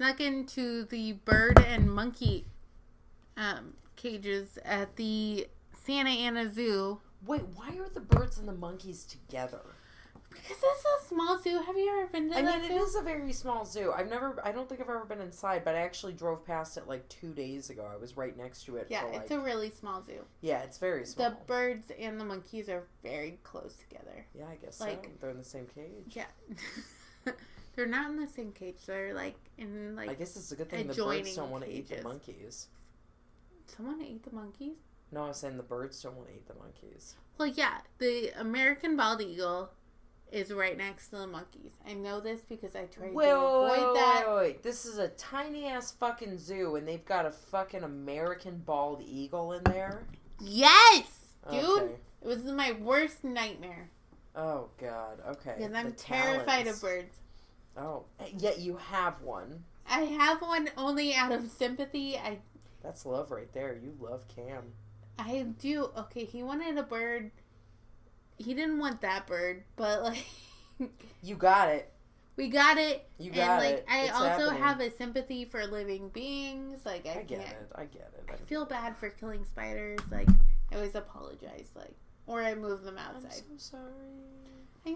snuck 0.00 0.18
into 0.18 0.84
the 0.86 1.12
bird 1.12 1.62
and 1.68 1.92
monkey 1.92 2.46
um 3.36 3.74
cages 3.96 4.58
at 4.64 4.96
the 4.96 5.46
Santa 5.84 6.08
Ana 6.08 6.50
Zoo 6.50 7.00
Wait, 7.26 7.42
why 7.54 7.76
are 7.78 7.88
the 7.90 8.00
birds 8.00 8.38
and 8.38 8.48
the 8.48 8.54
monkeys 8.54 9.04
together? 9.04 9.60
Because 10.30 10.56
it's 10.56 10.84
a 11.04 11.06
small 11.06 11.38
zoo. 11.38 11.60
Have 11.60 11.76
you 11.76 11.90
ever 11.90 12.06
been 12.06 12.30
to 12.30 12.38
I 12.38 12.40
mean, 12.40 12.66
zoo? 12.66 12.72
it 12.72 12.80
is 12.80 12.94
a 12.94 13.02
very 13.02 13.30
small 13.30 13.66
zoo. 13.66 13.92
I've 13.94 14.08
never, 14.08 14.40
I 14.42 14.52
don't 14.52 14.66
think 14.66 14.80
I've 14.80 14.88
ever 14.88 15.04
been 15.04 15.20
inside, 15.20 15.62
but 15.62 15.74
I 15.74 15.80
actually 15.80 16.14
drove 16.14 16.46
past 16.46 16.78
it 16.78 16.88
like 16.88 17.06
two 17.10 17.34
days 17.34 17.68
ago. 17.68 17.86
I 17.92 17.96
was 17.98 18.16
right 18.16 18.34
next 18.38 18.64
to 18.64 18.76
it. 18.76 18.86
Yeah, 18.88 19.02
for, 19.02 19.08
like, 19.08 19.20
it's 19.20 19.32
a 19.32 19.38
really 19.38 19.68
small 19.68 20.02
zoo. 20.02 20.24
yeah, 20.40 20.60
it's 20.60 20.78
very 20.78 21.04
small. 21.04 21.28
The 21.28 21.36
birds 21.46 21.92
and 22.00 22.18
the 22.18 22.24
monkeys 22.24 22.70
are 22.70 22.84
very 23.02 23.38
close 23.42 23.74
together. 23.74 24.24
yeah, 24.34 24.46
I 24.50 24.54
guess 24.64 24.80
like- 24.80 25.04
so. 25.04 25.10
They're 25.20 25.30
in 25.30 25.36
the 25.36 25.44
same 25.44 25.66
cage. 25.74 26.16
Yeah. 26.16 26.24
They're 27.80 27.88
not 27.88 28.10
in 28.10 28.20
the 28.20 28.28
same 28.28 28.52
cage. 28.52 28.76
They're 28.86 29.14
like 29.14 29.36
in 29.56 29.96
like 29.96 30.10
I 30.10 30.14
guess 30.14 30.36
it's 30.36 30.52
a 30.52 30.56
good 30.56 30.68
thing 30.68 30.86
the 30.86 30.92
birds 30.92 31.34
don't 31.34 31.50
want 31.50 31.64
to 31.64 31.70
eat 31.72 31.88
the 31.88 32.02
monkeys. 32.02 32.66
someone 33.66 34.02
ate 34.02 34.22
the 34.22 34.34
monkeys. 34.34 34.76
No, 35.10 35.24
I 35.24 35.28
was 35.28 35.38
saying 35.38 35.56
the 35.56 35.62
birds 35.62 36.02
don't 36.02 36.14
want 36.14 36.28
to 36.28 36.34
eat 36.34 36.46
the 36.46 36.54
monkeys. 36.54 37.14
Well, 37.38 37.48
yeah, 37.48 37.78
the 37.96 38.32
American 38.38 38.98
bald 38.98 39.22
eagle 39.22 39.70
is 40.30 40.52
right 40.52 40.76
next 40.76 41.08
to 41.08 41.16
the 41.16 41.26
monkeys. 41.26 41.72
I 41.88 41.94
know 41.94 42.20
this 42.20 42.40
because 42.42 42.76
I 42.76 42.84
tried 42.84 43.14
Wait, 43.14 43.24
to 43.26 43.34
avoid 43.36 43.70
wait, 43.70 43.94
that. 43.94 44.24
wait, 44.28 44.36
wait. 44.36 44.62
This 44.62 44.84
is 44.84 44.98
a 44.98 45.08
tiny 45.08 45.66
ass 45.66 45.90
fucking 45.92 46.36
zoo, 46.38 46.76
and 46.76 46.86
they've 46.86 47.04
got 47.06 47.24
a 47.24 47.30
fucking 47.30 47.82
American 47.82 48.58
bald 48.58 49.00
eagle 49.02 49.52
in 49.54 49.64
there. 49.64 50.04
Yes, 50.38 51.06
dude. 51.50 51.64
Okay. 51.64 51.92
It 52.22 52.28
was 52.28 52.44
my 52.44 52.72
worst 52.72 53.24
nightmare 53.24 53.88
Oh 54.36 54.68
God. 54.78 55.18
Okay. 55.30 55.54
because 55.58 55.74
I'm 55.74 55.86
The 55.86 55.96
terrified 55.96 56.66
of 56.66 56.80
birds. 56.80 57.16
Oh, 57.76 58.04
yet 58.36 58.58
you 58.58 58.76
have 58.76 59.22
one. 59.22 59.64
I 59.88 60.00
have 60.02 60.40
one 60.42 60.68
only 60.76 61.14
out 61.14 61.32
of 61.32 61.50
sympathy. 61.50 62.16
I 62.16 62.38
That's 62.82 63.04
love 63.06 63.30
right 63.30 63.52
there. 63.52 63.74
You 63.82 63.96
love 64.00 64.24
Cam. 64.28 64.72
I 65.18 65.46
do. 65.58 65.90
Okay, 65.96 66.24
he 66.24 66.42
wanted 66.42 66.78
a 66.78 66.82
bird. 66.82 67.30
He 68.38 68.54
didn't 68.54 68.78
want 68.78 69.00
that 69.02 69.26
bird, 69.26 69.64
but 69.76 70.02
like 70.02 70.24
You 71.22 71.34
got 71.36 71.68
it. 71.68 71.92
we 72.36 72.48
got 72.48 72.78
it. 72.78 73.06
You 73.18 73.30
got 73.30 73.62
and 73.62 73.64
like 73.64 73.74
it. 73.78 73.86
I 73.88 74.00
It's 74.04 74.12
also 74.12 74.50
happening. 74.50 74.62
have 74.62 74.80
a 74.80 74.90
sympathy 74.90 75.44
for 75.44 75.66
living 75.66 76.08
beings. 76.08 76.86
Like 76.86 77.06
I, 77.06 77.20
I 77.20 77.22
get 77.22 77.40
it. 77.40 77.56
I 77.74 77.84
get 77.84 78.12
it. 78.16 78.24
I 78.32 78.36
feel 78.36 78.64
bad 78.64 78.96
for 78.96 79.10
killing 79.10 79.44
spiders. 79.44 80.00
Like 80.10 80.28
I 80.72 80.76
always 80.76 80.94
apologize. 80.94 81.70
Like 81.74 81.94
or 82.26 82.42
I 82.42 82.54
move 82.54 82.82
them 82.82 82.96
outside. 82.96 83.42
I'm 83.50 83.58
so 83.58 83.76
sorry. 83.76 83.84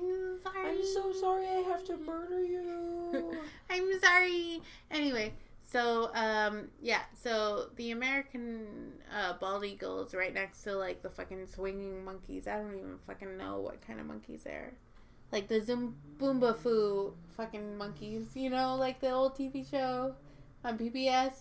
I'm 0.03 0.41
sorry. 0.43 0.69
I'm 0.71 0.85
so 0.85 1.13
sorry. 1.13 1.47
I 1.47 1.63
have 1.69 1.85
to 1.85 1.97
murder 1.97 2.43
you. 2.43 3.37
I'm 3.71 4.01
sorry. 4.01 4.63
Anyway, 4.91 5.35
so 5.65 6.11
um 6.15 6.69
yeah, 6.81 7.03
so 7.23 7.71
the 7.77 7.91
American 7.91 8.93
uh, 9.15 9.35
bald 9.41 9.65
eagle 9.65 10.03
is 10.05 10.15
right 10.15 10.33
next 10.35 10.63
to 10.65 10.75
like 10.77 11.03
the 11.03 11.11
fucking 11.11 11.47
swinging 11.47 12.05
monkeys. 12.05 12.47
I 12.47 12.57
don't 12.57 12.75
even 12.77 12.99
fucking 13.07 13.37
know 13.37 13.61
what 13.61 13.81
kind 13.87 14.01
of 14.01 14.07
monkeys 14.07 14.45
they 14.45 14.51
are. 14.51 14.73
Like 15.33 15.49
the 15.49 15.61
Zoboomafoo 15.61 17.13
fucking 17.37 17.77
monkeys, 17.77 18.29
you 18.35 18.51
know, 18.51 18.77
like 18.77 19.01
the 19.01 19.11
old 19.11 19.37
TV 19.37 19.69
show 19.69 20.15
on 20.65 20.79
PBS. 20.79 21.33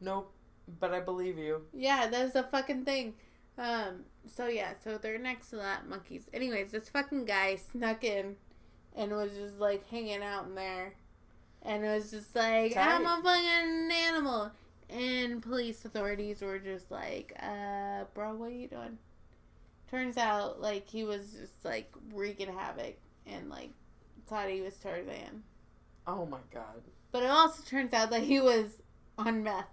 nope. 0.00 0.32
But 0.80 0.94
I 0.94 1.00
believe 1.00 1.38
you. 1.38 1.62
Yeah, 1.74 2.06
that's 2.08 2.34
a 2.36 2.44
fucking 2.44 2.84
thing. 2.84 3.14
Um, 3.62 4.04
so 4.26 4.48
yeah, 4.48 4.72
so 4.82 4.98
they're 4.98 5.18
next 5.18 5.50
to 5.50 5.56
that 5.56 5.88
monkeys. 5.88 6.24
Anyways, 6.34 6.72
this 6.72 6.88
fucking 6.88 7.26
guy 7.26 7.56
snuck 7.56 8.02
in 8.02 8.34
and 8.96 9.12
was 9.12 9.34
just 9.34 9.60
like 9.60 9.88
hanging 9.88 10.22
out 10.22 10.46
in 10.46 10.56
there. 10.56 10.94
And 11.62 11.84
it 11.84 11.88
was 11.88 12.10
just 12.10 12.34
like, 12.34 12.76
I'm 12.76 13.06
a 13.06 13.20
fucking 13.22 13.90
animal. 13.92 14.50
And 14.90 15.40
police 15.40 15.84
authorities 15.84 16.42
were 16.42 16.58
just 16.58 16.90
like, 16.90 17.36
uh, 17.40 18.04
bro, 18.14 18.34
what 18.34 18.46
are 18.46 18.50
you 18.50 18.66
doing? 18.66 18.98
Turns 19.88 20.16
out, 20.16 20.60
like, 20.60 20.88
he 20.88 21.04
was 21.04 21.32
just 21.40 21.64
like 21.64 21.92
wreaking 22.12 22.52
havoc 22.52 22.96
and 23.26 23.48
like 23.48 23.70
thought 24.26 24.48
he 24.48 24.60
was 24.60 24.74
Tarzan. 24.74 25.44
Oh 26.06 26.26
my 26.26 26.38
god. 26.52 26.82
But 27.12 27.22
it 27.22 27.30
also 27.30 27.62
turns 27.62 27.92
out 27.92 28.10
that 28.10 28.22
he 28.22 28.40
was 28.40 28.82
on 29.16 29.44
meth. 29.44 29.66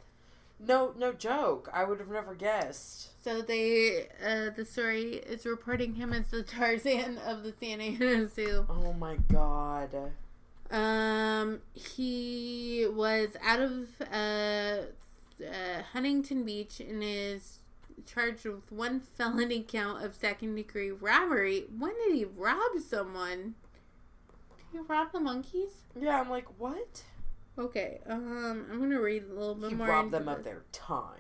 No, 0.60 0.94
no 0.98 1.14
joke. 1.14 1.70
I 1.74 1.86
would 1.86 2.00
have 2.00 2.10
never 2.10 2.36
guessed. 2.36 3.10
So 3.24 3.42
they, 3.42 4.08
uh, 4.26 4.50
the 4.56 4.66
story 4.66 5.16
is 5.16 5.46
reporting 5.46 5.96
him 5.96 6.14
as 6.14 6.28
the 6.32 6.44
Tarzan 6.44 7.18
of 7.20 7.44
the 7.44 7.54
Santa 7.60 7.84
Ana 7.84 8.28
Zoo. 8.28 8.66
Oh 8.70 8.94
my 8.94 9.18
god. 9.32 10.12
Um, 10.72 11.62
he 11.74 12.86
was 12.92 13.30
out 13.44 13.60
of 13.60 13.88
uh, 14.12 14.82
uh, 15.44 15.82
Huntington 15.94 16.44
Beach 16.44 16.80
and 16.80 17.02
is 17.04 17.60
charged 18.06 18.46
with 18.46 18.72
one 18.72 19.00
felony 19.00 19.66
count 19.68 20.04
of 20.04 20.16
second 20.16 20.56
degree 20.56 20.92
robbery. 20.92 21.66
When 21.78 21.94
did 22.06 22.16
he 22.16 22.26
rob 22.26 22.80
someone? 22.88 23.56
Did 24.58 24.66
he 24.72 24.80
rob 24.80 25.12
the 25.12 25.20
monkeys? 25.20 25.84
Yeah, 26.00 26.20
I'm 26.20 26.30
like, 26.30 26.48
what? 26.60 27.04
Okay, 27.58 28.00
um, 28.08 28.66
I'm 28.72 28.80
gonna 28.80 29.02
read 29.02 29.24
a 29.30 29.34
little 29.34 29.56
bit 29.56 29.70
He 29.72 29.76
more. 29.76 29.88
robbed 29.88 30.14
into 30.14 30.20
them 30.20 30.28
of 30.30 30.44
their 30.44 30.64
time. 30.72 31.16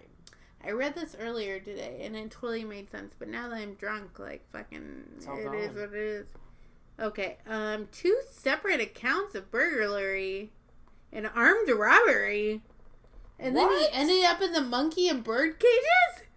I 0.64 0.72
read 0.72 0.96
this 0.96 1.16
earlier 1.20 1.60
today, 1.60 2.02
and 2.04 2.16
it 2.16 2.32
totally 2.32 2.64
made 2.66 2.90
sense. 2.92 3.14
But 3.18 3.30
now 3.30 3.50
that 3.50 3.56
I'm 3.56 3.76
drunk, 3.76 4.20
like 4.20 4.46
fucking, 4.52 5.04
it 5.18 5.20
is 5.20 5.26
gone. 5.26 5.46
what 5.46 5.56
it 5.56 5.94
is. 5.94 6.28
Okay, 7.00 7.38
um, 7.48 7.88
two 7.92 8.18
separate 8.30 8.82
accounts 8.82 9.36
of 9.36 9.52
burglary 9.52 10.52
and 11.14 11.30
armed 11.34 11.70
robbery, 11.70 12.62
and 13.40 13.56
then 13.56 13.70
he 13.72 13.88
ended 13.94 14.26
up 14.26 14.42
in 14.42 14.52
the 14.54 14.62
monkey 14.62 15.08
and 15.08 15.24
bird 15.24 15.60
cages. 15.60 16.28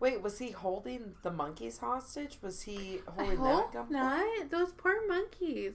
Wait, 0.00 0.20
was 0.22 0.38
he 0.38 0.50
holding 0.50 1.14
the 1.22 1.30
monkeys 1.30 1.78
hostage? 1.78 2.38
Was 2.42 2.62
he 2.62 3.00
I 3.08 3.10
holding 3.24 3.42
that 3.42 3.74
hope 3.74 3.90
not. 3.90 4.50
Those 4.50 4.72
poor 4.72 5.06
monkeys. 5.08 5.74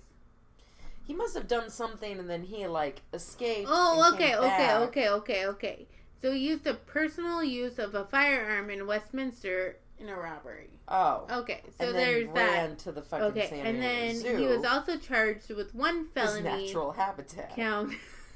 He 1.10 1.16
must 1.16 1.34
have 1.34 1.48
done 1.48 1.72
something 1.72 2.20
and 2.20 2.30
then 2.30 2.44
he 2.44 2.68
like 2.68 3.02
escaped. 3.16 3.68
Oh, 3.68 4.12
okay, 4.14 4.36
okay, 4.36 4.76
okay, 4.76 5.10
okay, 5.10 5.46
okay. 5.48 5.88
So 6.22 6.32
he 6.32 6.38
used 6.48 6.66
the 6.66 6.76
personal 6.76 7.44
use 7.44 7.80
of 7.80 7.96
a 7.96 8.06
firearm 8.06 8.70
in 8.70 8.86
Westminster 8.86 9.78
in 9.98 10.08
a 10.08 10.16
robbery. 10.16 10.70
Oh. 10.88 11.26
Okay, 11.32 11.64
so 11.80 11.92
there's 11.92 12.32
that. 12.36 12.78
to 12.78 12.92
the 12.92 13.02
fucking 13.02 13.26
Okay, 13.26 13.48
San 13.50 13.66
and 13.66 13.82
then 13.82 14.18
Zoo, 14.18 14.38
he 14.38 14.46
was 14.46 14.64
also 14.64 14.98
charged 14.98 15.50
with 15.50 15.74
one 15.74 16.02
his 16.02 16.10
felony 16.14 16.44
natural 16.44 16.92
habitat. 16.92 17.56
count. 17.56 17.92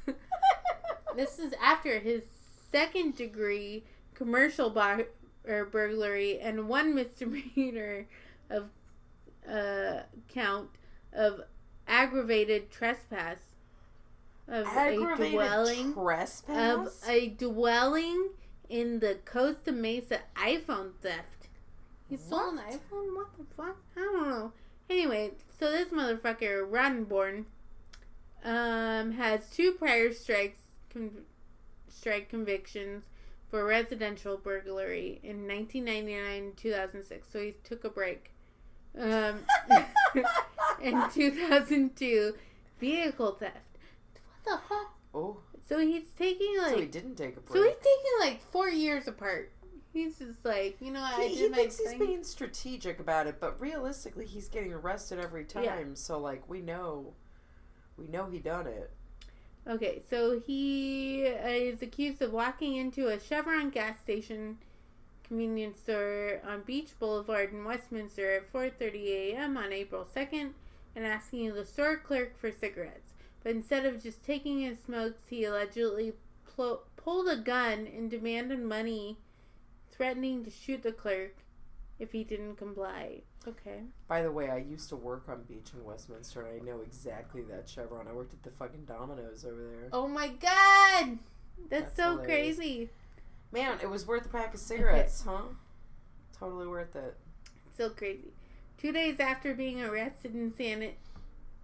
this 1.15 1.37
is 1.37 1.53
after 1.63 1.99
his 1.99 2.23
second 2.71 3.15
degree 3.15 3.83
commercial 4.15 4.71
bar- 4.71 5.09
or 5.47 5.65
burglary 5.65 6.39
and 6.39 6.67
one 6.67 6.95
misdemeanor 6.95 8.07
of 8.49 8.71
uh, 9.47 9.99
count 10.27 10.69
of 11.15 11.41
aggravated 11.87 12.71
trespass 12.71 13.37
of 14.47 14.65
a 14.65 14.69
Aggravated 14.69 15.31
dwelling 15.33 15.93
trespass. 15.93 17.03
of 17.03 17.09
a 17.09 17.29
dwelling 17.29 18.29
in 18.69 18.99
the 18.99 19.17
Costa 19.25 19.71
Mesa 19.71 20.19
iPhone 20.35 20.91
theft. 21.01 21.47
He 22.09 22.17
stole 22.17 22.49
an 22.49 22.57
iPhone? 22.57 23.15
What 23.15 23.27
the 23.37 23.45
fuck? 23.55 23.77
I 23.95 23.99
don't 23.99 24.29
know. 24.29 24.51
Anyway, 24.89 25.31
so 25.57 25.71
this 25.71 25.89
motherfucker, 25.89 26.69
Roddenborn, 26.69 27.45
um, 28.43 29.13
has 29.13 29.49
two 29.49 29.71
prior 29.73 30.11
strikes, 30.11 30.59
con- 30.91 31.23
strike 31.87 32.29
convictions 32.29 33.05
for 33.49 33.65
residential 33.65 34.37
burglary 34.37 35.19
in 35.23 35.47
1999 35.47 36.43
and 36.43 36.57
2006. 36.57 37.27
So 37.31 37.39
he 37.39 37.55
took 37.63 37.83
a 37.85 37.89
break. 37.89 38.31
Um, 38.99 39.39
in 40.83 41.09
2002, 41.13 42.33
vehicle 42.79 43.31
theft. 43.33 43.57
What 44.43 44.61
the 44.61 44.67
fuck? 44.67 44.93
oh, 45.13 45.37
So 45.67 45.79
he's 45.79 46.03
taking 46.17 46.57
like 46.57 46.71
so 46.73 46.79
he 46.79 46.85
didn't 46.87 47.15
take 47.15 47.37
a 47.37 47.39
break. 47.39 47.55
so 47.57 47.63
he's 47.63 47.77
taking 47.77 48.19
like 48.19 48.41
four 48.41 48.69
years 48.69 49.07
apart. 49.07 49.51
He's 49.93 50.17
just 50.17 50.43
like, 50.43 50.77
you 50.81 50.91
know, 50.91 51.01
what, 51.01 51.19
I 51.19 51.27
he, 51.27 51.35
did 51.35 51.49
he 51.51 51.55
thinks 51.55 51.75
thing. 51.77 51.89
he's 51.91 51.99
being 52.07 52.23
strategic 52.23 52.99
about 52.99 53.27
it, 53.27 53.39
but 53.39 53.59
realistically, 53.61 54.25
he's 54.25 54.47
getting 54.49 54.73
arrested 54.73 55.19
every 55.19 55.43
time. 55.45 55.63
Yeah. 55.65 55.83
So 55.93 56.19
like, 56.19 56.49
we 56.49 56.61
know, 56.61 57.13
we 57.95 58.07
know 58.07 58.25
he 58.25 58.39
done 58.39 58.65
it. 58.65 58.91
Okay, 59.69 60.01
so 60.09 60.39
he 60.45 61.21
is 61.21 61.81
accused 61.81 62.21
of 62.21 62.33
walking 62.33 62.75
into 62.75 63.07
a 63.07 63.19
Chevron 63.19 63.69
gas 63.69 63.99
station 64.01 64.57
convenience 65.23 65.79
store 65.79 66.41
on 66.45 66.61
Beach 66.63 66.89
Boulevard 66.99 67.53
in 67.53 67.63
Westminster 67.63 68.31
at 68.31 68.51
4:30 68.51 69.07
a.m. 69.07 69.55
on 69.57 69.71
April 69.71 70.05
2nd 70.13 70.51
and 70.95 71.05
asking 71.05 71.53
the 71.53 71.65
store 71.65 71.97
clerk 71.97 72.37
for 72.37 72.51
cigarettes. 72.51 73.13
But 73.43 73.53
instead 73.53 73.85
of 73.85 74.01
just 74.01 74.23
taking 74.23 74.61
his 74.61 74.79
smokes, 74.79 75.23
he 75.29 75.43
allegedly 75.43 76.13
plo- 76.57 76.79
pulled 76.95 77.27
a 77.27 77.37
gun 77.37 77.87
and 77.87 78.09
demanded 78.09 78.59
money, 78.61 79.17
threatening 79.91 80.43
to 80.45 80.49
shoot 80.49 80.83
the 80.83 80.91
clerk 80.91 81.35
if 81.99 82.11
he 82.11 82.23
didn't 82.23 82.55
comply. 82.55 83.21
Okay. 83.45 83.81
By 84.07 84.21
the 84.21 84.31
way, 84.31 84.49
I 84.49 84.57
used 84.57 84.87
to 84.89 84.95
work 84.95 85.25
on 85.27 85.43
Beach 85.43 85.71
in 85.73 85.83
Westminster, 85.83 86.45
and 86.45 86.61
I 86.61 86.65
know 86.65 86.79
exactly 86.81 87.41
that 87.43 87.67
Chevron. 87.67 88.07
I 88.07 88.13
worked 88.13 88.33
at 88.33 88.41
the 88.43 88.51
fucking 88.51 88.85
Domino's 88.85 89.43
over 89.45 89.61
there. 89.61 89.89
Oh 89.91 90.07
my 90.07 90.29
god! 90.29 91.19
That's, 91.69 91.85
That's 91.85 91.95
so 91.97 92.11
hilarious. 92.11 92.57
crazy. 92.57 92.89
Man, 93.51 93.77
it 93.81 93.89
was 93.89 94.07
worth 94.07 94.25
a 94.25 94.29
pack 94.29 94.53
of 94.53 94.59
cigarettes, 94.59 95.23
huh? 95.27 95.43
Totally 96.39 96.67
worth 96.67 96.95
it. 96.95 97.15
So 97.77 97.89
crazy. 97.89 98.31
Two 98.83 98.91
days 98.91 99.21
after 99.21 99.53
being 99.53 99.81
arrested 99.81 100.35
in 100.35 100.53
Santa 100.57 100.89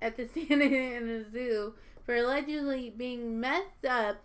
at 0.02 0.16
the 0.16 0.26
Santa 0.34 0.64
Ana 0.64 1.30
Zoo 1.30 1.74
for 2.06 2.16
allegedly 2.16 2.94
being 2.96 3.42
messed 3.42 3.86
up, 3.86 4.24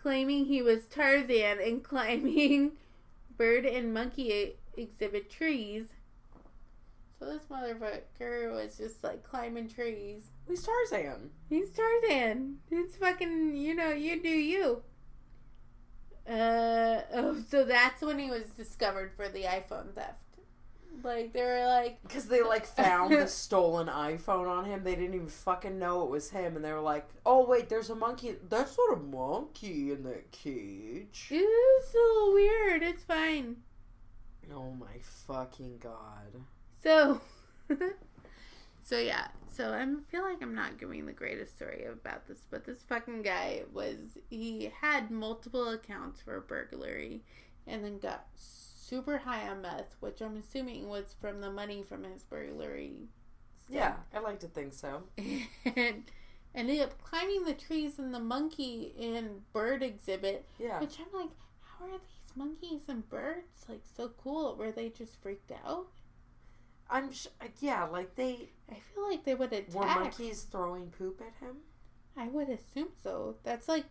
claiming 0.00 0.44
he 0.44 0.62
was 0.62 0.86
Tarzan 0.86 1.58
and 1.60 1.82
climbing 1.92 2.72
bird 3.36 3.66
and 3.66 3.92
monkey 3.92 4.54
exhibit 4.76 5.28
trees. 5.28 5.88
So 7.18 7.26
this 7.26 7.42
motherfucker 7.50 8.52
was 8.52 8.78
just 8.78 9.02
like 9.02 9.24
climbing 9.24 9.68
trees. 9.68 10.30
He's 10.46 10.62
Tarzan. 10.62 11.30
He's 11.48 11.72
Tarzan. 11.72 12.58
It's 12.70 12.94
fucking, 12.94 13.56
you 13.56 13.74
know, 13.74 13.90
you 13.90 14.22
do 14.22 14.28
you. 14.28 14.82
Uh 16.28 17.00
oh, 17.12 17.42
so 17.48 17.64
that's 17.64 18.02
when 18.02 18.20
he 18.20 18.30
was 18.30 18.44
discovered 18.50 19.10
for 19.16 19.28
the 19.28 19.42
iPhone 19.42 19.92
theft. 19.96 20.29
Like 21.02 21.32
they 21.32 21.42
were 21.42 21.66
like, 21.66 22.02
Because 22.02 22.26
they 22.26 22.42
like 22.42 22.66
found 22.76 23.14
the 23.14 23.26
stolen 23.26 23.86
iPhone 23.86 24.48
on 24.48 24.64
him. 24.64 24.84
They 24.84 24.94
didn't 24.94 25.14
even 25.14 25.28
fucking 25.28 25.78
know 25.78 26.02
it 26.04 26.10
was 26.10 26.30
him, 26.30 26.56
and 26.56 26.64
they 26.64 26.72
were 26.72 26.80
like, 26.80 27.08
"Oh 27.24 27.46
wait, 27.46 27.68
there's 27.68 27.90
a 27.90 27.94
monkey. 27.94 28.36
That's 28.48 28.76
not 28.76 28.98
a 28.98 29.00
monkey 29.00 29.92
in 29.92 30.02
that 30.04 30.30
cage." 30.32 31.28
it's 31.30 31.94
a 31.94 31.96
little 31.96 32.34
weird. 32.34 32.82
It's 32.82 33.04
fine. 33.04 33.56
Oh 34.54 34.72
my 34.72 34.98
fucking 35.26 35.78
god! 35.78 36.42
So, 36.82 37.20
so 38.82 38.98
yeah. 38.98 39.28
So 39.52 39.72
I 39.72 39.84
feel 40.10 40.22
like 40.22 40.42
I'm 40.42 40.54
not 40.54 40.78
giving 40.78 41.06
the 41.06 41.12
greatest 41.12 41.56
story 41.56 41.84
about 41.84 42.26
this, 42.26 42.44
but 42.50 42.64
this 42.64 42.82
fucking 42.82 43.22
guy 43.22 43.62
was 43.72 44.18
he 44.28 44.70
had 44.80 45.10
multiple 45.10 45.68
accounts 45.70 46.20
for 46.20 46.40
burglary, 46.40 47.22
and 47.66 47.84
then 47.84 47.98
got 47.98 48.26
super 48.90 49.18
high 49.18 49.48
on 49.48 49.62
meth, 49.62 49.94
which 50.00 50.20
I'm 50.20 50.36
assuming 50.36 50.88
was 50.88 51.14
from 51.20 51.40
the 51.40 51.50
money 51.50 51.82
from 51.88 52.04
his 52.04 52.24
burglary. 52.24 53.08
stuff. 53.64 53.74
Yeah, 53.74 53.94
I 54.14 54.18
like 54.18 54.40
to 54.40 54.48
think 54.48 54.74
so. 54.74 55.04
and 55.76 56.04
ended 56.54 56.80
up 56.80 57.00
climbing 57.02 57.44
the 57.44 57.54
trees 57.54 57.98
in 57.98 58.10
the 58.10 58.18
monkey 58.18 58.92
and 59.00 59.50
bird 59.52 59.82
exhibit, 59.82 60.46
Yeah, 60.58 60.80
which 60.80 60.98
I'm 60.98 61.18
like, 61.20 61.30
how 61.62 61.86
are 61.86 61.98
these 61.98 62.36
monkeys 62.36 62.82
and 62.88 63.08
birds 63.08 63.64
like 63.68 63.82
so 63.96 64.10
cool? 64.22 64.56
Were 64.56 64.72
they 64.72 64.88
just 64.90 65.22
freaked 65.22 65.52
out? 65.64 65.86
I'm. 66.90 67.12
Sh- 67.12 67.28
yeah, 67.60 67.84
like 67.84 68.16
they 68.16 68.50
I 68.68 68.74
feel 68.92 69.08
like 69.08 69.24
they 69.24 69.36
would 69.36 69.52
attack. 69.52 69.74
were 69.74 69.86
monkeys 69.86 70.42
throwing 70.42 70.88
poop 70.90 71.20
at 71.20 71.46
him. 71.46 71.58
I 72.16 72.26
would 72.26 72.48
assume 72.48 72.88
so. 73.00 73.36
That's 73.44 73.68
like 73.68 73.84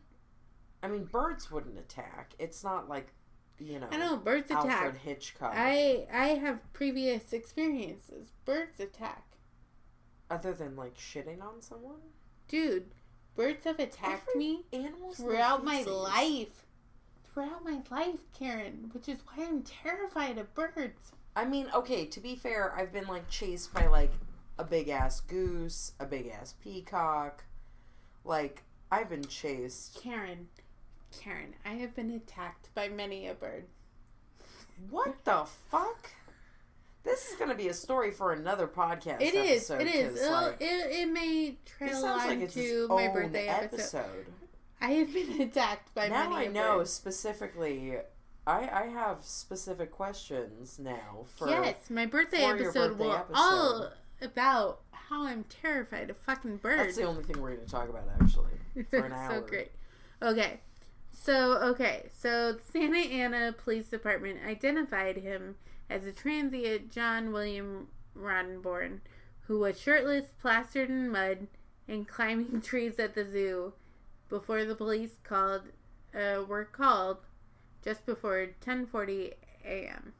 I 0.83 0.87
mean, 0.87 1.05
birds 1.05 1.49
wouldn't 1.51 1.77
attack. 1.77 2.33
It's 2.39 2.63
not 2.63 2.87
like, 2.89 3.13
you 3.59 3.79
know, 3.79 3.87
I 3.91 3.97
know 3.97 4.17
birds 4.17 4.49
Alfred 4.51 4.73
attack. 4.73 4.97
Hitchcock. 4.97 5.53
I 5.55 6.07
I 6.11 6.27
have 6.29 6.71
previous 6.73 7.33
experiences. 7.33 8.29
Birds 8.45 8.79
attack, 8.79 9.25
Other 10.29 10.53
than 10.53 10.75
like 10.75 10.97
shitting 10.97 11.41
on 11.41 11.61
someone, 11.61 12.01
dude. 12.47 12.91
Birds 13.35 13.63
have 13.65 13.79
attacked 13.79 14.29
Every 14.31 14.39
me 14.39 14.65
animals 14.73 15.17
throughout 15.17 15.63
my 15.63 15.81
life. 15.83 16.65
Throughout 17.33 17.63
my 17.63 17.79
life, 17.89 18.19
Karen, 18.37 18.89
which 18.91 19.07
is 19.07 19.19
why 19.25 19.45
I'm 19.45 19.61
terrified 19.61 20.37
of 20.37 20.53
birds. 20.53 21.13
I 21.35 21.45
mean, 21.45 21.67
okay, 21.73 22.05
to 22.05 22.19
be 22.19 22.35
fair, 22.35 22.73
I've 22.75 22.91
been 22.91 23.07
like 23.07 23.29
chased 23.29 23.73
by 23.73 23.87
like 23.87 24.11
a 24.57 24.63
big 24.65 24.89
ass 24.89 25.21
goose, 25.21 25.93
a 25.99 26.05
big 26.05 26.27
ass 26.27 26.53
peacock. 26.61 27.45
Like, 28.25 28.63
I've 28.91 29.09
been 29.09 29.23
chased. 29.23 29.95
Karen, 30.01 30.49
Karen, 31.17 31.55
I 31.65 31.69
have 31.73 31.95
been 31.95 32.11
attacked 32.11 32.73
by 32.75 32.87
many 32.89 33.27
a 33.27 33.33
bird. 33.33 33.65
What 34.89 35.23
the 35.25 35.45
fuck? 35.69 36.09
This 37.03 37.29
is 37.31 37.35
gonna 37.37 37.55
be 37.55 37.67
a 37.69 37.73
story 37.73 38.11
for 38.11 38.31
another 38.33 38.67
podcast. 38.67 39.21
It 39.21 39.33
is. 39.33 39.69
episode, 39.71 39.81
It 39.81 39.95
is. 39.95 40.29
like, 40.29 40.57
it, 40.61 40.91
it 41.01 41.09
may 41.11 41.57
trail 41.65 42.05
on 42.05 42.39
like 42.39 42.51
to 42.53 42.87
my 42.89 43.07
birthday 43.07 43.47
episode. 43.47 43.75
episode. 43.79 44.25
I 44.81 44.91
have 44.91 45.13
been 45.13 45.41
attacked 45.41 45.93
by 45.95 46.09
many. 46.09 46.13
now 46.13 46.29
many 46.29 46.45
I 46.47 46.49
a 46.49 46.51
know 46.51 46.77
bird. 46.79 46.87
specifically. 46.87 47.95
I 48.47 48.69
I 48.69 48.83
have 48.87 49.23
specific 49.23 49.91
questions 49.91 50.79
now 50.79 51.25
for 51.37 51.49
yes, 51.49 51.89
my 51.89 52.05
birthday 52.05 52.43
episode 52.43 52.97
will 52.97 53.13
episode. 53.13 53.35
all 53.35 53.89
about 54.21 54.81
how 54.91 55.23
I'm 55.25 55.43
terrified 55.45 56.09
of 56.09 56.17
fucking 56.17 56.57
birds. 56.57 56.77
That's 56.83 56.97
the 56.97 57.03
only 57.03 57.23
thing 57.23 57.41
we're 57.41 57.55
gonna 57.55 57.67
talk 57.67 57.89
about 57.89 58.07
actually 58.21 58.53
for 58.89 58.99
an 59.05 59.11
hour. 59.13 59.35
so 59.35 59.41
great. 59.41 59.71
Okay, 60.21 60.59
So, 61.21 61.57
okay. 61.57 62.09
So, 62.17 62.55
Santa 62.71 62.97
Ana 62.97 63.51
Police 63.51 63.87
Department 63.87 64.39
identified 64.47 65.17
him 65.17 65.55
as 65.89 66.05
a 66.05 66.13
transient 66.13 66.91
John 66.91 67.33
William 67.33 67.89
Roddenborn, 68.17 68.99
who 69.41 69.59
was 69.59 69.79
shirtless, 69.79 70.27
plastered 70.41 70.89
in 70.89 71.09
mud, 71.09 71.47
and 71.89 72.07
climbing 72.07 72.61
trees 72.63 72.99
at 72.99 73.15
the 73.15 73.25
zoo 73.25 73.73
before 74.29 74.63
the 74.63 74.75
police 74.75 75.17
called 75.23 75.63
uh, 76.15 76.43
were 76.47 76.65
called 76.65 77.17
just 77.83 78.05
before 78.05 78.47
10:40 78.65 79.33
a.m. 79.65 80.13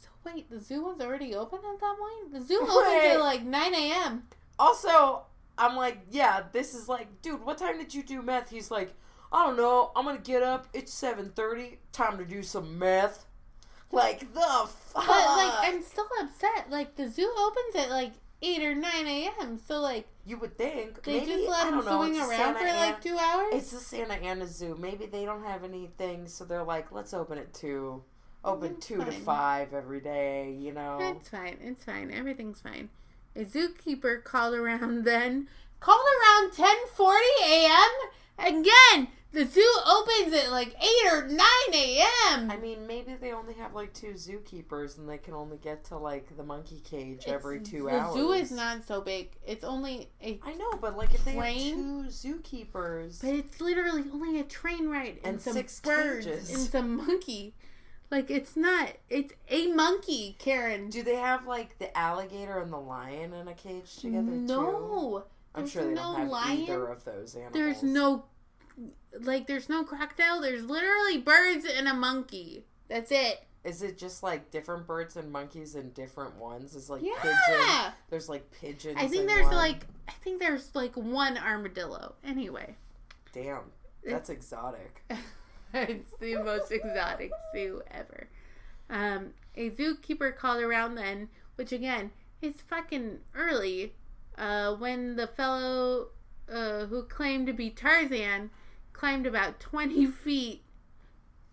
So 0.00 0.08
wait, 0.24 0.48
the 0.48 0.60
zoo 0.60 0.82
was 0.82 1.00
already 1.00 1.34
open 1.34 1.58
at 1.58 1.78
that 1.78 1.96
point. 1.98 2.32
The 2.32 2.40
zoo 2.40 2.60
opens 2.62 3.02
Wait. 3.02 3.10
at 3.12 3.20
like 3.20 3.42
9 3.42 3.74
a.m. 3.74 4.22
Also, 4.58 5.24
I'm 5.58 5.76
like, 5.76 5.98
yeah, 6.10 6.44
this 6.52 6.74
is 6.74 6.88
like, 6.88 7.20
dude, 7.20 7.44
what 7.44 7.58
time 7.58 7.76
did 7.78 7.92
you 7.92 8.02
do 8.02 8.22
meth? 8.22 8.48
He's 8.50 8.70
like, 8.70 8.94
I 9.32 9.46
don't 9.46 9.56
know. 9.56 9.90
I'm 9.96 10.04
gonna 10.04 10.18
get 10.18 10.42
up. 10.42 10.68
It's 10.74 10.92
7:30. 10.92 11.78
Time 11.92 12.18
to 12.18 12.24
do 12.24 12.42
some 12.42 12.78
meth. 12.78 13.24
Like 13.90 14.20
the 14.32 14.40
fuck. 14.40 14.94
But 14.94 15.06
like, 15.06 15.52
I'm 15.74 15.82
still 15.82 16.08
upset. 16.20 16.70
Like 16.70 16.96
the 16.96 17.08
zoo 17.08 17.32
opens 17.38 17.74
at 17.76 17.90
like 17.90 18.12
8 18.42 18.62
or 18.62 18.74
9 18.74 19.06
a.m. 19.06 19.58
So 19.66 19.80
like, 19.80 20.06
you 20.26 20.36
would 20.38 20.56
think 20.58 21.02
they 21.02 21.20
maybe 21.20 21.26
just 21.32 21.48
let 21.48 21.66
him 21.68 21.74
don't 21.76 21.84
know. 21.84 21.98
swing 21.98 22.20
around 22.20 22.54
for 22.54 22.64
Ana- 22.64 22.78
like 22.78 23.00
two 23.02 23.16
hours. 23.18 23.54
It's 23.54 23.70
the 23.70 23.78
Santa 23.78 24.14
Ana 24.14 24.46
Zoo. 24.46 24.76
Maybe 24.78 25.06
they 25.06 25.24
don't 25.24 25.44
have 25.44 25.64
anything, 25.64 26.26
so 26.28 26.44
they're 26.44 26.62
like, 26.62 26.92
let's 26.92 27.14
open 27.14 27.38
it 27.38 27.52
two, 27.54 28.02
open 28.44 28.72
It's 28.72 28.86
two 28.86 29.04
to 29.04 29.12
five 29.12 29.72
every 29.74 30.00
day. 30.00 30.52
You 30.58 30.72
know. 30.72 30.98
It's 31.00 31.28
fine. 31.28 31.58
It's 31.60 31.84
fine. 31.84 32.10
Everything's 32.10 32.60
fine. 32.60 32.90
A 33.34 33.44
zookeeper 33.44 34.22
called 34.22 34.54
around 34.54 35.04
then. 35.04 35.48
Called 35.80 36.00
around 36.00 36.52
10:40 36.52 37.18
a.m. 37.44 37.90
Again, 38.42 39.08
the 39.32 39.46
zoo 39.46 39.72
opens 39.86 40.34
at 40.34 40.50
like 40.50 40.74
8 41.06 41.12
or 41.12 41.26
9 41.28 41.38
a.m. 41.72 42.50
I 42.50 42.56
mean, 42.60 42.86
maybe 42.86 43.14
they 43.14 43.32
only 43.32 43.54
have 43.54 43.74
like 43.74 43.94
two 43.94 44.12
zookeepers, 44.12 44.98
and 44.98 45.08
they 45.08 45.16
can 45.18 45.32
only 45.34 45.56
get 45.56 45.84
to 45.86 45.96
like 45.96 46.36
the 46.36 46.42
monkey 46.42 46.80
cage 46.84 47.20
It's- 47.22 47.34
every 47.34 47.60
two 47.60 47.84
the 47.84 47.98
hours. 47.98 48.14
The 48.14 48.20
zoo 48.20 48.32
is 48.32 48.50
not 48.52 48.84
so 48.84 49.00
big. 49.00 49.30
It's 49.46 49.64
only 49.64 50.08
a 50.22 50.38
I 50.44 50.54
know, 50.54 50.72
but 50.80 50.96
like 50.96 51.14
if 51.14 51.24
they 51.24 51.34
Train? 51.34 52.02
have 52.04 52.12
two 52.12 52.28
zookeepers, 52.42 53.20
but 53.22 53.30
it's 53.30 53.60
literally 53.60 54.04
only 54.12 54.40
a 54.40 54.44
train 54.44 54.88
ride 54.88 55.18
and, 55.24 55.34
And 55.34 55.42
some 55.42 55.54
six 55.54 55.80
birds 55.80 56.26
cages. 56.26 56.50
and 56.50 56.60
some 56.60 56.96
monkey. 56.96 57.54
Like 58.10 58.30
it's 58.30 58.56
not. 58.56 58.90
It's 59.08 59.32
a 59.48 59.68
monkey, 59.68 60.36
Karen. 60.38 60.90
do 60.90 61.02
they 61.02 61.14
have 61.16 61.46
like 61.46 61.78
the 61.78 61.96
alligator 61.96 62.58
and 62.60 62.70
the 62.70 62.76
lion 62.78 63.32
in 63.32 63.48
a 63.48 63.54
cage 63.54 63.96
together 63.96 64.26
too? 64.26 64.40
no, 64.46 65.24
I'm 65.54 65.62
there's 65.62 65.72
sure 65.72 65.84
they 65.84 65.94
no 65.94 66.02
don't 66.02 66.16
have 66.16 66.28
lion. 66.28 66.58
either 66.60 66.86
of 66.88 67.04
those 67.04 67.34
animals. 67.34 67.54
there's 67.54 67.82
no 67.82 68.24
like. 69.20 69.46
There's 69.46 69.68
no 69.68 69.84
crocodile. 69.84 70.40
There's 70.40 70.64
literally 70.64 71.18
birds 71.18 71.64
and 71.64 71.88
a 71.88 71.94
monkey. 71.94 72.64
That's 72.88 73.10
it. 73.10 73.44
Is 73.64 73.82
it 73.82 73.96
just 73.96 74.22
like 74.22 74.50
different 74.50 74.86
birds 74.86 75.16
and 75.16 75.30
monkeys 75.30 75.74
and 75.76 75.94
different 75.94 76.36
ones? 76.36 76.74
Is 76.74 76.90
like 76.90 77.02
Yeah. 77.02 77.14
pigeon. 77.20 77.92
There's 78.10 78.28
like 78.28 78.50
pigeons. 78.50 78.96
I 78.98 79.06
think 79.06 79.28
there's 79.28 79.46
one. 79.46 79.54
like 79.54 79.86
I 80.08 80.12
think 80.12 80.40
there's 80.40 80.74
like 80.74 80.96
one 80.96 81.38
armadillo. 81.38 82.14
Anyway, 82.24 82.74
Damn, 83.32 83.70
that's 84.04 84.30
exotic. 84.30 85.04
it's 85.74 86.12
the 86.18 86.36
most 86.42 86.72
exotic 86.72 87.30
zoo 87.54 87.82
ever. 87.90 88.28
Um, 88.90 89.30
a 89.56 89.70
zookeeper 89.70 90.36
called 90.36 90.60
around 90.62 90.96
then, 90.96 91.28
which 91.54 91.72
again 91.72 92.10
is 92.40 92.56
fucking 92.62 93.20
early. 93.34 93.94
Uh, 94.36 94.74
when 94.74 95.14
the 95.16 95.26
fellow 95.28 96.08
uh, 96.52 96.86
who 96.86 97.04
claimed 97.04 97.46
to 97.46 97.52
be 97.52 97.70
Tarzan 97.70 98.50
climbed 99.02 99.26
about 99.26 99.58
twenty 99.58 100.06
feet. 100.24 100.62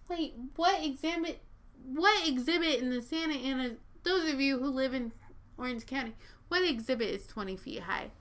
Wait, 0.08 0.36
what 0.56 0.86
exhibit? 0.86 1.42
What 1.84 2.28
exhibit 2.28 2.80
in 2.80 2.92
the 2.92 3.02
Santa 3.02 3.34
Ana? 3.34 3.72
Those 4.04 4.32
of 4.32 4.40
you 4.40 4.60
who 4.60 4.68
live 4.68 4.94
in 4.94 5.12
Orange 5.58 5.88
County, 5.88 6.14
what 6.50 6.64
exhibit 6.64 7.10
is 7.10 7.26
twenty 7.26 7.58
feet 7.58 7.82
high? 7.82 8.12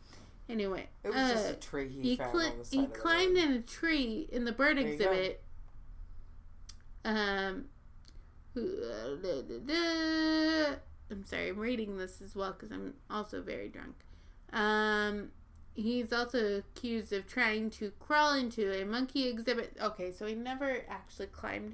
Anyway, 0.49 0.89
It 1.05 1.09
was 1.09 1.17
uh, 1.17 1.35
just 1.35 1.51
a 1.51 1.55
tree 1.55 1.91
he, 1.91 2.01
he, 2.01 2.17
found 2.17 2.33
cli- 2.33 2.47
on 2.47 2.59
the 2.59 2.65
side 2.65 2.81
he 2.81 2.87
climbed 2.87 3.37
in 3.37 3.53
a 3.53 3.61
tree 3.61 4.27
in 4.33 4.47
the 4.47 4.53
bird 4.53 4.79
There 4.79 4.87
exhibit. 4.87 5.43
Um, 7.05 7.67
I'm 11.11 11.25
sorry, 11.25 11.51
I'm 11.51 11.59
reading 11.59 11.99
this 11.99 12.23
as 12.23 12.35
well 12.35 12.53
because 12.53 12.73
I'm 12.73 12.95
also 13.11 13.43
very 13.43 13.69
drunk. 13.69 13.95
Um, 14.55 15.29
he's 15.79 16.13
also 16.13 16.59
accused 16.59 17.13
of 17.13 17.27
trying 17.29 17.71
to 17.71 17.93
crawl 18.01 18.35
into 18.35 18.73
a 18.73 18.85
monkey 18.85 19.29
exhibit. 19.29 19.77
Okay, 19.81 20.13
so 20.13 20.27
he 20.27 20.35
never 20.35 20.83
actually 20.89 21.27
climbed 21.27 21.73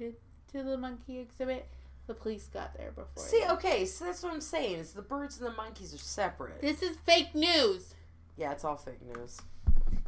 to 0.51 0.63
the 0.63 0.77
monkey 0.77 1.19
exhibit. 1.19 1.67
The 2.07 2.13
police 2.13 2.47
got 2.53 2.77
there 2.77 2.91
before. 2.91 3.23
See, 3.23 3.39
that. 3.41 3.51
okay, 3.53 3.85
so 3.85 4.05
that's 4.05 4.21
what 4.21 4.31
I'm 4.31 4.41
saying. 4.41 4.77
Is 4.77 4.93
the 4.93 5.01
birds 5.01 5.39
and 5.39 5.47
the 5.47 5.53
monkeys 5.55 5.93
are 5.93 5.97
separate. 5.97 6.61
this 6.61 6.83
is 6.83 6.97
fake 6.97 7.33
news. 7.33 7.95
Yeah, 8.37 8.51
it's 8.51 8.63
all 8.63 8.77
fake 8.77 9.01
news. 9.01 9.41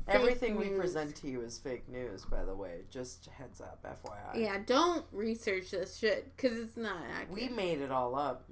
Everything 0.07 0.55
we 0.57 0.69
present 0.69 1.15
to 1.17 1.27
you 1.27 1.41
is 1.41 1.57
fake 1.57 1.89
news, 1.89 2.23
by 2.23 2.45
the 2.45 2.55
way. 2.55 2.81
Just 2.89 3.25
heads 3.25 3.59
up, 3.59 3.83
FYI. 3.83 4.41
Yeah, 4.41 4.57
don't 4.65 5.03
research 5.11 5.71
this 5.71 5.97
shit 5.97 6.33
because 6.35 6.57
it's 6.57 6.77
not 6.77 6.97
accurate. 7.13 7.33
We 7.33 7.49
made 7.49 7.81
it 7.81 7.91
all 7.91 8.15
up 8.15 8.45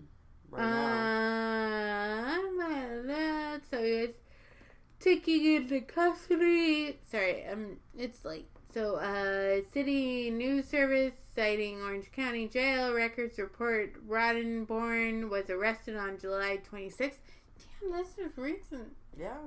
right 0.49 0.61
now. 0.61 2.41
Uh, 2.61 3.59
so 3.71 3.77
it's 3.79 4.17
taking 5.05 5.45
into 5.55 5.81
custody. 5.81 6.97
Sorry, 7.09 7.45
um, 7.47 7.77
it's 7.97 8.25
late. 8.25 8.47
So, 8.73 8.95
uh, 8.95 9.61
city 9.71 10.29
news 10.31 10.67
service 10.67 11.13
citing 11.33 11.81
Orange 11.81 12.11
County 12.11 12.47
jail 12.47 12.93
records 12.93 13.37
report 13.37 14.05
Roddenborn 14.07 15.29
was 15.29 15.49
arrested 15.49 15.95
on 15.95 16.17
July 16.17 16.59
26th. 16.69 17.19
Damn, 17.81 17.91
this 17.91 18.17
is 18.17 18.35
recent. 18.35 18.95
Yeah. 19.17 19.37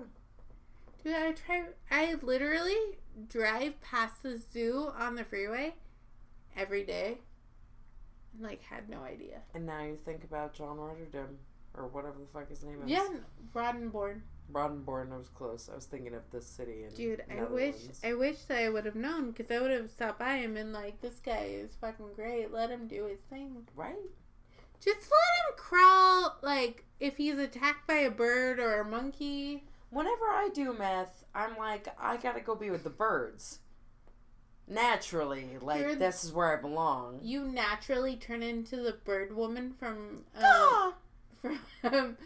Dude, 1.03 1.15
I 1.15 1.33
try. 1.33 1.65
I 1.91 2.15
literally 2.23 2.99
drive 3.29 3.81
past 3.81 4.23
the 4.23 4.39
zoo 4.39 4.93
on 4.97 5.17
the 5.17 5.25
freeway 5.25 5.75
every 6.57 6.85
day, 6.85 7.19
and 8.33 8.43
like 8.43 8.63
had 8.63 8.89
no 8.89 9.03
idea. 9.03 9.41
And 9.55 9.67
now 9.67 9.83
you 9.83 9.99
think 10.05 10.25
about 10.25 10.55
John 10.55 10.79
Rotterdam, 10.79 11.39
or 11.75 11.89
whatever 11.89 12.17
the 12.19 12.27
fuck 12.33 12.49
his 12.49 12.65
name 12.65 12.83
is. 12.85 12.91
Yeah, 12.91 13.07
Roddenborn. 13.55 14.23
Roddenborn, 14.53 15.13
I 15.13 15.19
was 15.19 15.29
close. 15.29 15.69
I 15.71 15.75
was 15.77 15.85
thinking 15.87 16.15
of 16.15 16.23
the 16.31 16.41
city 16.41 16.85
in 16.85 16.95
Dude, 16.95 17.23
I 17.31 17.45
wish 17.45 17.75
I 18.03 18.15
wish 18.15 18.39
that 18.45 18.59
I 18.59 18.69
would 18.71 18.87
have 18.87 18.95
known 18.95 19.31
because 19.33 19.51
I 19.55 19.61
would 19.61 19.71
have 19.71 19.91
stopped 19.91 20.19
by 20.19 20.37
him 20.37 20.57
and 20.57 20.73
like 20.73 21.01
this 21.01 21.21
guy 21.21 21.49
is 21.51 21.75
fucking 21.81 22.15
great. 22.15 22.53
Let 22.53 22.71
him 22.71 22.87
do 22.87 23.05
his 23.07 23.21
thing. 23.31 23.69
Right? 23.77 23.95
Just 24.81 25.01
let 25.01 25.03
him 25.03 25.57
crawl. 25.57 26.37
Like 26.43 26.85
if 27.01 27.17
he's 27.17 27.39
attacked 27.39 27.87
by 27.87 27.95
a 27.99 28.11
bird 28.11 28.59
or 28.59 28.81
a 28.81 28.85
monkey. 28.85 29.65
Whenever 29.91 30.27
I 30.27 30.51
do 30.53 30.75
meth, 30.75 31.25
I'm 31.35 31.57
like, 31.57 31.89
I 31.99 32.19
gotta 32.19 32.41
go 32.41 32.55
be 32.55 32.71
with 32.71 32.85
the 32.85 32.91
birds. 32.91 33.61
Naturally, 34.67 35.57
like 35.63 35.81
You're- 35.81 35.95
this 35.95 36.25
is 36.25 36.33
where 36.33 36.57
I 36.57 36.61
belong. 36.61 37.21
You 37.23 37.45
naturally 37.45 38.17
turn 38.17 38.43
into 38.43 38.77
the 38.77 38.93
bird 39.05 39.35
woman 39.35 39.73
from 39.79 40.25
uh, 40.37 40.41
Ah, 40.45 40.95
from 41.81 42.19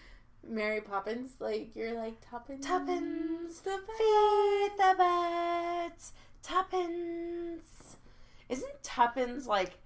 Mary 0.46 0.80
Poppins. 0.80 1.32
Like 1.38 1.70
you're 1.74 1.92
like 1.94 2.14
Tuppence. 2.30 2.66
Tuppence, 2.66 3.58
the 3.60 3.78
feed 3.98 4.70
the 4.76 4.94
birds. 4.98 6.12
Tuppence. 6.42 7.96
Isn't 8.48 8.82
Tuppence 8.82 9.46
like 9.46 9.78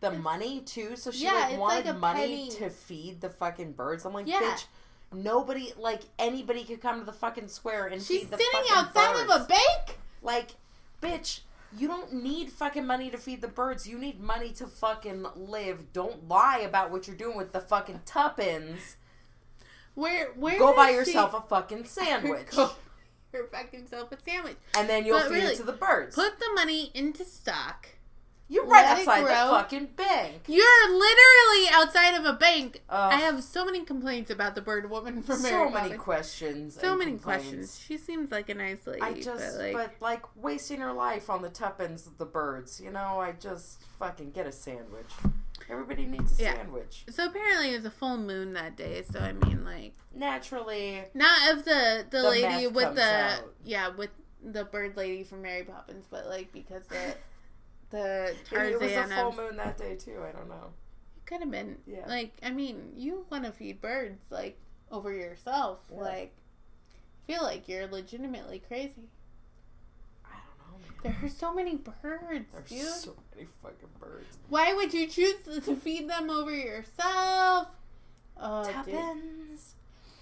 the 0.00 0.08
It's- 0.08 0.22
money 0.22 0.60
too? 0.60 0.96
So 0.96 1.10
she 1.10 1.24
Yeah, 1.24 1.32
like 1.32 1.58
wanted 1.58 1.86
like 1.86 1.96
money 1.98 2.20
penny. 2.20 2.50
to 2.52 2.70
feed 2.70 3.20
the 3.20 3.30
fucking 3.30 3.72
birds. 3.72 4.04
I'm 4.04 4.12
like, 4.14 4.26
Yeah. 4.26 4.40
bitch. 4.40 4.64
Nobody, 5.12 5.72
like 5.76 6.02
anybody, 6.18 6.64
could 6.64 6.80
come 6.80 7.00
to 7.00 7.04
the 7.04 7.12
fucking 7.12 7.48
square 7.48 7.86
and 7.88 8.00
She's 8.00 8.20
feed 8.20 8.30
the 8.30 8.36
sitting 8.36 8.52
fucking 8.52 8.72
outside 8.76 9.12
birds. 9.26 9.32
of 9.34 9.40
a 9.42 9.44
bank. 9.46 9.98
Like, 10.22 10.50
bitch, 11.02 11.40
you 11.76 11.88
don't 11.88 12.12
need 12.12 12.50
fucking 12.52 12.86
money 12.86 13.10
to 13.10 13.18
feed 13.18 13.40
the 13.40 13.48
birds. 13.48 13.88
You 13.88 13.98
need 13.98 14.20
money 14.20 14.52
to 14.52 14.68
fucking 14.68 15.26
live. 15.34 15.92
Don't 15.92 16.28
lie 16.28 16.58
about 16.58 16.90
what 16.92 17.06
you're 17.08 17.16
doing 17.16 17.36
with 17.36 17.52
the 17.52 17.60
fucking 17.60 18.02
tuppence. 18.06 18.96
Where 19.94 20.28
where 20.32 20.58
Go 20.58 20.74
buy 20.74 20.92
does 20.92 21.06
she- 21.08 21.12
yourself 21.12 21.34
a 21.34 21.40
fucking 21.48 21.84
sandwich. 21.84 22.46
Go 22.54 22.70
your 23.32 23.46
fucking 23.46 23.86
self 23.86 24.10
a 24.12 24.20
sandwich. 24.20 24.56
and 24.76 24.88
then 24.88 25.04
you'll 25.06 25.18
But 25.18 25.28
feed 25.28 25.34
really, 25.34 25.52
it 25.54 25.56
to 25.58 25.62
the 25.62 25.72
birds. 25.72 26.14
Put 26.16 26.38
the 26.38 26.50
money 26.54 26.90
into 26.94 27.24
stock. 27.24 27.86
you're 28.48 28.66
right 28.66 28.84
outside 28.84 29.22
the 29.22 29.28
fucking 29.28 29.86
bank. 29.94 30.42
You're 30.48 30.90
literally 30.90 31.68
outside 31.70 32.14
of 32.18 32.24
a 32.24 32.32
bank. 32.32 32.82
Ugh. 32.88 33.12
I 33.12 33.16
have 33.20 33.44
so 33.44 33.64
many 33.64 33.84
complaints 33.84 34.28
about 34.30 34.56
the 34.56 34.60
bird 34.60 34.90
woman 34.90 35.22
from 35.22 35.36
so 35.36 35.42
Mary 35.48 35.70
many 35.70 35.96
questions. 35.96 36.74
So 36.74 36.96
many 36.96 37.12
complaints. 37.12 37.44
questions. 37.44 37.80
She 37.86 37.96
seems 37.96 38.32
like 38.32 38.48
a 38.48 38.54
nice 38.54 38.84
lady. 38.88 39.00
I 39.00 39.12
just, 39.14 39.58
but 39.58 39.72
like, 39.74 40.00
like 40.00 40.22
wasting 40.34 40.80
her 40.80 40.92
life 40.92 41.30
on 41.30 41.42
the 41.42 41.50
tuppence 41.50 42.08
of 42.08 42.18
the 42.18 42.26
birds. 42.26 42.80
You 42.80 42.90
know, 42.90 43.20
I 43.20 43.30
just 43.32 43.82
fucking 44.00 44.32
get 44.32 44.48
a 44.48 44.52
sandwich. 44.52 45.06
Everybody 45.70 46.06
needs 46.06 46.38
a 46.38 46.42
Yeah. 46.42 46.54
sandwich. 46.54 47.04
so 47.10 47.26
apparently 47.26 47.70
it 47.72 47.76
was 47.76 47.84
a 47.84 47.90
full 47.90 48.16
moon 48.16 48.52
that 48.54 48.76
day. 48.76 49.02
So 49.02 49.20
I 49.20 49.32
mean, 49.32 49.64
like, 49.64 49.94
Naturally, 50.14 51.04
not 51.14 51.50
of 51.52 51.64
the 51.64 52.04
the, 52.10 52.18
The 52.22 52.28
lady 52.28 52.66
with 52.66 52.94
the 52.96 53.02
out. 53.02 53.54
yeah 53.64 53.88
with 53.88 54.10
the 54.42 54.64
bird 54.64 54.96
lady 54.96 55.22
from 55.24 55.42
Mary 55.42 55.62
Poppins, 55.64 56.06
but 56.10 56.26
like 56.26 56.52
because 56.52 56.86
the 56.88 57.14
the 57.90 58.34
Tarzan. 58.44 58.72
it 58.72 58.80
was 58.80 58.92
a 58.92 59.06
full 59.14 59.32
moon 59.36 59.56
that 59.56 59.76
day 59.78 59.96
too. 59.96 60.22
I 60.26 60.32
don't 60.32 60.48
know. 60.48 60.72
It 61.16 61.26
could 61.26 61.40
have 61.40 61.50
been. 61.50 61.78
Yeah. 61.86 62.06
Like, 62.08 62.32
I 62.42 62.50
mean, 62.50 62.92
you 62.96 63.26
want 63.30 63.44
to 63.44 63.52
feed 63.52 63.80
birds, 63.80 64.24
like, 64.30 64.58
over 64.90 65.12
yourself. 65.12 65.78
Yeah. 65.92 66.00
Like, 66.00 66.34
I 67.28 67.32
feel 67.32 67.42
like 67.42 67.68
you're 67.68 67.86
legitimately 67.86 68.60
crazy. 68.66 69.08
I 70.24 70.30
don't 70.34 70.72
know, 70.72 70.78
man. 70.78 70.89
There 71.02 71.16
are 71.22 71.28
so 71.28 71.54
many 71.54 71.76
birds, 71.76 72.46
There's 72.52 72.68
dude. 72.68 72.80
so 72.86 73.16
many 73.34 73.48
fucking 73.62 73.88
birds. 73.98 74.38
Why 74.48 74.74
would 74.74 74.92
you 74.92 75.06
choose 75.06 75.36
to 75.64 75.76
feed 75.84 76.08
them 76.08 76.28
over 76.30 76.54
yourself? 76.54 77.68
Oh, 78.36 78.64
dude. 78.64 78.74
Tuppence. 78.74 79.74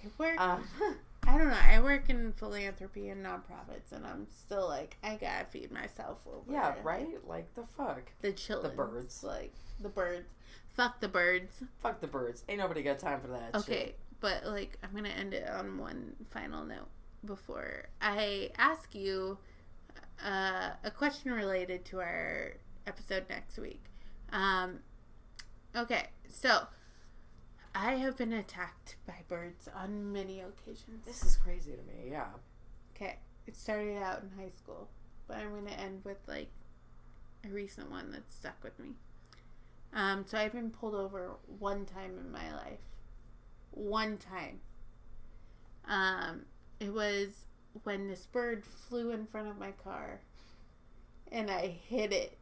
I 0.04 0.08
work. 0.18 0.40
Um, 0.40 0.64
I 1.26 1.36
don't 1.36 1.48
know. 1.48 1.56
I 1.60 1.80
work 1.80 2.08
in 2.08 2.32
philanthropy 2.32 3.08
and 3.10 3.24
nonprofits, 3.24 3.92
and 3.92 4.06
I'm 4.06 4.26
still 4.30 4.66
like, 4.68 4.96
I 5.02 5.16
gotta 5.16 5.44
feed 5.46 5.70
myself 5.70 6.18
over. 6.26 6.50
yeah, 6.50 6.74
right. 6.82 7.08
Like 7.26 7.54
the 7.54 7.64
fuck. 7.76 8.12
The 8.22 8.32
children, 8.32 8.76
birds. 8.76 9.22
like 9.22 9.52
the 9.80 9.88
birds. 9.88 10.28
Fuck 10.74 11.00
the 11.00 11.08
birds. 11.08 11.62
Fuck 11.82 12.00
the 12.00 12.06
birds. 12.06 12.44
Ain't 12.48 12.58
nobody 12.60 12.82
got 12.82 12.98
time 13.00 13.20
for 13.20 13.28
that. 13.28 13.54
Okay, 13.54 13.86
shit. 13.86 13.98
but 14.20 14.46
like 14.46 14.78
I'm 14.82 14.94
gonna 14.94 15.08
end 15.10 15.34
it 15.34 15.48
on 15.50 15.76
one 15.76 16.14
final 16.30 16.64
note 16.64 16.88
before 17.24 17.88
I 18.00 18.50
ask 18.56 18.94
you 18.94 19.38
uh, 20.24 20.70
a 20.84 20.90
question 20.90 21.32
related 21.32 21.84
to 21.86 22.00
our 22.00 22.54
episode 22.86 23.24
next 23.28 23.58
week. 23.58 23.84
Um, 24.32 24.80
okay, 25.76 26.08
so 26.28 26.66
I 27.74 27.92
have 27.94 28.16
been 28.16 28.32
attacked 28.32 28.96
by 29.06 29.22
birds 29.28 29.68
on 29.74 30.12
many 30.12 30.40
occasions. 30.40 31.06
This 31.06 31.22
is 31.22 31.36
crazy 31.36 31.72
to 31.72 31.82
me. 31.82 32.10
Yeah. 32.10 32.28
Okay, 32.94 33.18
it 33.46 33.56
started 33.56 34.02
out 34.02 34.22
in 34.22 34.30
high 34.42 34.50
school, 34.56 34.88
but 35.26 35.36
I'm 35.36 35.54
gonna 35.54 35.76
end 35.76 36.02
with 36.04 36.18
like 36.26 36.50
a 37.44 37.48
recent 37.48 37.90
one 37.90 38.10
that 38.12 38.30
stuck 38.30 38.62
with 38.62 38.78
me. 38.78 38.90
Um, 39.92 40.24
so 40.26 40.38
I've 40.38 40.52
been 40.52 40.70
pulled 40.70 40.94
over 40.94 41.36
one 41.58 41.86
time 41.86 42.18
in 42.18 42.30
my 42.30 42.52
life. 42.52 42.80
One 43.70 44.18
time. 44.18 44.60
Um, 45.86 46.42
it 46.80 46.92
was 46.92 47.46
when 47.84 48.08
this 48.08 48.26
bird 48.26 48.64
flew 48.64 49.10
in 49.10 49.26
front 49.26 49.48
of 49.48 49.58
my 49.58 49.72
car, 49.72 50.20
and 51.30 51.50
I 51.50 51.66
hit 51.66 52.12
it, 52.12 52.36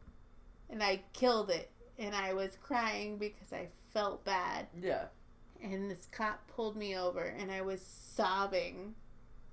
and 0.69 0.81
I 0.83 1.01
killed 1.13 1.49
it, 1.49 1.69
and 1.99 2.15
I 2.15 2.33
was 2.33 2.57
crying 2.61 3.17
because 3.17 3.51
I 3.53 3.67
felt 3.93 4.23
bad 4.23 4.67
Yeah. 4.79 5.05
and 5.63 5.89
this 5.89 6.07
cop 6.11 6.47
pulled 6.47 6.75
me 6.77 6.95
over 6.95 7.23
and 7.23 7.51
I 7.51 7.61
was 7.61 7.81
sobbing. 7.81 8.93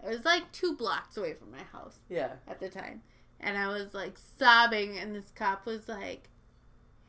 I 0.05 0.09
was 0.11 0.25
like 0.27 0.53
two 0.53 0.77
blocks 0.77 1.17
away 1.17 1.33
from 1.35 1.51
my 1.51 1.63
house 1.73 1.99
Yeah. 2.11 2.33
at 2.47 2.61
the 2.61 2.69
time. 2.69 3.01
And 3.41 3.57
I 3.57 3.69
was 3.69 3.95
like 3.95 4.19
sobbing 4.39 4.99
and 4.99 5.15
this 5.15 5.31
cop 5.35 5.65
was 5.65 5.89
like, 5.89 6.29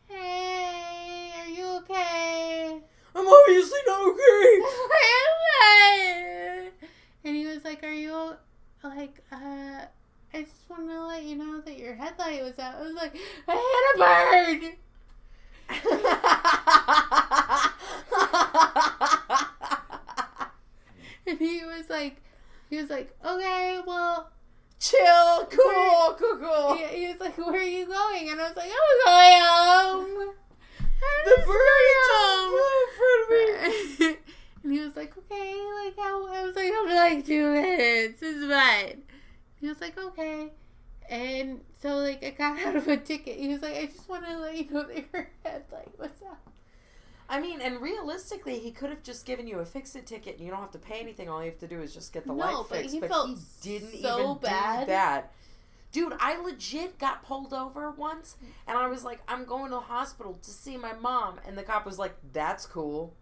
Hey, 0.07 1.31
are 1.39 1.47
you 1.49 1.65
okay? 1.79 2.79
I'm 3.13 3.27
obviously 3.27 3.79
not 3.87 4.07
okay. 4.07 4.61
and 7.25 7.35
he 7.35 7.45
was 7.47 7.63
like, 7.65 7.83
Are 7.83 7.91
you 7.91 8.35
like 8.87 9.21
uh 9.31 9.85
I 10.33 10.41
just 10.41 10.69
want 10.69 10.89
to 10.89 11.05
let 11.05 11.23
you 11.23 11.35
know 11.35 11.61
that 11.61 11.77
your 11.77 11.95
headlight 11.95 12.43
was 12.43 12.59
out. 12.59 12.75
I 12.75 12.81
was 12.81 12.93
like, 12.93 13.15
I 13.47 13.55
hit 13.55 13.95
a 13.95 13.97
bird. 14.61 14.75
And 21.27 21.39
he 21.39 21.63
was 21.65 21.89
like, 21.89 22.21
he 22.69 22.77
was 22.77 22.89
like, 22.91 23.15
okay, 23.25 23.81
well, 23.85 24.29
Chill. 24.79 25.45
Cool. 25.49 26.15
Cool. 26.19 26.37
Cool. 26.37 26.75
he, 26.75 26.85
he 26.99 27.07
was 27.07 27.19
like, 27.19 27.35
where 27.37 27.59
are 27.59 27.63
you 27.63 27.85
going? 27.87 28.29
And 28.29 28.39
I 28.39 28.47
was 28.47 28.55
like, 28.55 28.69
I'm 28.69 29.05
going 29.05 29.41
home. 29.41 30.35
I'm 30.79 31.25
The 31.25 31.35
bird 31.45 31.95
just 32.05 32.45
flew 32.45 32.69
in 32.77 32.87
front 32.97 33.21
of 33.23 33.29
me. 33.99 34.17
And 34.65 34.73
he 34.73 34.79
was 34.81 34.95
like, 34.95 35.17
okay, 35.17 35.55
like 35.85 35.95
how? 35.97 36.27
I 36.27 36.43
was 36.45 36.55
like, 36.55 36.73
I'm 36.75 36.89
like 36.89 37.25
two 37.25 37.51
minutes. 37.53 38.19
It's 38.21 38.45
fine. 38.51 39.03
He 39.61 39.67
was 39.69 39.79
like, 39.79 39.97
okay. 39.97 40.51
And 41.09 41.61
so 41.81 41.97
like 41.97 42.23
I 42.23 42.31
got 42.31 42.59
out 42.65 42.75
of 42.75 42.87
a 42.87 42.97
ticket. 42.97 43.37
He 43.39 43.47
was 43.49 43.61
like, 43.61 43.75
I 43.77 43.85
just 43.85 44.09
want 44.09 44.25
to 44.25 44.37
let 44.37 44.57
you 44.57 44.69
know 44.71 44.83
that 44.83 45.05
your 45.13 45.29
headlight 45.43 45.97
was 45.99 46.09
out. 46.27 46.37
I 47.27 47.39
mean, 47.41 47.59
and 47.61 47.81
realistically, 47.81 48.59
he 48.59 48.71
could 48.71 48.91
have 48.91 49.01
just 49.01 49.25
given 49.25 49.47
you 49.47 49.57
a 49.59 49.65
fix-it 49.65 50.05
ticket, 50.05 50.37
and 50.37 50.45
you 50.45 50.51
don't 50.51 50.59
have 50.61 50.71
to 50.73 50.77
pay 50.79 50.99
anything. 50.99 51.27
All 51.27 51.43
you 51.43 51.49
have 51.49 51.59
to 51.59 51.67
do 51.67 51.81
is 51.81 51.91
just 51.93 52.13
get 52.13 52.23
the 52.27 52.33
No, 52.33 52.35
light 52.35 52.65
but 52.69 52.77
fixed. 52.79 52.93
he 52.93 52.99
but 52.99 53.09
felt 53.09 53.29
he 53.29 53.35
didn't 53.63 53.99
so 54.01 54.19
even 54.19 54.37
bad. 54.43 54.81
do 54.81 54.85
that. 54.91 55.31
Dude, 55.91 56.13
I 56.19 56.37
legit 56.39 56.99
got 56.99 57.23
pulled 57.23 57.51
over 57.53 57.89
once, 57.89 58.35
and 58.67 58.77
I 58.77 58.85
was 58.87 59.03
like, 59.03 59.21
"I'm 59.27 59.45
going 59.45 59.71
to 59.71 59.75
the 59.77 59.79
hospital 59.81 60.35
to 60.43 60.51
see 60.51 60.77
my 60.77 60.93
mom," 60.93 61.39
and 61.47 61.57
the 61.57 61.63
cop 61.63 61.83
was 61.85 61.97
like, 61.97 62.15
"That's 62.33 62.65
cool," 62.67 63.15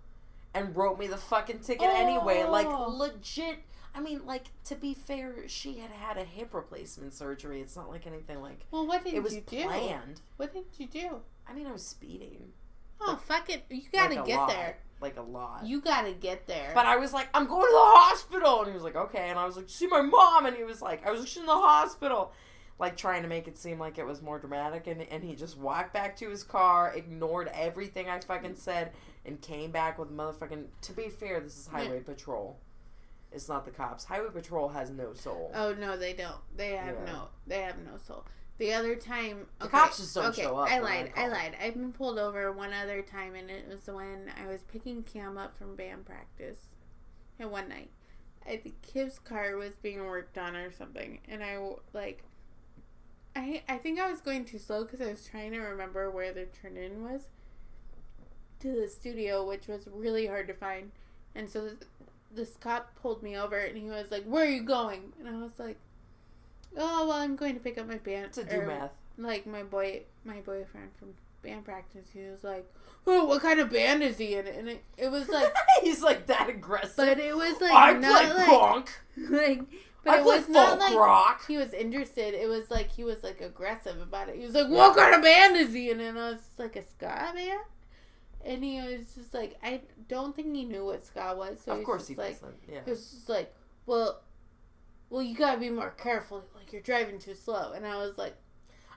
and 0.53 0.75
wrote 0.75 0.99
me 0.99 1.07
the 1.07 1.17
fucking 1.17 1.59
ticket 1.59 1.89
anyway. 1.89 2.43
Like 2.43 2.67
Oh. 2.67 2.89
legit. 2.89 3.59
I 3.95 3.99
mean, 3.99 4.25
like 4.25 4.45
to 4.65 4.75
be 4.75 4.93
fair, 4.93 5.47
she 5.47 5.77
had 5.79 5.91
had 5.91 6.17
a 6.17 6.23
hip 6.23 6.53
replacement 6.53 7.13
surgery. 7.13 7.61
It's 7.61 7.75
not 7.75 7.89
like 7.89 8.07
anything 8.07 8.41
like 8.41 8.65
Well, 8.71 8.87
what 8.87 9.03
did 9.03 9.13
it 9.13 9.23
was 9.23 9.35
you 9.35 9.41
do? 9.41 9.63
planned. 9.63 10.21
What 10.37 10.53
did 10.53 10.65
you 10.77 10.87
do? 10.87 11.21
I 11.47 11.53
mean, 11.53 11.67
I 11.67 11.71
was 11.71 11.85
speeding. 11.85 12.53
Oh, 13.01 13.19
fuck 13.27 13.49
it. 13.49 13.65
You 13.69 13.81
gotta 13.91 14.15
like 14.15 14.25
get 14.25 14.37
lot, 14.37 14.49
there. 14.49 14.77
like 15.01 15.17
a 15.17 15.21
lot. 15.21 15.65
You 15.65 15.81
gotta 15.81 16.13
get 16.13 16.47
there. 16.47 16.71
But 16.73 16.85
I 16.85 16.95
was 16.95 17.13
like, 17.13 17.27
I'm 17.33 17.45
going 17.45 17.61
to 17.67 17.71
the 17.71 17.77
hospital. 17.79 18.59
And 18.61 18.67
he 18.69 18.73
was 18.73 18.83
like, 18.83 18.95
okay. 18.95 19.29
And 19.29 19.37
I 19.37 19.45
was 19.45 19.57
like, 19.57 19.69
see 19.69 19.87
my 19.87 20.01
mom. 20.01 20.45
And 20.45 20.55
he 20.55 20.63
was 20.63 20.81
like, 20.81 21.05
I 21.05 21.11
was 21.11 21.21
just 21.21 21.35
in 21.37 21.45
the 21.45 21.51
hospital. 21.51 22.31
Like 22.79 22.97
trying 22.97 23.21
to 23.21 23.27
make 23.27 23.47
it 23.47 23.57
seem 23.57 23.77
like 23.77 23.97
it 23.99 24.05
was 24.05 24.21
more 24.21 24.39
dramatic. 24.39 24.87
And, 24.87 25.01
and 25.03 25.23
he 25.23 25.35
just 25.35 25.57
walked 25.57 25.93
back 25.93 26.15
to 26.17 26.29
his 26.29 26.43
car, 26.43 26.93
ignored 26.95 27.51
everything 27.53 28.09
I 28.09 28.19
fucking 28.19 28.55
said, 28.55 28.91
and 29.25 29.39
came 29.41 29.71
back 29.71 29.97
with 29.99 30.11
motherfucking. 30.11 30.65
To 30.81 30.93
be 30.93 31.09
fair, 31.09 31.39
this 31.39 31.57
is 31.57 31.67
Highway 31.67 31.99
Patrol. 32.01 32.57
It's 33.31 33.49
not 33.49 33.65
the 33.65 33.71
cops. 33.71 34.03
Highway 34.05 34.29
Patrol 34.31 34.69
has 34.69 34.89
no 34.91 35.13
soul. 35.13 35.51
oh 35.55 35.73
no, 35.73 35.97
they 35.97 36.13
don't. 36.13 36.37
They 36.55 36.71
have 36.75 36.95
Yeah. 37.05 37.05
no. 37.13 37.27
They 37.47 37.61
have 37.61 37.77
no 37.79 37.97
soul. 37.97 38.25
The 38.59 38.71
other 38.73 38.95
time, 38.95 39.47
The 39.59 39.65
okay, 39.65 39.77
cops 39.77 39.97
just 39.97 40.13
don't 40.13 40.25
okay, 40.25 40.43
show 40.43 40.55
up 40.57 40.69
I 40.71 40.79
when 40.79 40.91
I 40.91 40.95
lied. 41.01 41.11
I, 41.15 41.27
lied. 41.27 41.57
I've 41.61 41.73
been 41.73 41.91
pulled 41.91 42.19
over 42.19 42.51
one 42.51 42.71
other 42.71 43.01
time, 43.01 43.33
and 43.33 43.49
it 43.49 43.67
was 43.67 43.87
when 43.87 44.31
I 44.41 44.47
was 44.47 44.61
picking 44.71 45.01
Cam 45.03 45.37
up 45.39 45.57
from 45.57 45.75
band 45.75 46.05
practice. 46.05 46.59
And 47.39 47.49
one 47.49 47.67
night, 47.67 47.89
I 48.47 48.57
think 48.57 48.75
his 48.93 49.17
car 49.17 49.55
was 49.57 49.73
being 49.81 50.05
worked 50.05 50.37
on 50.37 50.55
or 50.55 50.71
something, 50.71 51.19
and 51.27 51.43
I 51.43 51.57
like. 51.93 52.23
I 53.35 53.63
I 53.67 53.77
think 53.77 53.99
I 53.99 54.11
was 54.11 54.21
going 54.21 54.45
too 54.45 54.59
slow 54.59 54.83
because 54.83 55.01
I 55.01 55.09
was 55.09 55.25
trying 55.25 55.53
to 55.53 55.59
remember 55.59 56.11
where 56.11 56.31
the 56.31 56.45
turn 56.45 56.77
in 56.77 57.03
was 57.03 57.29
to 58.63 58.73
the 58.81 58.87
studio, 58.87 59.45
which 59.45 59.67
was 59.67 59.87
really 59.93 60.25
hard 60.25 60.47
to 60.47 60.53
find. 60.53 60.91
And 61.35 61.49
so 61.49 61.65
this, 61.65 61.75
this 62.33 62.55
cop 62.59 62.95
pulled 63.01 63.21
me 63.21 63.37
over, 63.37 63.57
and 63.57 63.77
he 63.77 63.89
was 63.89 64.09
like, 64.09 64.23
"Where 64.23 64.45
are 64.45 64.49
you 64.49 64.63
going?" 64.63 65.13
And 65.19 65.27
I 65.27 65.33
was 65.33 65.51
like, 65.59 65.77
"Oh, 66.75 67.07
well, 67.07 67.17
I'm 67.17 67.35
going 67.35 67.53
to 67.53 67.59
pick 67.59 67.77
up 67.77 67.87
my 67.87 67.97
band 67.97 68.33
To 68.33 68.43
do 68.43 68.61
or, 68.61 68.65
math. 68.67 68.91
Like 69.17 69.45
my 69.45 69.63
boy, 69.63 70.03
my 70.25 70.37
boyfriend 70.37 70.91
from 70.97 71.13
band 71.43 71.65
practice. 71.65 72.07
He 72.13 72.21
was 72.21 72.43
like, 72.43 72.65
"Oh, 73.05 73.25
what 73.25 73.41
kind 73.41 73.59
of 73.59 73.69
band 73.69 74.01
is 74.01 74.17
he 74.17 74.35
in?" 74.35 74.47
And 74.47 74.69
it, 74.69 74.83
it 74.97 75.11
was 75.11 75.27
like, 75.29 75.53
He's 75.81 76.01
like 76.01 76.27
that 76.27 76.49
aggressive. 76.49 76.95
but 76.95 77.19
it 77.19 77.35
was 77.35 77.59
like 77.61 77.73
I 77.73 77.93
not 77.93 78.23
play 78.23 78.33
like 78.33 78.47
punk. 78.47 78.99
like. 79.29 79.61
But 80.05 80.15
I 80.15 80.19
it 80.19 80.23
play 80.23 80.37
was 80.39 80.49
not 80.49 80.79
like 80.79 80.95
rock. 80.95 81.47
he 81.47 81.55
was 81.55 81.71
interested. 81.73 82.33
It 82.33 82.49
was 82.49 82.69
like 82.69 82.91
he 82.91 83.05
was 83.05 83.23
like 83.23 83.39
aggressive 83.39 84.01
about 84.01 84.27
it. 84.29 84.35
He 84.35 84.43
was 84.45 84.53
like, 84.53 84.67
"What 84.69 84.97
kind 84.97 85.15
of 85.15 85.21
band 85.21 85.55
is 85.55 85.73
he 85.73 85.91
in?" 85.91 86.01
And 86.01 86.19
I 86.19 86.31
was 86.31 86.41
like, 86.57 86.75
"A 86.75 86.81
ska 86.81 87.31
band." 87.33 87.61
And 88.45 88.63
he 88.63 88.77
was 88.81 89.13
just 89.15 89.33
like, 89.33 89.57
I 89.63 89.81
don't 90.07 90.35
think 90.35 90.53
he 90.55 90.65
knew 90.65 90.85
what 90.85 91.03
ska 91.05 91.33
was. 91.35 91.61
So 91.63 91.71
of 91.71 91.83
course 91.83 92.07
he 92.07 92.15
like, 92.15 92.39
doesn't. 92.39 92.55
Yeah. 92.69 92.79
he 92.83 92.91
was 92.91 93.11
just 93.11 93.29
like, 93.29 93.53
"Well, 93.85 94.21
well, 95.09 95.21
you 95.21 95.35
gotta 95.35 95.59
be 95.59 95.69
more 95.69 95.91
careful. 95.91 96.43
Like 96.55 96.73
you're 96.73 96.81
driving 96.81 97.19
too 97.19 97.35
slow." 97.35 97.71
And 97.71 97.85
I 97.85 97.97
was 97.97 98.17
like, 98.17 98.35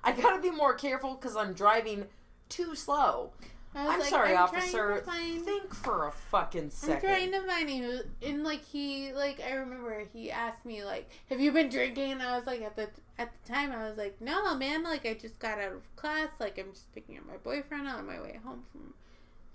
I 0.02 0.12
gotta 0.12 0.40
be 0.42 0.50
more 0.50 0.74
careful 0.74 1.14
because 1.14 1.36
I'm 1.36 1.52
driving 1.52 2.06
too 2.48 2.74
slow. 2.74 3.32
I'm 3.74 3.98
like, 4.00 4.08
sorry, 4.08 4.30
I'm 4.34 4.44
officer. 4.44 4.96
to 4.96 5.02
find- 5.02 5.44
Think 5.44 5.74
for 5.74 6.06
a 6.06 6.12
fucking 6.12 6.70
second. 6.70 7.08
I'm 7.10 7.14
trying 7.14 7.32
to 7.32 7.42
find 7.42 7.68
you. 7.70 8.00
And 8.22 8.42
like 8.42 8.64
he, 8.64 9.12
like 9.12 9.40
I 9.40 9.52
remember 9.54 10.02
he 10.12 10.30
asked 10.30 10.64
me 10.64 10.82
like, 10.82 11.10
"Have 11.28 11.40
you 11.40 11.52
been 11.52 11.68
drinking?" 11.68 12.12
And 12.12 12.22
I 12.22 12.36
was 12.38 12.46
like, 12.46 12.62
at 12.62 12.74
the 12.74 12.88
at 13.18 13.30
the 13.44 13.52
time, 13.52 13.72
I 13.72 13.86
was 13.88 13.98
like, 13.98 14.20
"No, 14.20 14.54
man. 14.56 14.82
Like 14.82 15.04
I 15.04 15.14
just 15.14 15.38
got 15.38 15.58
out 15.58 15.72
of 15.72 15.94
class. 15.96 16.30
Like 16.40 16.58
I'm 16.58 16.72
just 16.72 16.92
picking 16.94 17.18
up 17.18 17.26
my 17.26 17.36
boyfriend 17.36 17.86
on 17.86 18.06
my 18.06 18.20
way 18.20 18.40
home 18.42 18.62
from 18.72 18.94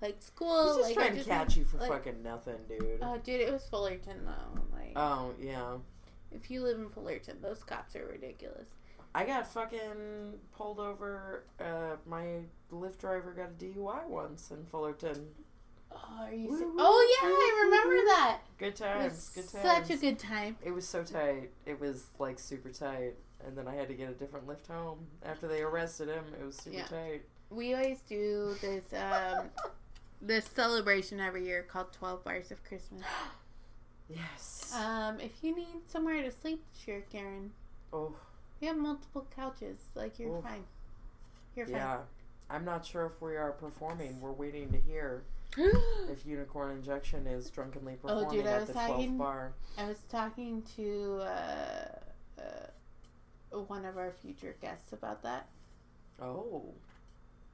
like 0.02 0.22
school. 0.22 0.78
He's 0.78 0.88
just 0.88 0.98
like, 0.98 1.07
trying 1.07 1.18
to 1.23 1.30
catch 1.30 1.56
you 1.57 1.64
for 1.64 1.78
like, 1.78 1.90
fucking 1.90 2.23
nothing, 2.23 2.57
dude. 2.68 2.99
Oh, 3.02 3.18
dude, 3.23 3.41
it 3.41 3.52
was 3.52 3.65
Fullerton 3.68 4.26
though. 4.26 4.61
Like, 4.76 4.94
oh 4.95 5.34
yeah, 5.40 5.76
if 6.32 6.49
you 6.49 6.61
live 6.64 6.80
in 6.80 6.90
Fullerton, 6.90 7.38
those 7.41 7.64
cops 7.64 7.95
are 7.95 8.06
ridiculous. 8.06 8.69
I 9.14 9.26
got 9.26 9.45
fucking 9.48 10.40
pulled 10.56 10.80
over. 10.80 11.44
Uh, 11.60 11.98
my 12.06 12.26
Lyft 12.72 12.99
driver 12.99 13.34
got 13.34 13.49
a 13.49 13.64
DUI 13.64 14.07
once 14.07 14.52
in 14.52 14.64
Fullerton. 14.65 15.28
Oh, 15.91 15.98
are 16.22 16.34
you? 16.34 16.48
Woo, 16.49 16.57
woo, 16.60 16.76
oh 16.80 17.19
yeah, 17.22 17.28
woo, 17.28 17.36
I 17.36 17.61
remember 17.65 18.06
that. 18.07 18.40
Good 18.57 18.76
times. 18.78 19.30
Good 19.36 19.49
times. 19.49 19.88
Such 19.88 19.98
a 19.98 19.99
good 19.99 20.18
time. 20.18 20.56
It 20.64 20.72
was 20.72 20.88
so 20.88 21.03
tight. 21.03 21.49
It 21.65 21.80
was 21.82 22.06
like 22.19 22.40
super 22.40 22.69
tight. 22.69 23.15
And 23.45 23.57
then 23.57 23.68
I 23.68 23.73
had 23.76 23.88
to 23.90 23.95
get 23.95 24.07
a 24.10 24.14
different 24.14 24.48
Lyft 24.48 24.68
home 24.68 24.99
after 25.26 25.48
they 25.48 25.61
arrested 25.61 26.07
him. 26.07 26.23
It 26.40 26.45
was 26.45 26.56
super 26.56 26.78
Yeah. 26.78 26.86
tight. 26.86 27.23
We 27.49 27.73
always 27.73 27.99
do 28.02 28.56
this 28.61 28.86
um 28.94 29.49
this 30.22 30.45
celebration 30.45 31.19
every 31.19 31.45
year 31.45 31.64
called 31.64 31.91
Twelve 31.93 32.23
Bars 32.23 32.52
of 32.52 32.64
Christmas. 32.64 33.03
Yes. 34.14 34.73
Um, 34.77 35.22
if 35.22 35.31
you 35.41 35.56
need 35.56 35.88
somewhere 35.88 36.22
to 36.22 36.31
sleep 36.31 36.61
this 36.73 36.85
year, 36.85 37.06
Karen, 37.10 37.52
oh, 37.93 38.14
we 38.60 38.68
have 38.68 38.76
multiple 38.76 39.26
couches. 39.34 39.77
Like 39.95 40.19
you're 40.19 40.41
fine. 40.41 40.65
You're 41.56 41.65
fine. 41.68 41.76
yeah. 41.76 41.98
I'm 42.49 42.65
not 42.65 42.85
sure 42.85 43.06
if 43.06 43.22
we 43.22 43.38
are 43.38 43.53
performing. 43.53 44.19
We're 44.19 44.34
waiting 44.34 44.69
to 44.73 44.77
hear 44.80 45.23
if 45.57 46.26
Unicorn 46.26 46.72
Injection 46.72 47.26
is 47.26 47.49
drunkenly 47.49 47.93
Oh, 48.03 48.07
performing 48.26 48.39
dude, 48.39 48.48
at 48.48 48.68
the 48.68 48.73
12th 48.73 48.88
talking- 48.88 49.18
bar. 49.18 49.53
I 49.77 49.85
was 49.85 49.99
talking 50.10 50.61
to 50.76 51.22
uh, 51.22 52.41
uh, 52.41 53.57
one 53.60 53.85
of 53.85 53.98
our 53.98 54.11
future 54.11 54.56
guests 54.61 54.91
about 54.91 55.23
that, 55.23 55.48
Oh, 56.22 56.65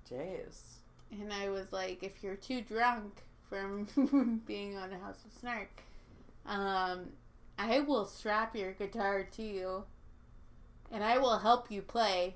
Jays. 0.09 0.77
And 1.11 1.31
I 1.31 1.49
was 1.49 1.71
like, 1.71 2.03
if 2.03 2.23
you're 2.23 2.35
too 2.35 2.61
drunk 2.61 3.21
from 3.49 4.41
being 4.45 4.77
on 4.77 4.91
a 4.91 4.99
House 4.99 5.23
of 5.25 5.31
Snark, 5.39 5.81
um, 6.45 7.09
I 7.57 7.79
will 7.81 8.05
strap 8.05 8.55
your 8.55 8.73
guitar 8.73 9.23
to 9.23 9.43
you, 9.43 9.83
and 10.91 11.03
I 11.03 11.17
will 11.17 11.39
help 11.39 11.71
you 11.71 11.81
play. 11.81 12.35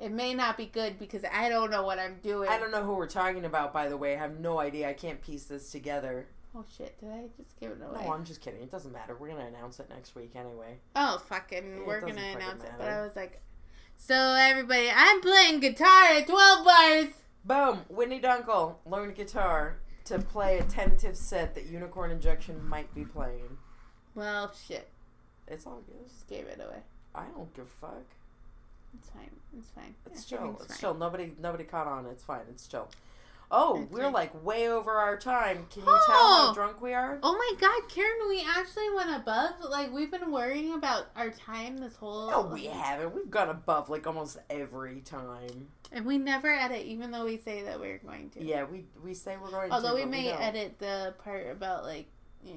It 0.00 0.10
may 0.10 0.34
not 0.34 0.56
be 0.56 0.66
good 0.66 0.98
because 0.98 1.22
I 1.30 1.48
don't 1.48 1.70
know 1.70 1.84
what 1.84 1.98
I'm 1.98 2.18
doing. 2.22 2.48
I 2.48 2.58
don't 2.58 2.70
know 2.70 2.82
who 2.82 2.94
we're 2.94 3.06
talking 3.06 3.44
about, 3.44 3.72
by 3.72 3.88
the 3.88 3.96
way. 3.96 4.14
I 4.14 4.18
have 4.18 4.40
no 4.40 4.58
idea. 4.58 4.88
I 4.88 4.94
can't 4.94 5.20
piece 5.20 5.44
this 5.44 5.70
together. 5.70 6.26
Oh 6.54 6.64
shit! 6.76 6.98
Did 6.98 7.10
I 7.10 7.24
just 7.36 7.58
give 7.58 7.70
it 7.70 7.78
away? 7.82 8.04
No, 8.04 8.12
I'm 8.12 8.24
just 8.24 8.40
kidding. 8.40 8.62
It 8.62 8.70
doesn't 8.70 8.92
matter. 8.92 9.16
We're 9.18 9.28
gonna 9.28 9.46
announce 9.46 9.80
it 9.80 9.88
next 9.88 10.14
week 10.14 10.32
anyway. 10.34 10.78
Oh 10.96 11.22
fucking, 11.26 11.78
It 11.78 11.86
we're 11.86 12.00
gonna 12.00 12.20
announce 12.36 12.62
it. 12.64 12.72
But. 12.78 12.88
I 12.88 13.02
was 13.02 13.16
like, 13.16 13.40
so 13.96 14.14
everybody, 14.14 14.90
I'm 14.94 15.20
playing 15.20 15.60
guitar 15.60 16.04
at 16.16 16.26
12 16.26 16.64
bars. 16.64 17.21
Boom! 17.44 17.80
Whitney 17.88 18.20
Dunkel 18.20 18.76
learned 18.86 19.14
guitar 19.16 19.76
to 20.04 20.18
play 20.18 20.58
a 20.58 20.64
tentative 20.64 21.16
set 21.16 21.54
that 21.54 21.66
Unicorn 21.66 22.10
Injection 22.10 22.66
might 22.68 22.92
be 22.94 23.04
playing. 23.04 23.58
Well, 24.14 24.52
shit, 24.66 24.88
It's 25.48 25.66
all 25.66 25.82
good. 25.86 26.08
just 26.08 26.28
gave 26.28 26.46
it 26.46 26.60
away. 26.64 26.82
I 27.14 27.24
don't 27.34 27.52
give 27.54 27.64
a 27.66 27.86
fuck. 27.86 28.04
It's 28.98 29.08
fine. 29.08 29.30
It's 29.58 29.68
fine. 29.70 29.94
It's 30.10 30.24
chill. 30.24 30.56
It's 30.60 30.66
fine. 30.66 30.78
chill. 30.78 30.94
Nobody 30.94 31.32
nobody 31.40 31.64
caught 31.64 31.86
on. 31.86 32.06
It's 32.06 32.22
fine. 32.24 32.42
It's 32.50 32.66
chill. 32.66 32.88
Oh, 33.54 33.82
It's 33.82 33.92
we're 33.92 34.04
fine. 34.04 34.12
like 34.14 34.44
way 34.44 34.66
over 34.68 34.92
our 34.92 35.18
time. 35.18 35.66
Can 35.70 35.82
you 35.82 35.86
tell 35.86 35.96
how 35.98 36.50
Oh! 36.50 36.54
drunk 36.54 36.80
we 36.80 36.94
are? 36.94 37.18
Oh 37.22 37.34
my 37.36 37.52
god, 37.60 37.82
Karen, 37.90 38.16
we 38.28 38.42
actually 38.48 38.88
went 38.96 39.14
above. 39.14 39.50
Like 39.68 39.92
we've 39.92 40.10
been 40.10 40.32
worrying 40.32 40.72
about 40.72 41.08
our 41.14 41.28
time 41.30 41.76
this 41.76 41.94
whole. 41.96 42.30
No, 42.30 42.42
we 42.42 42.64
haven't. 42.64 43.14
We've 43.14 43.30
gone 43.30 43.50
above 43.50 43.90
like 43.90 44.06
almost 44.06 44.38
every 44.48 45.00
time. 45.02 45.68
And 45.92 46.06
we 46.06 46.16
never 46.16 46.48
edit, 46.50 46.86
even 46.86 47.10
though 47.10 47.26
we 47.26 47.36
say 47.36 47.62
that 47.64 47.78
we're 47.78 47.98
going 47.98 48.30
to. 48.30 48.42
Yeah, 48.42 48.64
we 48.64 48.86
we 49.04 49.12
say 49.12 49.36
we're 49.36 49.50
going 49.50 49.70
Although 49.70 49.88
to. 49.88 49.92
Although 49.92 50.04
we 50.04 50.10
may 50.10 50.28
don't. 50.30 50.40
edit 50.40 50.78
the 50.78 51.14
part 51.22 51.50
about 51.50 51.84
like, 51.84 52.06
eh, 52.46 52.50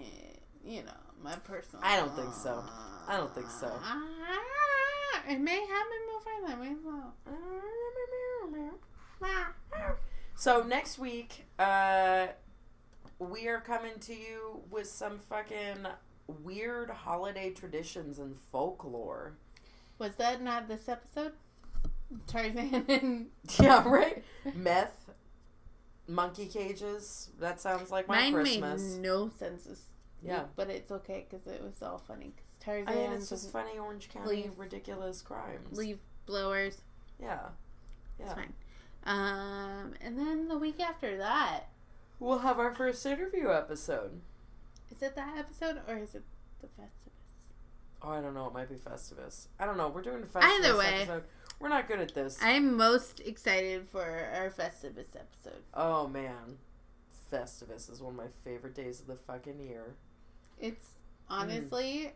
you 0.63 0.81
know, 0.83 0.91
my 1.21 1.35
personal. 1.35 1.83
I 1.85 1.97
don't 1.97 2.15
think 2.15 2.33
so. 2.33 2.63
I 3.07 3.17
don't 3.17 3.35
think 3.35 3.49
so. 3.51 3.69
Ah, 3.83 5.21
It 5.27 5.39
may 5.41 5.59
happen. 5.59 6.61
We 6.61 6.75
will. 6.75 7.13
So 10.35 10.63
next 10.63 10.99
week, 10.99 11.45
uh, 11.57 12.27
we 13.19 13.47
are 13.47 13.61
coming 13.61 13.99
to 14.01 14.13
you 14.13 14.61
with 14.69 14.87
some 14.87 15.19
fucking 15.19 15.87
weird 16.43 16.89
holiday 16.89 17.51
traditions 17.51 18.19
and 18.19 18.35
folklore. 18.51 19.37
Was 19.97 20.15
that 20.15 20.41
not 20.41 20.67
this 20.67 20.89
episode? 20.89 21.33
Tarzan 22.27 22.85
and 22.89 23.27
Yeah, 23.59 23.87
right. 23.87 24.23
Meth, 24.53 25.09
monkey 26.07 26.45
cages. 26.47 27.29
That 27.39 27.61
sounds 27.61 27.89
like 27.89 28.07
my 28.07 28.21
mine 28.29 28.33
Christmas. 28.33 28.81
made 28.95 29.01
no 29.01 29.29
sense. 29.29 29.63
This 29.63 29.81
Yeah. 30.21 30.41
week, 30.43 30.47
but 30.55 30.69
it's 30.69 30.91
okay 30.91 31.25
because 31.29 31.47
it 31.47 31.63
was 31.63 31.81
all 31.81 31.97
funny. 31.97 32.33
Because 32.35 32.51
I 32.61 32.83
Tarzan 32.83 32.95
mean, 32.95 33.11
it's 33.13 33.29
just 33.29 33.51
funny 33.51 33.77
Orange 33.79 34.09
County 34.09 34.29
leave- 34.29 34.59
ridiculous 34.59 35.21
crimes. 35.21 35.77
leave 35.77 35.99
blowers. 36.25 36.81
Yeah, 37.19 37.39
It's 38.19 38.33
fine. 38.33 38.53
Um, 39.05 39.93
and 40.01 40.17
then 40.17 40.47
the 40.47 40.57
week 40.57 40.79
after 40.79 41.17
that, 41.17 41.65
We'll 42.19 42.39
have 42.39 42.59
our 42.59 42.73
first 42.73 43.05
interview 43.05 43.51
episode. 43.51 44.21
is 44.89 45.01
it 45.01 45.15
that 45.15 45.37
episode 45.37 45.81
or 45.87 45.97
is 45.97 46.15
it 46.15 46.23
the 46.61 46.67
Festivus? 46.67 47.51
Oh, 48.01 48.09
I 48.11 48.21
don't 48.21 48.33
know. 48.33 48.47
It 48.47 48.53
might 48.53 48.69
be 48.69 48.75
Festivus. 48.75 49.47
I 49.59 49.65
don't 49.65 49.75
know. 49.77 49.89
We're 49.89 50.01
doing 50.01 50.23
a 50.23 50.25
Festivus 50.25 50.59
Either 50.59 50.77
way. 50.77 50.93
episode. 51.01 51.23
We're 51.59 51.69
not 51.69 51.87
good 51.87 51.99
at 51.99 52.13
this. 52.15 52.37
I'm 52.41 52.75
most 52.77 53.19
excited 53.19 53.87
for 53.91 54.01
our 54.33 54.49
Festivus 54.49 55.15
episode. 55.15 55.61
Oh 55.73 56.07
man, 56.07 56.57
Festivus 57.31 57.91
is 57.91 58.01
one 58.01 58.13
of 58.13 58.17
my 58.17 58.27
favorite 58.43 58.73
days 58.75 58.99
of 59.01 59.07
the 59.07 59.15
fucking 59.15 59.59
year. 59.59 59.95
It's 60.59 60.87
honestly, 61.29 62.11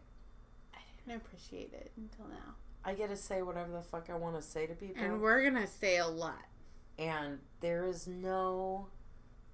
I 0.73 0.77
didn't 1.05 1.21
appreciate 1.21 1.73
it 1.73 1.91
until 1.97 2.25
now, 2.29 2.55
I 2.85 2.93
get 2.93 3.09
to 3.09 3.15
say 3.17 3.41
whatever 3.41 3.71
the 3.71 3.81
fuck 3.81 4.09
I 4.09 4.15
want 4.15 4.35
to 4.37 4.41
say 4.41 4.65
to 4.67 4.73
people, 4.75 5.03
and 5.03 5.21
we're 5.21 5.43
gonna 5.43 5.67
say 5.67 5.97
a 5.97 6.07
lot. 6.07 6.45
And 6.99 7.39
there 7.61 7.85
is 7.85 8.07
no 8.07 8.87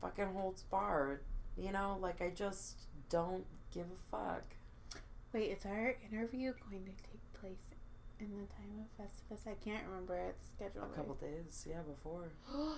fucking 0.01 0.33
holds 0.33 0.63
barred. 0.63 1.21
You 1.57 1.71
know, 1.71 1.97
like 2.01 2.21
I 2.21 2.31
just 2.31 2.79
don't 3.09 3.45
give 3.73 3.85
a 3.85 4.11
fuck. 4.11 4.43
Wait, 5.31 5.51
is 5.51 5.65
our 5.65 5.95
interview 6.11 6.53
going 6.69 6.83
to 6.85 6.91
take 7.03 7.33
place 7.39 7.69
in 8.19 8.29
the 8.31 8.47
time 8.47 8.79
of 8.79 9.05
Festivus? 9.05 9.47
I 9.49 9.55
can't 9.63 9.83
remember 9.87 10.15
its 10.15 10.47
schedule. 10.55 10.83
A 10.91 10.95
couple 10.95 11.15
days, 11.15 11.65
yeah, 11.69 11.81
before. 11.87 12.29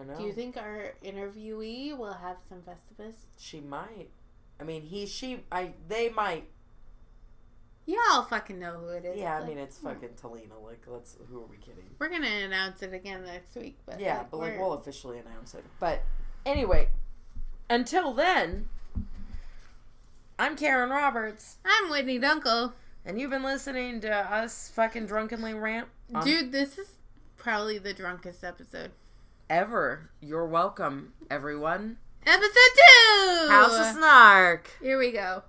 I 0.00 0.04
know. 0.04 0.16
Do 0.16 0.24
you 0.24 0.32
think 0.32 0.56
our 0.56 0.94
interviewee 1.04 1.96
will 1.96 2.14
have 2.14 2.36
some 2.48 2.62
Festivus? 2.62 3.14
she 3.36 3.60
might? 3.60 4.08
I 4.60 4.64
mean, 4.64 4.82
he, 4.82 5.06
she, 5.06 5.44
I, 5.50 5.72
they 5.88 6.10
might. 6.10 6.44
Y'all 7.90 8.22
fucking 8.22 8.58
know 8.60 8.74
who 8.74 8.88
it 8.90 9.04
is. 9.04 9.18
Yeah, 9.18 9.36
I 9.36 9.38
Like, 9.40 9.48
mean, 9.48 9.58
it's 9.58 9.78
fucking 9.78 10.10
Talina. 10.10 10.62
Like, 10.64 10.82
let's. 10.86 11.16
Who 11.28 11.38
are 11.42 11.46
we 11.46 11.56
kidding? 11.56 11.84
We're 11.98 12.08
gonna 12.08 12.26
announce 12.28 12.82
it 12.82 12.92
again 12.94 13.24
next 13.24 13.54
week, 13.56 13.78
but 13.84 13.98
yeah, 13.98 14.18
like, 14.18 14.30
but 14.30 14.36
like 14.38 14.50
we're- 14.52 14.58
we'll 14.62 14.74
officially 14.74 15.18
announce 15.18 15.54
it. 15.54 15.64
But 15.80 16.02
anyway, 16.46 16.88
until 17.68 18.12
then, 18.14 18.68
I'm 20.38 20.56
Karen 20.56 20.90
Roberts, 20.90 21.56
I'm 21.64 21.90
Whitney 21.90 22.18
Dunkel. 22.20 22.74
and 23.04 23.20
you've 23.20 23.30
been 23.30 23.42
listening 23.42 24.00
to 24.02 24.10
us 24.14 24.70
fucking 24.74 25.06
drunkenly 25.06 25.54
rant 25.54 25.88
on 26.14 26.24
Dude, 26.24 26.52
this 26.52 26.78
is 26.78 26.92
probably 27.36 27.78
the 27.78 27.92
drunkest 27.94 28.44
episode. 28.44 28.92
ever. 29.48 30.10
You're 30.20 30.46
welcome, 30.46 31.12
everyone. 31.30 31.98
Episode 32.24 32.50
two. 32.76 33.48
House 33.48 33.74
of 33.76 33.96
Snark. 33.96 34.70
Here 34.80 34.98
we 34.98 35.10
go. 35.10 35.42